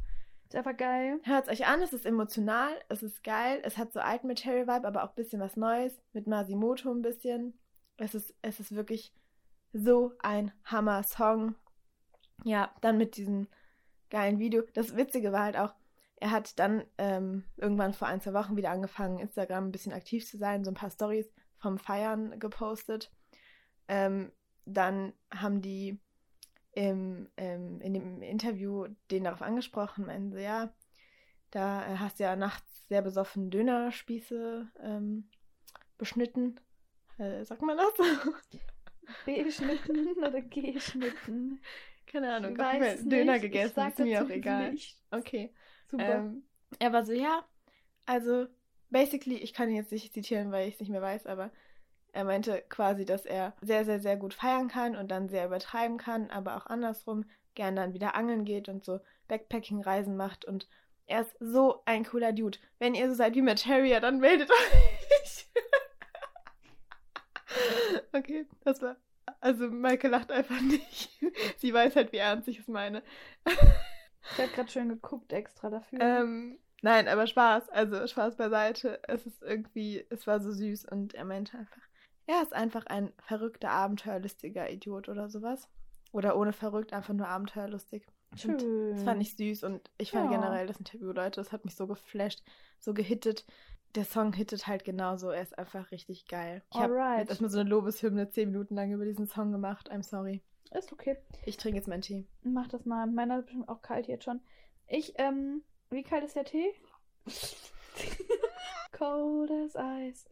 Ist 0.49 0.57
einfach 0.57 0.78
geil. 0.78 1.20
Hört 1.24 1.51
euch 1.51 1.66
an, 1.66 1.82
es 1.82 1.92
ist 1.92 2.07
emotional, 2.07 2.70
es 2.88 3.03
ist 3.03 3.22
geil, 3.22 3.61
es 3.64 3.76
hat 3.76 3.92
so 3.92 4.01
alten 4.01 4.28
Material 4.28 4.66
Vibe, 4.66 4.88
aber 4.88 5.05
auch 5.05 5.11
ein 5.11 5.14
bisschen 5.14 5.40
was 5.40 5.57
Neues, 5.57 6.01
mit 6.14 6.26
Masimoto 6.26 6.90
ein 6.90 7.03
bisschen. 7.03 7.59
Es 7.99 8.14
ist, 8.14 8.34
es 8.40 8.59
ist 8.59 8.74
wirklich 8.74 9.12
so 9.74 10.12
ein 10.20 10.53
Hammer-Song. 10.64 11.55
Ja, 12.44 12.74
dann 12.80 12.96
mit 12.96 13.18
diesem 13.18 13.49
geilen 14.09 14.38
Video. 14.38 14.62
Das 14.72 14.96
Witzige 14.96 15.32
war 15.32 15.42
halt 15.42 15.59
auch, 15.59 15.74
er 16.16 16.30
hat 16.30 16.59
dann 16.59 16.82
ähm, 16.96 17.44
irgendwann 17.59 17.92
vor 17.92 18.09
ein, 18.09 18.22
zwei 18.22 18.32
Wochen 18.32 18.57
wieder 18.57 18.70
angefangen, 18.70 19.18
Instagram 19.18 19.66
ein 19.66 19.72
bisschen 19.72 19.92
aktiv 19.92 20.26
zu 20.26 20.38
sein, 20.38 20.64
so 20.64 20.70
ein 20.70 20.74
paar 20.74 20.90
Stories 20.90 21.30
vom 21.59 21.76
Feiern 21.76 22.40
gepostet. 22.40 23.12
Ähm, 23.86 24.32
dann 24.64 25.12
haben 25.30 25.61
die 25.61 26.01
im, 26.79 27.29
ähm, 27.37 27.81
in 27.81 27.93
dem 27.93 28.22
Interview 28.22 28.87
den 29.11 29.24
darauf 29.24 29.43
angesprochen, 29.43 30.07
meinen 30.07 30.31
sie, 30.31 30.43
ja, 30.43 30.72
da 31.51 31.85
äh, 31.85 31.97
hast 31.97 32.20
du 32.20 32.24
ja 32.24 32.37
nachts 32.37 32.87
sehr 32.87 33.03
besoffen 33.03 33.51
Dönerspieße 33.51 34.68
ähm, 34.81 35.29
beschnitten. 35.97 36.61
Äh, 37.18 37.45
sagt 37.45 37.62
man 37.62 37.76
das? 37.76 37.93
B-Schnitten 39.26 40.18
oder 40.18 40.41
G-Schnitten. 40.41 41.61
Keine 42.07 42.35
Ahnung, 42.35 42.55
Ich 42.55 42.62
habe 42.62 43.05
Döner 43.09 43.33
nicht, 43.33 43.45
ich 43.45 43.51
gegessen, 43.51 43.89
ist 43.89 43.99
mir 43.99 44.24
auch 44.24 44.31
egal. 44.31 44.70
Nicht. 44.70 45.03
Okay. 45.11 45.53
Super. 45.89 46.18
Ähm, 46.18 46.45
er 46.79 46.93
war 46.93 47.05
so, 47.05 47.12
ja, 47.12 47.45
also 48.07 48.47
basically, 48.89 49.39
ich 49.39 49.53
kann 49.53 49.68
ihn 49.68 49.76
jetzt 49.76 49.91
nicht 49.91 50.14
zitieren, 50.14 50.53
weil 50.53 50.68
ich 50.68 50.74
es 50.74 50.81
nicht 50.81 50.91
mehr 50.91 51.03
weiß, 51.03 51.26
aber 51.26 51.51
er 52.12 52.24
meinte 52.24 52.62
quasi, 52.68 53.04
dass 53.04 53.24
er 53.26 53.54
sehr, 53.61 53.84
sehr, 53.84 54.00
sehr 54.00 54.16
gut 54.16 54.34
feiern 54.34 54.68
kann 54.68 54.96
und 54.96 55.11
dann 55.11 55.28
sehr 55.28 55.46
übertreiben 55.46 55.98
kann, 55.98 56.30
aber 56.30 56.56
auch 56.56 56.66
andersrum 56.66 57.24
gern 57.54 57.76
dann 57.76 57.94
wieder 57.94 58.14
angeln 58.14 58.44
geht 58.44 58.68
und 58.68 58.84
so 58.84 59.00
Backpacking-Reisen 59.28 60.16
macht 60.16 60.44
und 60.44 60.68
er 61.06 61.22
ist 61.22 61.34
so 61.40 61.82
ein 61.86 62.04
cooler 62.04 62.32
Dude. 62.32 62.59
Wenn 62.78 62.94
ihr 62.94 63.09
so 63.09 63.14
seid 63.14 63.34
wie 63.34 63.42
Matt 63.42 63.66
Harrier, 63.66 64.00
dann 64.00 64.20
meldet 64.20 64.50
euch. 64.50 65.48
okay, 68.12 68.46
das 68.62 68.82
war. 68.82 68.96
Also 69.40 69.68
Maike 69.68 70.09
lacht 70.09 70.30
einfach 70.30 70.61
nicht. 70.61 71.11
Sie 71.56 71.72
weiß 71.72 71.96
halt, 71.96 72.12
wie 72.12 72.18
ernst 72.18 72.48
ich 72.48 72.59
es 72.59 72.68
meine. 72.68 73.02
Ich 73.46 74.38
habe 74.38 74.52
gerade 74.54 74.70
schön 74.70 74.88
geguckt 74.88 75.32
extra 75.32 75.70
dafür. 75.70 75.98
Ähm, 76.00 76.59
nein, 76.82 77.09
aber 77.09 77.26
Spaß, 77.26 77.70
also 77.70 78.06
Spaß 78.06 78.36
beiseite. 78.36 79.00
Es 79.09 79.26
ist 79.26 79.42
irgendwie, 79.42 80.04
es 80.11 80.26
war 80.26 80.40
so 80.40 80.52
süß 80.52 80.86
und 80.86 81.14
er 81.14 81.24
meinte 81.24 81.56
einfach, 81.56 81.88
er 82.29 82.43
ist 82.43 82.53
einfach 82.53 82.87
ein 82.87 83.12
verrückter, 83.18 83.70
abenteuerlustiger 83.70 84.70
Idiot 84.70 85.09
oder 85.09 85.29
sowas. 85.29 85.68
Oder 86.12 86.37
ohne 86.37 86.53
verrückt, 86.53 86.93
einfach 86.93 87.14
nur 87.14 87.26
abenteuerlustig. 87.29 88.07
Und 88.31 88.41
Schön. 88.41 88.91
Das 88.95 89.03
fand 89.03 89.20
ich 89.22 89.35
süß 89.37 89.64
und 89.64 89.91
ich 89.99 90.11
fand 90.12 90.31
Ja. 90.31 90.39
generell 90.39 90.66
das 90.66 90.79
Interview, 90.79 91.12
Leute, 91.12 91.41
das 91.41 91.51
hat 91.53 91.64
mich 91.64 91.74
so 91.74 91.87
geflasht, 91.87 92.43
so 92.79 92.95
gehittet. 92.95 93.45
Der 93.95 94.05
Song 94.05 94.35
hittet 94.35 94.66
halt 94.66 94.85
genauso, 94.85 95.31
er 95.31 95.43
ist 95.43 95.59
einfach 95.59 95.91
richtig 95.91 96.29
geil. 96.29 96.62
Ich 96.72 96.79
habe 96.79 96.95
jetzt 97.18 97.31
erstmal 97.31 97.51
so 97.51 97.59
eine 97.59 97.68
Lobeshymne 97.70 98.29
zehn 98.31 98.51
Minuten 98.51 98.74
lang 98.74 98.93
über 98.93 99.05
diesen 99.07 99.26
Song 99.26 99.51
gemacht. 99.51 99.91
I'm 99.91 100.03
sorry. 100.03 100.43
Ist 100.70 100.93
okay. 100.93 101.16
Ich 101.47 101.57
trinke 101.57 101.79
jetzt 101.79 101.89
meinen 101.89 102.03
Tee. 102.03 102.26
Mach 102.43 102.68
das 102.68 102.85
mal. 102.85 103.07
Meiner 103.07 103.39
ist 103.39 103.47
bestimmt 103.47 103.68
auch 103.70 103.81
kalt 103.81 104.07
jetzt 104.07 104.24
schon. 104.24 104.41
Ich, 104.87 105.14
ähm, 105.16 105.62
wie 105.89 106.03
kalt 106.03 106.24
ist 106.24 106.37
der 106.37 106.45
Tee? 106.45 106.70
Cold 108.93 109.51
as 109.51 109.76
Eis. 109.76 110.26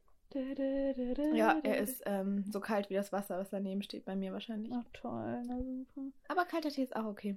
Ja, 1.34 1.59
er 1.62 1.78
ist 1.78 2.03
ähm, 2.07 2.45
so 2.51 2.61
kalt 2.61 2.91
wie 2.91 2.95
das 2.95 3.12
Wasser, 3.12 3.39
was 3.39 3.51
daneben 3.51 3.82
steht 3.82 4.05
bei 4.05 4.16
mir 4.16 4.32
wahrscheinlich. 4.32 4.72
Ach 4.74 4.84
toll, 4.93 5.43
na 5.47 5.62
super. 5.62 6.03
Aber 6.28 6.45
kalter 6.45 6.70
Tee 6.70 6.82
ist 6.82 6.97
auch 6.97 7.07
okay. 7.07 7.37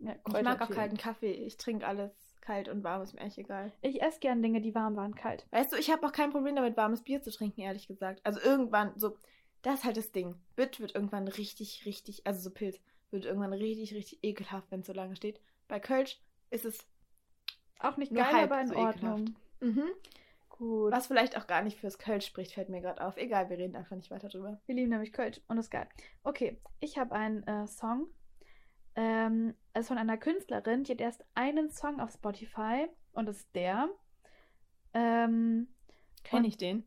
Ja, 0.00 0.14
Ich 0.26 0.42
mag 0.42 0.62
auch 0.62 0.70
kalten 0.70 0.96
Kaffee. 0.96 1.32
Ich 1.32 1.56
trinke 1.56 1.86
alles 1.86 2.12
kalt 2.40 2.68
und 2.68 2.84
warm, 2.84 3.02
ist 3.02 3.14
mir 3.14 3.20
eigentlich 3.20 3.38
egal. 3.38 3.72
Ich 3.82 4.00
esse 4.00 4.20
gern 4.20 4.42
Dinge, 4.42 4.60
die 4.60 4.74
warm 4.74 4.96
waren, 4.96 5.14
kalt. 5.14 5.46
Weißt 5.50 5.72
du, 5.72 5.76
ich 5.76 5.90
habe 5.90 6.06
auch 6.06 6.12
kein 6.12 6.30
Problem 6.30 6.56
damit, 6.56 6.76
warmes 6.76 7.02
Bier 7.02 7.20
zu 7.20 7.30
trinken, 7.30 7.60
ehrlich 7.60 7.88
gesagt. 7.88 8.20
Also 8.24 8.40
irgendwann, 8.40 8.92
so, 8.96 9.16
das 9.62 9.80
ist 9.80 9.84
halt 9.84 9.96
das 9.96 10.12
Ding. 10.12 10.36
Bitt 10.56 10.80
wird 10.80 10.94
irgendwann 10.94 11.28
richtig, 11.28 11.84
richtig, 11.84 12.26
also 12.26 12.40
so 12.40 12.50
Pilz, 12.50 12.80
wird 13.10 13.24
irgendwann 13.24 13.52
richtig, 13.52 13.92
richtig 13.94 14.20
ekelhaft, 14.22 14.70
wenn 14.70 14.80
es 14.80 14.86
so 14.86 14.92
lange 14.92 15.16
steht. 15.16 15.40
Bei 15.66 15.80
Kölsch 15.80 16.20
ist 16.50 16.64
es 16.64 16.78
Auch 17.80 17.96
nicht 17.96 18.14
geil, 18.14 18.32
halb 18.32 18.50
aber 18.50 18.60
in 18.60 18.68
so 18.68 18.76
Ordnung. 18.76 19.34
Mhm. 19.60 19.90
Gut. 20.58 20.92
Was 20.92 21.06
vielleicht 21.06 21.36
auch 21.36 21.46
gar 21.46 21.62
nicht 21.62 21.78
fürs 21.78 21.98
Kölsch 21.98 22.26
spricht, 22.26 22.52
fällt 22.52 22.68
mir 22.68 22.80
gerade 22.80 23.04
auf. 23.06 23.16
Egal, 23.16 23.48
wir 23.48 23.58
reden 23.58 23.76
einfach 23.76 23.94
nicht 23.96 24.10
weiter 24.10 24.28
drüber. 24.28 24.60
Wir 24.66 24.74
lieben 24.74 24.90
nämlich 24.90 25.12
Kölsch 25.12 25.40
und 25.46 25.56
das 25.56 25.66
ist 25.66 25.70
geil. 25.70 25.88
Okay, 26.24 26.60
ich 26.80 26.98
habe 26.98 27.14
einen 27.14 27.44
äh, 27.44 27.66
Song. 27.68 28.08
Ähm, 28.96 29.54
es 29.72 29.82
ist 29.82 29.88
von 29.88 29.98
einer 29.98 30.16
Künstlerin, 30.18 30.82
die 30.82 30.92
hat 30.92 31.00
erst 31.00 31.24
einen 31.34 31.70
Song 31.70 32.00
auf 32.00 32.10
Spotify 32.10 32.88
und 33.12 33.26
das 33.26 33.36
ist 33.38 33.54
der. 33.54 33.88
Ähm, 34.94 35.68
Kenn 36.24 36.40
Und- 36.40 36.44
ich 36.46 36.56
den? 36.56 36.84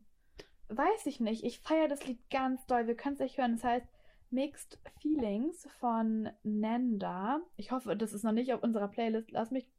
weiß 0.68 1.06
ich 1.06 1.20
nicht. 1.20 1.44
Ich 1.44 1.60
feiere 1.60 1.88
das 1.88 2.06
Lied 2.06 2.18
ganz 2.30 2.64
doll. 2.66 2.86
Wir 2.86 2.96
können 2.96 3.14
es 3.14 3.20
echt 3.20 3.36
hören. 3.38 3.54
Es 3.54 3.64
heißt 3.64 3.86
Mixed 4.30 4.78
Feelings 5.00 5.68
von 5.80 6.30
Nanda. 6.42 7.40
Ich 7.56 7.72
hoffe, 7.72 7.94
das 7.96 8.12
ist 8.14 8.22
noch 8.22 8.32
nicht 8.32 8.52
auf 8.54 8.62
unserer 8.62 8.88
Playlist. 8.88 9.30
Lass 9.30 9.50
mich. 9.50 9.70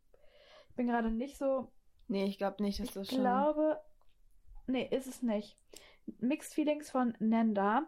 Ich 0.69 0.75
bin 0.75 0.87
gerade 0.87 1.09
nicht 1.11 1.37
so 1.37 1.71
Nee, 2.07 2.25
ich 2.25 2.37
glaube 2.37 2.61
nicht, 2.61 2.79
dass 2.79 2.89
ich 2.89 2.93
das 2.93 3.07
schon. 3.09 3.19
glaube, 3.19 3.79
nee, 4.67 4.87
ist 4.91 5.07
es 5.07 5.21
nicht. 5.21 5.57
Mixed 6.19 6.53
Feelings 6.53 6.89
von 6.89 7.15
Nanda. 7.19 7.87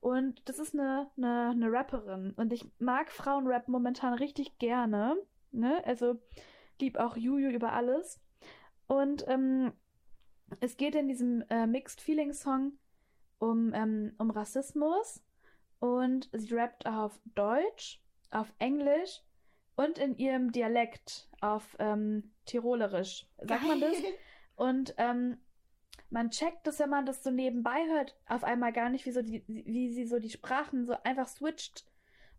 Und 0.00 0.48
das 0.48 0.58
ist 0.58 0.74
eine, 0.74 1.10
eine, 1.16 1.50
eine 1.50 1.72
Rapperin. 1.72 2.32
Und 2.36 2.52
ich 2.52 2.64
mag 2.78 3.10
Frauenrap 3.10 3.68
momentan 3.68 4.14
richtig 4.14 4.58
gerne. 4.58 5.16
Ne? 5.50 5.82
Also 5.84 6.20
lieb 6.80 6.96
auch 6.96 7.16
Juju 7.16 7.50
über 7.50 7.72
alles. 7.72 8.20
Und 8.86 9.26
ähm, 9.26 9.72
es 10.60 10.76
geht 10.76 10.94
in 10.94 11.08
diesem 11.08 11.42
äh, 11.50 11.66
Mixed 11.66 12.00
Feelings 12.00 12.40
Song 12.40 12.78
um, 13.38 13.72
ähm, 13.74 14.14
um 14.18 14.30
Rassismus. 14.30 15.22
Und 15.80 16.30
sie 16.32 16.54
rappt 16.54 16.86
auf 16.86 17.20
Deutsch, 17.34 18.00
auf 18.30 18.52
Englisch 18.58 19.22
und 19.76 19.98
in 19.98 20.16
ihrem 20.16 20.52
Dialekt 20.52 21.28
auf 21.40 21.76
ähm, 21.78 22.32
Tirolerisch. 22.46 23.26
Sagt 23.38 23.66
man 23.66 23.80
das? 23.80 23.96
Und 24.56 24.94
ähm, 24.96 25.38
man 26.10 26.30
checkt 26.30 26.66
das, 26.66 26.78
wenn 26.78 26.90
man 26.90 27.04
das 27.06 27.22
so 27.22 27.30
nebenbei 27.30 27.84
hört, 27.88 28.16
auf 28.26 28.42
einmal 28.44 28.72
gar 28.72 28.88
nicht, 28.90 29.04
wie, 29.06 29.10
so 29.12 29.22
die, 29.22 29.44
wie 29.46 29.90
sie 29.92 30.06
so 30.06 30.18
die 30.18 30.30
Sprachen 30.30 30.86
so 30.86 30.94
einfach 31.04 31.28
switcht. 31.28 31.84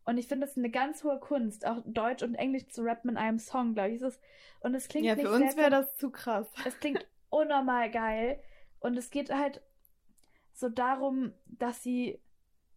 Und 0.05 0.17
ich 0.17 0.27
finde, 0.27 0.47
das 0.47 0.57
eine 0.57 0.69
ganz 0.71 1.03
hohe 1.03 1.19
Kunst, 1.19 1.65
auch 1.67 1.81
Deutsch 1.85 2.23
und 2.23 2.33
Englisch 2.35 2.67
zu 2.69 2.81
rappen 2.81 3.11
in 3.11 3.17
einem 3.17 3.39
Song, 3.39 3.73
glaube 3.73 3.89
ich. 3.91 4.01
Ist- 4.01 4.21
Und 4.61 4.73
es 4.73 4.87
klingt 4.87 5.05
Ja, 5.05 5.15
nicht 5.15 5.27
für 5.27 5.33
uns 5.33 5.57
wäre 5.57 5.69
das 5.69 5.95
zu 5.97 6.09
krass. 6.11 6.47
es 6.65 6.79
klingt 6.79 7.05
unnormal 7.29 7.91
geil. 7.91 8.39
Und 8.79 8.97
es 8.97 9.09
geht 9.11 9.31
halt 9.33 9.61
so 10.53 10.69
darum, 10.69 11.33
dass 11.45 11.83
sie, 11.83 12.19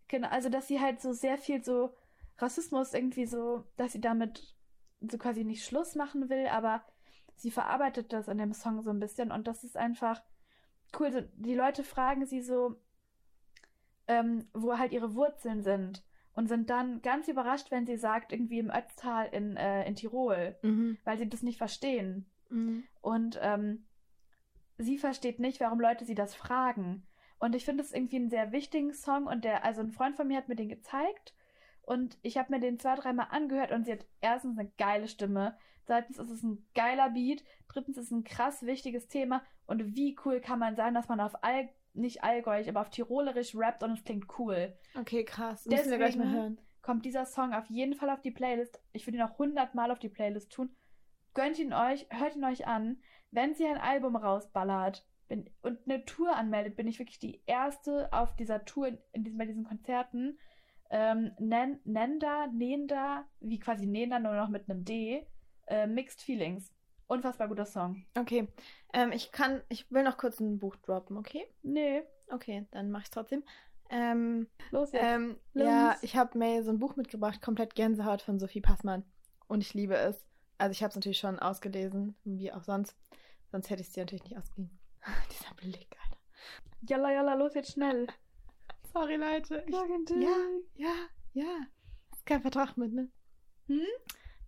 genau, 0.08 0.28
also 0.28 0.48
dass 0.48 0.66
sie 0.68 0.80
halt 0.80 1.00
so 1.00 1.12
sehr 1.12 1.38
viel 1.38 1.62
so 1.64 1.94
Rassismus 2.40 2.94
irgendwie 2.94 3.26
so, 3.26 3.64
dass 3.76 3.92
sie 3.92 4.00
damit 4.00 4.54
so 5.00 5.18
quasi 5.18 5.44
nicht 5.44 5.64
Schluss 5.64 5.94
machen 5.94 6.28
will, 6.28 6.46
aber 6.48 6.84
sie 7.36 7.50
verarbeitet 7.50 8.12
das 8.12 8.28
in 8.28 8.38
dem 8.38 8.52
Song 8.52 8.82
so 8.82 8.90
ein 8.90 9.00
bisschen 9.00 9.30
und 9.32 9.46
das 9.46 9.64
ist 9.64 9.76
einfach 9.76 10.22
cool. 10.98 11.10
So, 11.12 11.20
die 11.36 11.54
Leute 11.54 11.82
fragen 11.84 12.26
sie 12.26 12.42
so, 12.42 12.76
ähm, 14.08 14.48
wo 14.52 14.76
halt 14.78 14.92
ihre 14.92 15.14
Wurzeln 15.14 15.62
sind 15.62 16.04
und 16.34 16.48
sind 16.48 16.68
dann 16.70 17.00
ganz 17.02 17.28
überrascht, 17.28 17.70
wenn 17.70 17.86
sie 17.86 17.96
sagt, 17.96 18.32
irgendwie 18.32 18.58
im 18.58 18.70
Ötztal 18.70 19.28
in, 19.32 19.56
äh, 19.56 19.86
in 19.86 19.94
Tirol, 19.94 20.56
Mhm. 20.62 20.98
weil 21.04 21.18
sie 21.18 21.28
das 21.28 21.42
nicht 21.42 21.58
verstehen. 21.58 22.26
Mhm. 22.50 22.84
Und 23.00 23.38
ähm, 23.40 23.86
sie 24.78 24.98
versteht 24.98 25.38
nicht, 25.38 25.60
warum 25.60 25.80
Leute 25.80 26.04
sie 26.04 26.14
das 26.14 26.34
fragen. 26.34 27.06
Und 27.38 27.54
ich 27.54 27.64
finde 27.64 27.82
es 27.82 27.92
irgendwie 27.92 28.16
einen 28.16 28.30
sehr 28.30 28.52
wichtigen 28.52 28.92
Song. 28.92 29.26
Und 29.26 29.44
der, 29.44 29.64
also 29.64 29.80
ein 29.80 29.92
Freund 29.92 30.16
von 30.16 30.28
mir 30.28 30.36
hat 30.36 30.48
mir 30.48 30.56
den 30.56 30.68
gezeigt. 30.68 31.34
Und 31.82 32.18
ich 32.22 32.38
habe 32.38 32.52
mir 32.52 32.60
den 32.60 32.78
zwei, 32.78 32.94
dreimal 32.94 33.28
angehört 33.30 33.72
und 33.72 33.84
sie 33.84 33.92
hat 33.92 34.06
erstens 34.20 34.58
eine 34.58 34.70
geile 34.78 35.08
Stimme. 35.08 35.56
Zweitens 35.86 36.18
ist 36.18 36.30
es 36.30 36.42
ein 36.42 36.64
geiler 36.74 37.10
Beat. 37.10 37.42
Drittens 37.68 37.96
ist 37.96 38.06
es 38.06 38.10
ein 38.12 38.24
krass 38.24 38.62
wichtiges 38.62 39.08
Thema. 39.08 39.42
Und 39.66 39.96
wie 39.96 40.16
cool 40.24 40.40
kann 40.40 40.58
man 40.58 40.76
sein, 40.76 40.94
dass 40.94 41.08
man 41.08 41.20
auf 41.20 41.42
All, 41.42 41.68
nicht 41.94 42.22
Allgäuisch, 42.22 42.68
aber 42.68 42.82
auf 42.82 42.90
Tirolerisch 42.90 43.56
rappt 43.56 43.82
und 43.82 43.92
es 43.92 44.04
klingt 44.04 44.26
cool. 44.38 44.76
Okay, 44.98 45.24
krass. 45.24 45.66
Müssen 45.66 45.90
wir 45.90 45.98
gleich 45.98 46.16
mal 46.16 46.24
Deswegen- 46.24 46.40
hören. 46.40 46.60
Kommt 46.82 47.04
dieser 47.04 47.26
Song 47.26 47.52
auf 47.52 47.66
jeden 47.66 47.94
Fall 47.94 48.08
auf 48.08 48.22
die 48.22 48.30
Playlist. 48.30 48.80
Ich 48.92 49.06
würde 49.06 49.18
ihn 49.18 49.22
auch 49.22 49.36
hundertmal 49.38 49.90
auf 49.90 49.98
die 49.98 50.08
Playlist 50.08 50.50
tun. 50.50 50.74
Gönnt 51.34 51.58
ihn 51.58 51.74
euch, 51.74 52.06
hört 52.10 52.36
ihn 52.36 52.44
euch 52.44 52.66
an. 52.66 53.02
Wenn 53.30 53.54
sie 53.54 53.66
ein 53.66 53.76
Album 53.76 54.16
rausballert 54.16 55.06
bin, 55.28 55.50
und 55.62 55.78
eine 55.84 56.04
Tour 56.06 56.34
anmeldet, 56.34 56.76
bin 56.76 56.88
ich 56.88 56.98
wirklich 56.98 57.18
die 57.18 57.42
erste 57.46 58.10
auf 58.12 58.34
dieser 58.34 58.64
Tour, 58.64 58.88
in, 58.88 58.98
in 59.12 59.24
diesen, 59.24 59.38
bei 59.38 59.44
diesen 59.44 59.64
Konzerten. 59.64 60.38
Ähm, 60.90 61.32
Nen, 61.38 61.78
Nenda, 61.84 62.48
Nenda, 62.48 63.24
wie 63.40 63.58
quasi 63.58 63.86
Nenda, 63.86 64.18
nur 64.18 64.34
noch 64.34 64.48
mit 64.48 64.68
einem 64.68 64.84
D. 64.84 65.26
Äh, 65.66 65.86
Mixed 65.86 66.22
Feelings. 66.22 66.72
Unfassbar 67.06 67.48
guter 67.48 67.66
Song. 67.66 68.04
Okay. 68.16 68.48
Ähm, 68.92 69.12
ich 69.12 69.32
kann, 69.32 69.62
ich 69.68 69.90
will 69.90 70.02
noch 70.02 70.16
kurz 70.16 70.40
ein 70.40 70.58
Buch 70.58 70.76
droppen, 70.76 71.16
okay? 71.16 71.44
Nee, 71.62 72.02
Okay, 72.30 72.66
dann 72.70 72.90
mache 72.90 73.04
ich 73.04 73.10
trotzdem. 73.10 73.42
Ähm, 73.90 74.46
los 74.70 74.92
jetzt. 74.92 75.02
ähm, 75.04 75.36
Los. 75.52 75.66
ja, 75.66 75.96
ich 76.00 76.16
habe 76.16 76.38
May 76.38 76.62
so 76.62 76.70
ein 76.70 76.78
Buch 76.78 76.96
mitgebracht, 76.96 77.42
komplett 77.42 77.74
Gänsehaut 77.74 78.22
von 78.22 78.38
Sophie 78.38 78.60
Passmann. 78.60 79.04
Und 79.48 79.62
ich 79.62 79.74
liebe 79.74 79.96
es. 79.96 80.24
Also 80.58 80.72
ich 80.72 80.82
habe 80.82 80.90
es 80.90 80.96
natürlich 80.96 81.18
schon 81.18 81.38
ausgelesen, 81.40 82.14
wie 82.24 82.52
auch 82.52 82.62
sonst. 82.62 82.96
Sonst 83.50 83.68
hätte 83.68 83.82
ich 83.82 83.88
es 83.88 83.94
dir 83.94 84.02
natürlich 84.02 84.24
nicht 84.24 84.38
ausgeliehen. 84.38 84.78
Dieser 85.32 85.54
Blick, 85.54 85.96
Alter. 86.04 86.18
Jalla, 86.82 87.12
jalla, 87.12 87.34
los 87.34 87.54
jetzt 87.54 87.72
schnell. 87.72 88.06
Sorry, 88.92 89.16
Leute. 89.16 89.64
Ich, 89.66 89.74
ja, 89.74 90.36
ja, 90.76 90.94
ja. 91.32 91.66
Ist 92.12 92.26
kein 92.26 92.42
Vertrag 92.42 92.76
mit, 92.76 92.92
ne? 92.92 93.10
Hm? 93.66 93.80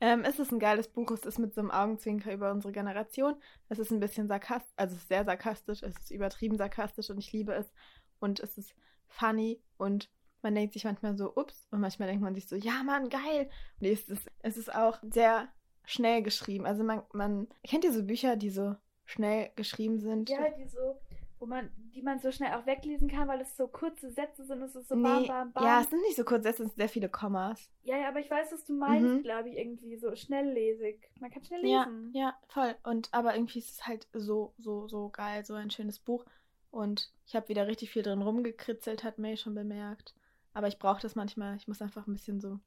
Ähm, 0.01 0.25
es 0.25 0.41
ist 0.41 0.51
ein 0.51 0.59
geiles 0.59 0.89
Buch. 0.89 1.11
Es 1.13 1.25
ist 1.25 1.39
mit 1.39 1.55
so 1.55 1.61
einem 1.61 1.71
Augenzwinker 1.71 2.33
über 2.33 2.51
unsere 2.51 2.73
Generation. 2.73 3.37
Es 3.69 3.79
ist 3.79 3.93
ein 3.93 4.01
bisschen 4.01 4.27
sarkastisch, 4.27 4.73
also 4.77 4.97
es 4.97 5.03
ist 5.03 5.09
sehr 5.09 5.25
sarkastisch. 5.25 5.83
Es 5.83 5.97
ist 5.97 6.11
übertrieben 6.11 6.57
sarkastisch 6.57 7.09
und 7.11 7.19
ich 7.19 7.33
liebe 7.33 7.55
es. 7.55 7.73
Und 8.19 8.41
es 8.41 8.59
ist 8.59 8.75
funny 9.07 9.63
und 9.77 10.11
man 10.43 10.57
denkt 10.57 10.73
sich 10.73 10.85
manchmal 10.85 11.17
so, 11.17 11.33
ups. 11.37 11.69
Und 11.71 11.81
manchmal 11.81 12.09
denkt 12.09 12.23
man 12.23 12.35
sich 12.35 12.49
so, 12.49 12.57
ja, 12.57 12.83
Mann, 12.83 13.09
geil. 13.09 13.49
Und 13.81 13.87
es 13.87 14.09
ist, 14.09 14.29
es 14.41 14.57
ist 14.57 14.75
auch 14.75 14.99
sehr 15.03 15.49
schnell 15.85 16.23
geschrieben. 16.23 16.67
Also 16.67 16.83
man, 16.83 17.03
man, 17.13 17.47
kennt 17.63 17.85
ihr 17.85 17.93
so 17.93 18.03
Bücher, 18.03 18.37
die 18.37 18.51
so 18.51 18.75
schnell 19.05 19.51
geschrieben 19.55 20.01
sind? 20.01 20.29
Ja, 20.31 20.51
die 20.51 20.67
so, 20.67 21.01
wo 21.43 21.47
man, 21.47 21.71
die 21.93 22.03
man 22.03 22.21
so 22.21 22.31
schnell 22.31 22.53
auch 22.55 22.67
weglesen 22.67 23.09
kann, 23.11 23.27
weil 23.27 23.41
es 23.41 23.57
so 23.57 23.67
kurze 23.67 24.11
Sätze 24.13 24.45
sind, 24.45 24.63
es 24.63 24.77
ist 24.77 24.89
so 24.89 24.95
nee, 24.95 25.03
bam, 25.03 25.27
bam, 25.27 25.53
bam. 25.53 25.65
ja, 25.65 25.81
es 25.81 25.91
sind 25.91 26.01
nicht 26.03 26.15
so 26.15 26.23
kurz, 26.23 26.47
es 26.47 26.59
sind 26.59 26.73
sehr 26.77 26.89
viele 26.89 27.09
Kommas. 27.09 27.69
ja, 27.83 27.97
ja, 27.97 28.09
aber 28.09 28.21
ich 28.21 28.31
weiß, 28.31 28.53
was 28.53 28.65
du 28.65 28.75
meinst, 28.75 29.13
Mhm. 29.17 29.23
glaube 29.25 29.49
ich, 29.49 29.57
irgendwie 29.59 29.97
so 29.97 30.15
schnelllesig. 30.15 31.11
Man 31.19 31.33
kann 31.33 31.43
schnell 31.43 31.67
Ja, 31.67 31.83
lesen. 31.85 32.11
ja, 32.15 32.39
voll. 32.47 32.77
Und 32.85 33.09
aber 33.13 33.35
irgendwie 33.35 33.59
ist 33.59 33.71
es 33.73 33.87
halt 33.89 34.07
so, 34.13 34.55
so, 34.59 34.87
so 34.87 35.09
geil, 35.11 35.45
so 35.45 35.55
ein 35.55 35.71
schönes 35.71 35.99
Buch. 35.99 36.25
Und 36.71 37.13
ich 37.27 37.35
habe 37.35 37.49
wieder 37.49 37.67
richtig 37.67 37.91
viel 37.91 38.05
drin 38.05 38.23
rumgekritzelt, 38.23 39.03
hat 39.03 39.19
May 39.19 39.37
schon 39.37 39.57
bemerkt. 39.57 40.15
Aber 40.55 40.69
ich 40.69 40.79
brauche 40.79 41.03
das 41.03 41.17
manchmal. 41.17 41.57
Ich 41.57 41.67
muss 41.67 41.83
einfach 41.83 42.07
ein 42.07 42.13
bisschen 42.13 42.41
so. 42.41 42.61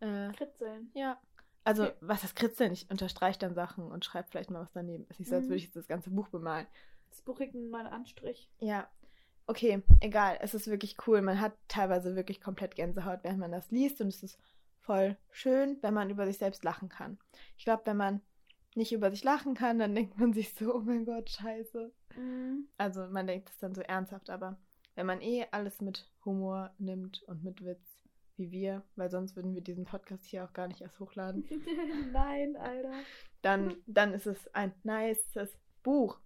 Äh, 0.00 0.30
Kritzeln. 0.32 0.90
ja. 0.94 1.18
Also, 1.64 1.84
Okay. 1.84 1.94
was 2.00 2.22
das 2.22 2.34
Kritzeln? 2.34 2.72
Ich 2.72 2.90
unterstreiche 2.90 3.38
dann 3.38 3.54
Sachen 3.54 3.90
und 3.90 4.04
schreibe 4.04 4.26
vielleicht 4.28 4.50
mal 4.50 4.60
was 4.62 4.72
daneben. 4.72 5.04
Es 5.08 5.12
ist 5.12 5.20
nicht 5.20 5.28
so, 5.30 5.36
als 5.36 5.44
Mhm. 5.44 5.48
würde 5.50 5.56
ich 5.58 5.64
jetzt 5.64 5.76
das 5.76 5.86
ganze 5.86 6.10
Buch 6.10 6.26
bemalen. 6.28 6.66
Das 7.12 7.20
Buch 7.20 7.36
kriegt 7.36 7.54
mal 7.54 7.84
einen 7.84 7.92
Anstrich. 7.92 8.50
Ja. 8.58 8.88
Okay, 9.46 9.82
egal. 10.00 10.38
Es 10.40 10.54
ist 10.54 10.66
wirklich 10.66 10.96
cool. 11.06 11.20
Man 11.20 11.40
hat 11.40 11.52
teilweise 11.68 12.16
wirklich 12.16 12.40
komplett 12.40 12.74
Gänsehaut, 12.74 13.20
während 13.22 13.38
man 13.38 13.52
das 13.52 13.70
liest. 13.70 14.00
Und 14.00 14.08
es 14.08 14.22
ist 14.22 14.38
voll 14.80 15.18
schön, 15.30 15.76
wenn 15.82 15.92
man 15.92 16.08
über 16.08 16.26
sich 16.26 16.38
selbst 16.38 16.64
lachen 16.64 16.88
kann. 16.88 17.18
Ich 17.58 17.64
glaube, 17.64 17.82
wenn 17.84 17.98
man 17.98 18.22
nicht 18.74 18.92
über 18.92 19.10
sich 19.10 19.24
lachen 19.24 19.54
kann, 19.54 19.78
dann 19.78 19.94
denkt 19.94 20.18
man 20.18 20.32
sich 20.32 20.54
so, 20.54 20.74
oh 20.74 20.80
mein 20.80 21.04
Gott, 21.04 21.28
scheiße. 21.28 21.92
Mhm. 22.16 22.68
Also 22.78 23.06
man 23.08 23.26
denkt 23.26 23.50
es 23.50 23.58
dann 23.58 23.74
so 23.74 23.82
ernsthaft, 23.82 24.30
aber 24.30 24.58
wenn 24.94 25.06
man 25.06 25.20
eh 25.20 25.46
alles 25.50 25.82
mit 25.82 26.10
Humor 26.24 26.74
nimmt 26.78 27.22
und 27.24 27.44
mit 27.44 27.62
Witz, 27.62 27.98
wie 28.36 28.50
wir, 28.50 28.82
weil 28.96 29.10
sonst 29.10 29.36
würden 29.36 29.54
wir 29.54 29.60
diesen 29.60 29.84
Podcast 29.84 30.24
hier 30.24 30.44
auch 30.44 30.52
gar 30.54 30.66
nicht 30.68 30.80
erst 30.80 30.98
hochladen, 30.98 31.44
Nein, 32.12 32.56
Alter. 32.56 32.92
dann, 33.42 33.76
dann 33.86 34.14
ist 34.14 34.26
es 34.26 34.54
ein 34.54 34.72
nices 34.82 35.58
Buch. 35.82 36.18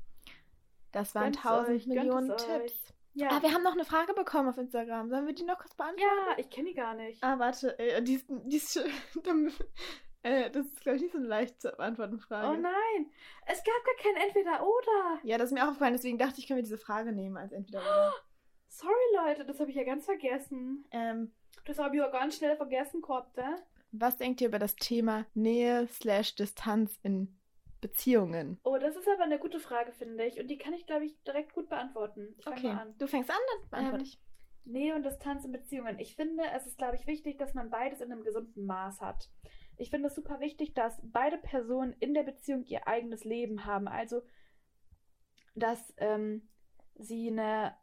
Das 0.96 1.14
waren 1.14 1.24
Gönnt's 1.32 1.38
1000 1.46 1.68
euch, 1.76 1.86
Millionen. 1.86 2.36
Tipps. 2.36 2.94
Ja. 3.12 3.28
Ah, 3.30 3.42
wir 3.42 3.52
haben 3.52 3.62
noch 3.62 3.72
eine 3.72 3.84
Frage 3.84 4.14
bekommen 4.14 4.48
auf 4.48 4.58
Instagram. 4.58 5.08
Sollen 5.08 5.26
wir 5.26 5.34
die 5.34 5.44
noch 5.44 5.58
kurz 5.58 5.74
beantworten? 5.74 6.02
ja, 6.28 6.38
ich 6.38 6.50
kenne 6.50 6.68
die 6.68 6.74
gar 6.74 6.94
nicht. 6.94 7.22
Ah, 7.22 7.38
warte, 7.38 7.78
äh, 7.78 8.02
die 8.02 8.14
ist, 8.14 8.26
die 8.28 8.56
ist 8.56 8.76
äh, 10.22 10.50
das 10.50 10.66
ist, 10.66 10.80
glaube 10.80 10.96
ich, 10.96 11.02
nicht 11.02 11.12
so 11.12 11.18
eine 11.18 11.26
leicht 11.26 11.60
zu 11.60 11.70
beantworten 11.70 12.18
Frage. 12.18 12.48
Oh 12.48 12.60
nein. 12.60 13.10
Es 13.46 13.62
gab 13.62 13.74
gar 13.84 13.94
kein 14.02 14.22
Entweder-Oder. 14.26 15.20
Ja, 15.22 15.38
das 15.38 15.50
ist 15.50 15.52
mir 15.54 15.64
auch 15.64 15.68
aufgefallen, 15.68 15.94
deswegen 15.94 16.18
dachte 16.18 16.40
ich, 16.40 16.46
können 16.46 16.58
wir 16.58 16.62
diese 16.64 16.78
Frage 16.78 17.12
nehmen 17.12 17.36
als 17.36 17.52
entweder 17.52 17.80
oder. 17.80 18.14
Sorry, 18.68 18.94
Leute, 19.14 19.44
das 19.46 19.60
habe 19.60 19.70
ich 19.70 19.76
ja 19.76 19.84
ganz 19.84 20.04
vergessen. 20.04 20.84
Ähm, 20.90 21.32
Das 21.64 21.78
habe 21.78 21.96
ich 21.96 22.02
ja 22.02 22.08
ganz 22.08 22.36
schnell 22.36 22.56
vergessen 22.56 23.00
gehabt, 23.02 23.36
ne? 23.36 23.62
was 23.92 24.16
denkt 24.18 24.40
ihr 24.40 24.48
über 24.48 24.58
das 24.58 24.76
Thema 24.76 25.24
Nähe 25.34 25.86
slash 25.88 26.34
Distanz 26.34 26.98
in 27.02 27.38
Beziehungen? 27.80 28.60
Oh, 28.64 28.76
das 28.78 28.96
ist 28.96 29.08
aber 29.08 29.22
eine 29.24 29.38
gute 29.38 29.60
Frage, 29.60 29.92
finde 29.92 30.24
ich. 30.26 30.38
Und 30.40 30.48
die 30.48 30.58
kann 30.58 30.74
ich, 30.74 30.86
glaube 30.86 31.04
ich, 31.06 31.22
direkt 31.22 31.54
gut 31.54 31.68
beantworten. 31.68 32.34
Ich 32.38 32.48
fange 32.48 32.62
Okay, 32.62 32.66
mal 32.66 32.80
an. 32.82 32.94
du 32.98 33.06
fängst 33.06 33.30
an, 33.30 33.36
dann 33.62 33.70
beantworte 33.70 34.04
Ähm, 34.04 34.04
ich. 34.04 34.20
Nähe 34.64 34.94
und 34.96 35.04
Distanz 35.04 35.44
in 35.44 35.52
Beziehungen. 35.52 35.98
Ich 36.00 36.16
finde, 36.16 36.42
es 36.54 36.66
ist, 36.66 36.78
glaube 36.78 36.96
ich, 36.96 37.06
wichtig, 37.06 37.38
dass 37.38 37.54
man 37.54 37.70
beides 37.70 38.00
in 38.00 38.10
einem 38.12 38.24
gesunden 38.24 38.66
Maß 38.66 39.00
hat. 39.00 39.30
ich 39.76 39.90
finde 39.90 40.08
es 40.08 40.14
super 40.14 40.40
wichtig, 40.40 40.74
dass 40.74 41.00
beide 41.04 41.38
Personen 41.38 41.92
in 42.00 42.14
der 42.14 42.22
Beziehung 42.24 42.64
ihr 42.64 42.88
eigenes 42.88 43.24
Leben 43.24 43.64
haben. 43.66 43.88
Also, 43.88 44.22
dass 45.54 45.94
ähm, 45.98 46.48
sie 46.94 47.28
eine, 47.28 47.74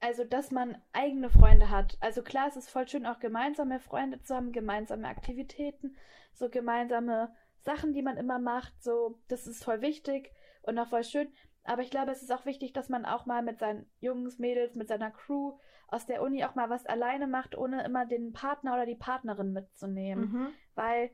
also, 0.00 0.24
dass 0.24 0.50
man 0.50 0.80
eigene 0.92 1.30
Freunde 1.30 1.70
hat. 1.70 1.96
Also, 2.00 2.22
klar, 2.22 2.48
es 2.48 2.56
ist 2.56 2.70
voll 2.70 2.88
schön, 2.88 3.06
auch 3.06 3.18
gemeinsame 3.20 3.80
Freunde 3.80 4.22
zu 4.22 4.34
haben, 4.34 4.52
gemeinsame 4.52 5.08
Aktivitäten, 5.08 5.96
so 6.34 6.48
gemeinsame 6.50 7.34
Sachen, 7.66 7.92
die 7.92 8.02
man 8.02 8.16
immer 8.16 8.38
macht. 8.38 8.82
So, 8.82 9.20
das 9.28 9.46
ist 9.46 9.62
voll 9.62 9.82
wichtig 9.82 10.32
und 10.62 10.78
auch 10.78 10.88
voll 10.88 11.04
schön. 11.04 11.30
Aber 11.64 11.82
ich 11.82 11.90
glaube, 11.90 12.12
es 12.12 12.22
ist 12.22 12.32
auch 12.32 12.46
wichtig, 12.46 12.72
dass 12.72 12.88
man 12.88 13.04
auch 13.04 13.26
mal 13.26 13.42
mit 13.42 13.58
seinen 13.58 13.90
Jungs, 14.00 14.38
Mädels, 14.38 14.76
mit 14.76 14.88
seiner 14.88 15.10
Crew 15.10 15.58
aus 15.88 16.06
der 16.06 16.22
Uni 16.22 16.44
auch 16.44 16.54
mal 16.54 16.70
was 16.70 16.86
alleine 16.86 17.26
macht, 17.26 17.56
ohne 17.56 17.84
immer 17.84 18.06
den 18.06 18.32
Partner 18.32 18.74
oder 18.74 18.86
die 18.86 18.94
Partnerin 18.94 19.52
mitzunehmen. 19.52 20.32
Mhm. 20.32 20.48
Weil 20.74 21.10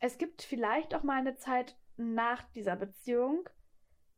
es 0.00 0.18
gibt 0.18 0.42
vielleicht 0.42 0.94
auch 0.94 1.02
mal 1.02 1.18
eine 1.18 1.36
Zeit 1.36 1.76
nach 1.96 2.42
dieser 2.54 2.76
Beziehung. 2.76 3.48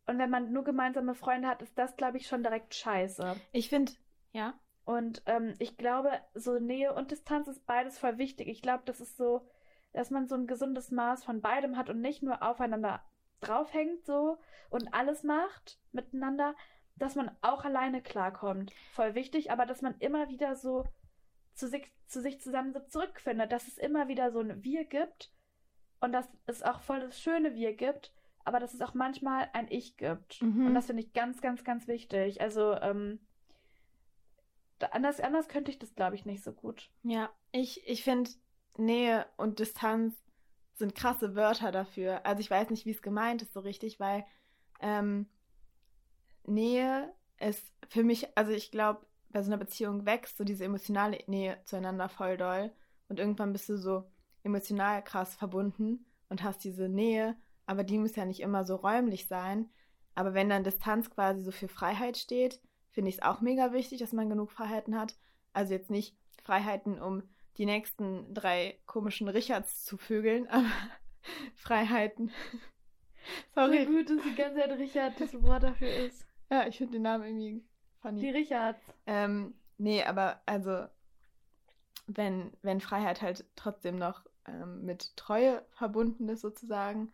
Und 0.07 0.19
wenn 0.19 0.31
man 0.31 0.53
nur 0.53 0.65
gemeinsame 0.65 1.15
Freunde 1.15 1.49
hat, 1.49 1.63
ist 1.63 1.79
das, 1.79 1.97
glaube 1.97 2.17
ich, 2.17 2.27
schon 2.27 2.43
direkt 2.43 2.75
scheiße. 2.75 3.37
Ich 3.53 3.69
finde, 3.69 3.93
ja. 4.33 4.55
Und 4.85 5.23
ähm, 5.27 5.55
ich 5.59 5.77
glaube, 5.77 6.11
so 6.35 6.59
Nähe 6.59 6.95
und 6.95 7.11
Distanz 7.11 7.49
ist 7.49 7.65
beides 7.67 7.99
voll 7.99 8.19
wichtig. 8.19 8.49
Ich 8.49 8.63
glaube, 8.63 8.83
das 8.87 9.01
ist 9.01 9.17
so, 9.17 9.47
dass 9.93 10.11
man 10.11 10.29
so 10.29 10.35
ein 10.35 10.47
gesundes 10.47 10.91
Maß 10.91 11.25
von 11.25 11.41
beidem 11.41 11.77
hat 11.77 11.91
und 11.91 12.01
nicht 12.01 12.23
nur 12.23 12.43
aufeinander 12.43 13.03
draufhängt 13.41 14.05
so 14.05 14.39
und 14.69 14.93
alles 14.93 15.23
macht 15.25 15.79
miteinander, 15.93 16.55
dass 16.97 17.15
man 17.15 17.31
auch 17.41 17.65
alleine 17.65 18.03
klarkommt. 18.03 18.73
Voll 18.93 19.15
wichtig, 19.15 19.51
aber 19.51 19.67
dass 19.67 19.83
man 19.83 19.97
immer 19.99 20.29
wieder 20.29 20.55
so 20.55 20.85
zu 21.55 21.67
sich, 21.67 21.91
zu 22.07 22.21
sich 22.21 22.41
zusammen 22.41 22.73
so 22.73 22.81
zurückfindet, 22.81 23.51
dass 23.53 23.67
es 23.67 23.79
immer 23.79 24.09
wieder 24.09 24.31
so 24.31 24.41
ein 24.41 24.63
Wir 24.63 24.85
gibt 24.85 25.33
und 26.01 26.13
dass 26.13 26.29
es 26.47 26.63
auch 26.63 26.81
voll 26.81 27.01
das 27.01 27.21
schöne 27.21 27.55
Wir 27.55 27.75
gibt, 27.75 28.13
aber 28.45 28.61
dass 28.61 28.75
es 28.75 28.81
auch 28.81 28.95
manchmal 28.95 29.49
ein 29.53 29.69
Ich 29.71 29.97
gibt. 29.97 30.43
Mhm. 30.43 30.67
Und 30.67 30.75
das 30.75 30.87
finde 30.87 31.03
ich 31.03 31.13
ganz, 31.13 31.41
ganz, 31.41 31.65
ganz 31.65 31.89
wichtig. 31.89 32.41
Also, 32.41 32.75
ähm, 32.75 33.21
anders, 34.91 35.21
anders 35.21 35.49
könnte 35.49 35.71
ich 35.71 35.79
das, 35.79 35.95
glaube 35.95 36.15
ich, 36.15 36.25
nicht 36.25 36.43
so 36.43 36.53
gut. 36.53 36.91
Ja, 37.03 37.31
ich, 37.53 37.87
ich 37.87 38.03
finde, 38.03 38.31
Nähe 38.77 39.27
und 39.37 39.59
Distanz 39.59 40.15
sind 40.75 40.95
krasse 40.95 41.35
Wörter 41.35 41.73
dafür. 41.73 42.25
Also 42.27 42.41
ich 42.41 42.51
weiß 42.51 42.71
nicht, 42.71 42.87
wie 42.87 42.91
es 42.91 43.03
gemeint 43.03 43.43
ist 43.43 43.53
so 43.53 43.61
richtig, 43.61 44.01
weil 44.01 44.25
ähm, 44.81 45.29
Nähe 46.45 47.13
ist 47.39 47.73
für 47.89 48.03
mich, 48.03 48.37
also 48.37 48.53
ich 48.53 48.71
glaube, 48.71 49.07
bei 49.29 49.43
so 49.43 49.51
einer 49.51 49.59
Beziehung 49.59 50.07
wächst 50.07 50.39
so 50.39 50.45
diese 50.45 50.65
emotionale 50.65 51.19
Nähe 51.27 51.61
zueinander 51.65 52.09
voll 52.09 52.37
doll 52.37 52.73
und 53.09 53.19
irgendwann 53.21 53.53
bist 53.53 53.69
du 53.69 53.77
so 53.77 54.11
emotional 54.43 55.05
krass 55.05 55.35
verbunden 55.35 56.07
und 56.29 56.43
hast 56.43 56.65
diese 56.65 56.89
Nähe, 56.89 57.37
aber 57.67 57.85
die 57.85 57.99
muss 57.99 58.17
ja 58.17 58.25
nicht 58.25 58.41
immer 58.41 58.65
so 58.65 58.77
räumlich 58.77 59.29
sein. 59.29 59.71
Aber 60.15 60.35
wenn 60.35 60.49
dann 60.49 60.65
Distanz 60.65 61.11
quasi 61.11 61.43
so 61.43 61.51
für 61.51 61.69
Freiheit 61.69 62.17
steht, 62.17 62.61
finde 62.91 63.11
ich 63.11 63.17
es 63.17 63.23
auch 63.23 63.41
mega 63.41 63.73
wichtig, 63.73 64.01
dass 64.01 64.13
man 64.13 64.29
genug 64.29 64.51
Freiheiten 64.51 64.99
hat. 64.99 65.17
Also 65.53 65.73
jetzt 65.73 65.91
nicht 65.91 66.17
Freiheiten, 66.43 67.01
um 67.01 67.23
die 67.59 67.67
nächsten 67.67 68.33
drei 68.33 68.79
komischen 68.87 69.29
Richards 69.29 69.85
zu 69.85 69.97
vögeln, 69.97 70.49
aber 70.49 70.71
Freiheiten. 71.55 72.31
Sorry. 73.55 73.85
So 73.85 73.93
gut, 73.93 74.11
dass 74.11 74.23
die 74.23 74.35
ganze 74.35 74.61
Zeit 74.61 74.79
Richard 74.79 75.21
das 75.21 75.43
Wort 75.43 75.63
dafür 75.63 75.93
ist. 75.93 76.27
Ja, 76.51 76.67
ich 76.67 76.79
finde 76.79 76.95
den 76.95 77.03
Namen 77.03 77.25
irgendwie 77.25 77.65
funny. 78.01 78.21
Die 78.21 78.31
Richards. 78.31 78.81
Ähm, 79.07 79.55
nee, 79.79 80.03
aber 80.03 80.41
also, 80.47 80.87
wenn, 82.07 82.53
wenn 82.63 82.81
Freiheit 82.81 83.23
halt 83.23 83.45
trotzdem 83.57 83.97
noch 83.97 84.25
ähm, 84.47 84.85
mit 84.85 85.17
Treue 85.17 85.65
verbunden 85.71 86.29
ist, 86.29 86.41
sozusagen. 86.41 87.13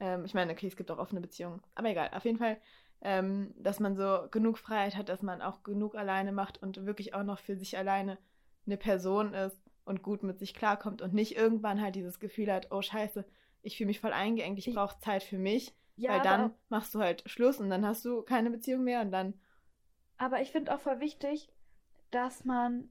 Ähm, 0.00 0.24
ich 0.24 0.34
meine, 0.34 0.52
okay, 0.52 0.66
es 0.66 0.76
gibt 0.76 0.90
auch 0.90 0.98
offene 0.98 1.20
Beziehungen. 1.20 1.62
Aber 1.74 1.90
egal, 1.90 2.10
auf 2.12 2.24
jeden 2.24 2.38
Fall, 2.38 2.56
ähm, 3.02 3.54
dass 3.56 3.78
man 3.78 3.96
so 3.96 4.26
genug 4.30 4.58
Freiheit 4.58 4.96
hat, 4.96 5.08
dass 5.08 5.22
man 5.22 5.42
auch 5.42 5.62
genug 5.62 5.94
alleine 5.94 6.32
macht 6.32 6.62
und 6.62 6.86
wirklich 6.86 7.14
auch 7.14 7.24
noch 7.24 7.38
für 7.38 7.56
sich 7.56 7.76
alleine 7.76 8.18
eine 8.64 8.76
Person 8.76 9.34
ist 9.34 9.58
und 9.84 10.02
gut 10.02 10.22
mit 10.22 10.38
sich 10.38 10.54
klarkommt 10.54 11.02
und 11.02 11.14
nicht 11.14 11.36
irgendwann 11.36 11.80
halt 11.80 11.94
dieses 11.96 12.20
Gefühl 12.20 12.52
hat, 12.52 12.68
oh 12.70 12.82
scheiße, 12.82 13.24
ich 13.62 13.76
fühle 13.76 13.88
mich 13.88 14.00
voll 14.00 14.12
eingeengt, 14.12 14.58
ich 14.58 14.72
brauche 14.74 14.98
Zeit 15.00 15.22
für 15.22 15.38
mich. 15.38 15.74
Ja, 15.96 16.10
weil 16.10 16.20
aber 16.20 16.28
dann 16.28 16.54
machst 16.68 16.94
du 16.94 17.00
halt 17.00 17.22
Schluss 17.26 17.60
und 17.60 17.70
dann 17.70 17.86
hast 17.86 18.04
du 18.04 18.22
keine 18.22 18.50
Beziehung 18.50 18.84
mehr 18.84 19.02
und 19.02 19.12
dann 19.12 19.34
Aber 20.16 20.40
ich 20.40 20.50
finde 20.52 20.74
auch 20.74 20.80
voll 20.80 21.00
wichtig, 21.00 21.48
dass 22.10 22.44
man. 22.44 22.90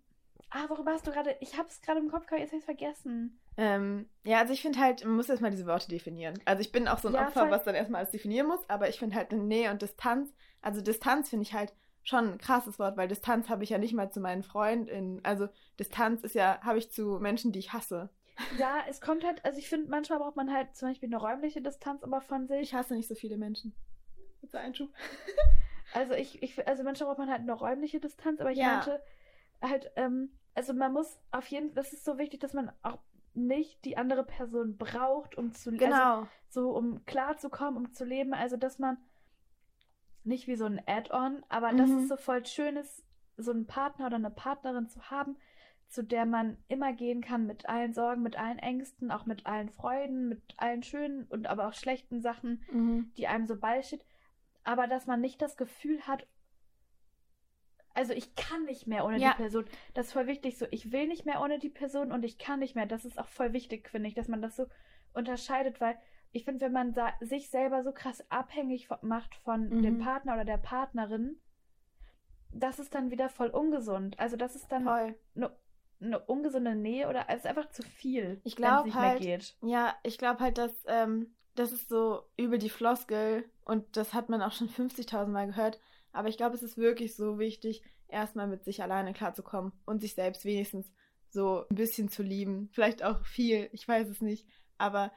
Ah, 0.51 0.69
worüber 0.69 0.91
hast 0.91 1.07
du 1.07 1.11
gerade. 1.11 1.35
Ich 1.39 1.57
habe 1.57 1.69
es 1.69 1.81
gerade 1.81 1.99
im 1.99 2.09
Kopf 2.09 2.25
gehabt, 2.27 2.41
jetzt 2.41 2.51
habe 2.51 2.59
ich 2.59 2.65
vergessen. 2.65 3.39
Ähm, 3.57 4.09
ja, 4.23 4.39
also 4.39 4.53
ich 4.53 4.61
finde 4.61 4.79
halt, 4.79 5.03
man 5.03 5.15
muss 5.15 5.29
erstmal 5.29 5.51
diese 5.51 5.65
Worte 5.65 5.87
definieren. 5.89 6.39
Also 6.45 6.61
ich 6.61 6.71
bin 6.71 6.87
auch 6.87 6.99
so 6.99 7.09
ein 7.09 7.13
Ja, 7.13 7.27
Opfer, 7.27 7.41
voll. 7.41 7.51
was 7.51 7.63
dann 7.63 7.75
erstmal 7.75 7.99
alles 7.99 8.11
definieren 8.11 8.47
muss, 8.47 8.67
aber 8.69 8.89
ich 8.89 8.97
finde 8.99 9.15
halt 9.15 9.31
eine 9.31 9.43
Nähe 9.43 9.71
und 9.71 9.81
Distanz, 9.81 10.33
also 10.61 10.81
Distanz 10.81 11.29
finde 11.29 11.43
ich 11.43 11.53
halt 11.53 11.73
schon 12.03 12.33
ein 12.33 12.37
krasses 12.37 12.79
Wort, 12.79 12.97
weil 12.97 13.07
Distanz 13.07 13.49
habe 13.49 13.63
ich 13.63 13.69
ja 13.69 13.77
nicht 13.77 13.93
mal 13.93 14.11
zu 14.11 14.19
meinen 14.19 14.43
Freunden. 14.43 15.19
Also 15.23 15.47
Distanz 15.79 16.23
ist 16.23 16.35
ja, 16.35 16.59
habe 16.61 16.77
ich 16.79 16.91
zu 16.91 17.19
Menschen, 17.19 17.51
die 17.51 17.59
ich 17.59 17.73
hasse. 17.73 18.09
Ja, 18.57 18.79
es 18.89 19.01
kommt 19.01 19.23
halt. 19.23 19.43
Also 19.45 19.59
ich 19.59 19.69
finde, 19.69 19.89
manchmal 19.89 20.19
braucht 20.19 20.35
man 20.35 20.51
halt 20.51 20.75
zum 20.75 20.89
Beispiel 20.89 21.09
eine 21.09 21.17
räumliche 21.17 21.61
Distanz 21.61 22.03
aber 22.03 22.21
von 22.21 22.47
sich. 22.47 22.61
Ich 22.61 22.73
hasse 22.73 22.95
nicht 22.95 23.07
so 23.07 23.13
viele 23.15 23.37
Menschen. 23.37 23.75
Kurzer 24.39 24.59
Einschub. 24.59 24.89
Also 25.93 26.13
ich, 26.13 26.41
ich, 26.41 26.65
also 26.69 26.83
manchmal 26.83 27.09
braucht 27.09 27.17
man 27.17 27.29
halt 27.29 27.41
eine 27.41 27.51
räumliche 27.51 27.99
Distanz, 27.99 28.39
aber 28.39 28.49
ich 28.51 28.57
Ja. 28.57 28.67
meinte 28.75 29.03
halt, 29.61 29.91
ähm, 29.97 30.31
also 30.55 30.73
man 30.73 30.93
muss 30.93 31.19
auf 31.31 31.45
jeden 31.47 31.67
Fall, 31.73 31.75
das 31.83 31.91
ist 31.91 32.05
so 32.05 32.17
wichtig, 32.17 32.39
dass 32.39 32.53
man 32.53 32.71
auch 32.81 32.99
nicht 33.33 33.83
die 33.83 33.97
andere 33.97 34.23
Person 34.23 34.77
braucht, 34.77 35.35
um 35.37 35.51
zu 35.51 35.69
Also, 35.71 35.83
Genau. 35.85 36.27
so 36.47 36.69
um 36.77 37.03
klarzukommen, 37.05 37.75
um 37.75 37.91
zu 37.93 38.05
leben. 38.05 38.33
Also 38.33 38.55
dass 38.55 38.79
man 38.79 38.97
nicht 40.23 40.47
wie 40.47 40.55
so 40.55 40.65
ein 40.65 40.81
Add-on, 40.85 41.43
aber 41.49 41.71
Mhm. 41.73 41.79
es 41.79 42.07
so 42.07 42.17
voll 42.17 42.45
schön 42.45 42.77
ist, 42.77 43.03
so 43.37 43.51
einen 43.51 43.65
Partner 43.67 44.07
oder 44.07 44.17
eine 44.17 44.29
Partnerin 44.31 44.87
zu 44.87 45.09
haben, 45.09 45.37
zu 45.87 46.03
der 46.03 46.25
man 46.25 46.57
immer 46.67 46.93
gehen 46.93 47.21
kann 47.21 47.45
mit 47.47 47.67
allen 47.67 47.93
Sorgen, 47.93 48.21
mit 48.21 48.37
allen 48.37 48.59
Ängsten, 48.59 49.11
auch 49.11 49.25
mit 49.25 49.45
allen 49.45 49.69
Freuden, 49.69 50.29
mit 50.29 50.41
allen 50.57 50.83
schönen 50.83 51.25
und 51.25 51.47
aber 51.47 51.67
auch 51.67 51.73
schlechten 51.73 52.21
Sachen 52.21 52.63
Mhm. 52.71 53.11
die 53.17 53.27
einem 53.27 53.45
so 53.45 53.57
beisteht, 53.57 54.05
aber 54.63 54.87
dass 54.87 55.05
man 55.05 55.19
nicht 55.21 55.41
das 55.41 55.57
Gefühl 55.57 56.01
hat, 56.07 56.25
also 57.93 58.13
ich 58.13 58.35
kann 58.35 58.63
nicht 58.65 58.87
mehr 58.87 59.03
ohne 59.05 59.17
Ja. 59.17 59.31
die 59.31 59.37
Person. 59.37 59.65
Das 59.93 60.07
ist 60.07 60.13
voll 60.13 60.27
wichtig 60.27 60.57
so. 60.57 60.65
Ich 60.71 60.91
will 60.93 61.07
nicht 61.07 61.25
mehr 61.25 61.41
ohne 61.41 61.59
die 61.59 61.69
Person 61.69 62.11
und 62.13 62.23
ich 62.23 62.37
kann 62.37 62.59
nicht 62.59 62.73
mehr. 62.75 62.85
Das 62.85 63.03
ist 63.03 63.19
auch 63.19 63.27
voll 63.27 63.51
wichtig, 63.51 63.89
finde 63.89 64.07
ich, 64.07 64.15
dass 64.15 64.29
man 64.29 64.41
das 64.41 64.55
so 64.55 64.67
unterscheidet, 65.13 65.81
weil 65.81 65.97
ich 66.31 66.45
finde, 66.45 66.61
wenn 66.65 66.71
man 66.71 66.95
sich 67.21 67.49
selber 67.49 67.83
so 67.83 67.91
krass 67.91 68.23
abhängig 68.29 68.87
macht 69.01 69.35
von 69.35 69.69
Mhm. 69.69 69.83
dem 69.83 69.99
Partner 69.99 70.33
oder 70.35 70.45
der 70.45 70.57
Partnerin, 70.57 71.37
das 72.53 72.79
ist 72.79 72.93
dann 72.93 73.11
wieder 73.11 73.29
voll 73.29 73.49
ungesund. 73.49 74.19
Also 74.19 74.35
das 74.37 74.55
ist 74.55 74.71
dann 74.71 74.87
eine, 74.87 75.51
eine 76.01 76.19
ungesunde 76.19 76.75
Nähe 76.75 77.07
oder 77.07 77.25
es 77.29 77.37
ist 77.39 77.47
einfach 77.47 77.69
zu 77.69 77.83
viel, 77.83 78.41
Ich 78.43 78.57
wenn 78.57 78.63
es 78.65 78.69
glaub 78.69 78.85
nicht 78.85 78.95
halt- 78.95 79.19
mehr 79.21 79.37
geht. 79.37 79.55
Ja, 79.61 79.95
ich 80.03 80.17
glaube 80.17 80.39
halt, 80.41 80.57
dass 80.57 80.71
ähm, 80.87 81.33
das 81.55 81.71
ist 81.71 81.89
so 81.89 82.23
übel 82.37 82.59
die 82.59 82.69
Floskel 82.69 83.45
und 83.65 83.95
das 83.97 84.13
hat 84.13 84.29
man 84.29 84.41
auch 84.41 84.51
schon 84.53 84.69
50.000 84.69 85.27
Mal 85.31 85.47
gehört. 85.47 85.79
Aber 86.13 86.27
ich 86.27 86.37
glaube, 86.37 86.55
es 86.55 86.63
ist 86.63 86.77
wirklich 86.77 87.15
so 87.15 87.39
wichtig, 87.39 87.83
erstmal 88.07 88.47
mit 88.47 88.63
sich 88.65 88.81
alleine 88.83 89.13
klarzukommen 89.13 89.71
und 89.85 90.01
sich 90.01 90.13
selbst 90.15 90.43
wenigstens 90.43 90.91
so 91.29 91.65
ein 91.69 91.75
bisschen 91.75 92.09
zu 92.09 92.23
lieben. 92.23 92.69
Vielleicht 92.73 93.03
auch 93.03 93.23
viel, 93.25 93.69
ich 93.71 93.87
weiß 93.87 94.09
es 94.09 94.19
nicht. 94.21 94.45
Aber 94.77 95.11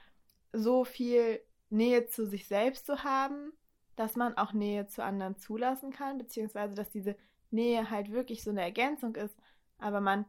so 0.55 0.85
viel 0.85 1.41
Nähe 1.71 2.07
zu 2.07 2.27
sich 2.27 2.47
selbst 2.47 2.87
zu 2.87 3.05
haben, 3.05 3.53
dass 3.97 4.17
man 4.17 4.37
auch 4.37 4.53
Nähe 4.53 4.87
zu 4.87 5.03
anderen 5.03 5.37
zulassen 5.37 5.91
kann, 5.91 6.19
beziehungsweise 6.19 6.75
dass 6.75 6.91
diese 6.91 7.17
Nähe 7.51 7.91
halt 7.91 8.11
wirklich 8.11 8.43
so 8.43 8.51
eine 8.51 8.63
Ergänzung 8.63 9.15
ist, 9.17 9.37
aber 9.79 10.01
man 10.01 10.25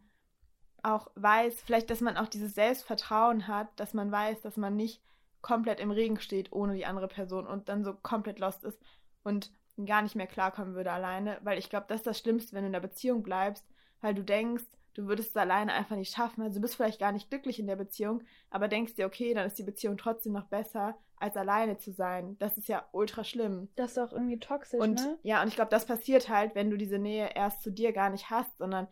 auch 0.83 1.09
weiß, 1.15 1.61
vielleicht, 1.61 1.89
dass 1.89 2.01
man 2.01 2.17
auch 2.17 2.27
dieses 2.27 2.53
Selbstvertrauen 2.53 3.47
hat, 3.47 3.67
dass 3.79 3.93
man 3.93 4.11
weiß, 4.11 4.41
dass 4.41 4.57
man 4.57 4.75
nicht 4.75 5.01
komplett 5.41 5.79
im 5.79 5.91
Regen 5.91 6.19
steht 6.19 6.51
ohne 6.51 6.75
die 6.75 6.85
andere 6.85 7.07
Person 7.07 7.47
und 7.47 7.69
dann 7.69 7.83
so 7.83 7.93
komplett 7.93 8.39
lost 8.39 8.63
ist 8.63 8.79
und 9.23 9.51
gar 9.83 10.01
nicht 10.01 10.15
mehr 10.15 10.27
klarkommen 10.27 10.75
würde 10.75 10.91
alleine, 10.91 11.39
weil 11.43 11.57
ich 11.57 11.69
glaube, 11.69 11.85
das 11.89 12.01
ist 12.01 12.07
das 12.07 12.19
Schlimmste, 12.19 12.53
wenn 12.53 12.63
du 12.63 12.67
in 12.67 12.73
der 12.73 12.79
Beziehung 12.79 13.23
bleibst, 13.23 13.65
weil 14.01 14.13
du 14.13 14.23
denkst, 14.23 14.63
du 14.95 15.07
würdest 15.07 15.29
es 15.29 15.37
alleine 15.37 15.73
einfach 15.73 15.95
nicht 15.95 16.15
schaffen. 16.15 16.41
Also 16.41 16.55
du 16.55 16.61
bist 16.61 16.75
vielleicht 16.75 16.99
gar 16.99 17.11
nicht 17.11 17.29
glücklich 17.29 17.59
in 17.59 17.67
der 17.67 17.75
Beziehung, 17.75 18.23
aber 18.49 18.67
denkst 18.67 18.95
dir, 18.95 19.05
okay, 19.05 19.33
dann 19.33 19.45
ist 19.45 19.59
die 19.59 19.63
Beziehung 19.63 19.97
trotzdem 19.97 20.33
noch 20.33 20.45
besser, 20.45 20.97
als 21.17 21.37
alleine 21.37 21.77
zu 21.77 21.91
sein. 21.91 22.37
Das 22.39 22.57
ist 22.57 22.67
ja 22.67 22.87
ultra 22.91 23.23
schlimm. 23.23 23.69
Das 23.75 23.91
ist 23.91 23.99
auch 23.99 24.13
irgendwie 24.13 24.39
toxisch, 24.39 24.79
Und 24.79 24.95
ne? 24.95 25.19
ja, 25.23 25.41
und 25.41 25.49
ich 25.49 25.55
glaube, 25.55 25.69
das 25.69 25.85
passiert 25.85 26.29
halt, 26.29 26.55
wenn 26.55 26.71
du 26.71 26.77
diese 26.77 26.97
Nähe 26.97 27.29
erst 27.35 27.61
zu 27.61 27.71
dir 27.71 27.91
gar 27.91 28.09
nicht 28.09 28.29
hast, 28.29 28.57
sondern 28.57 28.87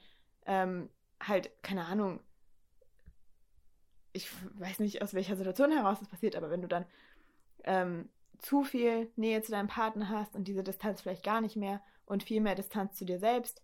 ähm, 0.46 0.90
halt, 1.22 1.52
keine 1.64 1.86
Ahnung, 1.86 2.20
ich 4.12 4.30
weiß 4.60 4.80
nicht, 4.80 5.02
aus 5.02 5.14
welcher 5.14 5.38
Situation 5.38 5.72
heraus 5.72 6.00
das 6.00 6.10
passiert, 6.10 6.36
aber 6.36 6.52
wenn 6.52 6.62
du 6.62 6.68
dann 6.68 6.86
ähm, 7.64 8.10
zu 8.40 8.64
viel 8.64 9.10
Nähe 9.16 9.42
zu 9.42 9.52
deinem 9.52 9.70
Partner 9.70 10.10
hast 10.10 10.36
und 10.36 10.50
diese 10.50 10.64
Distanz 10.64 11.02
vielleicht 11.02 11.24
gar 11.24 11.40
nicht 11.40 11.56
mehr 11.56 11.82
und 12.06 12.24
viel 12.24 12.42
mehr 12.42 12.56
Distanz 12.56 12.96
zu 12.96 13.06
dir 13.06 13.20
selbst. 13.20 13.64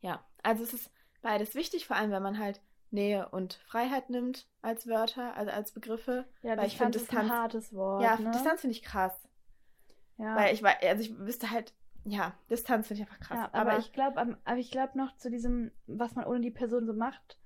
Ja, 0.00 0.24
also 0.42 0.64
es 0.64 0.74
ist 0.74 0.90
beides 1.22 1.54
wichtig, 1.54 1.86
vor 1.86 1.96
allem 1.96 2.10
wenn 2.10 2.22
man 2.22 2.38
halt 2.38 2.60
Nähe 2.90 3.28
und 3.30 3.54
Freiheit 3.66 4.10
nimmt 4.10 4.46
als 4.60 4.86
Wörter, 4.86 5.34
also 5.36 5.50
als 5.50 5.72
Begriffe. 5.72 6.26
Ja, 6.42 6.56
Weil 6.56 6.66
ich 6.66 6.76
finde, 6.76 6.98
Distanz 6.98 7.24
ist 7.24 7.30
ein 7.32 7.38
hartes 7.38 7.72
Wort. 7.74 8.02
ja, 8.02 8.16
ne? 8.18 8.30
Distanz 8.32 8.60
finde 8.60 8.76
ich 8.76 8.82
krass. 8.82 9.28
Ja. 10.18 10.36
Weil 10.36 10.54
ich 10.54 10.62
weiß, 10.62 10.76
also 10.82 11.02
ich 11.02 11.18
wüsste 11.18 11.50
halt, 11.50 11.72
ja, 12.04 12.34
Distanz 12.50 12.88
finde 12.88 13.02
ich 13.02 13.08
einfach 13.08 13.20
krass. 13.26 13.38
Ja, 13.38 13.50
aber, 13.52 13.78
ich 13.78 13.92
glaube, 13.92 14.36
aber 14.44 14.58
ich 14.58 14.70
glaube 14.70 14.98
noch 14.98 15.16
zu 15.16 15.30
diesem, 15.30 15.70
was 15.86 16.14
man 16.14 16.26
ohne 16.26 16.40
die 16.40 16.50
Person 16.50 16.86
so 16.86 16.92
macht. 16.92 17.38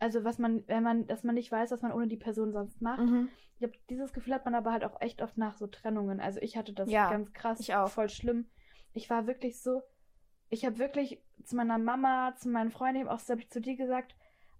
Also 0.00 0.24
was 0.24 0.38
man, 0.38 0.66
wenn 0.66 0.82
man, 0.82 1.06
dass 1.06 1.24
man 1.24 1.34
nicht 1.34 1.50
weiß, 1.50 1.70
was 1.70 1.82
man 1.82 1.92
ohne 1.92 2.08
die 2.08 2.16
Person 2.16 2.52
sonst 2.52 2.80
macht. 2.80 3.00
Mhm. 3.00 3.28
Ich 3.52 3.58
glaube, 3.58 3.74
dieses 3.90 4.12
Gefühl 4.12 4.34
hat 4.34 4.44
man 4.44 4.54
aber 4.54 4.72
halt 4.72 4.84
auch 4.84 5.00
echt 5.00 5.22
oft 5.22 5.36
nach 5.36 5.56
so 5.56 5.66
Trennungen. 5.66 6.20
Also 6.20 6.40
ich 6.40 6.56
hatte 6.56 6.72
das 6.72 6.88
Ja, 6.90 7.10
ganz 7.10 7.32
krass, 7.32 7.60
ich 7.60 7.74
auch. 7.74 7.88
voll 7.88 8.08
schlimm. 8.08 8.48
Ich 8.92 9.10
war 9.10 9.26
wirklich 9.26 9.60
so, 9.60 9.82
ich 10.50 10.64
habe 10.64 10.78
wirklich 10.78 11.22
zu 11.44 11.56
meiner 11.56 11.78
Mama, 11.78 12.34
zu 12.36 12.48
meinen 12.48 12.70
Freunden, 12.70 13.08
auch 13.08 13.18
so 13.20 13.34
ich 13.34 13.50
zu 13.50 13.60
dir 13.60 13.76
gesagt, 13.76 14.14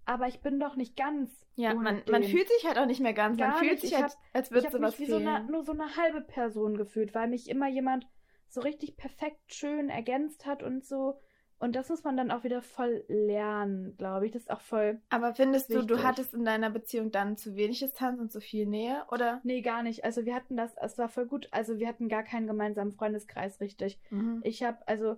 aber 0.05 0.27
ich 0.27 0.41
bin 0.41 0.59
doch 0.59 0.75
nicht 0.75 0.95
ganz. 0.97 1.29
Ja, 1.55 1.73
man, 1.73 2.01
man 2.09 2.23
fühlt 2.23 2.47
sich 2.47 2.65
halt 2.67 2.77
auch 2.79 2.85
nicht 2.85 3.01
mehr 3.01 3.13
ganz. 3.13 3.37
man 3.37 3.49
Gar 3.49 3.59
fühlt 3.59 3.71
nicht. 3.73 3.81
sich 3.81 3.91
Ich 3.91 3.97
halt, 4.01 4.11
hab- 4.11 4.17
als 4.33 4.47
Ich 4.47 4.53
würde 4.53 4.67
habe 4.67 4.77
sowas 4.77 4.97
mich 4.99 5.07
wie 5.07 5.11
so 5.11 5.17
fehlen. 5.17 5.27
eine, 5.27 5.51
nur 5.51 5.63
so 5.63 5.71
eine 5.73 5.95
halbe 5.97 6.21
Person 6.21 6.77
gefühlt, 6.77 7.13
weil 7.13 7.27
mich 7.27 7.49
immer 7.49 7.67
jemand 7.67 8.07
so 8.47 8.61
richtig 8.61 8.97
perfekt 8.97 9.53
schön 9.53 9.89
ergänzt 9.89 10.45
hat 10.45 10.63
und 10.63 10.85
so. 10.85 11.19
Und 11.61 11.75
das 11.75 11.89
muss 11.89 12.05
man 12.05 12.15
dann 12.15 12.31
auch 12.31 12.45
wieder 12.45 12.61
voll 12.61 13.03
lernen, 13.09 13.95
glaube 13.97 14.25
ich. 14.25 14.31
Das 14.31 14.43
ist 14.43 14.49
auch 14.49 14.61
voll. 14.61 15.01
aber 15.09 15.35
findest 15.35 15.69
du, 15.69 15.81
du 15.81 15.89
wichtig. 15.95 16.03
hattest 16.05 16.33
in 16.33 16.45
deiner 16.45 16.69
Beziehung 16.69 17.11
dann 17.11 17.35
zu 17.35 17.55
wenig 17.57 17.79
Distanz 17.79 18.19
und 18.19 18.31
zu 18.31 18.39
viel 18.39 18.65
Nähe? 18.65 19.03
Oder? 19.11 19.41
Nee, 19.43 19.61
gar 19.61 19.83
nicht. 19.83 20.05
Also 20.05 20.25
wir 20.25 20.33
hatten 20.33 20.55
das, 20.55 20.73
es 20.81 20.97
war 20.97 21.09
voll 21.09 21.25
gut. 21.27 21.49
Also 21.51 21.77
wir 21.77 21.87
hatten 21.89 22.07
gar 22.07 22.23
keinen 22.23 22.47
gemeinsamen 22.47 22.93
Freundeskreis 22.93 23.59
richtig. 23.59 23.99
Mhm. 24.09 24.39
Ich 24.45 24.63
habe, 24.63 24.77
also, 24.87 25.17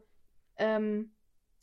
ähm, 0.61 1.11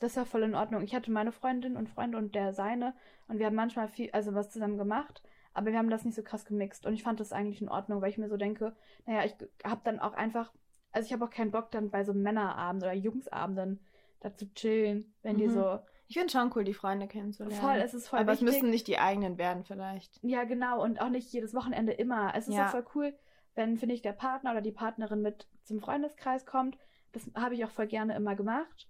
das 0.00 0.16
war 0.16 0.26
voll 0.26 0.42
in 0.42 0.54
Ordnung. 0.54 0.82
Ich 0.82 0.94
hatte 0.94 1.10
meine 1.10 1.32
Freundin 1.32 1.76
und 1.76 1.88
Freund 1.88 2.14
und 2.14 2.34
der 2.34 2.52
seine. 2.52 2.94
Und 3.26 3.38
wir 3.38 3.46
haben 3.46 3.56
manchmal 3.56 3.88
viel, 3.88 4.10
also 4.12 4.34
was 4.34 4.50
zusammen 4.50 4.78
gemacht. 4.78 5.22
Aber 5.54 5.72
wir 5.72 5.78
haben 5.78 5.90
das 5.90 6.04
nicht 6.04 6.14
so 6.14 6.22
krass 6.22 6.44
gemixt. 6.44 6.86
Und 6.86 6.94
ich 6.94 7.02
fand 7.02 7.18
das 7.20 7.32
eigentlich 7.32 7.60
in 7.62 7.68
Ordnung, 7.68 8.00
weil 8.00 8.10
ich 8.10 8.18
mir 8.18 8.28
so 8.28 8.36
denke, 8.36 8.76
naja, 9.06 9.24
ich 9.24 9.34
habe 9.64 9.80
dann 9.84 9.98
auch 9.98 10.12
einfach, 10.14 10.52
also 10.92 11.06
ich 11.06 11.12
habe 11.12 11.24
auch 11.24 11.30
keinen 11.30 11.50
Bock 11.50 11.70
dann 11.72 11.90
bei 11.90 12.04
so 12.04 12.14
Männerabenden 12.14 12.88
oder 12.88 12.96
Jungsabenden 12.96 13.80
da 14.20 14.34
zu 14.36 14.52
chillen, 14.54 15.12
wenn 15.22 15.36
die 15.38 15.46
Mhm. 15.48 15.52
so 15.52 15.78
Ich 16.06 16.16
finde 16.16 16.32
schon 16.32 16.52
cool, 16.54 16.64
die 16.64 16.74
Freunde 16.74 17.06
kennenzulernen. 17.08 17.60
voll, 17.60 17.76
es 17.76 17.92
ist 17.94 18.08
voll 18.08 18.20
aber 18.20 18.32
es 18.32 18.40
wichtig. 18.40 18.54
müssen 18.62 18.70
nicht 18.70 18.86
die 18.86 18.98
eigenen 18.98 19.36
werden, 19.36 19.64
vielleicht. 19.64 20.18
Ja, 20.22 20.44
genau. 20.44 20.82
Und 20.82 21.00
auch 21.00 21.10
nicht 21.10 21.32
jedes 21.32 21.54
Wochenende 21.54 21.92
immer. 21.92 22.32
Es 22.36 22.46
ist 22.48 22.54
Ja. 22.54 22.66
auch 22.66 22.70
voll 22.70 22.86
cool, 22.94 23.14
wenn, 23.56 23.78
finde 23.78 23.94
ich, 23.96 24.02
der 24.02 24.12
Partner 24.12 24.52
oder 24.52 24.60
die 24.60 24.72
Partnerin 24.72 25.22
mit 25.22 25.48
zum 25.64 25.80
Freundeskreis 25.80 26.46
kommt. 26.46 26.78
Das 27.12 27.28
habe 27.34 27.54
ich 27.54 27.64
auch 27.64 27.70
voll 27.70 27.86
gerne 27.88 28.14
immer 28.16 28.36
gemacht. 28.36 28.87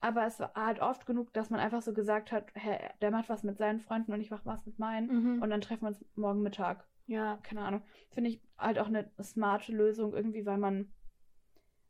Aber 0.00 0.26
es 0.26 0.38
war 0.38 0.52
halt 0.54 0.80
oft 0.80 1.06
genug, 1.06 1.32
dass 1.32 1.50
man 1.50 1.60
einfach 1.60 1.82
so 1.82 1.92
gesagt 1.94 2.30
hat, 2.32 2.46
hä, 2.54 2.78
der 3.00 3.10
macht 3.10 3.28
was 3.28 3.42
mit 3.42 3.56
seinen 3.58 3.80
Freunden 3.80 4.12
und 4.12 4.20
ich 4.20 4.30
mach 4.30 4.44
was 4.44 4.64
mit 4.66 4.78
meinen. 4.78 5.06
Mhm. 5.36 5.42
Und 5.42 5.50
dann 5.50 5.60
treffen 5.60 5.82
wir 5.82 5.88
uns 5.88 6.04
morgen 6.14 6.42
Mittag. 6.42 6.86
ja. 7.06 7.38
Keine 7.42 7.62
Ahnung. 7.62 7.82
Finde 8.10 8.30
ich 8.30 8.40
halt 8.58 8.78
auch 8.78 8.86
eine 8.86 9.10
smarte 9.22 9.72
Lösung 9.72 10.14
irgendwie, 10.14 10.44
weil 10.46 10.58
man. 10.58 10.92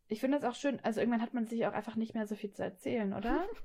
Ich 0.08 0.20
finde 0.20 0.38
das 0.38 0.48
auch 0.48 0.54
schön. 0.58 0.78
Also 0.84 1.00
irgendwann 1.00 1.22
hat 1.22 1.34
man 1.34 1.46
sich 1.46 1.66
auch 1.66 1.72
einfach 1.72 1.96
nicht 1.96 2.14
mehr 2.14 2.28
so 2.28 2.36
viel 2.36 2.52
zu 2.52 2.62
erzählen, 2.62 3.12
oder? 3.12 3.44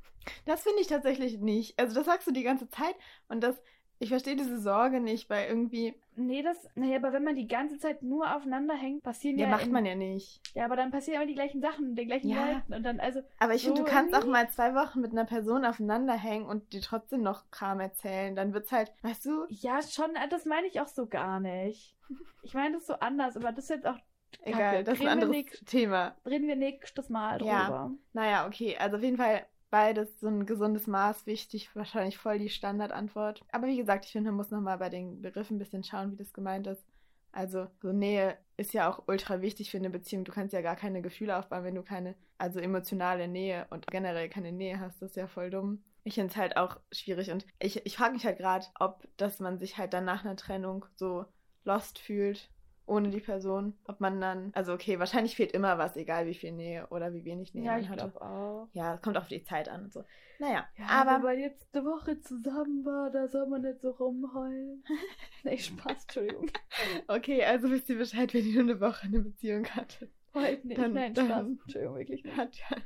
Das 0.45 0.61
finde 0.61 0.81
ich 0.81 0.87
tatsächlich 0.87 1.39
nicht. 1.39 1.79
Also 1.79 1.95
das 1.95 2.05
sagst 2.05 2.27
du 2.27 2.31
die 2.31 2.43
ganze 2.43 2.69
Zeit 2.69 2.93
und 3.27 3.41
das, 3.41 3.59
ich 4.01 4.09
verstehe 4.09 4.35
diese 4.35 4.59
Sorge 4.59 4.99
nicht, 4.99 5.29
weil 5.29 5.47
irgendwie, 5.47 5.93
nee, 6.15 6.41
das. 6.41 6.57
Naja, 6.75 6.97
aber 6.97 7.13
wenn 7.13 7.23
man 7.23 7.35
die 7.35 7.47
ganze 7.47 7.77
Zeit 7.77 8.01
nur 8.03 8.35
aufeinander 8.35 8.73
hängt, 8.75 9.03
passieren 9.03 9.37
ja, 9.37 9.45
ja. 9.45 9.51
macht 9.51 9.67
in- 9.67 9.71
man 9.71 9.85
ja 9.85 9.95
nicht. 9.95 10.41
Ja, 10.55 10.65
aber 10.65 10.75
dann 10.75 10.91
passieren 10.91 11.21
immer 11.21 11.27
die 11.27 11.35
gleichen 11.35 11.61
Sachen, 11.61 11.95
die 11.95 12.05
gleichen 12.05 12.29
Ja. 12.29 12.51
Leuten. 12.53 12.73
Und 12.73 12.83
dann, 12.83 12.99
also, 12.99 13.21
Aber 13.39 13.53
ich 13.53 13.63
finde, 13.63 13.77
So 13.81 13.83
du 13.85 13.89
kannst 13.91 14.15
auch 14.15 14.25
mal 14.25 14.49
zwei 14.49 14.73
Wochen 14.75 14.99
mit 15.01 15.11
einer 15.11 15.25
Person 15.25 15.63
aufeinander 15.65 16.13
hängen 16.13 16.45
und 16.47 16.73
dir 16.73 16.81
trotzdem 16.81 17.21
noch 17.21 17.49
Kram 17.51 17.79
erzählen. 17.79 18.35
Dann 18.35 18.53
wird's 18.53 18.71
halt, 18.71 18.91
weißt 19.03 19.25
du, 19.25 19.45
ja, 19.49 19.79
schon, 19.81 20.15
äh, 20.15 20.27
das 20.29 20.45
meine 20.45 20.67
ich 20.67 20.81
auch 20.81 20.87
so 20.87 21.05
gar 21.07 21.39
nicht. 21.39 21.95
Ich 22.43 22.53
meine 22.53 22.73
das 22.77 22.87
so 22.87 22.95
anders, 22.95 23.37
aber 23.37 23.51
das 23.51 23.65
ist 23.65 23.69
jetzt 23.69 23.85
auch, 23.87 23.97
egal, 24.41 24.61
Kacke. 24.71 24.83
das 24.83 24.93
ist 24.99 25.01
ein 25.01 25.07
Reden 25.07 25.19
wir 25.19 25.25
anderes 25.27 25.29
nix- 25.31 25.65
Thema. 25.65 26.15
reden 26.25 26.47
wir 26.47 26.55
nächstes 26.55 27.09
Mal 27.09 27.37
drüber. 27.37 27.51
Ja. 27.51 27.91
Naja, 28.13 28.47
okay, 28.47 28.75
also 28.77 28.97
auf 28.97 29.03
jeden 29.03 29.17
Fall 29.17 29.45
beides 29.71 30.19
so 30.19 30.27
ein 30.27 30.45
gesundes 30.45 30.85
Maß 30.85 31.25
wichtig, 31.25 31.75
wahrscheinlich 31.75 32.17
voll 32.17 32.37
die 32.37 32.49
Standardantwort. 32.49 33.43
Aber 33.51 33.67
wie 33.67 33.77
gesagt, 33.77 34.05
ich 34.05 34.11
finde, 34.11 34.29
man 34.29 34.37
muss 34.37 34.51
nochmal 34.51 34.77
bei 34.77 34.89
den 34.89 35.21
Begriffen 35.21 35.55
ein 35.55 35.59
bisschen 35.59 35.83
schauen, 35.83 36.11
wie 36.11 36.17
das 36.17 36.33
gemeint 36.33 36.67
ist. 36.67 36.85
Also 37.31 37.67
so 37.81 37.93
Nähe 37.93 38.37
ist 38.57 38.73
ja 38.73 38.91
auch 38.91 39.03
ultra 39.07 39.41
wichtig 39.41 39.71
für 39.71 39.77
eine 39.77 39.89
Beziehung. 39.89 40.25
Du 40.25 40.33
kannst 40.33 40.53
ja 40.53 40.61
gar 40.61 40.75
keine 40.75 41.01
Gefühle 41.01 41.37
aufbauen, 41.37 41.63
wenn 41.63 41.75
du 41.75 41.81
keine, 41.81 42.15
also 42.37 42.59
emotionale 42.59 43.27
Nähe 43.27 43.65
und 43.69 43.87
generell 43.87 44.29
keine 44.29 44.51
Nähe 44.51 44.79
hast. 44.79 45.01
Das 45.01 45.11
ist 45.11 45.15
ja 45.15 45.27
voll 45.27 45.49
dumm. 45.49 45.81
Ich 46.03 46.15
finde 46.15 46.31
es 46.31 46.35
halt 46.37 46.57
auch 46.57 46.77
schwierig 46.91 47.31
und 47.31 47.45
ich, 47.59 47.85
ich 47.85 47.95
frage 47.95 48.13
mich 48.13 48.25
halt 48.25 48.37
gerade, 48.37 48.65
ob, 48.79 49.07
dass 49.17 49.39
man 49.39 49.59
sich 49.59 49.77
halt 49.77 49.93
dann 49.93 50.03
nach 50.03 50.25
einer 50.25 50.35
Trennung 50.35 50.85
so 50.95 51.25
lost 51.63 51.99
fühlt 51.99 52.49
ohne 52.85 53.09
die 53.09 53.19
Person. 53.21 53.77
Ob 53.85 53.99
man 54.01 54.19
dann, 54.19 54.51
also 54.53 54.73
okay, 54.73 54.99
wahrscheinlich 54.99 55.35
fehlt 55.35 55.51
immer 55.53 55.77
was, 55.77 55.95
egal 55.95 56.25
wie 56.27 56.33
viel 56.33 56.51
Nähe 56.51 56.87
oder 56.89 57.13
wie 57.13 57.23
wenig 57.23 57.53
Nähe 57.53 57.63
Ja, 57.65 57.71
man 57.73 57.81
ich 57.81 57.89
hat. 57.89 57.97
glaube 57.99 58.21
auch. 58.21 58.67
Ja, 58.73 58.97
kommt 58.97 59.17
auf 59.17 59.27
die 59.27 59.43
Zeit 59.43 59.69
an 59.69 59.83
und 59.85 59.93
so. 59.93 60.03
Naja, 60.39 60.65
Ja, 60.77 60.85
aber 60.87 61.15
wenn 61.15 61.21
man 61.21 61.39
jetzt 61.39 61.67
eine 61.73 61.85
Woche 61.85 62.19
zusammen 62.19 62.83
war, 62.83 63.11
da 63.11 63.27
soll 63.27 63.47
man 63.47 63.61
nicht 63.61 63.81
so 63.81 63.91
rumheulen. 63.91 64.83
nee, 65.43 65.57
Spaß, 65.57 66.03
Entschuldigung. 66.03 66.49
okay, 67.07 67.43
also 67.45 67.69
wisst 67.69 67.87
ihr 67.89 67.97
Bescheid, 67.97 68.33
wenn 68.33 68.45
ihr 68.45 68.63
nur 68.63 68.73
eine 68.73 68.81
Woche 68.81 69.05
eine 69.05 69.19
Beziehung 69.19 69.65
hattet. 69.67 70.11
Heute 70.33 70.67
nicht. 70.67 70.79
Dann- 70.81 70.93
Nein, 70.93 71.15
Spaß. 71.15 71.45
Entschuldigung, 71.63 71.95
wirklich 71.97 72.23
nicht. 72.23 72.35
Hat 72.37 72.55
ja. 72.55 72.77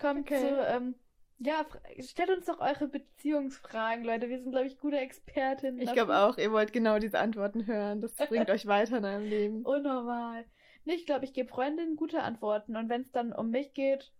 Kommt 0.00 0.20
Okay. 0.20 0.40
zu, 0.40 0.60
ähm, 0.66 0.94
ja, 1.38 1.64
stellt 2.00 2.30
uns 2.30 2.46
doch 2.46 2.60
eure 2.60 2.88
Beziehungsfragen, 2.88 4.04
Leute. 4.04 4.28
Wir 4.28 4.40
sind, 4.40 4.50
glaube 4.50 4.66
ich, 4.66 4.78
gute 4.78 4.98
Expertinnen. 4.98 5.80
Ich 5.80 5.92
glaube 5.92 6.18
auch, 6.18 6.36
ihr 6.38 6.52
wollt 6.52 6.72
genau 6.72 6.98
diese 6.98 7.18
Antworten 7.18 7.66
hören. 7.66 8.00
Das 8.00 8.14
bringt 8.14 8.50
euch 8.50 8.66
weiter 8.66 8.98
in 8.98 9.04
eurem 9.04 9.24
Leben. 9.24 9.62
Unnormal. 9.62 10.44
Nee, 10.84 10.94
ich 10.94 11.06
glaube, 11.06 11.24
ich 11.24 11.32
gebe 11.32 11.48
Freundinnen 11.48 11.96
gute 11.96 12.22
Antworten. 12.22 12.76
Und 12.76 12.88
wenn 12.88 13.02
es 13.02 13.12
dann 13.12 13.32
um 13.32 13.50
mich 13.50 13.74
geht, 13.74 14.10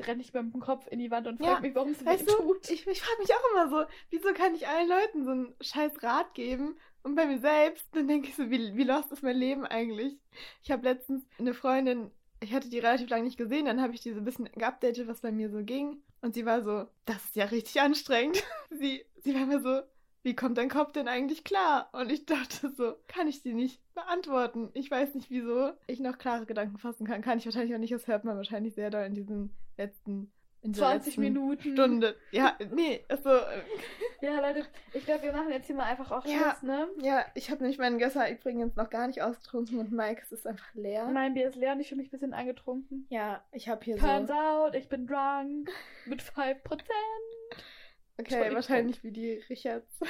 renne 0.00 0.22
ich 0.22 0.32
mit 0.32 0.54
dem 0.54 0.60
Kopf 0.60 0.86
in 0.88 0.98
die 1.00 1.10
Wand 1.10 1.26
und 1.26 1.38
frage 1.38 1.52
Ja, 1.52 1.60
mich, 1.60 1.74
warum 1.74 1.90
es 1.90 2.00
weh 2.02 2.06
Weißt 2.06 2.28
du, 2.28 2.36
tut. 2.36 2.70
ich, 2.70 2.86
ich 2.86 3.00
frage 3.02 3.20
mich 3.20 3.32
auch 3.34 3.50
immer 3.52 3.68
so, 3.68 3.90
wieso 4.10 4.32
kann 4.32 4.54
ich 4.54 4.68
allen 4.68 4.88
Leuten 4.88 5.24
so 5.24 5.30
einen 5.32 5.54
scheiß 5.60 6.02
Rat 6.02 6.34
geben 6.34 6.76
und 7.02 7.14
bei 7.14 7.26
mir 7.26 7.38
selbst, 7.38 7.86
dann 7.92 8.06
denke 8.06 8.28
ich 8.28 8.36
so, 8.36 8.50
wie, 8.50 8.76
wie 8.76 8.84
lost 8.84 9.10
ist 9.12 9.22
mein 9.22 9.36
Leben 9.36 9.64
eigentlich? 9.64 10.16
Ich 10.62 10.70
habe 10.70 10.84
letztens 10.84 11.24
eine 11.38 11.54
Freundin, 11.54 12.10
ich 12.40 12.54
hatte 12.54 12.68
die 12.68 12.78
relativ 12.78 13.08
lange 13.10 13.24
nicht 13.24 13.38
gesehen, 13.38 13.66
dann 13.66 13.80
habe 13.80 13.94
ich 13.94 14.00
die 14.00 14.12
so 14.12 14.18
ein 14.18 14.24
bisschen 14.24 14.48
geupdatet, 14.52 15.08
was 15.08 15.20
bei 15.20 15.32
mir 15.32 15.50
so 15.50 15.64
ging. 15.64 16.00
Und 16.20 16.34
sie 16.34 16.46
war 16.46 16.62
so, 16.62 16.86
das 17.04 17.24
ist 17.24 17.36
ja 17.36 17.44
richtig 17.46 17.80
anstrengend. 17.80 18.42
sie, 18.70 19.04
sie 19.22 19.34
war 19.34 19.46
mir 19.46 19.60
so, 19.60 19.82
wie 20.22 20.34
kommt 20.34 20.58
dein 20.58 20.68
Kopf 20.68 20.92
denn 20.92 21.08
eigentlich 21.08 21.44
klar? 21.44 21.88
Und 21.92 22.10
ich 22.10 22.26
dachte 22.26 22.72
so, 22.76 22.96
kann 23.06 23.28
ich 23.28 23.42
die 23.42 23.54
nicht 23.54 23.80
beantworten. 23.94 24.70
Ich 24.74 24.90
weiß 24.90 25.14
nicht, 25.14 25.30
wieso 25.30 25.72
ich 25.86 26.00
noch 26.00 26.18
klare 26.18 26.46
Gedanken 26.46 26.78
fassen 26.78 27.06
kann. 27.06 27.22
Kann 27.22 27.38
ich 27.38 27.44
wahrscheinlich 27.44 27.74
auch 27.74 27.78
nicht, 27.78 27.92
das 27.92 28.08
hört 28.08 28.24
man 28.24 28.36
wahrscheinlich 28.36 28.74
sehr 28.74 28.90
doll 28.90 29.04
in 29.04 29.14
diesen 29.14 29.54
letzten 29.76 30.32
in 30.62 30.72
dieser 30.72 30.86
20 30.86 31.06
letzten 31.06 31.20
Minuten. 31.20 31.72
Stunde. 31.72 32.16
Ja, 32.32 32.56
nee, 32.72 33.04
also, 33.08 33.30
äh, 33.30 33.62
Ja, 34.20 34.40
Leute, 34.40 34.66
ich 34.92 35.04
glaube, 35.04 35.22
wir 35.22 35.32
machen 35.32 35.50
jetzt 35.50 35.66
hier 35.66 35.76
mal 35.76 35.84
einfach 35.84 36.10
auch 36.10 36.24
Ja. 36.26 36.56
Schluss, 36.58 36.62
ne? 36.62 36.88
ja, 37.00 37.24
ich 37.34 37.50
habe 37.50 37.62
nämlich 37.62 37.78
meinen 37.78 37.98
Gösser 37.98 38.30
übrigens 38.30 38.74
noch 38.76 38.90
gar 38.90 39.06
nicht 39.06 39.22
ausgetrunken 39.22 39.78
und 39.78 39.92
Mike's 39.92 40.32
ist 40.32 40.46
einfach 40.46 40.74
leer. 40.74 41.06
Mein 41.06 41.34
Bier 41.34 41.48
ist 41.48 41.56
leer 41.56 41.72
und 41.72 41.80
ich 41.80 41.88
fühle 41.88 42.00
mich 42.00 42.08
ein 42.08 42.12
bisschen 42.12 42.34
angetrunken. 42.34 43.06
Ja, 43.08 43.42
ich 43.52 43.68
habe 43.68 43.84
hier 43.84 43.96
Turns 43.96 44.28
so. 44.28 44.34
out, 44.34 44.74
ich 44.74 44.88
bin 44.88 45.06
drunk 45.06 45.70
mit 46.06 46.22
5%. 46.22 46.56
Okay, 48.20 48.52
wahrscheinlich 48.52 49.02
wie 49.04 49.12
die 49.12 49.34
Richards. 49.48 49.86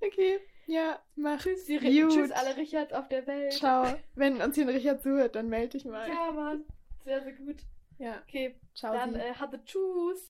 okay, 0.00 0.40
ja, 0.66 1.00
mach. 1.16 1.40
Tschüss, 1.40 1.64
die 1.64 1.78
Gut. 1.78 2.12
Tschüss 2.12 2.30
alle 2.32 2.56
Richards 2.56 2.92
auf 2.92 3.08
der 3.08 3.26
Welt. 3.26 3.52
Ciao. 3.54 3.86
Wenn 4.14 4.40
uns 4.42 4.54
hier 4.54 4.64
ein 4.66 4.74
Richard 4.74 5.02
zuhört, 5.02 5.34
dann 5.34 5.48
melde 5.48 5.70
dich 5.78 5.84
mal. 5.84 6.08
Ja, 6.08 6.30
Mann. 6.32 6.64
Sehr, 7.04 7.22
sehr 7.22 7.32
gut. 7.32 7.56
Ja, 8.00 8.22
Okay, 8.26 8.54
ciao. 8.74 8.94
dann 8.94 9.14
äh, 9.14 9.34
hatte 9.34 9.62
Tschüss. 9.64 10.18